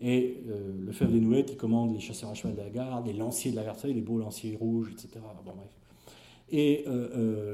Et 0.00 0.42
Lefebvre 0.84 1.12
des 1.12 1.20
Nouettes, 1.20 1.50
il 1.52 1.56
commande 1.56 1.94
les 1.94 2.00
chasseurs 2.00 2.30
à 2.30 2.34
cheval 2.34 2.54
de 2.54 2.60
la 2.60 2.68
garde, 2.68 3.06
les 3.06 3.14
lanciers 3.14 3.50
de 3.50 3.56
la 3.56 3.64
garde, 3.64 3.78
les 3.84 4.02
beaux 4.02 4.18
lanciers 4.18 4.54
rouges, 4.54 4.90
etc. 4.92 5.08
Bon, 5.44 5.52
bref. 5.56 5.70
Et 6.50 6.84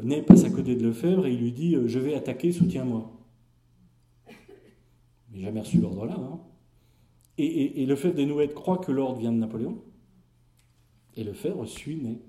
Ney 0.03 0.22
passe 0.22 0.45
à 0.45 0.51
côté 0.51 0.74
de 0.74 0.84
Lefebvre 0.84 1.26
et 1.26 1.32
il 1.32 1.38
lui 1.38 1.53
dit 1.53 1.76
Je 1.86 1.99
vais 2.01 2.14
attaquer, 2.14 2.51
soutiens-moi. 2.51 3.11
Mais 5.33 5.41
jamais 5.41 5.61
reçu 5.61 5.78
l'ordre 5.78 6.07
là. 6.07 6.16
Hein. 6.16 6.41
Et, 7.39 7.83
et 7.83 7.87
Lefebvre 7.87 8.14
des 8.14 8.26
Nouettes 8.26 8.55
croit 8.55 8.78
que 8.78 8.93
l'ordre 8.93 9.18
vient 9.18 9.33
de 9.33 9.39
Napoléon. 9.39 9.83
Et 11.16 11.24
Lefebvre 11.24 11.66
suit 11.66 11.97
Ney. 11.97 12.20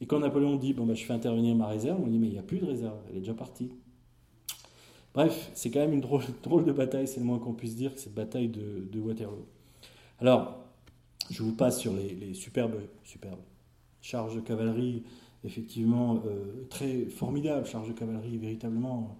Et 0.00 0.06
quand 0.06 0.18
Napoléon 0.18 0.56
dit 0.56 0.72
bon, 0.72 0.84
bah, 0.84 0.94
je 0.94 1.04
fais 1.04 1.12
intervenir 1.12 1.54
ma 1.54 1.68
réserve, 1.68 2.00
on 2.02 2.08
dit 2.08 2.18
mais 2.18 2.26
il 2.26 2.32
n'y 2.32 2.38
a 2.38 2.42
plus 2.42 2.58
de 2.58 2.66
réserve, 2.66 2.98
elle 3.08 3.18
est 3.18 3.20
déjà 3.20 3.34
partie. 3.34 3.70
Bref, 5.14 5.50
c'est 5.54 5.70
quand 5.70 5.80
même 5.80 5.92
une 5.92 6.00
drôle, 6.00 6.24
de 6.64 6.72
bataille, 6.72 7.06
c'est 7.06 7.20
le 7.20 7.26
moins 7.26 7.38
qu'on 7.38 7.52
puisse 7.52 7.76
dire, 7.76 7.92
cette 7.96 8.14
bataille 8.14 8.48
de, 8.48 8.98
Waterloo. 8.98 9.46
Alors, 10.18 10.64
je 11.30 11.42
vous 11.42 11.52
passe 11.52 11.78
sur 11.78 11.92
les, 11.92 12.34
superbes, 12.34 12.80
superbes 13.04 13.40
charges 14.00 14.34
de 14.34 14.40
cavalerie, 14.40 15.04
effectivement 15.44 16.22
euh, 16.26 16.66
très 16.68 17.04
formidables 17.04 17.66
charges 17.66 17.88
de 17.88 17.92
cavalerie, 17.92 18.38
véritablement 18.38 19.16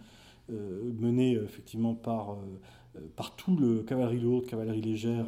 euh, 0.51 0.93
menées 0.99 1.35
effectivement 1.35 1.95
par, 1.95 2.33
euh, 2.33 2.37
par 3.17 3.37
tout 3.37 3.57
le 3.57 3.83
cavalerie 3.83 4.21
lourde, 4.21 4.47
cavalerie 4.47 4.83
légère, 4.83 5.27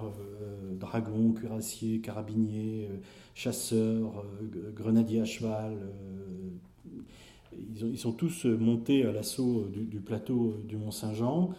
dragons, 0.79 1.33
cuirassiers, 1.33 2.01
carabiniers 2.01 2.89
chasseurs, 3.35 4.25
euh, 4.55 4.73
grenadiers 4.73 5.21
à 5.21 5.25
cheval. 5.25 5.75
Euh, 5.75 6.51
ils, 7.83 7.99
sont 7.99 8.13
tous 8.13 8.47
montés 8.47 9.05
à 9.05 9.13
l'assaut 9.13 9.69
du, 9.69 10.01
plateau 10.01 10.57
du 10.67 10.77
Mont-Saint-Jean. 10.77 11.51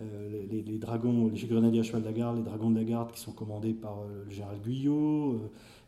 Euh, 0.00 0.44
les, 0.50 0.78
dragons, 0.78 1.30
les 1.32 1.46
grenadiers 1.46 1.80
à 1.80 1.82
cheval 1.84 2.02
de 2.02 2.06
la 2.06 2.12
garde, 2.12 2.36
les 2.38 2.42
dragons 2.42 2.70
de 2.70 2.76
la 2.76 2.84
garde 2.84 3.12
qui 3.12 3.20
sont 3.20 3.32
commandés 3.32 3.72
par 3.72 3.98
le 4.04 4.30
général 4.30 4.58
Guyot, 4.60 5.40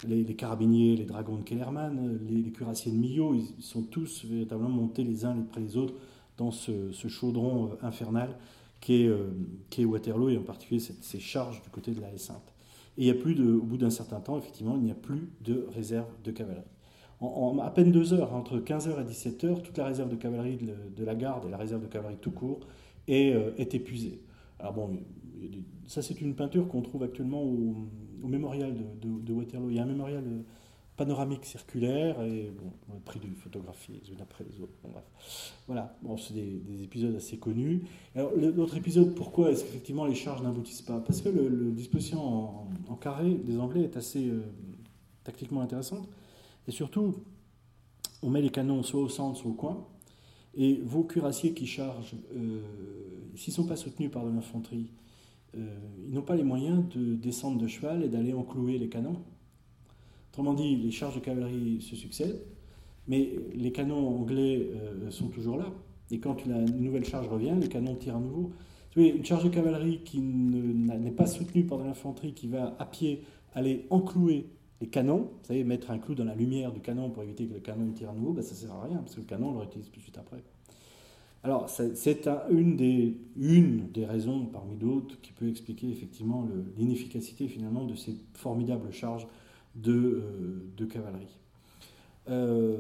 les, 0.07 0.24
carabiniers, 0.37 0.97
les 0.97 1.05
dragons 1.05 1.37
de 1.37 1.43
Kellerman, 1.43 2.20
les, 2.29 2.53
cuirassiers 2.53 2.93
de 2.93 2.97
Millau, 2.97 3.35
ils 3.35 3.62
sont 3.62 3.83
tous 3.83 4.24
véritablement 4.24 4.68
montés 4.68 5.03
les 5.03 5.24
uns 5.24 5.37
après 5.41 5.61
les 5.61 5.77
autres 5.77 5.95
dans 6.37 6.53
ce, 6.53 6.93
chaudron 7.09 7.70
infernal 7.83 8.37
qu'est 8.81 9.09
est 9.79 9.85
Waterloo 9.85 10.29
et 10.29 10.39
en 10.39 10.43
particulier 10.43 10.81
ces 10.81 11.20
charges 11.20 11.62
du 11.62 11.70
côté 11.70 11.93
de 11.93 12.01
la 12.01 12.12
Haie-Sainte. 12.12 12.55
Et 12.99 13.03
il 13.03 13.07
y 13.07 13.11
a 13.11 13.14
plus 13.14 13.39
au 13.41 13.62
bout 13.62 13.77
d'un 13.77 13.91
certain 13.91 14.20
temps, 14.20 14.39
effectivement, 14.39 14.77
il 14.77 14.83
n'y 14.83 14.91
a 14.91 14.95
plus 14.95 15.29
de 15.43 15.66
réserve 15.74 16.09
de 16.24 16.31
cavalerie. 16.31 16.64
En, 17.20 17.59
à 17.61 17.70
peine 17.70 17.93
deux 17.93 18.12
heures, 18.12 18.35
entre 18.35 18.59
15h 18.59 19.01
et 19.01 19.05
17h, 19.05 19.62
toute 19.62 19.79
la 19.79 19.87
réserve 19.87 20.11
de 20.11 20.16
cavalerie 20.16 20.59
de, 20.97 21.05
la 21.05 21.14
garde 21.14 21.47
et 21.47 21.51
la 21.51 21.57
réserve 21.57 21.83
de 21.83 21.87
cavalerie 21.87 22.18
tout 22.20 22.31
court 22.31 22.61
est, 23.09 23.33
euh, 23.33 23.53
est 23.57 23.75
épuisée. 23.75 24.21
Alors 24.59 24.75
bon, 24.75 24.99
ça 25.87 26.03
c'est 26.03 26.21
une 26.21 26.34
peinture 26.34 26.68
qu'on 26.68 26.83
trouve 26.83 27.03
actuellement 27.03 27.42
au, 27.42 27.88
mémorial 28.29 28.75
de, 29.01 29.09
de, 29.21 29.33
Waterloo. 29.33 29.71
Il 29.71 29.76
y 29.76 29.79
a 29.79 29.84
un 29.84 29.87
mémorial 29.87 30.25
euh, 30.26 30.42
panoramique 30.97 31.45
circulaire 31.45 32.21
et 32.23 32.51
on 32.89 32.97
a 32.97 33.01
pris 33.01 33.21
des 33.21 33.29
photographies 33.29 33.93
les 34.03 34.13
unes 34.13 34.21
après 34.21 34.45
les 34.45 34.61
autres. 34.61 34.73
Voilà, 35.67 35.97
bon, 36.03 36.17
c'est 36.17 36.35
des, 36.35 36.83
épisodes 36.83 37.14
assez 37.14 37.39
connus. 37.39 37.83
Alors, 38.14 38.33
l'autre 38.35 38.77
épisode, 38.77 39.14
pourquoi 39.14 39.51
est-ce 39.51 39.64
qu'effectivement 39.64 40.07
les 40.07 40.14
charges 40.14 40.43
n'aboutissent 40.43 40.83
pas? 40.83 41.01
Parce 41.01 41.21
que 41.21 41.29
le, 41.29 41.49
le 41.49 41.73
disposition 41.73 42.21
en, 42.89 42.95
carré 43.01 43.35
des 43.35 43.59
Anglais 43.59 43.83
est 43.83 43.97
assez 43.97 44.29
euh, 44.29 44.43
tactiquement 45.25 45.61
intéressante. 45.61 46.09
Et 46.67 46.71
surtout, 46.71 47.14
on 48.23 48.31
met 48.31 48.41
les 48.41 48.51
canons 48.51 48.83
soit 48.83 49.01
au 49.01 49.09
centre, 49.09 49.39
soit 49.39 49.51
au 49.51 49.55
coin. 49.55 49.87
Et 50.55 50.81
vos 50.83 51.05
cuirassiers 51.05 51.53
qui 51.53 51.67
chargent, 51.67 52.17
euh, 52.35 52.61
s'ils 53.35 53.53
ne 53.53 53.57
sont 53.57 53.67
pas 53.67 53.77
soutenus 53.77 54.11
par 54.11 54.25
de 54.25 54.31
l'infanterie, 54.31 54.91
euh, 55.57 55.79
ils 56.09 56.14
n'ont 56.14 56.23
pas 56.23 56.37
les 56.37 56.43
moyens 56.43 56.83
de 56.95 57.14
descendre 57.14 57.59
de 57.59 57.67
cheval 57.67 58.03
et 58.03 58.09
d'aller 58.09 58.33
enclouer 58.33 58.79
les 58.79 58.89
canons 58.89 59.23
Autrement 60.37 60.53
dit, 60.53 60.76
les 60.76 60.91
charges 60.91 61.14
de 61.14 61.21
cavalerie 61.21 61.80
se 61.80 61.96
succèdent, 61.96 62.42
mais 63.08 63.30
les 63.54 63.72
canons 63.72 64.07
anglais 64.07 64.68
euh, 64.71 65.11
sont 65.11 65.29
toujours 65.29 65.57
là. 65.57 65.72
Et 66.11 66.18
quand 66.18 66.45
la 66.45 66.61
nouvelle 66.61 67.07
charge 67.07 67.26
revient, 67.26 67.54
les 67.58 67.71
canons 67.71 67.95
tirent 67.95 68.17
à 68.17 68.21
nouveau. 68.21 68.50
Une 68.96 69.25
charge 69.25 69.45
de 69.45 69.49
cavalerie 69.49 70.00
qui 70.04 70.21
n'est 70.21 71.11
pas 71.11 71.26
soutenue 71.26 71.64
par 71.64 71.79
de 71.79 71.84
l'infanterie, 71.84 72.34
qui 72.34 72.49
va 72.49 72.76
à 72.79 72.84
pied 72.84 73.22
aller 73.54 73.87
enclouer 73.88 74.45
les 74.83 74.88
canons, 74.88 75.30
vous 75.41 75.46
savez, 75.46 75.64
mettre 75.64 75.91
un 75.91 75.96
clou 75.96 76.14
dans 76.14 76.26
la 76.26 76.34
lumière 76.34 76.71
du 76.71 76.80
canon 76.80 77.08
pour 77.08 77.22
éviter 77.22 77.46
que 77.46 77.54
le 77.54 77.61
canon 77.61 77.91
tire 77.92 78.11
à 78.11 78.13
nouveau, 78.13 78.34
ben, 78.34 78.42
ça 78.42 78.50
ne 78.50 78.58
sert 78.58 78.72
à 78.72 78.84
rien, 78.84 78.99
parce 78.99 79.14
que 79.14 79.21
le 79.21 79.26
canon, 79.26 79.49
on 79.49 79.53
le 79.53 79.58
réutilise 79.61 79.88
tout 79.88 80.00
de 80.00 80.03
suite 80.03 80.18
après. 80.18 80.42
Alors, 81.45 81.71
c'est 81.71 82.29
une 82.50 82.76
des, 82.76 83.17
une 83.38 83.91
des 83.91 84.04
raisons, 84.04 84.45
parmi 84.45 84.76
d'autres, 84.76 85.18
qui 85.22 85.33
peut 85.33 85.49
expliquer 85.49 85.88
effectivement 85.88 86.46
l'inefficacité 86.76 87.49
finalement 87.49 87.84
de 87.84 87.95
ces 87.95 88.14
formidables 88.34 88.92
charges 88.92 89.26
de, 89.77 89.93
euh, 89.93 90.73
de 90.77 90.85
cavalerie. 90.85 91.37
Euh, 92.29 92.79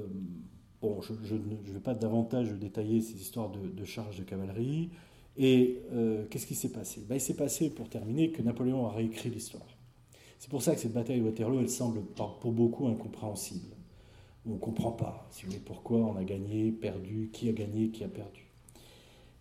bon, 0.80 1.00
je, 1.02 1.34
ne 1.34 1.72
vais 1.72 1.80
pas 1.80 1.94
davantage 1.94 2.50
détailler 2.52 3.00
ces 3.00 3.20
histoires 3.20 3.50
de, 3.50 3.68
de 3.68 3.84
charges 3.84 4.18
de 4.18 4.24
cavalerie. 4.24 4.90
Et 5.36 5.82
euh, 5.92 6.24
qu'est-ce 6.30 6.46
qui 6.46 6.54
s'est 6.54 6.72
passé? 6.72 7.04
Ben, 7.08 7.16
Il 7.16 7.20
s'est 7.20 7.36
passé, 7.36 7.70
pour 7.70 7.88
terminer, 7.88 8.30
que 8.30 8.42
Napoléon 8.42 8.86
a 8.86 8.90
réécrit 8.90 9.30
l'histoire. 9.30 9.66
C'est 10.38 10.50
pour 10.50 10.62
ça 10.62 10.74
que 10.74 10.80
cette 10.80 10.92
bataille 10.92 11.20
de 11.20 11.24
Waterloo, 11.24 11.60
elle 11.60 11.70
semble 11.70 12.00
pour 12.40 12.52
beaucoup 12.52 12.88
incompréhensible. 12.88 13.74
On 14.46 14.54
ne 14.54 14.58
comprend 14.58 14.92
pas, 14.92 15.26
si 15.30 15.44
vous 15.44 15.50
voulez, 15.50 15.62
pourquoi 15.64 15.98
on 15.98 16.16
a 16.16 16.24
gagné, 16.24 16.70
perdu, 16.70 17.30
qui 17.32 17.48
a 17.48 17.52
gagné, 17.52 17.88
qui 17.88 18.04
a 18.04 18.08
perdu. 18.08 18.46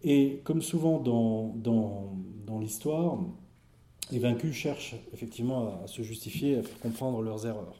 Et 0.03 0.41
comme 0.43 0.61
souvent 0.61 0.99
dans, 0.99 1.53
dans, 1.55 2.13
dans 2.45 2.59
l'histoire, 2.59 3.19
les 4.11 4.19
vaincus 4.19 4.53
cherchent 4.53 4.95
effectivement 5.13 5.81
à 5.83 5.87
se 5.87 6.01
justifier, 6.01 6.57
à 6.57 6.63
faire 6.63 6.79
comprendre 6.79 7.21
leurs 7.21 7.45
erreurs. 7.45 7.75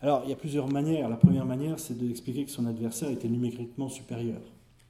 Alors, 0.00 0.22
il 0.24 0.30
y 0.30 0.32
a 0.32 0.36
plusieurs 0.36 0.68
manières. 0.68 1.08
La 1.08 1.16
première 1.16 1.44
manière, 1.44 1.78
c'est 1.78 1.96
d'expliquer 1.96 2.44
que 2.44 2.50
son 2.50 2.66
adversaire 2.66 3.10
était 3.10 3.28
numériquement 3.28 3.88
supérieur. 3.88 4.40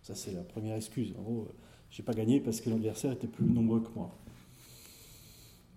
Ça, 0.02 0.14
c'est 0.14 0.32
la 0.32 0.42
première 0.42 0.76
excuse. 0.76 1.14
En 1.18 1.22
gros, 1.22 1.48
j'ai 1.90 2.02
pas 2.02 2.12
gagné 2.12 2.40
parce 2.40 2.60
que 2.60 2.68
l'adversaire 2.68 3.12
était 3.12 3.26
plus 3.26 3.46
nombreux 3.46 3.80
que 3.80 3.88
moi. 3.94 4.10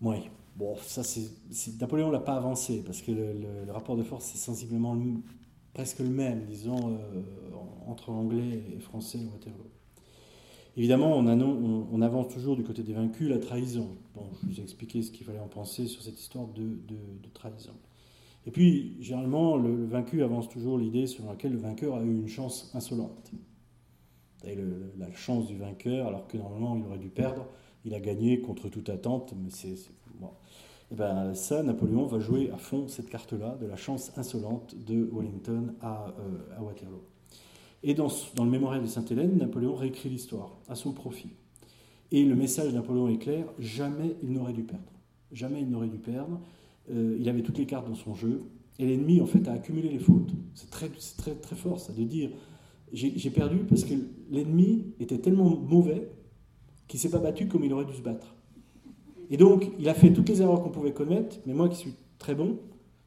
Oui. 0.02 0.18
Bon, 0.58 0.76
ça, 0.86 1.04
c'est, 1.04 1.30
Napoléon 1.80 2.12
l'a 2.12 2.20
pas 2.20 2.36
avancé 2.36 2.84
parce 2.86 3.02
que 3.02 3.12
le, 3.12 3.72
rapport 3.72 3.96
de 3.96 4.04
force 4.04 4.34
est 4.36 4.38
sensiblement 4.38 4.98
presque 5.74 6.00
le 6.00 6.10
même, 6.10 6.44
disons, 6.46 6.90
euh, 6.90 7.22
entre 7.88 8.10
anglais 8.10 8.64
et 8.76 8.80
français 8.80 9.20
ou 9.20 9.32
Waterloo. 9.32 9.70
Évidemment, 10.78 11.18
on, 11.18 12.02
avance 12.02 12.30
toujours 12.30 12.56
du 12.56 12.64
côté 12.64 12.82
des 12.82 12.94
vaincus 12.94 13.30
la 13.30 13.40
trahison. 13.40 13.90
Bon, 14.16 14.24
je 14.42 14.48
vous 14.48 14.60
ai 14.60 14.64
expliqué 14.64 15.02
ce 15.02 15.12
qu'il 15.12 15.26
fallait 15.26 15.40
en 15.40 15.48
penser 15.48 15.88
sur 15.88 16.02
cette 16.02 16.20
histoire 16.20 16.48
de, 16.48 16.80
trahison. 17.34 17.74
Et 18.48 18.52
puis, 18.52 18.96
généralement, 19.02 19.58
le, 19.58 19.86
vaincu 19.86 20.24
avance 20.24 20.48
toujours 20.48 20.78
l'idée 20.78 21.08
selon 21.08 21.30
laquelle 21.30 21.52
le 21.52 21.58
vainqueur 21.58 21.96
a 21.96 22.04
eu 22.04 22.16
une 22.16 22.28
chance 22.28 22.72
insolente. 22.74 23.32
la 24.46 25.12
chance 25.14 25.48
du 25.48 25.58
vainqueur, 25.58 26.08
alors 26.08 26.28
que 26.28 26.38
normalement 26.38 26.78
il 26.78 26.86
aurait 26.86 27.00
dû 27.00 27.10
perdre, 27.10 27.46
il 27.84 27.94
a 27.94 28.00
gagné 28.00 28.40
contre 28.40 28.70
toute 28.70 28.90
attente, 28.90 29.34
mais 29.38 29.50
c'est. 29.50 29.76
Bon. 30.20 30.30
Et 30.90 30.96
bien 30.96 31.34
ça, 31.34 31.64
Napoléon 31.64 32.06
va 32.06 32.20
jouer 32.20 32.50
à 32.52 32.58
fond 32.58 32.88
cette 32.88 33.10
carte-là 33.10 33.58
de 33.60 33.66
la 33.66 33.76
chance 33.76 34.18
insolente 34.18 34.76
de 34.76 35.10
Wellington 35.12 35.74
à, 35.82 36.08
euh, 36.20 36.58
à 36.58 36.64
Waterloo. 36.64 37.02
Et 37.84 37.94
dans, 37.94 38.10
le 38.38 38.50
mémorial 38.50 38.82
de 38.82 38.88
Sainte-Hélène, 38.88 39.38
Napoléon 39.38 39.76
réécrit 39.76 40.10
l'histoire 40.10 40.60
à 40.68 40.76
son 40.76 40.92
profit. 40.92 41.32
Et 42.12 42.26
le 42.26 42.36
message 42.36 42.68
de 42.70 42.74
Napoléon 42.74 43.08
est 43.08 43.18
clair, 43.18 43.46
jamais 43.58 44.16
il 44.22 44.32
n'aurait 44.32 44.54
dû 44.54 44.64
perdre. 44.64 44.92
Jamais 45.32 45.62
il 45.62 45.70
n'aurait 45.70 45.88
dû 45.88 45.98
perdre. 45.98 46.40
Euh, 46.92 47.18
il 47.20 47.28
avait 47.30 47.42
toutes 47.42 47.58
les 47.58 47.66
cartes 47.66 47.88
dans 47.88 47.96
son 47.96 48.14
jeu. 48.14 48.44
Et 48.78 48.86
l'ennemi, 48.86 49.22
en 49.22 49.26
fait, 49.26 49.48
a 49.48 49.54
accumulé 49.54 49.90
les 49.90 50.00
fautes. 50.00 50.32
C'est 50.54 50.70
très, 50.70 50.90
très, 50.90 51.36
très 51.36 51.56
fort, 51.56 51.80
ça, 51.80 51.94
de 51.94 52.04
dire 52.04 52.30
j'ai 52.94 53.30
perdu 53.30 53.60
parce 53.70 53.86
que 53.86 53.94
l'ennemi 54.30 54.94
était 55.00 55.18
tellement 55.18 55.50
mauvais 55.50 56.10
qu'il 56.88 56.98
ne 56.98 57.02
s'est 57.02 57.10
pas 57.10 57.20
battu 57.20 57.48
comme 57.48 57.64
il 57.64 57.72
aurait 57.72 57.86
dû 57.86 57.94
se 57.94 58.02
battre. 58.02 58.36
Et 59.30 59.38
donc, 59.38 59.72
il 59.80 59.88
a 59.88 59.94
fait 59.94 60.12
toutes 60.12 60.28
les 60.28 60.42
erreurs 60.42 60.62
qu'on 60.62 60.72
pouvait 60.72 60.92
commettre, 60.92 61.38
mais 61.46 61.54
moi 61.54 61.70
qui 61.70 61.78
suis 61.78 61.94
très 62.20 62.36
bon, 62.36 62.60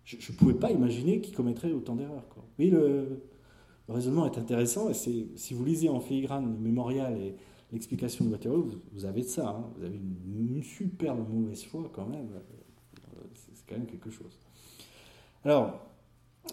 je 0.04 0.16
ne 0.16 0.36
pouvais 0.38 0.54
pas 0.54 0.70
imaginer 0.70 1.20
qu'il 1.20 1.34
commettrait 1.34 1.72
autant 1.72 1.96
d'erreurs. 1.96 2.24
Oui, 2.58 2.70
le, 2.70 3.24
le 3.88 3.94
raisonnement 3.94 4.26
est 4.26 4.38
intéressant 4.38 4.88
et 4.88 4.94
si 4.94 5.54
vous 5.54 5.64
lisez 5.64 5.88
en 5.88 6.00
filigrane 6.00 6.52
le 6.52 6.58
mémorial 6.58 7.16
et 7.20 7.36
l'explication 7.74 8.24
de 8.24 8.30
Waterloo, 8.30 8.70
vous, 8.92 9.04
avez 9.04 9.22
ça. 9.22 9.48
Hein. 9.48 9.70
vous 9.76 9.84
avez 9.84 9.96
une, 9.96 10.62
superbe 10.62 11.28
mauvaise 11.28 11.64
foi 11.64 11.90
quand 11.92 12.06
même. 12.06 12.28
C'est 13.34 13.66
quand 13.66 13.76
même 13.76 13.86
quelque 13.86 14.10
chose. 14.10 14.38
Alors, 15.44 15.80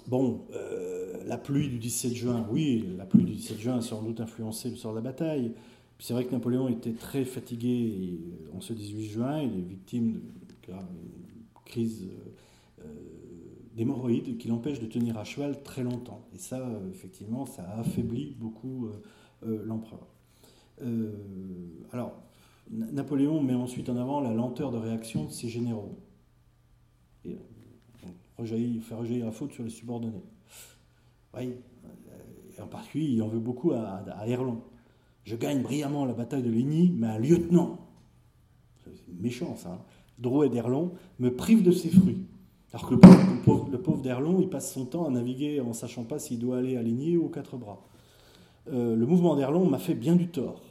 bon, 0.08 0.46
euh, 0.54 1.24
la 1.26 1.38
pluie 1.38 1.70
du 1.70 1.78
17 1.78 2.14
juin, 2.14 2.48
oui, 2.52 2.90
la 2.98 3.06
pluie 3.06 3.24
du 3.24 3.34
17 3.34 3.60
juin 3.60 3.78
a 3.78 3.82
sans 3.82 4.02
doute 4.02 4.20
influencé 4.20 4.70
le 4.70 4.76
sort 4.76 4.92
de 4.92 4.98
la 4.98 5.02
bataille. 5.02 5.54
C'est 6.00 6.14
vrai 6.14 6.26
que 6.26 6.32
Napoléon 6.32 6.68
était 6.68 6.94
très 6.94 7.24
fatigué 7.24 8.20
en 8.56 8.60
ce 8.60 8.74
18 8.74 9.06
juin, 9.06 9.42
il 9.42 9.60
est 9.60 9.62
victime 9.62 10.22
d'une 10.64 10.76
crise 11.66 12.08
euh, 12.10 12.31
d'hémorroïdes 13.76 14.38
qui 14.38 14.48
l'empêchent 14.48 14.80
de 14.80 14.86
tenir 14.86 15.18
à 15.18 15.24
cheval 15.24 15.64
très 15.64 15.84
longtemps. 15.84 16.28
Et 16.34 16.38
ça, 16.38 16.60
euh, 16.60 16.90
effectivement, 16.92 17.46
ça 17.46 17.64
a 17.64 17.80
affaibli 17.80 18.36
beaucoup 18.40 18.88
euh, 18.88 19.02
euh, 19.46 19.64
l'empereur. 19.66 20.08
alors, 21.92 22.14
Napoléon 22.70 23.42
met 23.44 23.54
ensuite 23.54 23.90
en 23.90 23.98
avant 23.98 24.22
la 24.22 24.34
lenteur 24.34 24.72
de 24.72 24.78
réaction 24.78 25.26
de 25.26 25.32
ses 25.32 25.50
généraux. 25.50 25.98
Et 27.26 27.38
fait 28.38 28.96
rejaillir 28.96 29.26
la 29.26 29.32
faute 29.32 29.54
sur 29.54 29.64
les 29.64 29.70
subordonnés. 29.70 30.24
Oui, 31.36 31.54
en 32.60 32.68
particulier, 32.68 33.10
il 33.10 33.22
en 33.22 33.28
veut 33.28 33.40
beaucoup 33.40 33.74
à, 33.74 33.98
à 33.98 34.28
Erlon. 34.28 34.64
Je 35.24 35.36
gagne 35.36 35.62
brillamment 35.62 36.06
la 36.06 36.14
bataille 36.14 36.42
de 36.42 36.50
Ligny, 36.50 36.92
mais 36.98 37.08
un 37.08 37.20
lieutenant, 37.20 37.78
c'est 38.84 39.14
méchant 39.20 39.56
ça, 39.56 39.74
hein, 39.74 39.82
Drouet 40.18 40.50
d'Erlon, 40.50 40.94
me 41.20 41.36
prive 41.36 41.64
de 41.64 41.72
ses 41.72 41.90
fruits. 41.90 42.26
Alors 42.74 42.88
que 42.88 42.94
le 42.94 43.82
pauvre, 43.82 44.02
d'Erlon, 44.02 44.40
il 44.40 44.50
passe 44.50 44.74
son 44.74 44.86
temps 44.86 45.06
à 45.06 45.10
naviguer 45.10 45.60
en 45.60 45.74
sachant 45.74 46.04
pas 46.04 46.20
s'il 46.20 46.40
doit 46.40 46.58
aller 46.58 46.78
à 46.78 46.82
Ligné 46.82 47.18
ou 47.18 47.26
aux 47.26 47.30
quatre 47.30 47.58
bras. 47.58 47.82
Euh, 48.72 48.96
le 48.96 49.06
mouvement 49.06 49.36
d'Erlon 49.36 49.70
m'a 49.70 49.80
fait 49.80 49.94
bien 49.94 50.16
du 50.16 50.28
tort. 50.30 50.62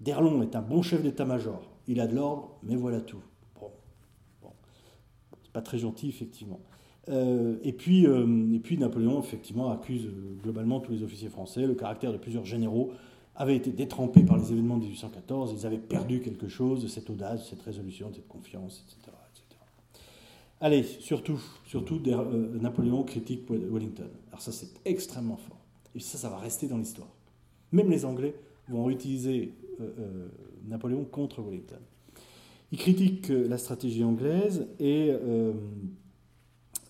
D'Erlon 0.00 0.42
est 0.42 0.54
un 0.54 0.62
bon 0.62 0.82
chef 0.82 1.02
d'état-major. 1.02 1.60
Il 1.88 2.00
a 2.00 2.06
de 2.06 2.14
l'ordre, 2.14 2.50
mais 2.62 2.76
voilà 2.76 3.00
tout. 3.00 3.22
Bon, 3.60 3.70
bon. 4.40 4.50
c'est 5.42 5.52
pas 5.52 5.62
très 5.62 5.78
gentil, 5.78 6.08
effectivement. 6.08 6.60
Euh, 7.08 7.56
et, 7.64 7.72
puis, 7.72 8.06
euh, 8.06 8.54
et 8.54 8.60
puis 8.60 8.78
Napoléon, 8.78 9.18
effectivement, 9.18 9.72
accuse 9.72 10.08
globalement 10.42 10.78
tous 10.78 10.92
les 10.92 11.02
officiers 11.02 11.28
français. 11.28 11.66
Le 11.66 11.74
caractère 11.74 12.12
de 12.12 12.18
plusieurs 12.18 12.44
généraux 12.44 12.92
avait 13.34 13.56
été 13.56 13.70
détrempé 13.70 14.22
par 14.22 14.36
les 14.36 14.52
événements 14.52 14.76
de 14.76 14.82
1814. 14.82 15.54
Ils 15.56 15.66
avaient 15.66 15.78
perdu 15.78 16.20
quelque 16.20 16.46
chose 16.46 16.82
de 16.82 16.88
cette 16.88 17.10
audace, 17.10 17.40
de 17.40 17.46
cette 17.46 17.62
résolution, 17.62 18.10
de 18.10 18.14
cette 18.14 18.28
confiance, 18.28 18.84
etc. 18.86 19.16
Allez, 20.62 20.84
surtout, 20.84 21.40
surtout 21.66 22.00
euh, 22.06 22.56
Napoléon 22.60 23.02
critique 23.02 23.50
Wellington. 23.50 24.08
Alors 24.28 24.40
ça, 24.40 24.52
c'est 24.52 24.68
extrêmement 24.84 25.36
fort. 25.36 25.58
Et 25.96 25.98
ça, 25.98 26.18
ça 26.18 26.28
va 26.28 26.38
rester 26.38 26.68
dans 26.68 26.78
l'histoire. 26.78 27.08
Même 27.72 27.90
les 27.90 28.04
Anglais 28.04 28.36
vont 28.68 28.88
utiliser 28.88 29.54
euh, 29.80 29.90
euh, 29.98 30.28
Napoléon 30.68 31.04
contre 31.04 31.42
Wellington. 31.42 31.80
Il 32.70 32.78
critique 32.78 33.28
la 33.28 33.58
stratégie 33.58 34.04
anglaise 34.04 34.66
et 34.80 35.10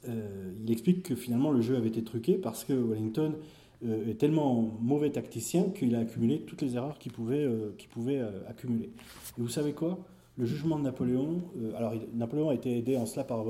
il 0.07 0.71
explique 0.71 1.03
que 1.03 1.17
finalement 1.17 1.51
le 1.51 1.61
jeu 1.61 1.75
avait 1.77 1.89
été 1.89 2.05
truqué 2.05 2.35
parce 2.35 2.63
que 2.63 2.73
Wellington 2.73 3.35
est 3.85 4.17
tellement 4.17 4.71
mauvais 4.81 5.11
tacticien 5.11 5.71
qu'il 5.71 5.97
a 5.97 5.99
accumulé 5.99 6.43
toutes 6.43 6.63
les 6.63 6.77
erreurs 6.77 7.01
qu'il 7.01 7.11
pouvait, 7.11 7.49
qu'il 7.79 7.89
pouvait 7.89 8.21
accumuler. 8.49 8.91
Et 9.39 9.41
vous 9.41 9.49
savez 9.49 9.73
quoi? 9.73 9.99
Le 10.37 10.47
jugement 10.47 10.79
de 10.79 10.85
Napoléon, 10.85 11.43
euh, 11.59 11.77
alors 11.77 11.95
Napoléon 12.15 12.51
a 12.51 12.55
été 12.55 12.79
aidé 12.79 12.97
en 12.97 13.07
cela 13.07 13.25
par, 13.25 13.45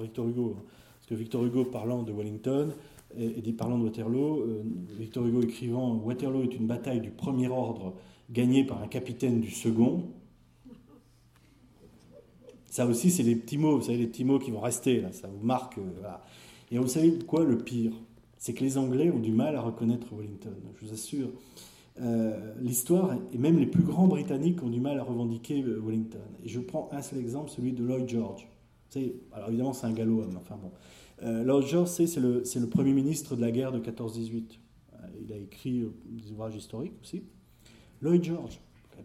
Victor 0.00 0.28
Hugo, 0.28 0.56
hein. 0.56 0.62
parce 0.98 1.06
que 1.08 1.14
Victor 1.14 1.44
Hugo 1.44 1.64
parlant 1.64 2.02
de 2.02 2.12
Wellington 2.12 2.70
et, 3.16 3.40
dit 3.40 3.52
parlant 3.52 3.78
de 3.78 3.84
Waterloo, 3.84 4.40
euh, 4.40 4.62
Victor 4.98 5.26
Hugo 5.26 5.42
écrivant 5.42 5.94
Waterloo 5.94 6.42
est 6.42 6.54
une 6.54 6.66
bataille 6.66 7.00
du 7.00 7.10
premier 7.10 7.48
ordre 7.48 7.94
gagnée 8.30 8.64
par 8.64 8.82
un 8.82 8.88
capitaine 8.88 9.40
du 9.40 9.50
second. 9.50 10.04
Ça 12.68 12.86
aussi, 12.86 13.10
c'est 13.10 13.22
les 13.22 13.36
petits 13.36 13.56
mots, 13.56 13.78
vous 13.78 13.84
savez, 13.84 13.98
les 13.98 14.06
petits 14.06 14.24
mots 14.24 14.38
qui 14.38 14.50
vont 14.50 14.60
rester, 14.60 15.00
là, 15.00 15.12
ça 15.12 15.28
vous 15.28 15.44
marque. 15.44 15.78
Euh, 15.78 16.08
et 16.70 16.78
vous 16.78 16.88
savez 16.88 17.18
quoi 17.20 17.44
le 17.44 17.56
pire? 17.56 17.92
C'est 18.38 18.52
que 18.52 18.62
les 18.62 18.76
Anglais 18.76 19.10
ont 19.10 19.18
du 19.18 19.32
mal 19.32 19.56
à 19.56 19.62
reconnaître 19.62 20.08
Wellington, 20.14 20.52
je 20.78 20.86
vous 20.86 20.92
assure. 20.92 21.28
Euh, 22.00 22.52
l'histoire, 22.60 23.16
et 23.32 23.38
même 23.38 23.58
les 23.58 23.66
plus 23.66 23.82
grands 23.82 24.06
Britanniques 24.06 24.62
ont 24.62 24.68
du 24.68 24.80
mal 24.80 24.98
à 24.98 25.02
revendiquer 25.02 25.62
euh, 25.62 25.80
Wellington. 25.82 26.18
Et 26.44 26.48
je 26.48 26.60
prends 26.60 26.90
un 26.92 27.00
seul 27.00 27.18
exemple, 27.18 27.50
celui 27.50 27.72
de 27.72 27.82
Lloyd 27.82 28.08
George. 28.08 28.46
alors 29.32 29.48
évidemment, 29.48 29.72
c'est 29.72 29.86
un 29.86 29.92
gallo 29.92 30.20
homme, 30.22 30.36
enfin 30.36 30.58
bon. 30.60 30.72
Euh, 31.22 31.42
Lloyd 31.42 31.66
George, 31.66 31.88
c'est 31.88 32.20
le, 32.20 32.42
le, 32.42 32.66
premier 32.66 32.92
ministre 32.92 33.34
de 33.34 33.40
la 33.40 33.50
guerre 33.50 33.72
de 33.72 33.78
14-18. 33.78 34.58
il 35.22 35.32
a 35.32 35.36
écrit 35.36 35.86
des 36.04 36.30
ouvrages 36.32 36.56
historiques 36.56 36.92
aussi. 37.00 37.22
Lloyd 38.02 38.22
George, 38.22 38.60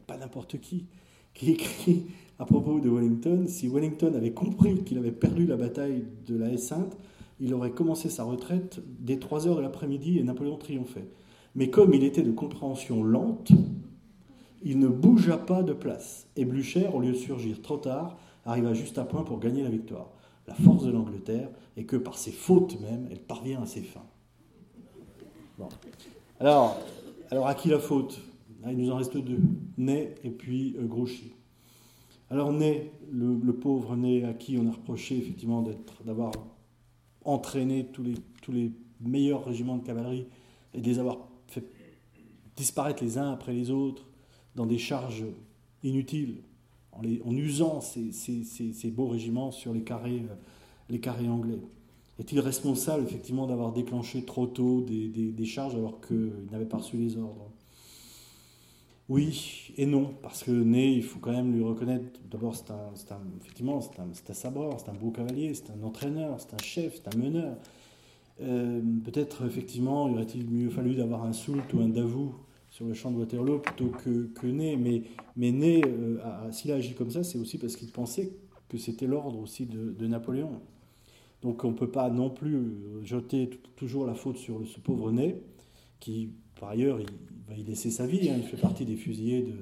pas 0.06 0.18
n'importe 0.18 0.60
qui, 0.60 0.88
qui 1.34 1.52
écrit 1.52 2.08
à 2.40 2.46
propos 2.46 2.82
de 2.82 2.90
Wellington, 2.90 3.46
si 3.48 3.70
Wellington 3.70 4.14
avait 4.16 4.34
compris 4.34 4.84
qu'il 4.84 4.98
avait 4.98 5.12
perdu 5.12 5.46
la 5.46 5.56
bataille 5.56 6.04
de 6.26 6.36
la 6.36 6.50
Haie-Sainte, 6.50 6.98
il 7.40 7.54
aurait 7.54 7.72
commencé 7.72 8.10
sa 8.10 8.24
retraite 8.24 8.82
dès 9.00 9.18
3 9.18 9.48
heures 9.48 9.56
de 9.56 9.62
l'après-midi 9.62 10.20
et 10.20 10.24
Napoléon 10.24 10.58
triomphait. 10.58 11.08
Mais 11.56 11.70
comme 11.70 11.94
il 11.94 12.04
était 12.04 12.24
de 12.24 12.32
compréhension 12.32 13.04
lente, 13.04 13.52
il 14.64 14.80
ne 14.80 14.88
bougea 14.88 15.38
pas 15.38 15.64
de 15.64 15.74
place. 15.74 16.28
Et 16.36 16.46
Blücher, 16.46 16.88
au 16.94 17.00
lieu 17.00 17.12
de 17.12 17.18
surgir 17.18 17.62
trop 17.62 17.78
tard, 17.78 18.18
arriva 18.46 18.74
juste 18.74 18.98
à 18.98 19.04
point 19.04 19.24
pour 19.24 19.40
gagner 19.40 19.64
la 19.64 19.70
victoire. 19.70 20.12
La 20.48 20.54
force 20.54 20.84
de 20.84 20.92
l'Angleterre 20.92 21.50
est 21.78 21.84
que 21.84 21.96
par 21.96 22.18
ses 22.18 22.32
fautes 22.32 22.80
même, 22.82 23.08
elle 23.12 23.20
parvient 23.20 23.62
à 23.62 23.66
ses 23.66 23.82
fins. 23.82 24.06
Alors, 26.40 26.78
alors, 27.30 27.48
à 27.48 27.54
qui 27.54 27.70
la 27.70 27.80
faute? 27.80 28.20
Ah, 28.64 28.72
Il 28.72 28.78
nous 28.78 28.92
en 28.92 28.98
reste 28.98 29.18
deux, 29.18 29.40
Ney 29.78 30.16
et 30.24 30.30
puis 30.30 30.76
euh, 30.78 30.86
Grouchy. 30.86 31.34
Alors 32.30 32.52
Ney, 32.52 32.92
le, 33.12 33.54
pauvre 33.54 33.96
Ney 33.96 34.24
à 34.24 34.34
qui 34.34 34.58
on 34.58 34.68
a 34.68 34.72
reproché 34.72 35.18
effectivement 35.18 35.64
d'avoir 36.06 36.32
entraîné 37.26 37.88
tous 37.92 38.04
les, 38.04 38.14
tous 38.42 38.52
les 38.52 38.72
meilleurs 39.02 39.46
régiments 39.46 39.78
de 39.78 39.86
cavalerie 39.86 40.28
et 40.74 40.82
de 40.82 40.88
les 40.88 41.00
avoir 41.00 41.18
disparaître 42.62 43.04
les 43.04 43.18
uns 43.18 43.32
après 43.32 43.54
les 43.54 43.72
autres 43.72 44.06
dans 44.56 44.68
des 44.68 44.78
charges 44.78 45.26
inutile 45.84 46.44
en, 46.92 47.36
usant 47.36 47.82
ces, 47.82 48.12
ces, 48.12 48.44
ces, 48.44 48.92
beaux 48.92 49.08
régiments 49.08 49.52
sur 49.52 49.74
les 49.74 49.82
carrés, 49.82 50.24
les 50.90 51.00
carrés 51.00 51.28
anglais 51.28 51.62
Est-il 52.20 52.40
responsable 52.40 53.04
effectivement 53.04 53.48
d'avoir 53.48 53.72
déclenché 53.72 54.24
trop 54.26 54.46
tôt 54.46 54.82
des, 54.82 55.08
des, 55.08 55.32
des 55.32 55.46
charges 55.46 55.74
alors 55.76 56.00
qu'il 56.02 56.48
n'avait 56.52 56.66
pas 56.66 56.78
reçu 56.78 56.98
les 56.98 57.18
ordres? 57.18 57.50
Oui 59.10 59.74
et 59.78 59.86
non, 59.88 60.14
parce 60.22 60.44
que 60.44 60.52
Né, 60.52 60.94
il 60.94 61.04
faut 61.04 61.20
quand 61.20 61.32
même 61.32 61.52
lui 61.54 61.64
reconnaître, 61.64 62.20
d'abord, 62.30 62.56
c'est 62.56 62.72
un, 62.72 63.22
effectivement, 63.42 63.82
c'est 63.82 64.00
un, 64.00 64.08
un, 64.30 64.34
sabreur, 64.34 64.80
c'est 64.80 64.90
un 64.90 64.94
beau 64.94 65.12
cavalier, 65.12 65.54
c'est 65.54 65.72
un 65.72 65.84
entraîneur, 65.84 66.40
c'est 66.40 66.54
un 66.54 66.64
chef, 66.64 67.02
c'est 67.02 67.14
un 67.14 67.18
meneur. 67.18 67.58
Euh, 68.42 68.82
peut-être, 69.04 69.46
effectivement, 69.46 70.08
il 70.08 70.16
aurait-il 70.16 70.50
mieux 70.50 70.70
fallu 70.70 70.96
d'avoir 70.96 71.24
un 71.24 71.34
Soult 71.34 71.64
ou 71.74 71.82
un 71.82 71.90
Davout 71.90 72.36
sur 72.72 72.86
le 72.86 72.94
champ 72.94 73.12
de 73.12 73.18
Waterloo 73.18 73.60
plutôt 73.60 73.90
que, 73.90 74.28
que 74.28 74.48
Né. 74.48 74.78
Mais, 74.78 75.04
mais 75.36 75.52
Né, 75.52 75.82
euh, 75.86 76.52
s'il 76.52 76.72
a 76.72 76.76
agi 76.76 76.96
comme 76.96 77.12
ça, 77.12 77.24
c'est 77.24 77.38
aussi 77.38 77.58
parce 77.58 77.76
qu'il 77.76 77.92
pensait 77.92 78.32
que 78.70 78.78
c'était 78.78 79.06
l'ordre 79.06 79.38
aussi 79.40 79.66
de, 79.66 80.08
Napoléon. 80.08 80.62
Donc 81.42 81.64
on 81.66 81.72
ne 81.72 81.76
peut 81.76 81.92
pas 81.92 82.10
non 82.10 82.30
plus 82.30 82.56
euh, 82.56 83.04
jeter 83.04 83.50
toujours 83.76 84.06
la 84.06 84.16
faute 84.16 84.38
sur 84.38 84.66
ce 84.66 84.80
pauvre 84.80 85.12
Né, 85.12 85.36
qui, 86.00 86.32
par 86.60 86.70
ailleurs, 86.70 87.00
il, 87.00 87.08
va 87.48 87.56
y 87.56 87.64
laisser 87.64 87.92
sa 87.92 88.08
vie. 88.08 88.30
Hein. 88.30 88.36
Il 88.38 88.44
fait 88.44 88.58
partie 88.58 88.86
des 88.86 88.96
fusillés 88.96 89.54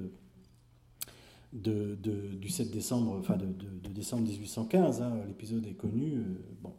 de, 1.52 1.96
de, 1.96 2.36
du 2.36 2.48
7 2.48 2.70
décembre, 2.70 3.16
enfin 3.18 3.36
de, 3.36 3.88
décembre 3.88 4.22
1815. 4.22 5.02
Hein. 5.02 5.14
L'épisode 5.26 5.66
est 5.66 5.74
connu. 5.74 6.18
bon. 6.62 6.72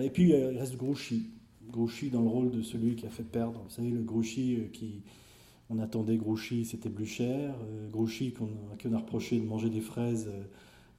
Et 0.00 0.08
puis 0.08 0.30
il 0.30 0.58
reste 0.58 0.76
Grouchy. 0.76 1.30
Grouchy 1.68 2.08
dans 2.08 2.22
le 2.22 2.28
rôle 2.28 2.50
de 2.50 2.62
celui 2.62 2.96
qui 2.96 3.04
a 3.04 3.10
fait 3.10 3.24
perdre. 3.24 3.60
Vous 3.64 3.70
savez, 3.70 3.90
le 3.90 4.00
Grouchy 4.00 4.70
qui, 4.72 5.02
on 5.70 5.78
attendait 5.78 6.16
Grouchy, 6.16 6.64
c'était 6.64 6.88
Blucher. 6.88 7.48
Euh, 7.48 7.88
Grouchy, 7.90 8.32
qu'on, 8.32 8.48
on 8.84 8.92
a 8.92 8.98
reproché 8.98 9.38
de 9.38 9.46
manger 9.46 9.68
des 9.68 9.80
fraises 9.80 10.30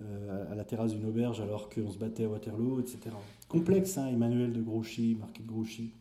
euh, 0.02 0.52
à 0.52 0.56
la 0.56 0.64
terrasse 0.64 0.94
d'une 0.94 1.06
auberge 1.06 1.42
alors 1.42 1.70
qu'on 1.70 1.92
se 1.92 1.98
battait 1.98 2.26
à 2.26 2.30
Waterloo, 2.30 2.80
etc. 2.80 3.16
Complexe, 3.48 3.98
hein, 3.98 4.08
Emmanuel 4.08 4.54
de 4.54 4.62
Grouchy, 4.62 5.18
marqué 5.20 5.44
de 5.44 5.48
Grouchy. 5.48 5.92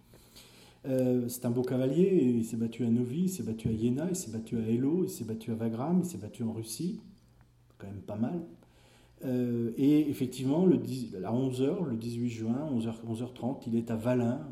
Euh, 0.87 1.29
c'est 1.29 1.45
un 1.45 1.51
beau 1.51 1.63
cavalier, 1.63 2.35
il 2.37 2.45
s'est 2.45 2.57
battu 2.57 2.85
à 2.85 2.91
Novi, 2.91 3.23
il 3.23 3.29
s'est 3.29 3.43
battu 3.43 3.69
à 3.69 3.73
Iéna, 3.73 4.07
il 4.11 4.17
s'est 4.17 4.31
battu 4.31 4.57
à 4.59 4.61
Hello, 4.61 5.03
il 5.05 5.11
s'est 5.11 5.25
battu 5.25 5.51
à 5.51 5.55
Wagram, 5.55 6.01
il 6.03 6.09
s'est 6.09 6.19
battu 6.19 6.45
en 6.45 6.53
Russie, 6.53 7.01
quand 7.79 7.89
même 7.89 8.03
pas 8.03 8.17
mal. 8.17 8.41
et 9.77 10.09
effectivement, 10.09 10.65
à 10.65 11.33
11h, 11.33 11.85
le 11.89 11.97
18 11.97 12.29
juin, 12.29 12.71
11h, 12.73 12.95
11h30, 13.09 13.63
il 13.67 13.75
est 13.75 13.91
à 13.91 13.97
Valin, 13.97 14.47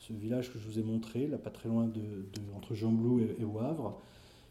ce 0.00 0.12
village 0.12 0.52
que 0.52 0.58
je 0.58 0.66
vous 0.66 0.78
ai 0.78 0.82
montré, 0.82 1.26
là 1.26 1.38
pas 1.38 1.50
très 1.50 1.68
loin 1.68 1.90
entre 2.56 2.74
Jamblou 2.74 3.20
et, 3.20 3.36
et. 3.38 3.46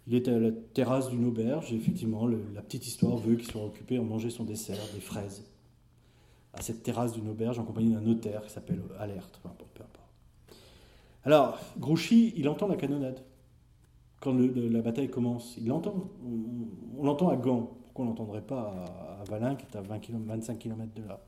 Il 0.07 0.15
est 0.15 0.27
à 0.27 0.39
la 0.39 0.51
terrasse 0.51 1.09
d'une 1.09 1.25
auberge 1.25 1.71
et 1.71 1.75
effectivement 1.75 2.25
la 2.27 2.61
petite 2.61 2.87
histoire 2.87 3.17
veut 3.17 3.35
qu'il 3.35 3.49
soit 3.49 3.63
occupé 3.63 3.97
à 3.97 4.01
manger 4.01 4.29
son 4.29 4.43
dessert, 4.43 4.77
des 4.93 5.01
fraises, 5.01 5.45
à 6.53 6.61
cette 6.61 6.81
terrasse 6.81 7.13
d'une 7.13 7.29
auberge 7.29 7.59
en 7.59 7.63
compagnie 7.63 7.93
d'un 7.93 8.01
notaire 8.01 8.43
qui 8.43 8.51
s'appelle 8.51 8.81
Alerte, 8.97 9.39
peu 9.43 9.49
importe, 9.49 9.81
Alors, 11.23 11.59
Grouchy, 11.77 12.33
il 12.37 12.49
entend 12.49 12.67
la 12.67 12.75
canonnade 12.75 13.21
quand 14.19 14.33
la 14.33 14.81
bataille 14.81 15.09
commence. 15.09 15.55
Il 15.57 15.67
l'entend. 15.67 16.09
On, 16.97 17.03
l'entend 17.03 17.29
à 17.29 17.37
Gand. 17.37 17.71
Pourquoi 17.85 18.05
on 18.05 18.07
l'entendrait 18.09 18.41
pas 18.41 18.85
à, 19.21 19.23
Valin, 19.29 19.55
qui 19.55 19.65
est 19.65 19.77
à 19.77 19.81
20 19.81 19.99
km, 19.99 20.25
25 20.25 20.59
km 20.59 20.93
de 20.93 21.07
là? 21.07 21.21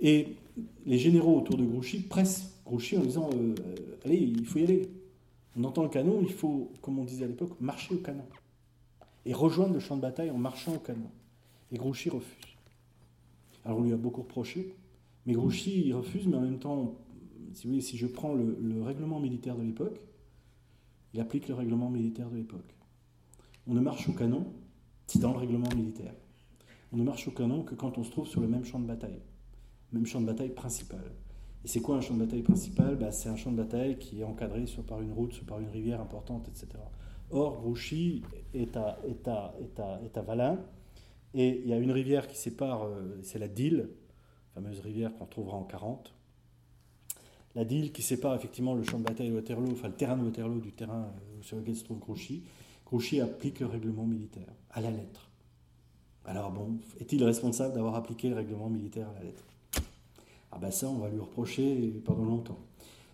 Et 0.00 0.36
les 0.84 0.98
généraux 0.98 1.38
autour 1.38 1.56
de 1.56 1.64
Grouchy 1.64 2.00
pressent 2.00 2.52
Grouchy 2.64 2.96
en 2.96 3.02
disant 3.02 3.30
euh, 3.34 3.54
Allez, 4.04 4.16
il 4.16 4.44
faut 4.44 4.58
y 4.58 4.64
aller. 4.64 4.90
On 5.56 5.64
entend 5.64 5.82
le 5.82 5.88
canon, 5.88 6.18
il 6.20 6.32
faut, 6.32 6.70
comme 6.82 6.98
on 6.98 7.04
disait 7.04 7.24
à 7.24 7.28
l'époque, 7.28 7.52
marcher 7.60 7.94
au 7.94 7.98
canon. 7.98 8.26
Et 9.24 9.32
rejoindre 9.32 9.74
le 9.74 9.80
champ 9.80 9.96
de 9.96 10.02
bataille 10.02 10.30
en 10.30 10.38
marchant 10.38 10.74
au 10.74 10.78
canon. 10.78 11.10
Et 11.72 11.76
Grouchy 11.76 12.10
refuse. 12.10 12.56
Alors 13.64 13.78
on 13.78 13.82
lui 13.82 13.92
a 13.92 13.96
beaucoup 13.96 14.22
reproché, 14.22 14.74
mais 15.24 15.32
Grouchy 15.32 15.92
refuse, 15.92 16.26
mais 16.26 16.36
en 16.36 16.42
même 16.42 16.58
temps, 16.58 16.94
si 17.54 17.96
je 17.96 18.06
prends 18.06 18.34
le, 18.34 18.56
le 18.60 18.82
règlement 18.82 19.18
militaire 19.18 19.56
de 19.56 19.62
l'époque, 19.62 20.00
il 21.14 21.20
applique 21.20 21.48
le 21.48 21.54
règlement 21.54 21.90
militaire 21.90 22.30
de 22.30 22.36
l'époque. 22.36 22.76
On 23.66 23.74
ne 23.74 23.80
marche 23.80 24.08
au 24.08 24.12
canon, 24.12 24.46
c'est 25.06 25.18
dans 25.18 25.32
le 25.32 25.38
règlement 25.38 25.68
militaire. 25.74 26.14
On 26.92 26.96
ne 26.96 27.02
marche 27.02 27.26
au 27.26 27.32
canon 27.32 27.62
que 27.62 27.74
quand 27.74 27.98
on 27.98 28.04
se 28.04 28.10
trouve 28.10 28.28
sur 28.28 28.40
le 28.40 28.46
même 28.46 28.64
champ 28.64 28.78
de 28.78 28.86
bataille, 28.86 29.18
même 29.92 30.06
champ 30.06 30.20
de 30.20 30.26
bataille 30.26 30.50
principal. 30.50 31.12
Et 31.64 31.68
c'est 31.68 31.80
quoi 31.80 31.96
un 31.96 32.00
champ 32.00 32.14
de 32.14 32.20
bataille 32.20 32.42
principal? 32.42 32.96
Bah, 32.96 33.12
C'est 33.12 33.28
un 33.28 33.36
champ 33.36 33.50
de 33.50 33.56
bataille 33.56 33.98
qui 33.98 34.20
est 34.20 34.24
encadré 34.24 34.66
soit 34.66 34.84
par 34.84 35.00
une 35.00 35.12
route, 35.12 35.32
soit 35.32 35.46
par 35.46 35.60
une 35.60 35.68
rivière 35.68 36.00
importante, 36.00 36.48
etc. 36.48 36.68
Or, 37.30 37.60
Grouchy 37.60 38.22
est 38.54 38.76
à, 38.76 38.98
est 39.06 39.26
à, 39.26 39.54
est 39.60 39.80
à, 39.80 40.00
est 40.04 40.16
à 40.16 40.22
Valin, 40.22 40.58
et 41.34 41.60
il 41.62 41.68
y 41.68 41.72
a 41.72 41.78
une 41.78 41.90
rivière 41.90 42.28
qui 42.28 42.36
sépare, 42.36 42.84
euh, 42.84 43.18
c'est 43.22 43.38
la 43.38 43.48
Dille, 43.48 43.88
fameuse 44.54 44.80
rivière 44.80 45.14
qu'on 45.16 45.26
trouvera 45.26 45.56
en 45.56 45.64
40. 45.64 46.14
La 47.54 47.64
Dille 47.64 47.92
qui 47.92 48.02
sépare 48.02 48.34
effectivement 48.34 48.74
le 48.74 48.82
champ 48.84 48.98
de 48.98 49.04
bataille 49.04 49.28
de 49.28 49.34
Waterloo, 49.34 49.72
enfin 49.72 49.88
le 49.88 49.94
terrain 49.94 50.16
de 50.16 50.24
Waterloo 50.24 50.60
du 50.60 50.72
terrain 50.72 51.02
euh, 51.04 51.42
sur 51.42 51.56
lequel 51.56 51.76
se 51.76 51.84
trouve 51.84 51.98
Grouchy. 51.98 52.44
Grouchy 52.86 53.20
applique 53.20 53.60
le 53.60 53.66
règlement 53.66 54.06
militaire 54.06 54.52
à 54.70 54.80
la 54.80 54.90
lettre. 54.90 55.30
Alors 56.24 56.50
bon, 56.50 56.78
est-il 57.00 57.22
responsable 57.22 57.74
d'avoir 57.74 57.96
appliqué 57.96 58.28
le 58.28 58.36
règlement 58.36 58.70
militaire 58.70 59.08
à 59.10 59.14
la 59.14 59.24
lettre? 59.24 59.44
Ah 60.56 60.58
ben 60.58 60.70
ça, 60.70 60.88
on 60.88 60.96
va 60.96 61.10
lui 61.10 61.20
reprocher 61.20 62.00
pendant 62.06 62.24
longtemps. 62.24 62.58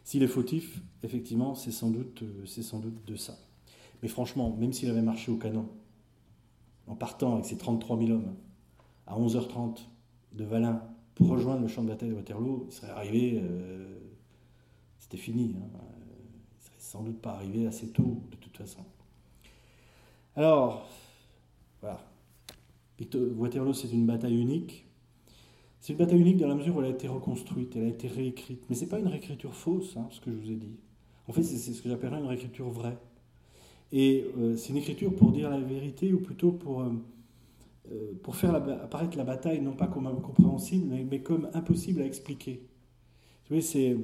S'il 0.05 0.23
est 0.23 0.29
fautif, 0.29 0.81
effectivement, 1.03 1.57
c'est 1.57 1.73
sans, 1.73 1.91
doute, 1.91 2.23
euh, 2.23 2.47
sans 2.47 2.79
doute 2.79 3.05
de 3.05 3.17
ça. 3.17 3.37
Mais 4.01 4.09
franchement, 4.09 4.55
même 4.57 4.73
s'il 4.73 4.89
avait 4.89 5.03
marché 5.03 5.33
au 5.33 5.37
canon, 5.37 5.69
en 6.87 6.95
partant 6.95 7.33
avec 7.35 7.47
ses 7.47 7.59
33 7.59 7.99
000 7.99 8.11
hommes, 8.13 8.37
à 9.09 9.19
11h30 9.19 9.79
de 10.35 10.45
Valin 10.45 10.85
pour 11.17 11.31
rejoindre 11.31 11.63
le 11.63 11.69
champ 11.69 11.83
de 11.83 11.89
bataille 11.89 12.11
de 12.11 12.15
Waterloo, 12.15 12.67
il 12.69 12.73
serait 12.73 12.93
arrivé, 12.93 13.41
euh, 13.43 13.99
c'était 15.01 15.17
fini. 15.17 15.57
Hein. 15.59 15.81
Il 16.61 16.65
serait 16.65 16.77
sans 16.79 17.03
doute 17.03 17.21
pas 17.21 17.33
arrivé 17.33 17.67
assez 17.67 17.89
tôt, 17.89 18.23
de 18.31 18.37
toute 18.37 18.57
façon. 18.57 18.85
Alors, 20.37 20.87
voilà. 21.81 22.01
Waterloo, 23.37 23.75
c'est 23.75 23.91
une 23.91 24.07
bataille 24.07 24.41
unique. 24.41 24.87
C'est 25.83 25.95
une 25.95 25.99
bataille 25.99 26.21
unique 26.21 26.37
dans 26.37 26.47
la 26.47 26.55
mesure 26.55 26.77
où 26.77 26.81
elle 26.81 26.87
a 26.87 26.91
été 26.91 27.09
reconstruite, 27.09 27.75
elle 27.75 27.83
a 27.83 27.89
été 27.89 28.07
réécrite. 28.07 28.63
Mais 28.71 28.77
ce 28.77 28.83
n'est 28.83 28.87
pas 28.87 29.01
une 29.01 29.09
réécriture 29.09 29.53
fausse, 29.53 29.97
hein, 29.97 30.07
ce 30.13 30.21
que 30.21 30.31
je 30.31 30.37
vous 30.37 30.53
ai 30.53 30.55
dit. 30.55 30.77
En 31.27 31.33
fait, 31.33 31.43
c'est 31.43 31.57
ce 31.57 31.83
que 31.83 31.89
j'appellerais 31.89 32.21
une 32.21 32.27
réécriture 32.27 32.71
vraie. 32.71 32.97
Et 33.91 34.25
euh, 34.39 34.57
c'est 34.57 34.69
une 34.69 34.77
écriture 34.77 35.13
pour 35.13 35.33
dire 35.33 35.51
la 35.51 35.59
vérité, 35.59 36.13
ou 36.13 36.21
plutôt 36.21 36.53
pour, 36.53 36.83
euh, 36.83 36.91
euh, 37.91 38.13
pour 38.23 38.37
faire 38.37 38.55
apparaître 38.55 39.19
la 39.19 39.25
bataille, 39.25 39.61
non 39.61 39.73
pas 39.73 39.89
comme 39.89 40.07
incompréhensible, 40.07 40.87
mais, 41.11 41.19
comme 41.19 41.51
impossible 41.53 42.01
à 42.03 42.07
expliquer. 42.07 42.63
Vous 43.51 43.57
voyez, 43.57 43.97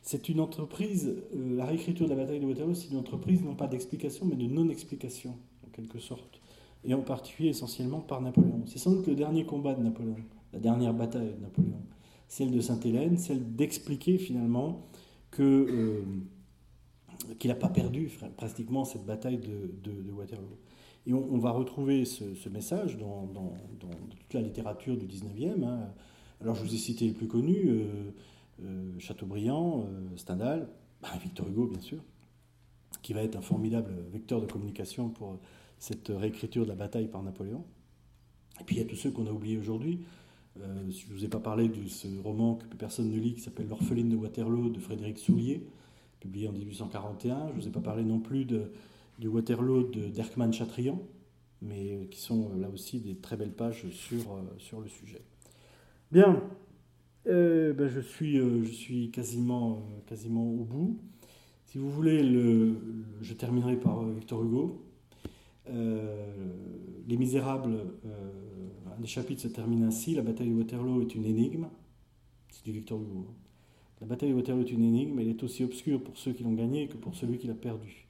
c'est 0.00 0.30
une 0.30 0.40
entreprise, 0.40 1.14
la 1.36 1.66
réécriture 1.66 2.06
de 2.06 2.14
la 2.14 2.16
bataille 2.16 2.40
de 2.40 2.46
Waterloo, 2.46 2.72
c'est 2.72 2.88
une 2.90 2.96
entreprise 2.96 3.44
non 3.44 3.54
pas 3.54 3.66
d'explication, 3.66 4.24
mais 4.24 4.36
de 4.36 4.46
non-explication, 4.46 5.36
en 5.66 5.70
quelque 5.72 5.98
sorte. 5.98 6.40
Et 6.84 6.94
en 6.94 7.02
particulier, 7.02 7.50
essentiellement, 7.50 8.00
par 8.00 8.22
Napoléon. 8.22 8.62
C'est 8.64 8.78
sans 8.78 8.92
doute 8.92 9.08
le 9.08 9.14
dernier 9.14 9.44
combat 9.44 9.74
de 9.74 9.82
Napoléon 9.82 10.16
la 10.52 10.58
dernière 10.58 10.94
bataille 10.94 11.34
de 11.34 11.40
Napoléon, 11.40 11.82
celle 12.28 12.50
de 12.50 12.60
Sainte-Hélène, 12.60 13.16
celle 13.16 13.54
d'expliquer 13.54 14.18
finalement 14.18 14.86
que, 15.30 15.42
euh, 15.42 17.34
qu'il 17.38 17.48
n'a 17.48 17.56
pas 17.56 17.68
perdu 17.68 18.10
pratiquement 18.36 18.84
cette 18.84 19.04
bataille 19.04 19.38
de, 19.38 20.12
Waterloo. 20.12 20.58
Et 21.06 21.14
on, 21.14 21.38
va 21.38 21.52
retrouver 21.52 22.04
ce, 22.04 22.48
message 22.48 22.98
dans, 22.98 23.28
toute 23.80 24.34
la 24.34 24.42
littérature 24.42 24.96
du 24.96 25.06
19e. 25.06 25.64
Hein. 25.64 25.88
Alors 26.40 26.54
je 26.54 26.62
vous 26.62 26.74
ai 26.74 26.78
cité 26.78 27.06
les 27.06 27.12
plus 27.12 27.28
connus, 27.28 27.64
euh, 27.66 27.84
euh, 28.62 28.98
Chateaubriand, 28.98 29.88
Stendhal, 30.16 30.68
bah, 31.00 31.08
Victor 31.22 31.48
Hugo 31.48 31.66
bien 31.66 31.80
sûr, 31.80 32.02
qui 33.00 33.14
va 33.14 33.22
être 33.22 33.36
un 33.36 33.40
formidable 33.40 33.94
vecteur 34.12 34.40
de 34.40 34.46
communication 34.46 35.08
pour 35.08 35.38
cette 35.78 36.08
réécriture 36.08 36.64
de 36.64 36.68
la 36.68 36.74
bataille 36.74 37.08
par 37.08 37.22
Napoléon. 37.22 37.64
Et 38.60 38.64
puis 38.64 38.76
il 38.76 38.78
y 38.80 38.82
a 38.82 38.84
tous 38.84 38.96
ceux 38.96 39.10
qu'on 39.10 39.26
a 39.26 39.30
oubliés 39.30 39.56
aujourd'hui, 39.56 40.00
je 40.60 41.08
ne 41.08 41.12
vous 41.12 41.24
ai 41.24 41.28
pas 41.28 41.40
parlé 41.40 41.68
de 41.68 41.86
ce 41.88 42.08
roman 42.22 42.56
que 42.56 42.76
personne 42.76 43.10
ne 43.10 43.18
lit 43.18 43.34
qui 43.34 43.40
s'appelle 43.40 43.68
L'orpheline 43.68 44.08
de 44.08 44.16
Waterloo 44.16 44.70
de 44.70 44.78
Frédéric 44.78 45.18
Soulier, 45.18 45.66
publié 46.20 46.48
en 46.48 46.52
1841. 46.52 47.48
Je 47.48 47.56
ne 47.56 47.60
vous 47.60 47.68
ai 47.68 47.70
pas 47.70 47.80
parlé 47.80 48.04
non 48.04 48.20
plus 48.20 48.44
de, 48.44 48.72
du 49.18 49.28
Waterloo 49.28 49.84
d'Erkman 49.84 50.52
Chatrian, 50.52 51.00
mais 51.62 52.08
qui 52.10 52.20
sont 52.20 52.50
euh, 52.50 52.60
là 52.60 52.68
aussi 52.68 53.00
des 53.00 53.16
très 53.16 53.36
belles 53.36 53.52
pages 53.52 53.88
sur, 53.90 54.32
euh, 54.32 54.42
sur 54.58 54.80
le 54.80 54.88
sujet. 54.88 55.22
Bien, 56.10 56.42
ben 57.26 57.88
je, 57.88 58.00
suis, 58.00 58.38
je 58.38 58.72
suis 58.72 59.10
quasiment, 59.10 59.82
quasiment 60.06 60.50
au 60.50 60.64
bout. 60.64 60.98
Si 61.66 61.76
vous 61.76 61.90
voulez, 61.90 62.22
le, 62.22 62.76
je 63.20 63.34
terminerai 63.34 63.76
par 63.76 64.02
Victor 64.04 64.42
Hugo. 64.42 64.82
Les 65.66 67.16
Misérables 67.18 67.76
des 69.00 69.06
chapitres 69.06 69.42
se 69.42 69.48
termine 69.48 69.84
ainsi 69.84 70.14
La 70.14 70.22
bataille 70.22 70.48
de 70.48 70.54
Waterloo 70.54 71.02
est 71.02 71.14
une 71.14 71.24
énigme. 71.24 71.68
C'est 72.50 72.64
du 72.64 72.72
Victor 72.72 73.00
Hugo. 73.00 73.26
La 74.00 74.06
bataille 74.06 74.30
de 74.30 74.34
Waterloo 74.34 74.62
est 74.62 74.70
une 74.70 74.84
énigme, 74.84 75.18
elle 75.18 75.28
est 75.28 75.42
aussi 75.42 75.64
obscure 75.64 76.02
pour 76.02 76.16
ceux 76.16 76.32
qui 76.32 76.44
l'ont 76.44 76.52
gagnée 76.52 76.86
que 76.86 76.96
pour 76.96 77.16
celui 77.16 77.38
qui 77.38 77.48
l'a 77.48 77.54
perdue. 77.54 78.06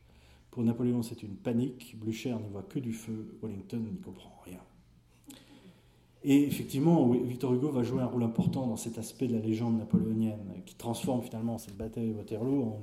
Pour 0.51 0.63
Napoléon, 0.63 1.03
c'est 1.03 1.23
une 1.23 1.37
panique. 1.37 1.97
Blücher 1.99 2.35
n'y 2.35 2.49
voit 2.51 2.63
que 2.63 2.79
du 2.79 2.93
feu. 2.93 3.39
Wellington 3.43 3.79
n'y 3.79 4.01
comprend 4.01 4.33
rien. 4.45 4.59
Et 6.25 6.45
effectivement, 6.45 7.09
Victor 7.11 7.55
Hugo 7.55 7.71
va 7.71 7.83
jouer 7.83 8.03
un 8.03 8.07
rôle 8.07 8.25
important 8.25 8.67
dans 8.67 8.77
cet 8.77 8.99
aspect 8.99 9.29
de 9.29 9.35
la 9.35 9.41
légende 9.41 9.79
napoléonienne, 9.79 10.63
qui 10.67 10.75
transforme 10.75 11.23
finalement 11.23 11.59
cette 11.59 11.77
bataille 11.77 12.09
de 12.09 12.15
Waterloo 12.15 12.75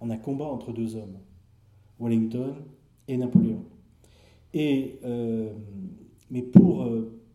en 0.00 0.10
un, 0.10 0.16
combat 0.16 0.46
entre 0.46 0.72
deux 0.72 0.96
hommes, 0.96 1.16
Wellington 2.00 2.54
et 3.06 3.16
Napoléon. 3.16 3.64
Et, 4.52 4.98
euh, 5.04 5.52
mais 6.30 6.42
pour, 6.42 6.82
euh, 6.82 7.12
pour, 7.12 7.25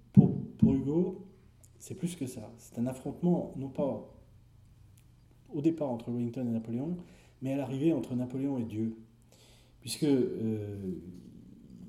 pour 0.61 0.73
Hugo, 0.73 1.25
c'est 1.79 1.95
plus 1.95 2.15
que 2.15 2.27
ça. 2.27 2.51
C'est 2.57 2.77
un 2.79 2.85
affrontement, 2.85 3.51
non 3.57 3.69
pas 3.69 4.07
au 5.53 5.61
départ 5.61 5.89
entre 5.89 6.11
Wellington 6.11 6.47
et 6.47 6.51
Napoléon, 6.51 6.97
mais 7.41 7.53
à 7.53 7.57
l'arrivée 7.57 7.91
entre 7.91 8.15
Napoléon 8.15 8.59
et 8.59 8.63
Dieu. 8.63 8.95
Puisque, 9.81 10.03
euh, 10.03 10.93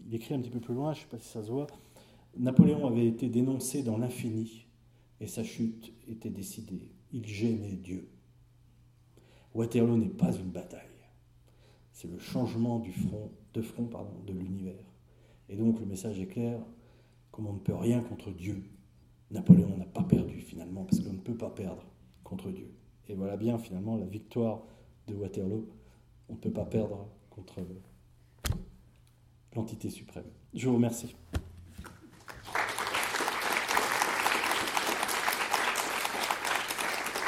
il 0.06 0.14
écrit 0.14 0.34
un 0.34 0.40
petit 0.40 0.50
peu 0.50 0.60
plus 0.60 0.74
loin, 0.74 0.94
je 0.94 1.00
ne 1.00 1.02
sais 1.02 1.10
pas 1.10 1.18
si 1.18 1.28
ça 1.28 1.42
se 1.42 1.50
voit, 1.50 1.66
Napoléon 2.38 2.86
avait 2.86 3.06
été 3.06 3.28
dénoncé 3.28 3.82
dans 3.82 3.98
l'infini 3.98 4.66
et 5.20 5.26
sa 5.26 5.44
chute 5.44 5.92
était 6.08 6.30
décidée. 6.30 6.90
Il 7.12 7.26
gênait 7.26 7.76
Dieu. 7.76 8.08
Waterloo 9.54 9.98
n'est 9.98 10.08
pas 10.08 10.32
une 10.34 10.50
bataille. 10.50 10.80
C'est 11.92 12.08
le 12.10 12.18
changement 12.18 12.78
du 12.78 12.90
front, 12.90 13.30
de 13.52 13.60
front 13.60 13.84
pardon, 13.84 14.18
de 14.26 14.32
l'univers. 14.32 14.92
Et 15.50 15.56
donc 15.56 15.78
le 15.78 15.84
message 15.84 16.18
est 16.18 16.26
clair, 16.26 16.58
comme 17.32 17.46
on 17.46 17.54
ne 17.54 17.58
peut 17.58 17.74
rien 17.74 18.00
contre 18.02 18.30
Dieu, 18.30 18.62
Napoléon 19.30 19.76
n'a 19.76 19.86
pas 19.86 20.04
perdu 20.04 20.40
finalement, 20.40 20.84
parce 20.84 21.00
qu'on 21.00 21.14
ne 21.14 21.18
peut 21.18 21.36
pas 21.36 21.50
perdre 21.50 21.84
contre 22.22 22.50
Dieu. 22.50 22.70
Et 23.08 23.14
voilà 23.14 23.36
bien 23.36 23.58
finalement 23.58 23.96
la 23.96 24.06
victoire 24.06 24.62
de 25.08 25.14
Waterloo. 25.14 25.68
On 26.28 26.34
ne 26.34 26.38
peut 26.38 26.52
pas 26.52 26.64
perdre 26.64 27.08
contre 27.30 27.60
l'entité 29.54 29.90
suprême. 29.90 30.24
Je 30.54 30.68
vous 30.68 30.74
remercie. 30.74 31.16